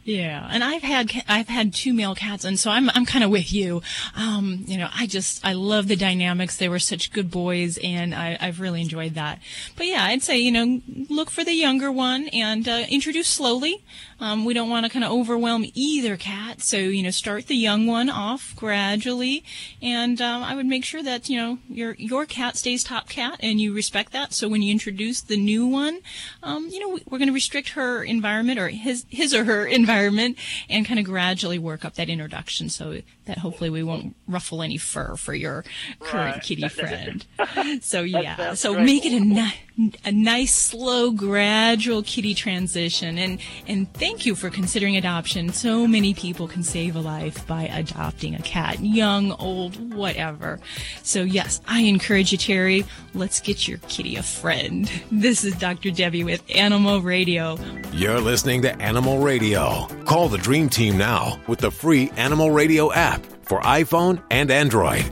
Yeah, 0.04 0.48
and 0.50 0.64
I've 0.64 0.82
had 0.82 1.12
I've 1.28 1.48
had 1.48 1.76
two 1.76 1.94
male 1.94 2.16
cats, 2.16 2.44
and 2.44 2.60
so 2.60 2.72
I'm 2.72 2.90
I'm 2.90 3.06
kind 3.06 3.24
of 3.24 3.30
with 3.30 3.54
you. 3.54 3.84
Um, 4.16 4.64
you 4.66 4.78
know, 4.80 4.90
I 4.92 5.06
just 5.06 5.46
I 5.46 5.54
love 5.54 5.88
the 5.88 5.96
dynamics. 5.96 6.58
They 6.58 6.70
were 6.70 6.80
such 6.80 7.12
good 7.12 7.30
boys, 7.30 7.78
and 7.84 8.16
I, 8.16 8.36
I've 8.42 8.60
really 8.60 8.82
enjoyed 8.82 9.14
that. 9.14 9.40
But 9.78 9.86
yeah, 9.86 10.04
I'd 10.04 10.24
say 10.24 10.40
you 10.40 10.52
know 10.52 10.82
look 11.10 11.30
for 11.30 11.44
the 11.44 11.54
younger 11.54 11.92
one 11.92 12.30
and 12.30 12.68
uh, 12.68 12.86
introduce 12.90 13.28
slowly. 13.28 13.84
Um, 14.22 14.46
we 14.46 14.54
don't 14.54 14.70
want 14.70 14.86
to 14.86 14.92
kind 14.92 15.04
of 15.04 15.12
overwhelm 15.12 15.66
either 15.74 16.16
cat, 16.16 16.62
so 16.62 16.78
you 16.78 17.02
know 17.02 17.10
start 17.10 17.48
the 17.48 17.56
young 17.56 17.88
one 17.88 18.08
off 18.08 18.56
gradually, 18.56 19.44
and 19.82 20.22
um, 20.22 20.44
I 20.44 20.56
would 20.56 20.68
make 20.68 20.86
sure 20.86 21.02
that 21.02 21.28
you 21.28 21.38
know 21.38 21.58
your 21.68 21.96
your 21.96 22.28
cat 22.28 22.56
stays 22.56 22.84
top 22.84 23.10
cat, 23.10 23.40
and 23.42 23.60
you 23.60 23.74
respect 23.74 24.14
that. 24.14 24.32
So 24.34 24.48
when 24.48 24.62
you 24.62 24.72
introduce 24.72 25.22
the 25.22 25.38
new 25.38 25.66
one, 25.66 26.02
um, 26.44 26.68
you 26.70 26.80
know 26.80 27.00
we're 27.10 27.18
going 27.18 27.30
to 27.30 27.34
restrict 27.34 27.70
her 27.70 28.04
environment 28.04 28.60
or 28.60 28.70
his 28.70 29.06
his 29.10 29.34
or 29.34 29.46
her 29.46 29.66
environment 29.82 30.38
and 30.70 30.86
kind 30.86 31.00
of 31.00 31.06
gradually 31.06 31.58
work 31.58 31.84
up 31.84 31.96
that 31.96 32.10
introduction 32.10 32.70
so 32.70 33.02
that 33.26 33.38
hopefully 33.38 33.70
we 33.70 33.84
won't 33.84 34.16
ruffle 34.28 34.62
any 34.62 34.78
fur 34.78 35.16
for 35.16 35.34
your 35.34 35.64
current 36.00 36.36
Right. 36.36 36.44
kitty 36.44 36.68
friend. 36.68 37.26
so 37.82 38.02
yeah, 38.02 38.54
so 38.56 38.74
great. 38.74 38.86
make 38.86 39.06
it 39.06 39.14
a, 39.14 39.20
ni- 39.20 39.94
a 40.06 40.12
nice, 40.12 40.54
slow, 40.56 41.12
gradual 41.12 42.02
kitty 42.04 42.34
transition. 42.34 43.18
And 43.18 43.40
and 43.68 43.92
thank 43.94 44.26
you 44.26 44.36
for 44.36 44.50
considering 44.50 44.98
adoption. 44.98 45.54
So 45.54 45.86
many 45.88 46.14
people 46.14 46.48
can 46.48 46.64
save 46.64 46.96
a 46.96 47.00
life 47.00 47.46
by 47.48 47.64
adopting 47.64 48.36
a 48.36 48.42
cat, 48.42 48.80
young, 48.80 49.32
old, 49.34 49.94
whatever. 49.94 50.60
So 51.04 51.22
yes, 51.24 51.62
I 51.68 51.82
encourage 51.82 52.32
you, 52.32 52.38
Terry. 52.38 52.86
Let's 53.14 53.40
get 53.40 53.68
your 53.68 53.78
kitty 53.88 54.16
a 54.16 54.24
friend. 54.24 54.90
This 55.12 55.44
is 55.44 55.54
Dr. 55.56 55.92
Debbie 55.92 56.24
with 56.24 56.42
Animal 56.56 57.02
Radio. 57.02 57.58
You're 57.94 58.20
listening 58.20 58.62
to 58.64 58.82
Animal 58.82 59.20
Radio. 59.20 59.86
Call 60.06 60.30
the 60.30 60.38
Dream 60.38 60.68
Team 60.68 60.98
now 60.98 61.40
with 61.48 61.60
the 61.60 61.70
free 61.70 62.10
Animal 62.18 62.50
Radio 62.52 62.92
app 62.92 63.21
for 63.52 63.60
iPhone 63.64 64.24
and 64.32 64.50
Android. 64.50 65.04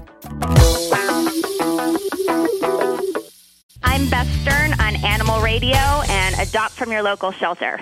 I'm 3.84 4.10
Beth 4.10 4.32
Stern 4.42 4.80
on 4.80 4.96
Animal 5.04 5.42
Radio 5.42 5.76
and 5.76 6.36
Adopt 6.40 6.72
from 6.72 6.90
Your 6.90 7.04
Local 7.04 7.34
Shelter. 7.34 7.82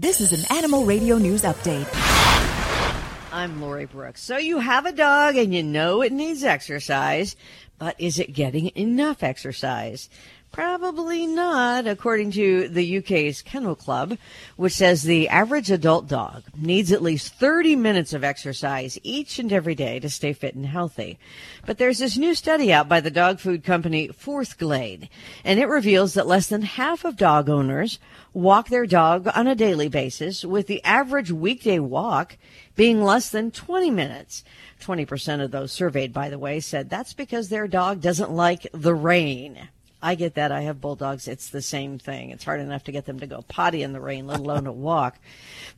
This 0.00 0.20
is 0.20 0.32
an 0.32 0.56
Animal 0.56 0.84
Radio 0.84 1.18
News 1.18 1.42
Update. 1.42 1.88
I'm 3.32 3.60
Lori 3.60 3.86
Brooks. 3.86 4.22
So 4.22 4.36
you 4.36 4.60
have 4.60 4.86
a 4.86 4.92
dog 4.92 5.34
and 5.34 5.52
you 5.52 5.64
know 5.64 6.02
it 6.02 6.12
needs 6.12 6.44
exercise, 6.44 7.34
but 7.80 8.00
is 8.00 8.20
it 8.20 8.32
getting 8.32 8.70
enough 8.76 9.24
exercise? 9.24 10.08
Probably 10.58 11.24
not, 11.24 11.86
according 11.86 12.32
to 12.32 12.68
the 12.68 12.98
UK's 12.98 13.42
Kennel 13.42 13.76
Club, 13.76 14.18
which 14.56 14.72
says 14.72 15.04
the 15.04 15.28
average 15.28 15.70
adult 15.70 16.08
dog 16.08 16.42
needs 16.56 16.90
at 16.90 17.00
least 17.00 17.34
30 17.34 17.76
minutes 17.76 18.12
of 18.12 18.24
exercise 18.24 18.98
each 19.04 19.38
and 19.38 19.52
every 19.52 19.76
day 19.76 20.00
to 20.00 20.10
stay 20.10 20.32
fit 20.32 20.56
and 20.56 20.66
healthy. 20.66 21.16
But 21.64 21.78
there's 21.78 22.00
this 22.00 22.16
new 22.16 22.34
study 22.34 22.72
out 22.72 22.88
by 22.88 22.98
the 22.98 23.08
dog 23.08 23.38
food 23.38 23.62
company 23.62 24.08
Forthglade, 24.08 25.08
and 25.44 25.60
it 25.60 25.66
reveals 25.66 26.14
that 26.14 26.26
less 26.26 26.48
than 26.48 26.62
half 26.62 27.04
of 27.04 27.16
dog 27.16 27.48
owners 27.48 28.00
walk 28.32 28.68
their 28.68 28.84
dog 28.84 29.28
on 29.36 29.46
a 29.46 29.54
daily 29.54 29.88
basis, 29.88 30.44
with 30.44 30.66
the 30.66 30.82
average 30.82 31.30
weekday 31.30 31.78
walk 31.78 32.36
being 32.74 33.00
less 33.00 33.30
than 33.30 33.52
20 33.52 33.92
minutes. 33.92 34.42
20% 34.80 35.40
of 35.40 35.52
those 35.52 35.70
surveyed, 35.70 36.12
by 36.12 36.28
the 36.28 36.36
way, 36.36 36.58
said 36.58 36.90
that's 36.90 37.14
because 37.14 37.48
their 37.48 37.68
dog 37.68 38.00
doesn't 38.00 38.32
like 38.32 38.66
the 38.72 38.92
rain. 38.96 39.68
I 40.00 40.14
get 40.14 40.34
that. 40.34 40.52
I 40.52 40.62
have 40.62 40.80
bulldogs. 40.80 41.26
It's 41.26 41.50
the 41.50 41.62
same 41.62 41.98
thing. 41.98 42.30
It's 42.30 42.44
hard 42.44 42.60
enough 42.60 42.84
to 42.84 42.92
get 42.92 43.06
them 43.06 43.18
to 43.20 43.26
go 43.26 43.42
potty 43.42 43.82
in 43.82 43.92
the 43.92 44.00
rain, 44.00 44.26
let 44.26 44.40
alone 44.40 44.64
to 44.64 44.72
walk. 44.72 45.18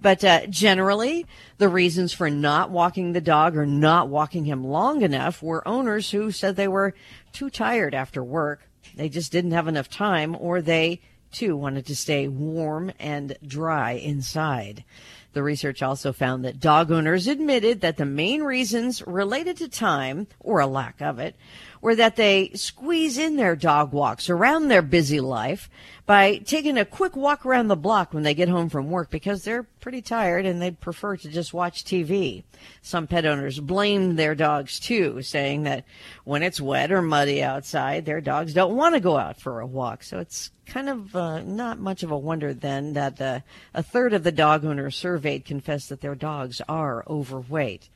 But 0.01 0.23
uh, 0.23 0.47
generally, 0.47 1.27
the 1.57 1.68
reasons 1.68 2.12
for 2.12 2.29
not 2.29 2.71
walking 2.71 3.12
the 3.12 3.21
dog 3.23 3.57
or 3.57 3.64
not 3.64 4.09
walking 4.09 4.45
him 4.45 4.62
long 4.62 5.03
enough 5.03 5.43
were 5.43 5.66
owners 5.66 6.11
who 6.11 6.31
said 6.33 6.57
they 6.57 6.68
were 6.68 6.95
too 7.33 7.49
tired 7.49 7.95
after 7.95 8.23
work. 8.23 8.61
They 8.95 9.09
just 9.09 9.33
didn't 9.33 9.53
have 9.53 9.68
enough 9.68 9.89
time, 9.89 10.37
or 10.39 10.61
they 10.61 11.01
too 11.33 11.57
wanted 11.57 11.87
to 11.87 11.97
stay 11.97 12.29
warm 12.29 12.93
and 12.99 13.37
dry 13.47 13.93
inside. 13.93 14.85
The 15.33 15.43
research 15.45 15.81
also 15.81 16.12
found 16.12 16.45
that 16.45 16.59
dog 16.59 16.91
owners 16.91 17.29
admitted 17.29 17.83
that 17.83 17.97
the 17.97 18.05
main 18.05 18.43
reasons 18.43 19.01
related 19.07 19.57
to 19.59 19.68
time, 19.68 20.27
or 20.41 20.59
a 20.59 20.66
lack 20.66 21.01
of 21.01 21.21
it, 21.21 21.37
were 21.81 21.95
that 21.95 22.16
they 22.16 22.51
squeeze 22.55 23.16
in 23.16 23.37
their 23.37 23.57
dog 23.57 23.93
walks 23.93 24.28
around 24.28 24.68
their 24.68 24.83
busy 24.83 25.20
life 25.20 25.70
by 26.07 26.39
taking 26.39 26.76
a 26.76 26.85
quick 26.85 27.14
walk 27.14 27.47
around 27.47 27.68
the 27.68 27.76
block 27.76 28.12
when 28.12 28.22
they 28.22 28.35
get 28.35 28.49
home 28.49 28.68
from 28.68 28.91
work 28.91 29.11
because 29.11 29.45
they're 29.45 29.62
pretty 29.81 30.03
tired 30.03 30.45
and 30.45 30.61
they'd 30.61 30.81
prefer 30.81 31.16
to 31.16 31.28
just 31.28 31.55
watch 31.55 31.85
TV. 31.85 32.43
Some 32.83 33.07
pet 33.07 33.24
owners 33.24 33.61
blame 33.61 34.16
their 34.16 34.35
dogs 34.35 34.81
too, 34.81 35.22
saying 35.22 35.62
that 35.62 35.85
when 36.24 36.43
it's 36.43 36.61
wet 36.61 36.91
or 36.91 37.01
muddy 37.01 37.43
outside, 37.43 38.05
their 38.05 38.20
dogs 38.20 38.53
don't 38.53 38.76
want 38.76 38.95
to 38.95 39.01
go 39.01 39.16
out 39.16 39.41
for 39.41 39.61
a 39.61 39.66
walk. 39.66 40.03
So 40.03 40.18
it's 40.18 40.51
kind 40.66 40.89
of 40.89 41.14
uh, 41.14 41.43
not 41.43 41.78
much 41.78 42.03
of 42.03 42.11
a 42.11 42.18
wonder 42.18 42.55
then 42.55 42.93
that 42.95 43.20
uh, 43.20 43.41
a 43.72 43.83
third 43.83 44.12
of 44.12 44.24
the 44.24 44.33
dog 44.33 44.64
owners 44.64 44.97
surveyed 44.97 45.45
confessed 45.45 45.89
that 45.89 46.01
their 46.01 46.14
dogs 46.14 46.61
are 46.68 47.05
overweight. 47.07 47.89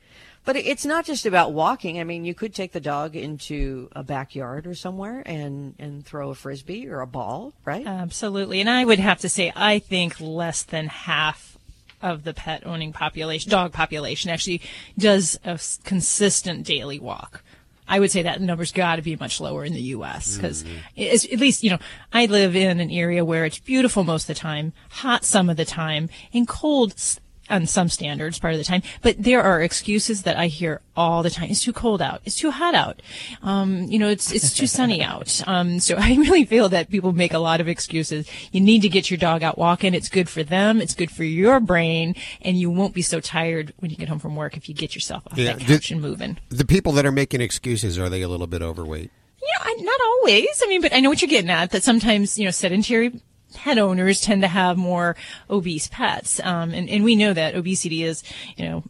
But 0.45 0.55
it's 0.55 0.85
not 0.85 1.05
just 1.05 1.25
about 1.25 1.53
walking. 1.53 1.99
I 1.99 2.03
mean, 2.03 2.23
you 2.23 2.33
could 2.35 2.53
take 2.53 2.71
the 2.71 2.79
dog 2.79 3.15
into 3.15 3.89
a 3.93 4.03
backyard 4.03 4.67
or 4.67 4.75
somewhere 4.75 5.23
and, 5.25 5.73
and 5.79 6.05
throw 6.05 6.29
a 6.29 6.35
frisbee 6.35 6.87
or 6.87 7.01
a 7.01 7.07
ball, 7.07 7.53
right? 7.65 7.85
Absolutely. 7.85 8.61
And 8.61 8.69
I 8.69 8.85
would 8.85 8.99
have 8.99 9.19
to 9.21 9.29
say, 9.29 9.51
I 9.55 9.79
think 9.79 10.19
less 10.21 10.61
than 10.63 10.87
half 10.87 11.57
of 12.01 12.23
the 12.23 12.33
pet 12.33 12.65
owning 12.65 12.93
population, 12.93 13.49
dog 13.49 13.73
population, 13.73 14.29
actually 14.29 14.61
does 14.97 15.39
a 15.43 15.59
consistent 15.83 16.63
daily 16.65 16.99
walk. 16.99 17.41
I 17.87 17.99
would 17.99 18.11
say 18.11 18.23
that 18.23 18.41
number's 18.41 18.71
got 18.71 18.95
to 18.97 19.01
be 19.03 19.15
much 19.15 19.39
lower 19.39 19.63
in 19.63 19.73
the 19.73 19.81
U.S. 19.81 20.35
because 20.37 20.63
Mm-hmm. 20.63 21.33
at 21.33 21.39
least 21.39 21.63
you 21.63 21.69
know 21.69 21.77
I 22.11 22.25
live 22.25 22.55
in 22.55 22.79
an 22.79 22.89
area 22.89 23.23
where 23.23 23.45
it's 23.45 23.59
beautiful 23.59 24.03
most 24.03 24.23
of 24.23 24.35
the 24.35 24.39
time, 24.39 24.73
hot 24.89 25.23
some 25.23 25.49
of 25.49 25.57
the 25.57 25.65
time, 25.65 26.09
and 26.33 26.47
cold 26.47 26.93
s- 26.93 27.19
on 27.49 27.65
some 27.67 27.89
standards 27.89 28.39
part 28.39 28.53
of 28.53 28.57
the 28.57 28.63
time. 28.63 28.81
But 29.01 29.15
there 29.19 29.41
are 29.43 29.61
excuses 29.61 30.23
that 30.23 30.37
I 30.37 30.47
hear 30.47 30.81
all 30.97 31.21
the 31.23 31.29
time. 31.29 31.49
It's 31.51 31.63
too 31.63 31.73
cold 31.73 32.01
out. 32.01 32.21
It's 32.25 32.37
too 32.37 32.51
hot 32.51 32.73
out. 32.73 33.01
Um, 33.43 33.83
you 33.83 33.99
know, 33.99 34.07
it's 34.09 34.31
it's 34.31 34.53
too 34.53 34.67
sunny 34.67 35.01
out. 35.03 35.41
Um, 35.47 35.79
so 35.79 35.95
I 35.99 36.15
really 36.15 36.43
feel 36.45 36.69
that 36.69 36.89
people 36.89 37.11
make 37.13 37.33
a 37.33 37.39
lot 37.39 37.61
of 37.61 37.67
excuses. 37.67 38.27
You 38.51 38.61
need 38.61 38.81
to 38.81 38.89
get 38.89 39.11
your 39.11 39.17
dog 39.17 39.43
out 39.43 39.57
walking. 39.57 39.93
It's 39.93 40.09
good 40.09 40.27
for 40.27 40.43
them. 40.43 40.81
It's 40.81 40.95
good 40.95 41.11
for 41.11 41.23
your 41.23 41.59
brain, 41.59 42.15
and 42.41 42.57
you 42.57 42.71
won't 42.71 42.93
be 42.93 43.01
so 43.03 43.19
tired 43.19 43.73
when 43.77 43.91
you 43.91 43.97
get 43.97 44.09
home 44.09 44.19
from 44.19 44.35
work 44.35 44.57
if 44.57 44.67
you 44.67 44.73
get 44.75 44.95
yourself 44.95 45.23
off 45.27 45.37
that 45.37 45.59
the- 45.59 45.87
and 45.91 46.01
moving. 46.01 46.37
The 46.49 46.65
people 46.65 46.93
that 46.93 47.05
are 47.05 47.11
making 47.11 47.41
excuses 47.41 47.99
are 47.99 48.09
they 48.09 48.21
a 48.21 48.27
little 48.27 48.47
bit 48.47 48.61
overweight? 48.61 49.11
Yeah, 49.41 49.47
I- 49.63 49.75
not 49.81 49.99
always. 50.01 50.61
I 50.63 50.67
mean, 50.67 50.81
but 50.81 50.93
I 50.93 50.99
know 50.99 51.09
what 51.09 51.21
you're 51.21 51.29
getting 51.29 51.51
at. 51.51 51.71
That 51.71 51.83
sometimes, 51.83 52.37
you 52.39 52.45
know, 52.45 52.51
sedentary 52.51 53.21
pet 53.55 53.77
owners 53.77 54.21
tend 54.21 54.41
to 54.43 54.47
have 54.47 54.77
more 54.77 55.15
obese 55.49 55.87
pets, 55.87 56.39
um, 56.43 56.73
and 56.73 56.89
and 56.89 57.03
we 57.03 57.15
know 57.15 57.33
that 57.33 57.55
obesity 57.55 58.03
is, 58.03 58.23
you 58.55 58.65
know, 58.65 58.83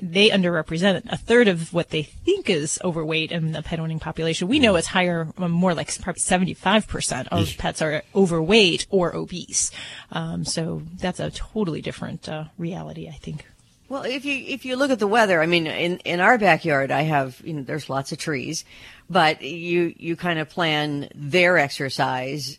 they 0.00 0.30
underrepresent 0.30 1.10
a 1.10 1.16
third 1.16 1.48
of 1.48 1.72
what 1.72 1.90
they 1.90 2.02
think 2.02 2.50
is 2.50 2.78
overweight 2.84 3.32
in 3.32 3.52
the 3.52 3.62
pet 3.62 3.80
owning 3.80 3.98
population. 3.98 4.48
We 4.48 4.58
know 4.58 4.76
it's 4.76 4.86
higher, 4.86 5.28
um, 5.38 5.50
more 5.50 5.74
like 5.74 5.96
probably 6.00 6.20
75 6.20 6.86
percent 6.86 7.28
of 7.30 7.56
pets 7.56 7.82
are 7.82 8.02
overweight 8.14 8.86
or 8.90 9.14
obese. 9.14 9.70
Um, 10.12 10.44
so 10.44 10.82
that's 10.98 11.20
a 11.20 11.30
totally 11.30 11.80
different 11.80 12.28
uh, 12.28 12.44
reality, 12.58 13.08
I 13.08 13.12
think. 13.12 13.44
Well, 13.88 14.02
if 14.02 14.26
you 14.26 14.34
if 14.34 14.66
you 14.66 14.76
look 14.76 14.90
at 14.90 14.98
the 14.98 15.06
weather, 15.06 15.40
I 15.40 15.46
mean, 15.46 15.66
in 15.66 15.98
in 16.00 16.20
our 16.20 16.36
backyard, 16.36 16.90
I 16.90 17.02
have 17.02 17.40
you 17.42 17.54
know 17.54 17.62
there's 17.62 17.88
lots 17.88 18.12
of 18.12 18.18
trees, 18.18 18.64
but 19.08 19.40
you 19.40 19.94
you 19.96 20.14
kind 20.14 20.38
of 20.38 20.50
plan 20.50 21.08
their 21.14 21.56
exercise 21.56 22.58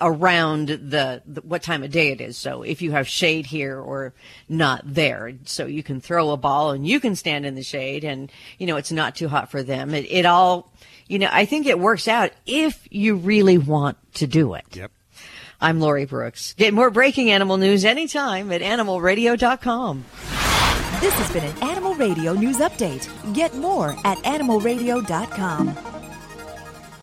around 0.00 0.68
the, 0.68 1.22
the 1.26 1.40
what 1.42 1.62
time 1.62 1.82
of 1.82 1.90
day 1.90 2.10
it 2.10 2.20
is. 2.20 2.36
So 2.36 2.62
if 2.62 2.82
you 2.82 2.92
have 2.92 3.06
shade 3.08 3.46
here 3.46 3.78
or 3.78 4.12
not 4.48 4.82
there, 4.84 5.32
so 5.44 5.66
you 5.66 5.82
can 5.82 6.00
throw 6.00 6.30
a 6.30 6.36
ball 6.36 6.70
and 6.70 6.86
you 6.86 7.00
can 7.00 7.16
stand 7.16 7.46
in 7.46 7.54
the 7.54 7.62
shade, 7.62 8.04
and 8.04 8.30
you 8.58 8.66
know 8.66 8.76
it's 8.76 8.92
not 8.92 9.16
too 9.16 9.28
hot 9.28 9.50
for 9.50 9.62
them. 9.62 9.94
It 9.94 10.06
it 10.10 10.26
all, 10.26 10.72
you 11.06 11.18
know, 11.18 11.28
I 11.30 11.44
think 11.44 11.66
it 11.66 11.78
works 11.78 12.08
out 12.08 12.32
if 12.46 12.86
you 12.90 13.16
really 13.16 13.58
want 13.58 13.96
to 14.14 14.26
do 14.26 14.54
it. 14.54 14.64
Yep. 14.72 14.90
I'm 15.60 15.80
Lori 15.80 16.04
Brooks. 16.04 16.54
Get 16.54 16.74
more 16.74 16.90
breaking 16.90 17.30
animal 17.30 17.56
news 17.56 17.84
anytime 17.84 18.52
at 18.52 18.60
animalradio.com. 18.60 20.04
This 21.00 21.14
has 21.14 21.30
been 21.32 21.44
an 21.44 21.70
Animal 21.70 21.94
Radio 21.94 22.32
News 22.32 22.58
Update. 22.58 23.08
Get 23.34 23.54
more 23.56 23.96
at 24.04 24.18
animalradio.com. 24.18 25.76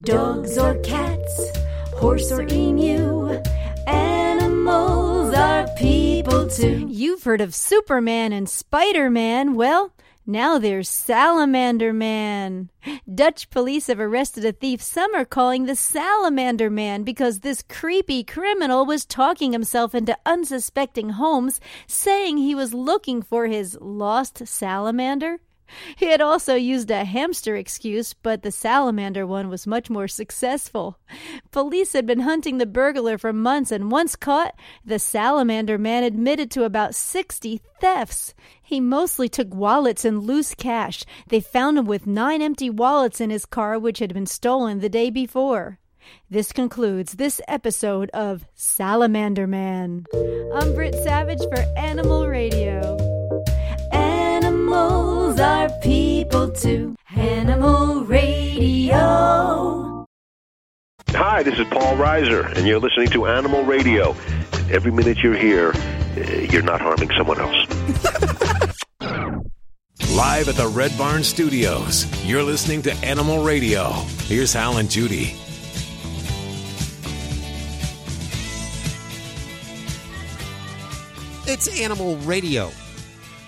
Dogs 0.04 0.58
or 0.58 0.76
cats, 0.80 1.52
horse 2.02 2.32
or 2.32 2.42
emu, 2.52 3.30
animals 3.86 5.36
are 5.36 5.68
people 5.78 6.48
too. 6.50 6.88
You've 6.90 7.22
heard 7.22 7.42
of 7.42 7.54
Superman 7.54 8.34
and 8.34 8.50
Spider 8.50 9.12
Man. 9.12 9.54
Well, 9.54 9.94
now 10.26 10.58
there's 10.58 10.90
Salamander 10.90 11.94
Man. 11.94 12.72
Dutch 13.14 13.52
police 13.52 13.86
have 13.86 14.00
arrested 14.00 14.44
a 14.46 14.52
thief 14.52 14.82
some 14.82 15.14
are 15.14 15.26
calling 15.26 15.68
the 15.68 15.76
Salamander 15.76 16.72
Man 16.72 17.04
because 17.04 17.42
this 17.42 17.64
creepy 17.70 18.24
criminal 18.24 18.84
was 18.84 19.06
talking 19.06 19.52
himself 19.52 19.94
into 19.94 20.18
unsuspecting 20.26 21.12
homes, 21.12 21.62
saying 21.86 22.38
he 22.38 22.56
was 22.56 22.74
looking 22.74 23.22
for 23.22 23.46
his 23.46 23.78
lost 23.80 24.48
salamander. 24.48 25.40
He 25.96 26.08
had 26.08 26.22
also 26.22 26.56
used 26.56 26.92
a 26.92 27.06
hamster 27.06 27.56
excuse, 27.56 28.14
but 28.14 28.44
the 28.44 28.52
salamander 28.52 29.26
one 29.26 29.50
was 29.50 29.68
much 29.68 29.90
more 29.90 30.08
successful. 30.08 30.98
Police 31.52 31.94
had 31.94 32.06
been 32.06 32.22
hunting 32.22 32.58
the 32.58 32.66
burglar 32.66 33.18
for 33.18 33.34
months, 33.34 33.72
and 33.72 33.92
once 33.92 34.16
caught, 34.16 34.56
the 34.86 35.00
salamander 35.00 35.78
man 35.78 36.04
admitted 36.04 36.52
to 36.52 36.64
about 36.64 36.96
60 36.96 37.62
thefts. 37.80 38.34
He 38.62 38.80
mostly 38.80 39.28
took 39.30 39.54
wallets 39.54 40.06
and 40.06 40.24
loose 40.24 40.56
cash. 40.56 41.04
They 41.28 41.40
found 41.40 41.78
him 41.78 41.86
with 41.86 42.08
nine 42.08 42.42
empty 42.42 42.70
wallets 42.70 43.20
in 43.20 43.30
his 43.30 43.46
car, 43.46 43.78
which 43.78 44.00
had 44.00 44.14
been 44.14 44.26
stolen 44.26 44.80
the 44.80 44.90
day 44.90 45.10
before. 45.10 45.80
This 46.30 46.52
concludes 46.52 47.14
this 47.14 47.42
episode 47.48 48.10
of 48.12 48.46
Salamander 48.56 49.48
Man. 49.48 50.06
I'm 50.54 50.74
Britt 50.74 50.96
Savage 50.96 51.42
for 51.50 51.60
Animal 51.78 52.28
Radio. 52.28 52.81
People 56.52 56.62
too. 56.62 56.96
Animal 57.16 58.06
Radio. 58.06 60.06
Hi, 61.10 61.44
this 61.44 61.60
is 61.60 61.68
Paul 61.68 61.98
Reiser, 61.98 62.46
and 62.56 62.66
you're 62.68 62.80
listening 62.80 63.10
to 63.10 63.28
Animal 63.28 63.64
Radio. 63.64 64.16
And 64.54 64.72
every 64.72 64.92
minute 64.92 65.20
you're 65.20 65.36
here, 65.36 65.74
uh, 65.74 66.48
you're 66.50 66.62
not 66.62 66.82
harming 66.82 67.10
someone 67.18 67.40
else. 67.40 67.68
Live 70.12 70.50
at 70.50 70.56
the 70.56 70.68
Red 70.68 70.98
Barn 70.98 71.24
Studios, 71.24 72.06
you're 72.26 72.44
listening 72.44 72.82
to 72.84 72.94
Animal 73.06 73.44
Radio. 73.44 73.92
Here's 74.26 74.54
Hal 74.54 74.78
and 74.78 74.90
Judy. 74.90 75.36
It's 81.48 81.82
Animal 81.82 82.18
Radio. 82.18 82.72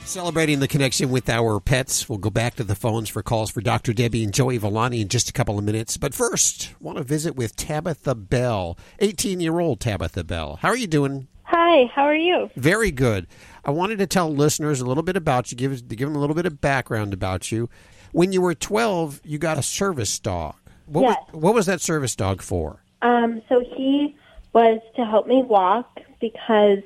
Celebrating 0.05 0.59
the 0.59 0.67
connection 0.67 1.09
with 1.09 1.27
our 1.29 1.59
pets. 1.59 2.07
We'll 2.07 2.19
go 2.19 2.29
back 2.29 2.55
to 2.55 2.63
the 2.63 2.75
phones 2.75 3.09
for 3.09 3.23
calls 3.23 3.49
for 3.49 3.61
Dr. 3.61 3.93
Debbie 3.93 4.23
and 4.23 4.33
Joey 4.33 4.57
Villani 4.57 5.01
in 5.01 5.07
just 5.07 5.29
a 5.29 5.33
couple 5.33 5.57
of 5.57 5.63
minutes. 5.63 5.97
But 5.97 6.13
first, 6.13 6.75
want 6.79 6.97
to 6.99 7.03
visit 7.03 7.35
with 7.35 7.55
Tabitha 7.55 8.13
Bell, 8.13 8.77
18 8.99 9.39
year 9.39 9.59
old 9.59 9.79
Tabitha 9.79 10.23
Bell. 10.23 10.57
How 10.61 10.69
are 10.69 10.75
you 10.77 10.85
doing? 10.87 11.27
Hi, 11.45 11.85
how 11.95 12.03
are 12.03 12.15
you? 12.15 12.49
Very 12.55 12.91
good. 12.91 13.27
I 13.65 13.71
wanted 13.71 13.97
to 13.99 14.07
tell 14.07 14.31
listeners 14.31 14.81
a 14.81 14.85
little 14.85 15.03
bit 15.03 15.15
about 15.17 15.51
you, 15.51 15.57
give, 15.57 15.87
give 15.87 15.99
them 16.07 16.15
a 16.15 16.19
little 16.19 16.35
bit 16.35 16.45
of 16.45 16.61
background 16.61 17.13
about 17.13 17.51
you. 17.51 17.69
When 18.11 18.31
you 18.33 18.41
were 18.41 18.53
12, 18.53 19.21
you 19.23 19.37
got 19.39 19.57
a 19.57 19.63
service 19.63 20.19
dog. 20.19 20.55
What, 20.85 21.01
Yes. 21.03 21.17
was, 21.31 21.41
what 21.41 21.53
was 21.55 21.65
that 21.65 21.81
service 21.81 22.15
dog 22.15 22.41
for? 22.41 22.83
Um, 23.01 23.41
so 23.49 23.61
he 23.61 24.15
was 24.51 24.79
to 24.97 25.05
help 25.05 25.27
me 25.27 25.41
walk 25.41 25.99
because 26.19 26.79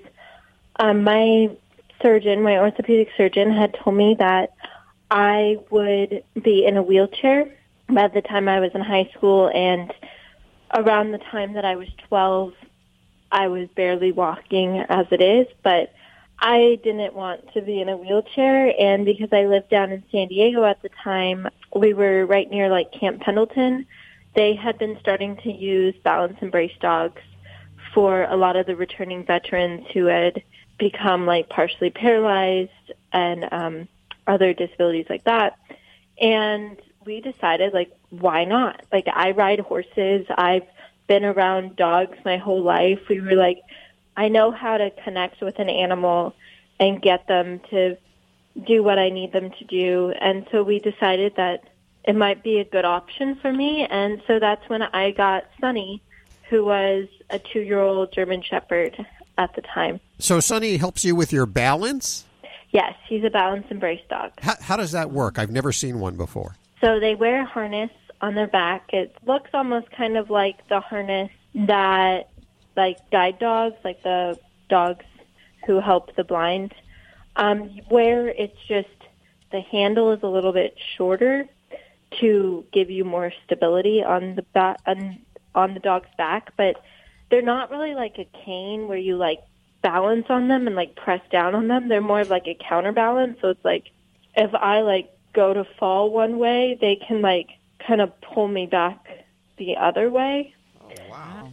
um, 0.79 1.03
my 1.03 1.49
surgeon, 2.01 2.41
my 2.41 2.57
orthopedic 2.57 3.09
surgeon, 3.17 3.51
had 3.51 3.73
told 3.73 3.95
me 3.95 4.15
that 4.19 4.53
I 5.09 5.57
would 5.69 6.23
be 6.41 6.65
in 6.65 6.77
a 6.77 6.83
wheelchair 6.83 7.53
by 7.89 8.07
the 8.07 8.21
time 8.21 8.49
I 8.49 8.59
was 8.59 8.71
in 8.73 8.81
high 8.81 9.09
school, 9.15 9.49
and 9.53 9.93
around 10.73 11.11
the 11.11 11.19
time 11.19 11.53
that 11.53 11.65
I 11.65 11.75
was 11.75 11.87
12, 12.09 12.53
I 13.31 13.47
was 13.47 13.67
barely 13.75 14.11
walking 14.11 14.79
as 14.89 15.05
it 15.11 15.21
is, 15.21 15.47
but 15.63 15.93
I 16.39 16.79
didn't 16.83 17.13
want 17.13 17.53
to 17.53 17.61
be 17.61 17.81
in 17.81 17.89
a 17.89 17.97
wheelchair, 17.97 18.73
and 18.79 19.05
because 19.05 19.29
I 19.31 19.45
lived 19.45 19.69
down 19.69 19.91
in 19.91 20.03
San 20.11 20.27
Diego 20.27 20.65
at 20.65 20.81
the 20.81 20.89
time, 21.03 21.47
we 21.75 21.93
were 21.93 22.25
right 22.25 22.49
near 22.49 22.69
like 22.69 22.91
Camp 22.91 23.21
Pendleton. 23.21 23.87
They 24.35 24.53
had 24.53 24.77
been 24.77 24.97
starting 24.99 25.37
to 25.37 25.51
use 25.51 25.95
balance 26.03 26.37
and 26.41 26.51
brace 26.51 26.75
dogs 26.79 27.21
for 27.93 28.23
a 28.23 28.35
lot 28.35 28.55
of 28.55 28.67
the 28.67 28.75
returning 28.75 29.25
veterans 29.25 29.87
who 29.93 30.05
had 30.05 30.43
become 30.77 31.25
like 31.25 31.49
partially 31.49 31.89
paralyzed 31.89 32.71
and 33.11 33.47
um, 33.51 33.87
other 34.25 34.53
disabilities 34.53 35.07
like 35.09 35.23
that. 35.23 35.57
And 36.19 36.77
we 37.05 37.21
decided, 37.21 37.73
like, 37.73 37.91
why 38.09 38.43
not? 38.43 38.83
Like, 38.91 39.07
I 39.07 39.31
ride 39.31 39.59
horses. 39.59 40.25
I've 40.29 40.67
been 41.07 41.23
around 41.23 41.75
dogs 41.75 42.17
my 42.25 42.37
whole 42.37 42.61
life. 42.61 42.99
We 43.09 43.21
were 43.21 43.35
like, 43.35 43.61
I 44.15 44.27
know 44.29 44.51
how 44.51 44.77
to 44.77 44.91
connect 45.03 45.41
with 45.41 45.59
an 45.59 45.69
animal 45.69 46.35
and 46.79 47.01
get 47.01 47.27
them 47.27 47.61
to 47.69 47.97
do 48.65 48.83
what 48.83 48.99
I 48.99 49.09
need 49.09 49.31
them 49.31 49.51
to 49.51 49.65
do. 49.65 50.13
And 50.19 50.45
so 50.51 50.63
we 50.63 50.79
decided 50.79 51.35
that 51.37 51.69
it 52.03 52.15
might 52.15 52.43
be 52.43 52.59
a 52.59 52.65
good 52.65 52.85
option 52.85 53.35
for 53.35 53.51
me. 53.51 53.85
And 53.85 54.21
so 54.27 54.39
that's 54.39 54.67
when 54.69 54.81
I 54.81 55.11
got 55.11 55.45
Sunny, 55.61 56.01
who 56.49 56.65
was 56.65 57.07
a 57.29 57.39
two 57.39 57.59
year 57.59 57.79
old 57.79 58.11
German 58.11 58.41
Shepherd 58.41 59.05
at 59.37 59.53
the 59.55 59.61
time. 59.61 59.99
So, 60.19 60.39
Sunny 60.39 60.77
helps 60.77 61.05
you 61.05 61.15
with 61.15 61.31
your 61.31 61.45
balance? 61.45 62.25
Yes, 62.71 62.95
he's 63.07 63.23
a 63.23 63.29
balance 63.29 63.65
and 63.69 63.79
brace 63.79 64.01
dog. 64.09 64.31
How, 64.39 64.55
how 64.59 64.75
does 64.77 64.91
that 64.91 65.11
work? 65.11 65.39
I've 65.39 65.51
never 65.51 65.71
seen 65.71 65.99
one 65.99 66.17
before. 66.17 66.55
So 66.81 66.99
they 66.99 67.15
wear 67.15 67.41
a 67.41 67.45
harness 67.45 67.91
on 68.21 68.35
their 68.35 68.47
back. 68.47 68.93
It 68.93 69.15
looks 69.25 69.49
almost 69.53 69.89
kind 69.91 70.17
of 70.17 70.29
like 70.29 70.67
the 70.69 70.79
harness 70.79 71.31
that 71.55 72.29
like 72.75 72.97
guide 73.11 73.39
dogs, 73.39 73.75
like 73.83 74.03
the 74.03 74.37
dogs 74.69 75.05
who 75.65 75.79
help 75.79 76.15
the 76.15 76.23
blind, 76.23 76.73
um, 77.35 77.79
where 77.89 78.27
it's 78.29 78.57
just 78.67 78.87
the 79.51 79.61
handle 79.61 80.11
is 80.11 80.19
a 80.23 80.27
little 80.27 80.53
bit 80.53 80.77
shorter 80.95 81.47
to 82.19 82.65
give 82.71 82.89
you 82.89 83.03
more 83.03 83.31
stability 83.45 84.03
on 84.03 84.35
the 84.35 84.41
back 84.41 84.77
on, 84.85 85.19
on 85.55 85.73
the 85.73 85.79
dog's 85.79 86.09
back, 86.17 86.51
but 86.57 86.81
they're 87.29 87.41
not 87.41 87.69
really 87.69 87.93
like 87.95 88.17
a 88.17 88.27
cane 88.45 88.87
where 88.87 88.97
you 88.97 89.17
like 89.17 89.39
balance 89.81 90.25
on 90.29 90.47
them 90.47 90.67
and 90.67 90.75
like 90.75 90.95
press 90.95 91.21
down 91.31 91.55
on 91.55 91.67
them. 91.67 91.87
They're 91.89 92.01
more 92.01 92.21
of 92.21 92.29
like 92.29 92.47
a 92.47 92.57
counterbalance. 92.67 93.37
So 93.41 93.49
it's 93.49 93.63
like 93.65 93.91
if 94.35 94.53
I 94.53 94.81
like 94.81 95.09
go 95.33 95.53
to 95.53 95.65
fall 95.79 96.11
one 96.11 96.37
way, 96.39 96.77
they 96.79 96.95
can 97.07 97.21
like 97.21 97.49
kind 97.85 98.01
of 98.01 98.11
pull 98.21 98.47
me 98.47 98.65
back 98.65 99.05
the 99.57 99.75
other 99.77 100.09
way. 100.09 100.53
Oh, 100.81 100.89
wow. 101.09 101.51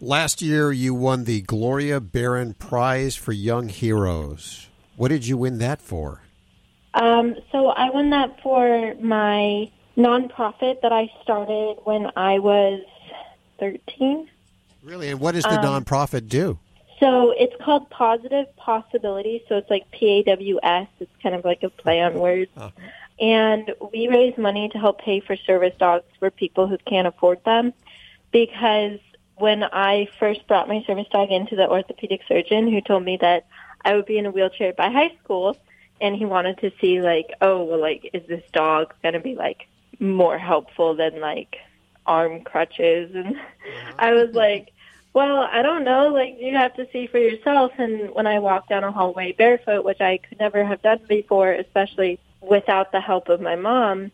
Last 0.00 0.42
year, 0.42 0.72
you 0.72 0.94
won 0.94 1.24
the 1.24 1.42
Gloria 1.42 2.00
Barron 2.00 2.54
Prize 2.54 3.14
for 3.14 3.32
Young 3.32 3.68
Heroes. 3.68 4.68
What 4.96 5.08
did 5.08 5.26
you 5.26 5.36
win 5.36 5.58
that 5.58 5.80
for? 5.80 6.22
Um, 6.94 7.36
so 7.52 7.68
I 7.68 7.88
won 7.90 8.10
that 8.10 8.40
for 8.42 8.94
my 9.00 9.70
nonprofit 9.96 10.80
that 10.82 10.92
I 10.92 11.10
started 11.22 11.76
when 11.84 12.10
I 12.16 12.38
was 12.40 12.82
13. 13.60 14.28
Really? 14.82 15.08
And 15.10 15.20
what 15.20 15.34
does 15.34 15.44
the 15.44 15.58
Um, 15.60 15.84
nonprofit 15.84 16.28
do? 16.28 16.58
So 17.02 17.32
it's 17.36 17.54
called 17.60 17.90
Positive 17.90 18.46
Possibilities. 18.56 19.40
So 19.48 19.56
it's 19.56 19.68
like 19.68 19.90
PAWS. 19.90 20.86
It's 21.00 21.10
kind 21.20 21.34
of 21.34 21.44
like 21.44 21.64
a 21.64 21.68
play 21.68 22.00
on 22.00 22.14
words. 22.14 22.50
Oh. 22.56 22.70
And 23.20 23.74
we 23.92 24.06
raise 24.06 24.38
money 24.38 24.68
to 24.68 24.78
help 24.78 25.00
pay 25.00 25.18
for 25.18 25.34
service 25.34 25.74
dogs 25.80 26.04
for 26.20 26.30
people 26.30 26.68
who 26.68 26.78
can't 26.86 27.08
afford 27.08 27.42
them. 27.44 27.72
Because 28.30 29.00
when 29.34 29.64
I 29.64 30.06
first 30.20 30.46
brought 30.46 30.68
my 30.68 30.84
service 30.86 31.08
dog 31.10 31.32
into 31.32 31.56
the 31.56 31.68
orthopedic 31.68 32.20
surgeon 32.28 32.70
who 32.70 32.80
told 32.80 33.02
me 33.04 33.18
that 33.20 33.46
I 33.84 33.96
would 33.96 34.06
be 34.06 34.16
in 34.16 34.26
a 34.26 34.30
wheelchair 34.30 34.72
by 34.72 34.88
high 34.88 35.16
school 35.24 35.56
and 36.00 36.14
he 36.14 36.24
wanted 36.24 36.58
to 36.58 36.70
see 36.80 37.02
like, 37.02 37.34
oh, 37.40 37.64
well, 37.64 37.80
like, 37.80 38.10
is 38.12 38.22
this 38.28 38.44
dog 38.52 38.94
going 39.02 39.14
to 39.14 39.20
be 39.20 39.34
like 39.34 39.66
more 39.98 40.38
helpful 40.38 40.94
than 40.94 41.20
like 41.20 41.56
arm 42.06 42.42
crutches? 42.42 43.12
And 43.12 43.36
I 43.98 44.12
was 44.12 44.30
like, 44.34 44.72
well, 45.14 45.40
I 45.40 45.62
don't 45.62 45.84
know. 45.84 46.08
Like, 46.08 46.36
you 46.40 46.56
have 46.56 46.74
to 46.74 46.88
see 46.92 47.06
for 47.06 47.18
yourself. 47.18 47.72
And 47.78 48.10
when 48.14 48.26
I 48.26 48.38
walked 48.38 48.70
down 48.70 48.84
a 48.84 48.92
hallway 48.92 49.32
barefoot, 49.32 49.84
which 49.84 50.00
I 50.00 50.18
could 50.18 50.40
never 50.40 50.64
have 50.64 50.82
done 50.82 51.00
before, 51.08 51.52
especially 51.52 52.18
without 52.40 52.92
the 52.92 53.00
help 53.00 53.28
of 53.28 53.40
my 53.40 53.56
mom, 53.56 54.10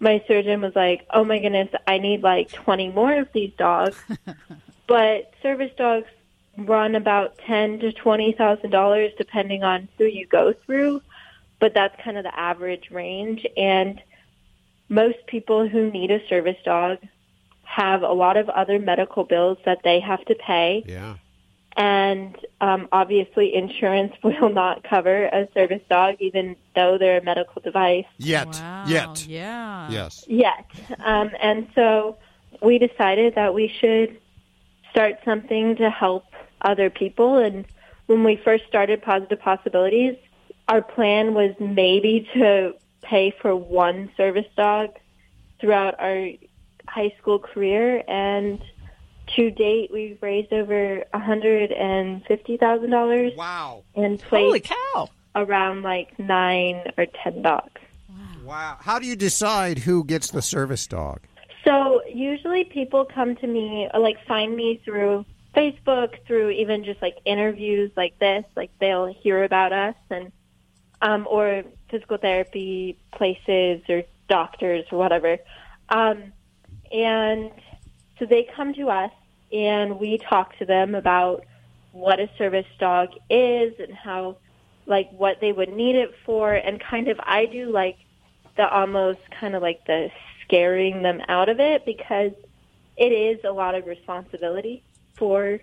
my 0.00 0.22
surgeon 0.26 0.60
was 0.60 0.74
like, 0.74 1.06
oh 1.10 1.24
my 1.24 1.38
goodness, 1.38 1.68
I 1.86 1.98
need 1.98 2.22
like 2.22 2.50
20 2.50 2.90
more 2.90 3.20
of 3.20 3.28
these 3.32 3.52
dogs. 3.56 3.96
but 4.86 5.32
service 5.42 5.72
dogs 5.76 6.08
run 6.58 6.94
about 6.94 7.38
ten 7.38 7.78
to 7.78 7.92
twenty 7.92 8.32
thousand 8.32 8.70
dollars 8.70 9.10
depending 9.16 9.62
on 9.62 9.88
who 9.96 10.04
you 10.04 10.26
go 10.26 10.52
through. 10.52 11.00
But 11.60 11.74
that's 11.74 11.94
kind 12.02 12.18
of 12.18 12.24
the 12.24 12.38
average 12.38 12.90
range. 12.90 13.46
And 13.56 14.02
most 14.88 15.18
people 15.26 15.68
who 15.68 15.90
need 15.90 16.10
a 16.10 16.26
service 16.28 16.58
dog 16.64 16.98
have 17.74 18.02
a 18.02 18.12
lot 18.12 18.36
of 18.36 18.50
other 18.50 18.78
medical 18.78 19.24
bills 19.24 19.56
that 19.64 19.78
they 19.82 19.98
have 19.98 20.22
to 20.26 20.34
pay. 20.34 20.84
Yeah. 20.86 21.16
And 21.74 22.36
um, 22.60 22.88
obviously, 22.92 23.54
insurance 23.54 24.12
will 24.22 24.50
not 24.50 24.84
cover 24.84 25.24
a 25.24 25.48
service 25.54 25.80
dog, 25.88 26.16
even 26.20 26.56
though 26.74 26.98
they're 26.98 27.18
a 27.18 27.24
medical 27.24 27.62
device. 27.62 28.04
Yet. 28.18 28.62
Yet. 28.86 29.26
Yeah. 29.26 29.90
Yes. 29.90 30.24
Yet. 30.28 30.66
Um, 31.02 31.30
and 31.40 31.66
so 31.74 32.18
we 32.62 32.78
decided 32.78 33.36
that 33.36 33.54
we 33.54 33.68
should 33.68 34.20
start 34.90 35.14
something 35.24 35.76
to 35.76 35.88
help 35.88 36.24
other 36.60 36.90
people. 36.90 37.38
And 37.38 37.64
when 38.04 38.22
we 38.22 38.36
first 38.36 38.64
started 38.68 39.00
Positive 39.00 39.40
Possibilities, 39.40 40.16
our 40.68 40.82
plan 40.82 41.32
was 41.32 41.54
maybe 41.58 42.28
to 42.34 42.74
pay 43.00 43.30
for 43.40 43.56
one 43.56 44.10
service 44.18 44.46
dog 44.56 44.90
throughout 45.58 45.98
our 45.98 46.28
high 46.92 47.14
school 47.18 47.38
career. 47.38 48.02
And 48.06 48.60
to 49.36 49.50
date, 49.50 49.90
we've 49.92 50.18
raised 50.20 50.52
over 50.52 51.04
$150,000. 51.14 53.36
Wow. 53.36 53.84
And 53.94 54.20
Holy 54.22 54.60
placed 54.60 55.12
around 55.34 55.82
like 55.82 56.18
nine 56.18 56.82
or 56.98 57.06
10 57.22 57.40
dogs. 57.42 57.80
Wow. 58.44 58.76
How 58.80 58.98
do 58.98 59.06
you 59.06 59.16
decide 59.16 59.78
who 59.78 60.04
gets 60.04 60.30
the 60.30 60.42
service 60.42 60.86
dog? 60.86 61.20
So 61.64 62.02
usually 62.12 62.64
people 62.64 63.04
come 63.04 63.36
to 63.36 63.46
me 63.46 63.88
or 63.94 64.00
like 64.00 64.18
find 64.26 64.54
me 64.54 64.82
through 64.84 65.24
Facebook, 65.54 66.26
through 66.26 66.50
even 66.50 66.84
just 66.84 67.00
like 67.00 67.16
interviews 67.24 67.92
like 67.96 68.18
this. 68.18 68.44
Like 68.56 68.70
they'll 68.80 69.06
hear 69.06 69.44
about 69.44 69.72
us 69.72 69.94
and 70.10 70.32
um, 71.00 71.28
or 71.30 71.62
physical 71.88 72.16
therapy 72.16 72.98
places 73.12 73.82
or 73.88 74.02
doctors 74.28 74.84
or 74.90 74.98
whatever. 74.98 75.38
Um, 75.88 76.32
and 76.92 77.50
so 78.18 78.26
they 78.26 78.48
come 78.54 78.74
to 78.74 78.88
us 78.88 79.10
and 79.52 79.98
we 79.98 80.18
talk 80.18 80.56
to 80.58 80.64
them 80.64 80.94
about 80.94 81.44
what 81.92 82.20
a 82.20 82.28
service 82.38 82.66
dog 82.78 83.10
is 83.28 83.74
and 83.78 83.92
how 83.92 84.36
like 84.86 85.10
what 85.12 85.40
they 85.40 85.52
would 85.52 85.72
need 85.72 85.96
it 85.96 86.14
for. 86.24 86.52
And 86.52 86.80
kind 86.80 87.08
of 87.08 87.18
I 87.22 87.46
do 87.46 87.70
like 87.70 87.96
the 88.56 88.68
almost 88.68 89.20
kind 89.30 89.54
of 89.54 89.62
like 89.62 89.86
the 89.86 90.10
scaring 90.44 91.02
them 91.02 91.20
out 91.28 91.48
of 91.48 91.60
it 91.60 91.84
because 91.84 92.32
it 92.96 93.12
is 93.12 93.40
a 93.44 93.50
lot 93.50 93.74
of 93.74 93.86
responsibility 93.86 94.82
for 95.16 95.60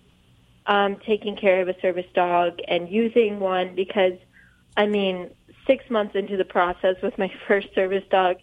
um, 0.65 0.97
taking 1.05 1.35
care 1.35 1.61
of 1.61 1.67
a 1.67 1.79
service 1.81 2.05
dog 2.13 2.59
and 2.67 2.89
using 2.89 3.39
one 3.39 3.75
because, 3.75 4.13
I 4.77 4.87
mean, 4.87 5.31
six 5.67 5.89
months 5.89 6.15
into 6.15 6.37
the 6.37 6.45
process 6.45 6.95
with 7.01 7.17
my 7.17 7.31
first 7.47 7.73
service 7.73 8.03
dog, 8.09 8.37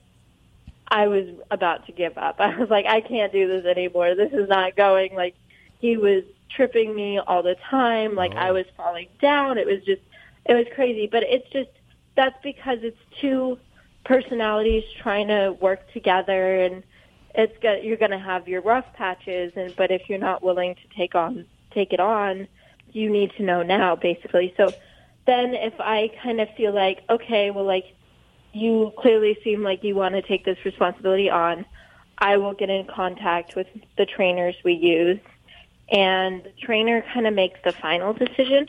I 0.89 1.09
was 1.09 1.27
about 1.51 1.87
to 1.87 1.93
give 1.93 2.17
up. 2.17 2.37
I 2.41 2.57
was 2.57 2.71
like, 2.71 2.87
I 2.87 3.01
can't 3.01 3.33
do 3.33 3.49
this 3.49 3.65
anymore. 3.65 4.15
This 4.15 4.33
is 4.33 4.49
not 4.49 4.77
going. 4.77 5.15
Like, 5.15 5.35
he 5.79 5.97
was 5.97 6.25
tripping 6.51 6.95
me 6.95 7.19
all 7.19 7.43
the 7.43 7.57
time. 7.71 8.15
Like, 8.15 8.35
I 8.35 8.51
oh. 8.51 8.55
was 8.55 8.67
falling 8.77 9.09
down. 9.21 9.59
It 9.59 9.67
was 9.67 9.85
just, 9.85 10.03
it 10.45 10.55
was 10.55 10.67
crazy. 10.75 11.07
But 11.07 11.25
it's 11.25 11.49
just, 11.51 11.71
that's 12.17 12.37
because 12.43 12.79
it's 12.83 12.99
two 13.21 13.59
personalities 14.07 14.85
trying 15.03 15.29
to 15.29 15.57
work 15.61 15.93
together 15.93 16.61
and 16.61 16.83
it's 17.35 17.57
go- 17.61 17.81
you're 17.83 17.97
going 17.97 18.13
to 18.13 18.19
have 18.19 18.49
your 18.49 18.63
rough 18.63 18.87
patches 18.95 19.53
and 19.57 19.75
but 19.77 19.91
if 19.91 20.09
you're 20.09 20.19
not 20.19 20.43
willing 20.43 20.77
to 20.77 20.97
take 20.97 21.15
on 21.17 21.45
take 21.73 21.93
it 21.93 21.99
on 21.99 22.47
you 22.93 23.11
need 23.11 23.33
to 23.37 23.43
know 23.43 23.63
now 23.63 23.97
basically 23.97 24.55
so 24.57 24.73
then 25.27 25.55
if 25.55 25.75
i 25.81 26.09
kind 26.23 26.41
of 26.41 26.49
feel 26.57 26.73
like 26.73 27.03
okay 27.11 27.51
well 27.51 27.65
like 27.65 27.97
you 28.57 28.93
clearly 28.99 29.39
seem 29.45 29.63
like 29.63 29.85
you 29.85 29.95
want 29.95 30.15
to 30.15 30.23
take 30.23 30.45
this 30.45 30.59
responsibility 30.65 31.31
on 31.31 31.65
i 32.19 32.37
will 32.37 32.55
get 32.55 32.71
in 32.71 32.87
contact 32.87 33.55
with 33.55 33.67
the 33.99 34.07
trainers 34.07 34.55
we 34.65 34.73
use 34.73 35.21
and 35.91 36.43
the 36.43 36.53
trainer 36.61 37.05
kind 37.13 37.27
of 37.27 37.35
makes 37.35 37.61
the 37.65 37.73
final 37.73 38.13
decision 38.13 38.67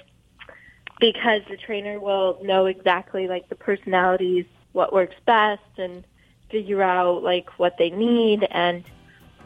because 1.00 1.42
the 1.50 1.58
trainer 1.58 2.00
will 2.00 2.40
know 2.44 2.66
exactly 2.66 3.28
like 3.28 3.48
the 3.50 3.56
personalities 3.56 4.46
what 4.74 4.94
works 4.94 5.16
best 5.26 5.62
and 5.78 6.04
figure 6.52 6.82
out 6.82 7.24
like 7.24 7.58
what 7.58 7.78
they 7.78 7.90
need 7.90 8.46
and 8.52 8.84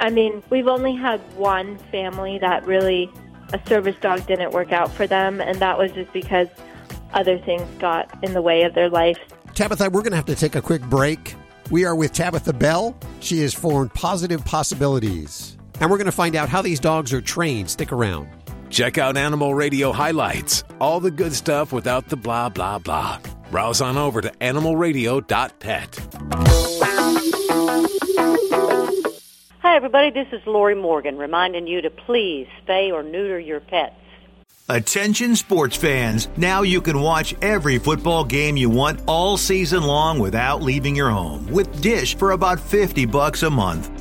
I 0.01 0.09
mean, 0.09 0.41
we've 0.49 0.67
only 0.67 0.95
had 0.95 1.19
one 1.35 1.77
family 1.91 2.39
that 2.39 2.65
really 2.65 3.07
a 3.53 3.61
service 3.67 3.95
dog 4.01 4.25
didn't 4.25 4.51
work 4.51 4.71
out 4.71 4.91
for 4.91 5.05
them 5.05 5.39
and 5.39 5.59
that 5.59 5.77
was 5.77 5.91
just 5.91 6.11
because 6.11 6.47
other 7.13 7.37
things 7.37 7.67
got 7.77 8.11
in 8.23 8.33
the 8.33 8.41
way 8.41 8.63
of 8.63 8.73
their 8.73 8.89
life. 8.89 9.19
Tabitha, 9.53 9.89
we're 9.89 10.01
going 10.01 10.11
to 10.11 10.17
have 10.17 10.25
to 10.25 10.35
take 10.35 10.55
a 10.55 10.61
quick 10.61 10.81
break. 10.83 11.35
We 11.69 11.85
are 11.85 11.95
with 11.95 12.13
Tabitha 12.13 12.53
Bell. 12.53 12.95
She 13.19 13.39
has 13.41 13.53
formed 13.53 13.93
Positive 13.93 14.43
Possibilities. 14.45 15.57
And 15.79 15.89
we're 15.89 15.97
going 15.97 16.05
to 16.05 16.11
find 16.11 16.35
out 16.35 16.49
how 16.49 16.61
these 16.61 16.79
dogs 16.79 17.11
are 17.13 17.21
trained. 17.21 17.69
Stick 17.69 17.91
around. 17.91 18.27
Check 18.69 18.97
out 18.97 19.17
Animal 19.17 19.53
Radio 19.53 19.91
highlights. 19.91 20.63
All 20.79 20.99
the 20.99 21.11
good 21.11 21.33
stuff 21.33 21.73
without 21.73 22.07
the 22.07 22.15
blah, 22.15 22.49
blah, 22.49 22.79
blah. 22.79 23.19
Browse 23.51 23.81
on 23.81 23.97
over 23.97 24.21
to 24.21 24.29
animalradio.pet. 24.29 25.99
Hi, 29.59 29.75
everybody. 29.75 30.09
This 30.11 30.27
is 30.31 30.41
Lorrie 30.45 30.75
Morgan 30.75 31.17
reminding 31.17 31.67
you 31.67 31.81
to 31.81 31.89
please 31.89 32.47
spay 32.65 32.91
or 32.91 33.03
neuter 33.03 33.39
your 33.39 33.59
pets. 33.59 33.95
Attention 34.71 35.35
sports 35.35 35.75
fans. 35.75 36.29
Now 36.37 36.61
you 36.61 36.79
can 36.79 37.01
watch 37.01 37.35
every 37.41 37.77
football 37.77 38.23
game 38.23 38.55
you 38.55 38.69
want 38.69 39.01
all 39.05 39.35
season 39.35 39.83
long 39.83 40.17
without 40.17 40.61
leaving 40.61 40.95
your 40.95 41.09
home 41.09 41.45
with 41.47 41.81
Dish 41.81 42.15
for 42.15 42.31
about 42.31 42.57
50 42.57 43.05
bucks 43.07 43.43
a 43.43 43.49
month. 43.49 44.00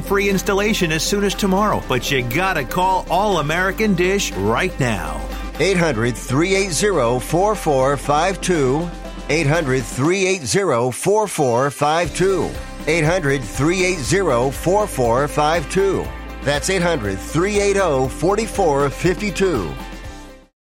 and 0.00 0.08
free 0.08 0.30
installation 0.30 0.92
as 0.92 1.02
soon 1.02 1.24
as 1.24 1.34
tomorrow. 1.34 1.82
But 1.88 2.10
you 2.10 2.22
gotta 2.22 2.64
call 2.64 3.06
All 3.10 3.38
American 3.38 3.94
Dish 3.94 4.32
right 4.32 4.78
now. 4.80 5.20
800 5.58 6.16
380 6.16 7.20
4452. 7.20 8.90
800 9.28 9.84
380 9.84 10.92
4452. 10.92 12.50
800 12.86 13.44
380 13.44 14.50
4452. 14.50 16.08
That's 16.42 16.70
800 16.70 17.18
380 17.18 18.08
4452. 18.08 19.74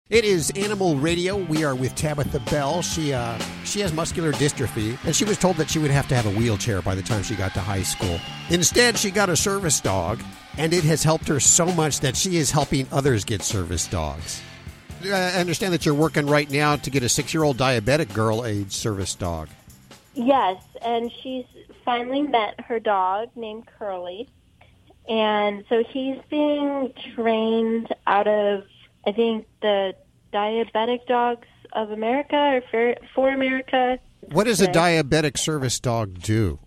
It 0.09 0.25
is 0.25 0.51
Animal 0.57 0.97
Radio. 0.97 1.37
We 1.37 1.65
are 1.65 1.75
with 1.75 1.95
Tabitha 1.95 2.41
Bell. 2.41 2.81
She 2.81 3.13
uh, 3.13 3.39
she 3.67 3.81
has 3.81 3.93
muscular 3.93 4.33
dystrophy, 4.33 4.97
and 5.05 5.15
she 5.15 5.25
was 5.25 5.37
told 5.39 5.57
that 5.57 5.69
she 5.69 5.79
would 5.79 5.91
have 5.91 6.09
to 6.09 6.15
have 6.15 6.27
a 6.27 6.31
wheelchair 6.31 6.83
by 6.83 6.95
the 6.95 7.03
time 7.03 7.23
she 7.23 7.35
got 7.35 7.53
to 7.55 7.61
high 7.61 7.83
school. 7.83 8.19
Instead, 8.51 8.97
she 8.97 9.11
got 9.11 9.29
a 9.29 9.37
service 9.37 9.81
dog, 9.81 10.23
and 10.57 10.73
it 10.73 10.85
has 10.85 11.03
helped 11.03 11.29
her 11.29 11.41
so 11.41 11.67
much 11.67 12.01
that 12.01 12.17
she 12.17 12.37
is 12.37 12.51
helping 12.51 12.87
others 12.93 13.25
get 13.25 13.43
service 13.43 13.87
dogs. 13.87 14.41
I 15.05 15.39
understand 15.39 15.75
that 15.75 15.85
you're 15.85 15.95
working 15.95 16.27
right 16.27 16.51
now 16.51 16.77
to 16.77 16.91
get 16.91 17.03
a 17.03 17.09
six-year-old 17.09 17.59
diabetic 17.59 18.13
girl 18.15 18.45
a 18.45 18.65
service 18.71 19.15
dog. 19.15 19.49
Yes, 20.15 20.63
and 20.83 21.13
she's 21.23 21.45
finally 21.85 22.23
met 22.23 22.59
her 22.63 22.81
dog 22.81 23.29
named 23.37 23.67
Curly. 23.79 24.29
And 25.09 25.65
so 25.69 25.85
he's 25.85 26.19
being 26.31 26.93
trained 27.15 27.95
out 28.07 28.27
of, 28.27 28.65
I 29.07 29.13
think, 29.13 29.47
the 29.61 29.95
Diabetic 30.33 31.07
Dogs 31.07 31.47
of 31.77 31.91
America 31.91 32.37
or 32.37 32.63
for, 32.71 32.95
for 33.15 33.29
America. 33.31 33.99
What 34.33 34.45
does 34.45 34.61
a 34.61 34.67
diabetic 34.67 35.39
service 35.39 35.79
dog 35.79 36.21
do? 36.21 36.59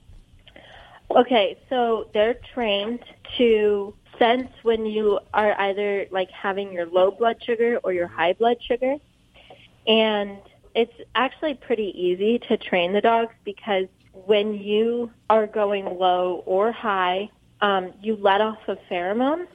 Okay, 1.11 1.57
so 1.69 2.07
they're 2.13 2.37
trained 2.53 2.99
to 3.37 3.93
sense 4.19 4.51
when 4.61 4.85
you 4.85 5.19
are 5.33 5.59
either 5.59 6.05
like 6.11 6.29
having 6.29 6.71
your 6.71 6.85
low 6.85 7.09
blood 7.09 7.37
sugar 7.43 7.79
or 7.83 7.91
your 7.91 8.07
high 8.07 8.33
blood 8.33 8.57
sugar. 8.65 8.95
And 9.87 10.37
it's 10.75 10.93
actually 11.15 11.55
pretty 11.55 11.91
easy 11.99 12.39
to 12.47 12.57
train 12.57 12.93
the 12.93 13.01
dogs 13.01 13.33
because 13.43 13.87
when 14.13 14.53
you 14.53 15.11
are 15.29 15.47
going 15.47 15.85
low 15.85 16.43
or 16.45 16.71
high, 16.71 17.29
um, 17.61 17.93
you 18.01 18.15
let 18.15 18.41
off 18.41 18.59
a 18.67 18.77
pheromone. 18.89 19.47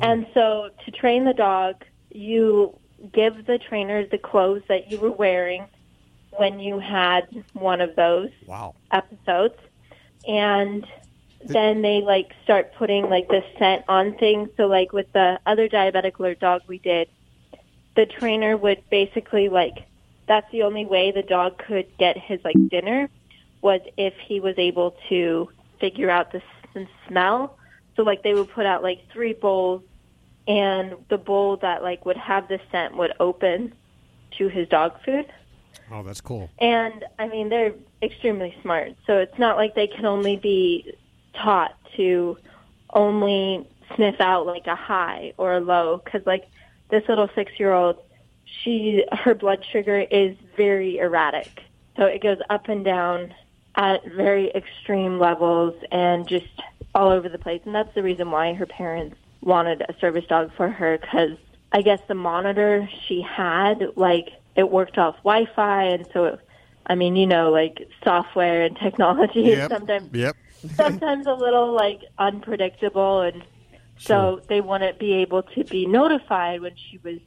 And 0.00 0.26
so 0.34 0.70
to 0.84 0.90
train 0.90 1.24
the 1.24 1.34
dog, 1.34 1.84
you 2.10 2.76
give 3.12 3.46
the 3.46 3.58
trainer 3.58 4.06
the 4.06 4.18
clothes 4.18 4.62
that 4.68 4.90
you 4.90 4.98
were 4.98 5.12
wearing 5.12 5.66
when 6.38 6.58
you 6.58 6.78
had 6.78 7.22
one 7.52 7.80
of 7.80 7.94
those 7.96 8.30
Wow. 8.46 8.74
episodes. 8.92 9.54
And 10.26 10.86
then 11.40 11.82
they 11.82 12.00
like 12.00 12.32
start 12.44 12.74
putting 12.78 13.08
like 13.10 13.28
the 13.28 13.42
scent 13.58 13.84
on 13.88 14.16
things. 14.18 14.48
So 14.56 14.66
like 14.66 14.92
with 14.92 15.06
the 15.12 15.38
other 15.46 15.68
diabetic 15.68 16.18
alert 16.18 16.40
dog 16.40 16.62
we 16.68 16.78
did 16.78 17.08
the 17.96 18.06
trainer 18.06 18.56
would 18.56 18.82
basically 18.90 19.48
like 19.48 19.74
that's 20.26 20.46
the 20.52 20.62
only 20.62 20.84
way 20.86 21.12
the 21.12 21.22
dog 21.22 21.58
could 21.58 21.86
get 21.98 22.16
his 22.18 22.40
like 22.44 22.56
dinner 22.70 23.08
was 23.62 23.80
if 23.96 24.14
he 24.26 24.40
was 24.40 24.54
able 24.58 24.96
to 25.08 25.48
figure 25.80 26.10
out 26.10 26.32
the 26.32 26.40
s- 26.76 26.86
smell. 27.08 27.56
So 27.96 28.02
like 28.02 28.22
they 28.22 28.34
would 28.34 28.50
put 28.50 28.66
out 28.66 28.82
like 28.82 29.00
three 29.12 29.34
bowls 29.34 29.82
and 30.46 30.94
the 31.08 31.18
bowl 31.18 31.56
that 31.58 31.82
like 31.82 32.04
would 32.04 32.16
have 32.16 32.48
the 32.48 32.60
scent 32.70 32.96
would 32.96 33.12
open 33.20 33.72
to 34.38 34.48
his 34.48 34.68
dog 34.68 34.92
food 35.04 35.26
Oh, 35.90 36.02
that's 36.02 36.20
cool. 36.20 36.48
and 36.58 37.04
I 37.18 37.28
mean, 37.28 37.48
they're 37.50 37.74
extremely 38.02 38.54
smart. 38.62 38.92
So 39.06 39.18
it's 39.18 39.38
not 39.38 39.56
like 39.56 39.74
they 39.74 39.86
can 39.86 40.06
only 40.06 40.36
be 40.36 40.94
taught 41.34 41.74
to 41.96 42.38
only 42.90 43.66
sniff 43.94 44.20
out 44.20 44.46
like 44.46 44.66
a 44.66 44.74
high 44.74 45.34
or 45.36 45.54
a 45.54 45.60
low. 45.60 46.00
Cause 46.10 46.22
like 46.24 46.48
this 46.90 47.02
little 47.08 47.28
six 47.34 47.52
year 47.58 47.72
old, 47.72 47.98
she, 48.44 49.04
her 49.12 49.34
blood 49.34 49.64
sugar 49.72 49.98
is 50.00 50.36
very 50.56 50.98
erratic. 50.98 51.62
So 51.96 52.04
it 52.06 52.22
goes 52.22 52.38
up 52.48 52.68
and 52.68 52.84
down 52.84 53.34
at 53.74 54.04
very 54.06 54.50
extreme 54.54 55.18
levels 55.18 55.74
and 55.92 56.26
just 56.26 56.46
all 56.94 57.10
over 57.10 57.28
the 57.28 57.38
place. 57.38 57.60
And 57.66 57.74
that's 57.74 57.94
the 57.94 58.02
reason 58.02 58.30
why 58.30 58.54
her 58.54 58.66
parents 58.66 59.16
wanted 59.44 59.82
a 59.82 59.94
service 60.00 60.24
dog 60.28 60.50
for 60.56 60.68
her 60.68 60.98
because 60.98 61.38
I 61.72 61.82
guess 61.82 62.00
the 62.08 62.14
monitor 62.14 62.88
she 63.06 63.22
had, 63.22 63.84
like, 63.96 64.28
it 64.56 64.70
worked 64.70 64.98
off 64.98 65.16
Wi-Fi, 65.18 65.84
and 65.84 66.06
so, 66.12 66.24
it, 66.26 66.40
I 66.86 66.94
mean, 66.94 67.16
you 67.16 67.26
know, 67.26 67.50
like 67.50 67.78
software 68.04 68.62
and 68.64 68.76
technology 68.76 69.50
is 69.52 69.62
sometimes 69.68 70.10
Yep. 70.12 70.36
sometimes 70.76 71.26
a 71.26 71.32
little 71.34 71.72
like 71.74 72.00
unpredictable, 72.18 73.22
and 73.22 73.44
so 74.06 74.42
they 74.48 74.60
wouldn't 74.60 74.98
be 74.98 75.14
able 75.14 75.42
to 75.42 75.64
be 75.64 75.86
notified 75.86 76.60
when 76.60 76.74
she 76.76 76.98
was 76.98 77.18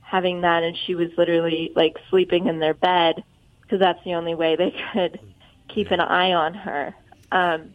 having 0.00 0.42
that, 0.42 0.62
and 0.62 0.76
she 0.86 0.94
was 0.94 1.08
literally 1.16 1.72
like 1.76 1.96
sleeping 2.10 2.46
in 2.46 2.58
their 2.60 2.74
bed 2.74 3.22
because 3.62 3.80
that's 3.80 4.02
the 4.04 4.14
only 4.14 4.34
way 4.34 4.56
they 4.56 4.70
could 4.92 5.20
keep 5.68 5.90
an 5.90 6.00
eye 6.00 6.32
on 6.32 6.54
her. 6.54 6.94
Um, 7.32 7.74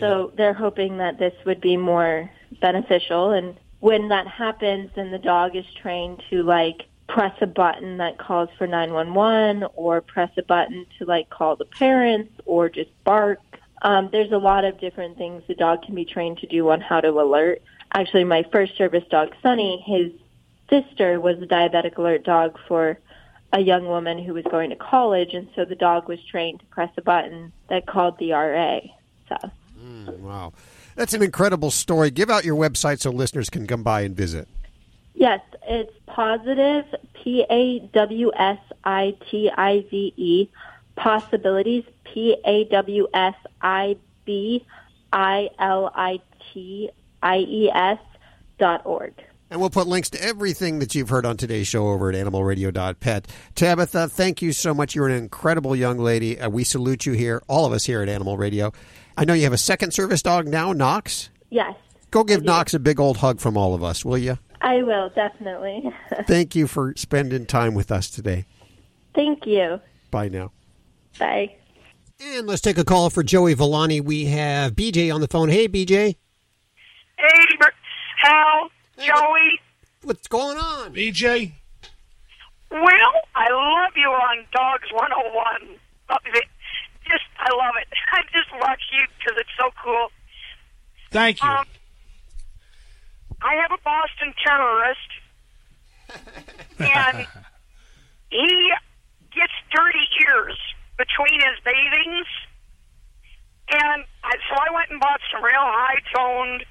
So 0.00 0.32
they're 0.36 0.54
hoping 0.54 0.98
that 0.98 1.18
this 1.18 1.34
would 1.46 1.60
be 1.60 1.76
more 1.76 2.30
beneficial, 2.60 3.30
and 3.30 3.56
when 3.80 4.08
that 4.08 4.26
happens, 4.26 4.90
then 4.96 5.10
the 5.10 5.18
dog 5.18 5.56
is 5.56 5.64
trained 5.80 6.22
to 6.30 6.42
like 6.42 6.82
press 7.08 7.34
a 7.40 7.46
button 7.46 7.98
that 7.98 8.18
calls 8.18 8.48
for 8.58 8.66
911 8.66 9.68
or 9.74 10.00
press 10.00 10.30
a 10.36 10.42
button 10.42 10.86
to 10.98 11.04
like 11.04 11.30
call 11.30 11.56
the 11.56 11.64
parents 11.64 12.32
or 12.44 12.68
just 12.68 12.90
bark. 13.04 13.40
Um, 13.82 14.08
there's 14.10 14.32
a 14.32 14.38
lot 14.38 14.64
of 14.64 14.80
different 14.80 15.16
things 15.18 15.42
the 15.46 15.54
dog 15.54 15.82
can 15.82 15.94
be 15.94 16.04
trained 16.04 16.38
to 16.38 16.46
do 16.46 16.68
on 16.70 16.80
how 16.80 17.00
to 17.00 17.08
alert. 17.08 17.62
Actually, 17.92 18.24
my 18.24 18.44
first 18.50 18.76
service 18.76 19.04
dog, 19.10 19.34
Sunny, 19.42 19.84
his 19.86 20.12
sister 20.68 21.20
was 21.20 21.36
a 21.40 21.46
diabetic 21.46 21.96
alert 21.96 22.24
dog 22.24 22.58
for 22.66 22.98
a 23.52 23.60
young 23.60 23.86
woman 23.86 24.22
who 24.22 24.34
was 24.34 24.44
going 24.50 24.70
to 24.70 24.76
college, 24.76 25.32
and 25.32 25.48
so 25.54 25.64
the 25.64 25.76
dog 25.76 26.08
was 26.08 26.18
trained 26.24 26.60
to 26.60 26.66
press 26.66 26.90
a 26.96 27.02
button 27.02 27.52
that 27.68 27.86
called 27.86 28.18
the 28.18 28.32
RA. 28.32 28.80
So, 29.28 29.50
Mm, 29.78 30.18
wow. 30.20 30.52
That's 30.96 31.14
an 31.14 31.22
incredible 31.22 31.70
story. 31.70 32.10
Give 32.10 32.30
out 32.30 32.44
your 32.44 32.56
website 32.56 33.00
so 33.00 33.10
listeners 33.10 33.48
can 33.50 33.66
come 33.66 33.82
by 33.84 34.00
and 34.00 34.16
visit. 34.16 34.48
yes, 35.14 35.40
it's 35.68 35.92
positive, 36.06 36.84
P 37.14 37.44
A 37.50 37.80
W 37.92 38.32
S 38.34 38.58
I 38.84 39.14
T 39.30 39.50
I 39.56 39.84
V 39.90 40.12
E, 40.16 40.48
possibilities, 40.96 41.84
P 42.04 42.36
A 42.44 42.64
W 42.64 43.06
S 43.14 43.34
I 43.60 43.96
B 44.24 44.64
I 45.12 45.50
L 45.58 45.90
I 45.94 46.20
T 46.52 46.90
I 47.22 47.38
E 47.38 47.70
S 47.72 47.98
dot 48.58 48.82
org. 48.86 49.12
And 49.50 49.60
we'll 49.60 49.70
put 49.70 49.86
links 49.86 50.10
to 50.10 50.22
everything 50.22 50.80
that 50.80 50.94
you've 50.96 51.08
heard 51.08 51.24
on 51.24 51.36
today's 51.36 51.68
show 51.68 51.86
over 51.88 52.10
at 52.10 52.16
animalradio.pet. 52.16 53.28
Tabitha, 53.54 54.08
thank 54.08 54.42
you 54.42 54.52
so 54.52 54.74
much. 54.74 54.94
You're 54.96 55.06
an 55.06 55.14
incredible 55.16 55.76
young 55.76 55.98
lady. 55.98 56.40
Uh, 56.40 56.48
we 56.48 56.64
salute 56.64 57.06
you 57.06 57.12
here, 57.12 57.40
all 57.46 57.64
of 57.64 57.72
us 57.72 57.84
here 57.84 58.02
at 58.02 58.08
Animal 58.08 58.36
Radio. 58.36 58.72
I 59.16 59.24
know 59.24 59.34
you 59.34 59.44
have 59.44 59.52
a 59.52 59.58
second 59.58 59.92
service 59.92 60.22
dog 60.22 60.46
now, 60.46 60.72
Knox. 60.72 61.30
Yes, 61.50 61.74
Go 62.10 62.24
give 62.24 62.44
Knox 62.44 62.72
a 62.72 62.78
big 62.78 63.00
old 63.00 63.18
hug 63.18 63.40
from 63.40 63.56
all 63.56 63.74
of 63.74 63.82
us, 63.82 64.04
will 64.04 64.18
you? 64.18 64.38
I 64.60 64.82
will, 64.82 65.10
definitely. 65.10 65.92
Thank 66.26 66.54
you 66.54 66.66
for 66.66 66.94
spending 66.96 67.46
time 67.46 67.74
with 67.74 67.92
us 67.92 68.08
today. 68.08 68.46
Thank 69.14 69.46
you. 69.46 69.80
Bye 70.10 70.28
now. 70.28 70.52
Bye. 71.18 71.54
And 72.18 72.46
let's 72.46 72.62
take 72.62 72.78
a 72.78 72.84
call 72.84 73.10
for 73.10 73.22
Joey 73.22 73.54
Villani. 73.54 74.00
We 74.00 74.26
have 74.26 74.74
BJ 74.74 75.14
on 75.14 75.20
the 75.20 75.28
phone. 75.28 75.48
Hey, 75.48 75.68
BJ. 75.68 76.16
Hey, 77.18 77.46
Bert, 77.60 77.74
Hal, 78.22 78.70
Joey. 78.98 79.60
What's 80.02 80.28
going 80.28 80.56
on? 80.56 80.94
BJ? 80.94 81.52
Well, 82.70 83.12
I 83.34 83.50
love 83.50 83.92
you 83.96 84.08
on 84.08 84.46
Dogs 84.52 84.90
101. 84.92 85.78
Just, 87.08 87.24
I 87.38 87.50
love 87.54 87.74
it. 87.80 87.88
I 88.12 88.22
just 88.32 88.50
watch 88.60 88.82
you 88.92 89.06
because 89.18 89.38
it's 89.38 89.54
so 89.58 89.70
cool. 89.82 90.10
Thank 91.10 91.42
you. 91.42 91.48
Um, 91.48 91.64
I 93.42 93.54
have 93.62 93.70
a 93.72 93.80
Boston 93.82 94.34
terrorist, 94.42 95.10
and 96.78 97.26
he 98.30 98.72
gets 99.32 99.52
dirty 99.70 100.06
ears 100.24 100.58
between 100.96 101.40
his 101.40 101.60
bathings. 101.64 102.26
And 103.68 104.04
I, 104.24 104.32
so 104.48 104.54
I 104.56 104.72
went 104.72 104.90
and 104.90 105.00
bought 105.00 105.20
some 105.30 105.44
real 105.44 105.60
high 105.60 106.00
toned 106.14 106.64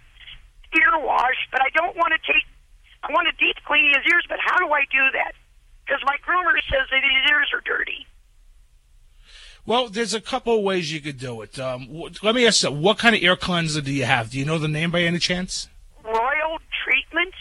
ear 0.73 0.99
wash, 0.99 1.47
but 1.51 1.61
I 1.61 1.69
don't 1.75 1.95
want 1.95 2.13
to 2.13 2.21
take, 2.25 2.43
I 3.03 3.11
want 3.13 3.27
to 3.29 3.35
deep 3.37 3.55
clean 3.67 3.87
his 3.87 4.03
ears, 4.09 4.25
but 4.27 4.39
how 4.43 4.57
do 4.57 4.71
I 4.71 4.83
do 4.91 5.03
that? 5.13 5.33
Because 5.85 6.01
my 6.05 6.17
groomer 6.25 6.57
says 6.65 6.87
that 6.89 7.03
his 7.03 7.29
ears 7.29 7.51
are 7.53 7.61
dirty. 7.61 8.07
Well, 9.65 9.89
there's 9.89 10.13
a 10.13 10.21
couple 10.21 10.57
of 10.57 10.63
ways 10.63 10.93
you 10.93 11.01
could 11.01 11.17
do 11.17 11.41
it. 11.41 11.57
Um, 11.59 11.87
let 12.21 12.35
me 12.35 12.45
ask 12.45 12.63
you, 12.63 12.71
what 12.71 12.99
kind 12.99 13.15
of 13.15 13.23
ear 13.23 13.35
cleanser 13.35 13.81
do 13.81 13.91
you 13.91 14.05
have? 14.05 14.29
Do 14.29 14.37
you 14.37 14.45
know 14.45 14.59
the 14.59 14.67
name 14.67 14.91
by 14.91 15.01
any 15.01 15.17
chance? 15.19 15.67
Royal 16.03 16.59
treatment? 16.83 17.33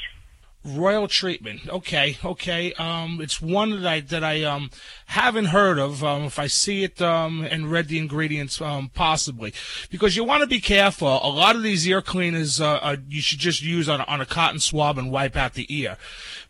Royal 0.65 1.09
Treatment. 1.09 1.69
Okay, 1.69 2.17
okay. 2.25 2.73
Um, 2.75 3.21
it's 3.21 3.43
one 3.43 3.83
that 3.83 3.87
I 3.87 4.01
that 4.01 4.25
I 4.25 4.45
um 4.45 4.71
haven't 5.07 5.47
heard 5.47 5.79
of. 5.79 6.03
Um, 6.03 6.23
if 6.23 6.39
I 6.39 6.47
see 6.47 6.83
it 6.85 7.03
um 7.03 7.45
and 7.45 7.71
read 7.71 7.89
the 7.89 7.99
ingredients, 7.99 8.63
um, 8.63 8.91
possibly, 8.95 9.53
because 9.91 10.17
you 10.17 10.25
want 10.25 10.41
to 10.41 10.47
be 10.47 10.61
careful. 10.61 11.21
A 11.23 11.29
lot 11.29 11.55
of 11.55 11.63
these 11.63 11.87
ear 11.87 12.01
cleaners, 12.01 12.63
uh, 12.63 12.77
uh, 12.77 12.97
you 13.11 13.21
should 13.21 13.41
just 13.41 13.61
use 13.61 13.91
on 13.91 14.01
a- 14.01 14.05
on 14.05 14.23
a 14.23 14.27
cotton 14.27 14.59
swab 14.59 14.97
and 14.97 15.11
wipe 15.11 15.37
out 15.37 15.53
the 15.53 15.67
ear. 15.69 15.99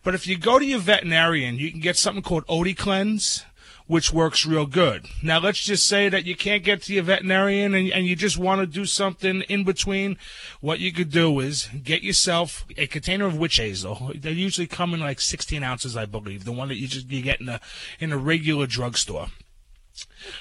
But 0.01 0.15
if 0.15 0.27
you 0.27 0.37
go 0.37 0.59
to 0.59 0.65
your 0.65 0.79
veterinarian, 0.79 1.57
you 1.57 1.69
can 1.69 1.81
get 1.81 1.97
something 1.97 2.23
called 2.23 2.47
OtiClens 2.47 3.43
which 3.87 4.11
works 4.11 4.45
real 4.45 4.65
good. 4.65 5.07
Now, 5.21 5.39
let's 5.39 5.63
just 5.63 5.85
say 5.85 6.09
that 6.09 6.25
you 6.25 6.35
can't 6.35 6.63
get 6.63 6.81
to 6.83 6.93
your 6.93 7.03
veterinarian 7.03 7.75
and, 7.75 7.91
and 7.91 8.05
you 8.05 8.15
just 8.15 8.37
want 8.37 8.61
to 8.61 8.67
do 8.67 8.85
something 8.85 9.41
in 9.41 9.63
between. 9.63 10.17
What 10.59 10.79
you 10.79 10.91
could 10.91 11.11
do 11.11 11.39
is 11.39 11.69
get 11.83 12.01
yourself 12.01 12.65
a 12.77 12.87
container 12.87 13.25
of 13.25 13.37
witch 13.37 13.57
hazel. 13.57 14.11
They 14.15 14.31
usually 14.31 14.67
come 14.67 14.93
in 14.93 14.99
like 14.99 15.19
16 15.19 15.61
ounces, 15.61 15.95
I 15.95 16.05
believe. 16.05 16.45
The 16.45 16.51
one 16.51 16.69
that 16.69 16.77
you 16.77 16.87
just 16.87 17.09
you 17.09 17.21
get 17.21 17.41
in 17.41 17.49
a 17.49 17.59
in 17.99 18.11
a 18.11 18.17
regular 18.17 18.65
drugstore. 18.65 19.27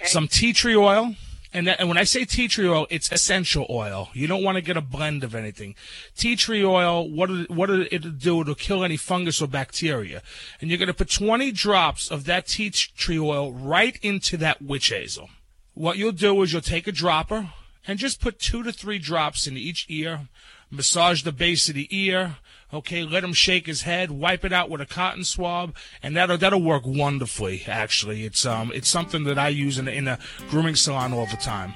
Some 0.04 0.26
tea 0.26 0.52
tree 0.52 0.76
oil. 0.76 1.14
And, 1.54 1.68
that, 1.68 1.78
and 1.78 1.88
when 1.88 1.96
I 1.96 2.02
say 2.02 2.24
tea 2.24 2.48
tree 2.48 2.68
oil, 2.68 2.88
it's 2.90 3.12
essential 3.12 3.64
oil. 3.70 4.10
You 4.12 4.26
don't 4.26 4.42
want 4.42 4.56
to 4.56 4.60
get 4.60 4.76
a 4.76 4.80
blend 4.80 5.22
of 5.22 5.36
anything. 5.36 5.76
Tea 6.16 6.34
tree 6.34 6.64
oil, 6.64 7.08
what 7.08 7.30
it, 7.30 7.48
what 7.48 7.70
it'll 7.70 8.10
do, 8.10 8.40
it'll 8.40 8.56
kill 8.56 8.82
any 8.82 8.96
fungus 8.96 9.40
or 9.40 9.46
bacteria. 9.46 10.20
And 10.60 10.68
you're 10.68 10.78
going 10.78 10.88
to 10.88 10.94
put 10.94 11.10
20 11.10 11.52
drops 11.52 12.10
of 12.10 12.24
that 12.24 12.48
tea 12.48 12.70
tree 12.70 13.20
oil 13.20 13.52
right 13.52 13.96
into 14.02 14.36
that 14.38 14.60
witch 14.60 14.88
hazel. 14.88 15.30
What 15.74 15.96
you'll 15.96 16.10
do 16.10 16.42
is 16.42 16.52
you'll 16.52 16.60
take 16.60 16.88
a 16.88 16.92
dropper 16.92 17.50
and 17.86 18.00
just 18.00 18.20
put 18.20 18.40
two 18.40 18.64
to 18.64 18.72
three 18.72 18.98
drops 18.98 19.46
in 19.46 19.56
each 19.56 19.86
ear, 19.88 20.28
massage 20.72 21.22
the 21.22 21.32
base 21.32 21.68
of 21.68 21.76
the 21.76 21.88
ear, 21.96 22.36
Okay, 22.74 23.04
let 23.04 23.22
him 23.22 23.32
shake 23.32 23.66
his 23.66 23.82
head, 23.82 24.10
wipe 24.10 24.44
it 24.44 24.52
out 24.52 24.68
with 24.68 24.80
a 24.80 24.86
cotton 24.86 25.22
swab, 25.22 25.76
and 26.02 26.16
that'll 26.16 26.36
that'll 26.36 26.60
work 26.60 26.82
wonderfully. 26.84 27.62
Actually, 27.68 28.24
it's 28.24 28.44
um 28.44 28.72
it's 28.74 28.88
something 28.88 29.22
that 29.24 29.38
I 29.38 29.48
use 29.48 29.78
in 29.78 29.86
a, 29.86 29.92
in 29.92 30.08
a 30.08 30.18
grooming 30.50 30.74
salon 30.74 31.12
all 31.12 31.26
the 31.26 31.36
time, 31.36 31.72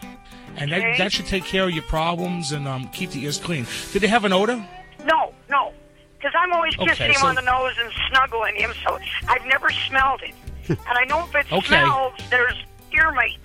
and 0.56 0.72
that 0.72 0.80
Okay. 0.80 0.98
that 0.98 1.12
should 1.12 1.26
take 1.26 1.44
care 1.44 1.64
of 1.64 1.70
your 1.70 1.84
problems 1.84 2.50
and 2.50 2.66
um 2.66 2.88
keep 2.88 3.10
the 3.10 3.22
ears 3.22 3.38
clean. 3.38 3.64
Did 3.92 4.02
they 4.02 4.08
have 4.08 4.24
an 4.24 4.32
odor? 4.32 4.56
No, 5.04 5.32
no. 5.48 5.72
Because 6.18 6.32
I'm 6.36 6.52
always 6.52 6.76
Okay, 6.76 6.88
kissing 6.90 7.06
him 7.10 7.14
so- 7.20 7.26
on 7.28 7.34
the 7.36 7.42
nose 7.42 7.74
and 7.80 7.92
snuggling 8.10 8.56
him, 8.56 8.72
so 8.84 8.98
I've 9.28 9.46
never 9.46 9.70
smelled 9.70 10.20
it. 10.22 10.34
and 10.68 10.78
I 10.98 11.04
know 11.04 11.24
if 11.28 11.34
it 11.36 11.52
Okay. 11.52 11.66
smells, 11.68 12.14
there's 12.28 12.54
ear 12.92 13.12
mites. 13.12 13.38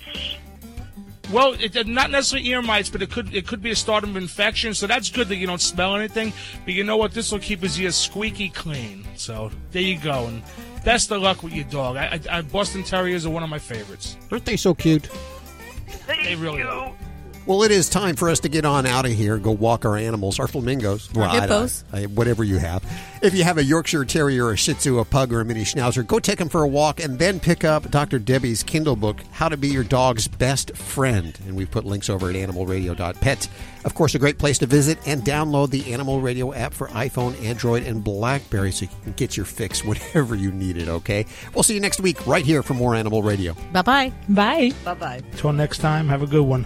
Well, 1.32 1.56
it, 1.60 1.88
not 1.88 2.12
necessarily 2.12 2.48
ear 2.50 2.62
mites, 2.62 2.90
but 2.90 3.02
it 3.02 3.10
could 3.10 3.34
it 3.34 3.48
could 3.48 3.62
be 3.62 3.72
a 3.72 3.76
start 3.76 4.04
of 4.04 4.16
infection. 4.18 4.74
So 4.74 4.88
that's 4.88 5.10
good 5.10 5.30
that 5.30 5.38
you 5.38 5.48
don't 5.48 5.62
smell 5.62 5.96
anything. 5.96 6.34
But 6.66 6.74
you 6.74 6.84
know 6.84 6.98
what? 6.98 7.14
This 7.14 7.32
will 7.32 7.40
keep 7.40 7.62
his 7.62 7.80
ears 7.80 7.96
squeaky 7.96 8.50
clean. 8.50 9.06
So 9.16 9.52
there 9.72 9.82
you 9.82 9.98
go. 9.98 10.26
And 10.26 10.44
best 10.84 11.12
of 11.12 11.22
luck 11.22 11.42
with 11.42 11.54
your 11.54 11.66
dog. 11.66 11.96
I, 11.96 12.20
I, 12.30 12.38
I, 12.38 12.42
Boston 12.42 12.84
Terriers 12.84 13.26
are 13.26 13.30
one 13.30 13.44
of 13.44 13.50
my 13.50 13.60
favorites. 13.60 14.18
Aren't 14.32 14.46
they 14.46 14.58
so 14.58 14.74
cute? 14.74 15.10
They 16.08 16.36
really 16.36 16.64
are. 16.64 16.94
Well, 17.46 17.64
it 17.64 17.72
is 17.72 17.90
time 17.90 18.16
for 18.16 18.30
us 18.30 18.40
to 18.42 18.50
get 18.50 18.64
on 18.64 18.86
out 18.86 19.06
of 19.06 19.12
here 19.12 19.36
and 19.36 19.44
go 19.44 19.52
walk 19.52 19.84
our 19.84 19.98
animals, 19.98 20.40
our 20.40 20.48
flamingos. 20.48 21.10
Our 21.14 21.22
Well, 21.24 21.30
I 21.30 21.42
hippos. 21.42 21.84
I- 21.92 22.04
whatever 22.06 22.42
you 22.46 22.58
have. 22.58 22.84
If 23.22 23.34
you 23.34 23.44
have 23.44 23.58
a 23.58 23.64
Yorkshire 23.64 24.06
Terrier, 24.06 24.50
a 24.52 24.56
Shih 24.58 24.74
Tzu, 24.76 25.00
a 25.00 25.04
Pug, 25.06 25.34
or 25.34 25.42
a 25.42 25.46
Mini 25.46 25.64
Schnauzer, 25.66 26.08
go 26.08 26.20
take 26.20 26.40
them 26.40 26.48
for 26.48 26.62
a 26.64 26.68
walk 26.68 27.02
and 27.02 27.20
then 27.20 27.42
pick 27.42 27.64
up 27.66 27.90
Dr. 27.92 28.18
Debbie's 28.20 28.64
Kindle 28.64 28.96
book, 28.96 29.18
How 29.32 29.50
to 29.50 29.58
Be 29.58 29.68
Your 29.68 29.84
Dog's 29.84 30.28
Best 30.28 30.76
Friend. 30.78 31.38
And 31.46 31.56
we've 31.58 31.70
put 31.70 31.84
links 31.86 32.10
over 32.10 32.30
at 32.30 32.36
animalradio.pet. 32.36 33.48
Of 33.84 33.94
course, 33.94 34.16
a 34.16 34.20
great 34.20 34.38
place 34.38 34.58
to 34.60 34.66
visit 34.66 34.98
and 35.06 35.22
download 35.24 35.70
the 35.70 35.92
Animal 35.94 36.22
Radio 36.22 36.54
app 36.54 36.74
for 36.74 36.88
iPhone, 36.90 37.42
Android, 37.44 37.84
and 37.84 38.02
Blackberry 38.04 38.72
so 38.72 38.84
you 38.84 38.90
can 39.04 39.14
get 39.14 39.36
your 39.36 39.46
fix 39.46 39.84
whenever 39.84 40.36
you 40.36 40.52
need 40.52 40.78
it, 40.78 40.88
okay? 40.88 41.26
We'll 41.54 41.64
see 41.64 41.74
you 41.74 41.82
next 41.82 42.00
week 42.00 42.26
right 42.26 42.46
here 42.46 42.64
for 42.64 42.74
more 42.74 42.96
Animal 42.96 43.22
Radio. 43.22 43.54
Bye 43.74 43.82
bye. 43.82 44.14
Bye. 44.30 44.72
Bye 44.86 44.94
bye. 44.94 45.22
Till 45.36 45.52
next 45.52 45.80
time, 45.80 46.08
have 46.08 46.22
a 46.24 46.28
good 46.28 46.44
one. 46.44 46.66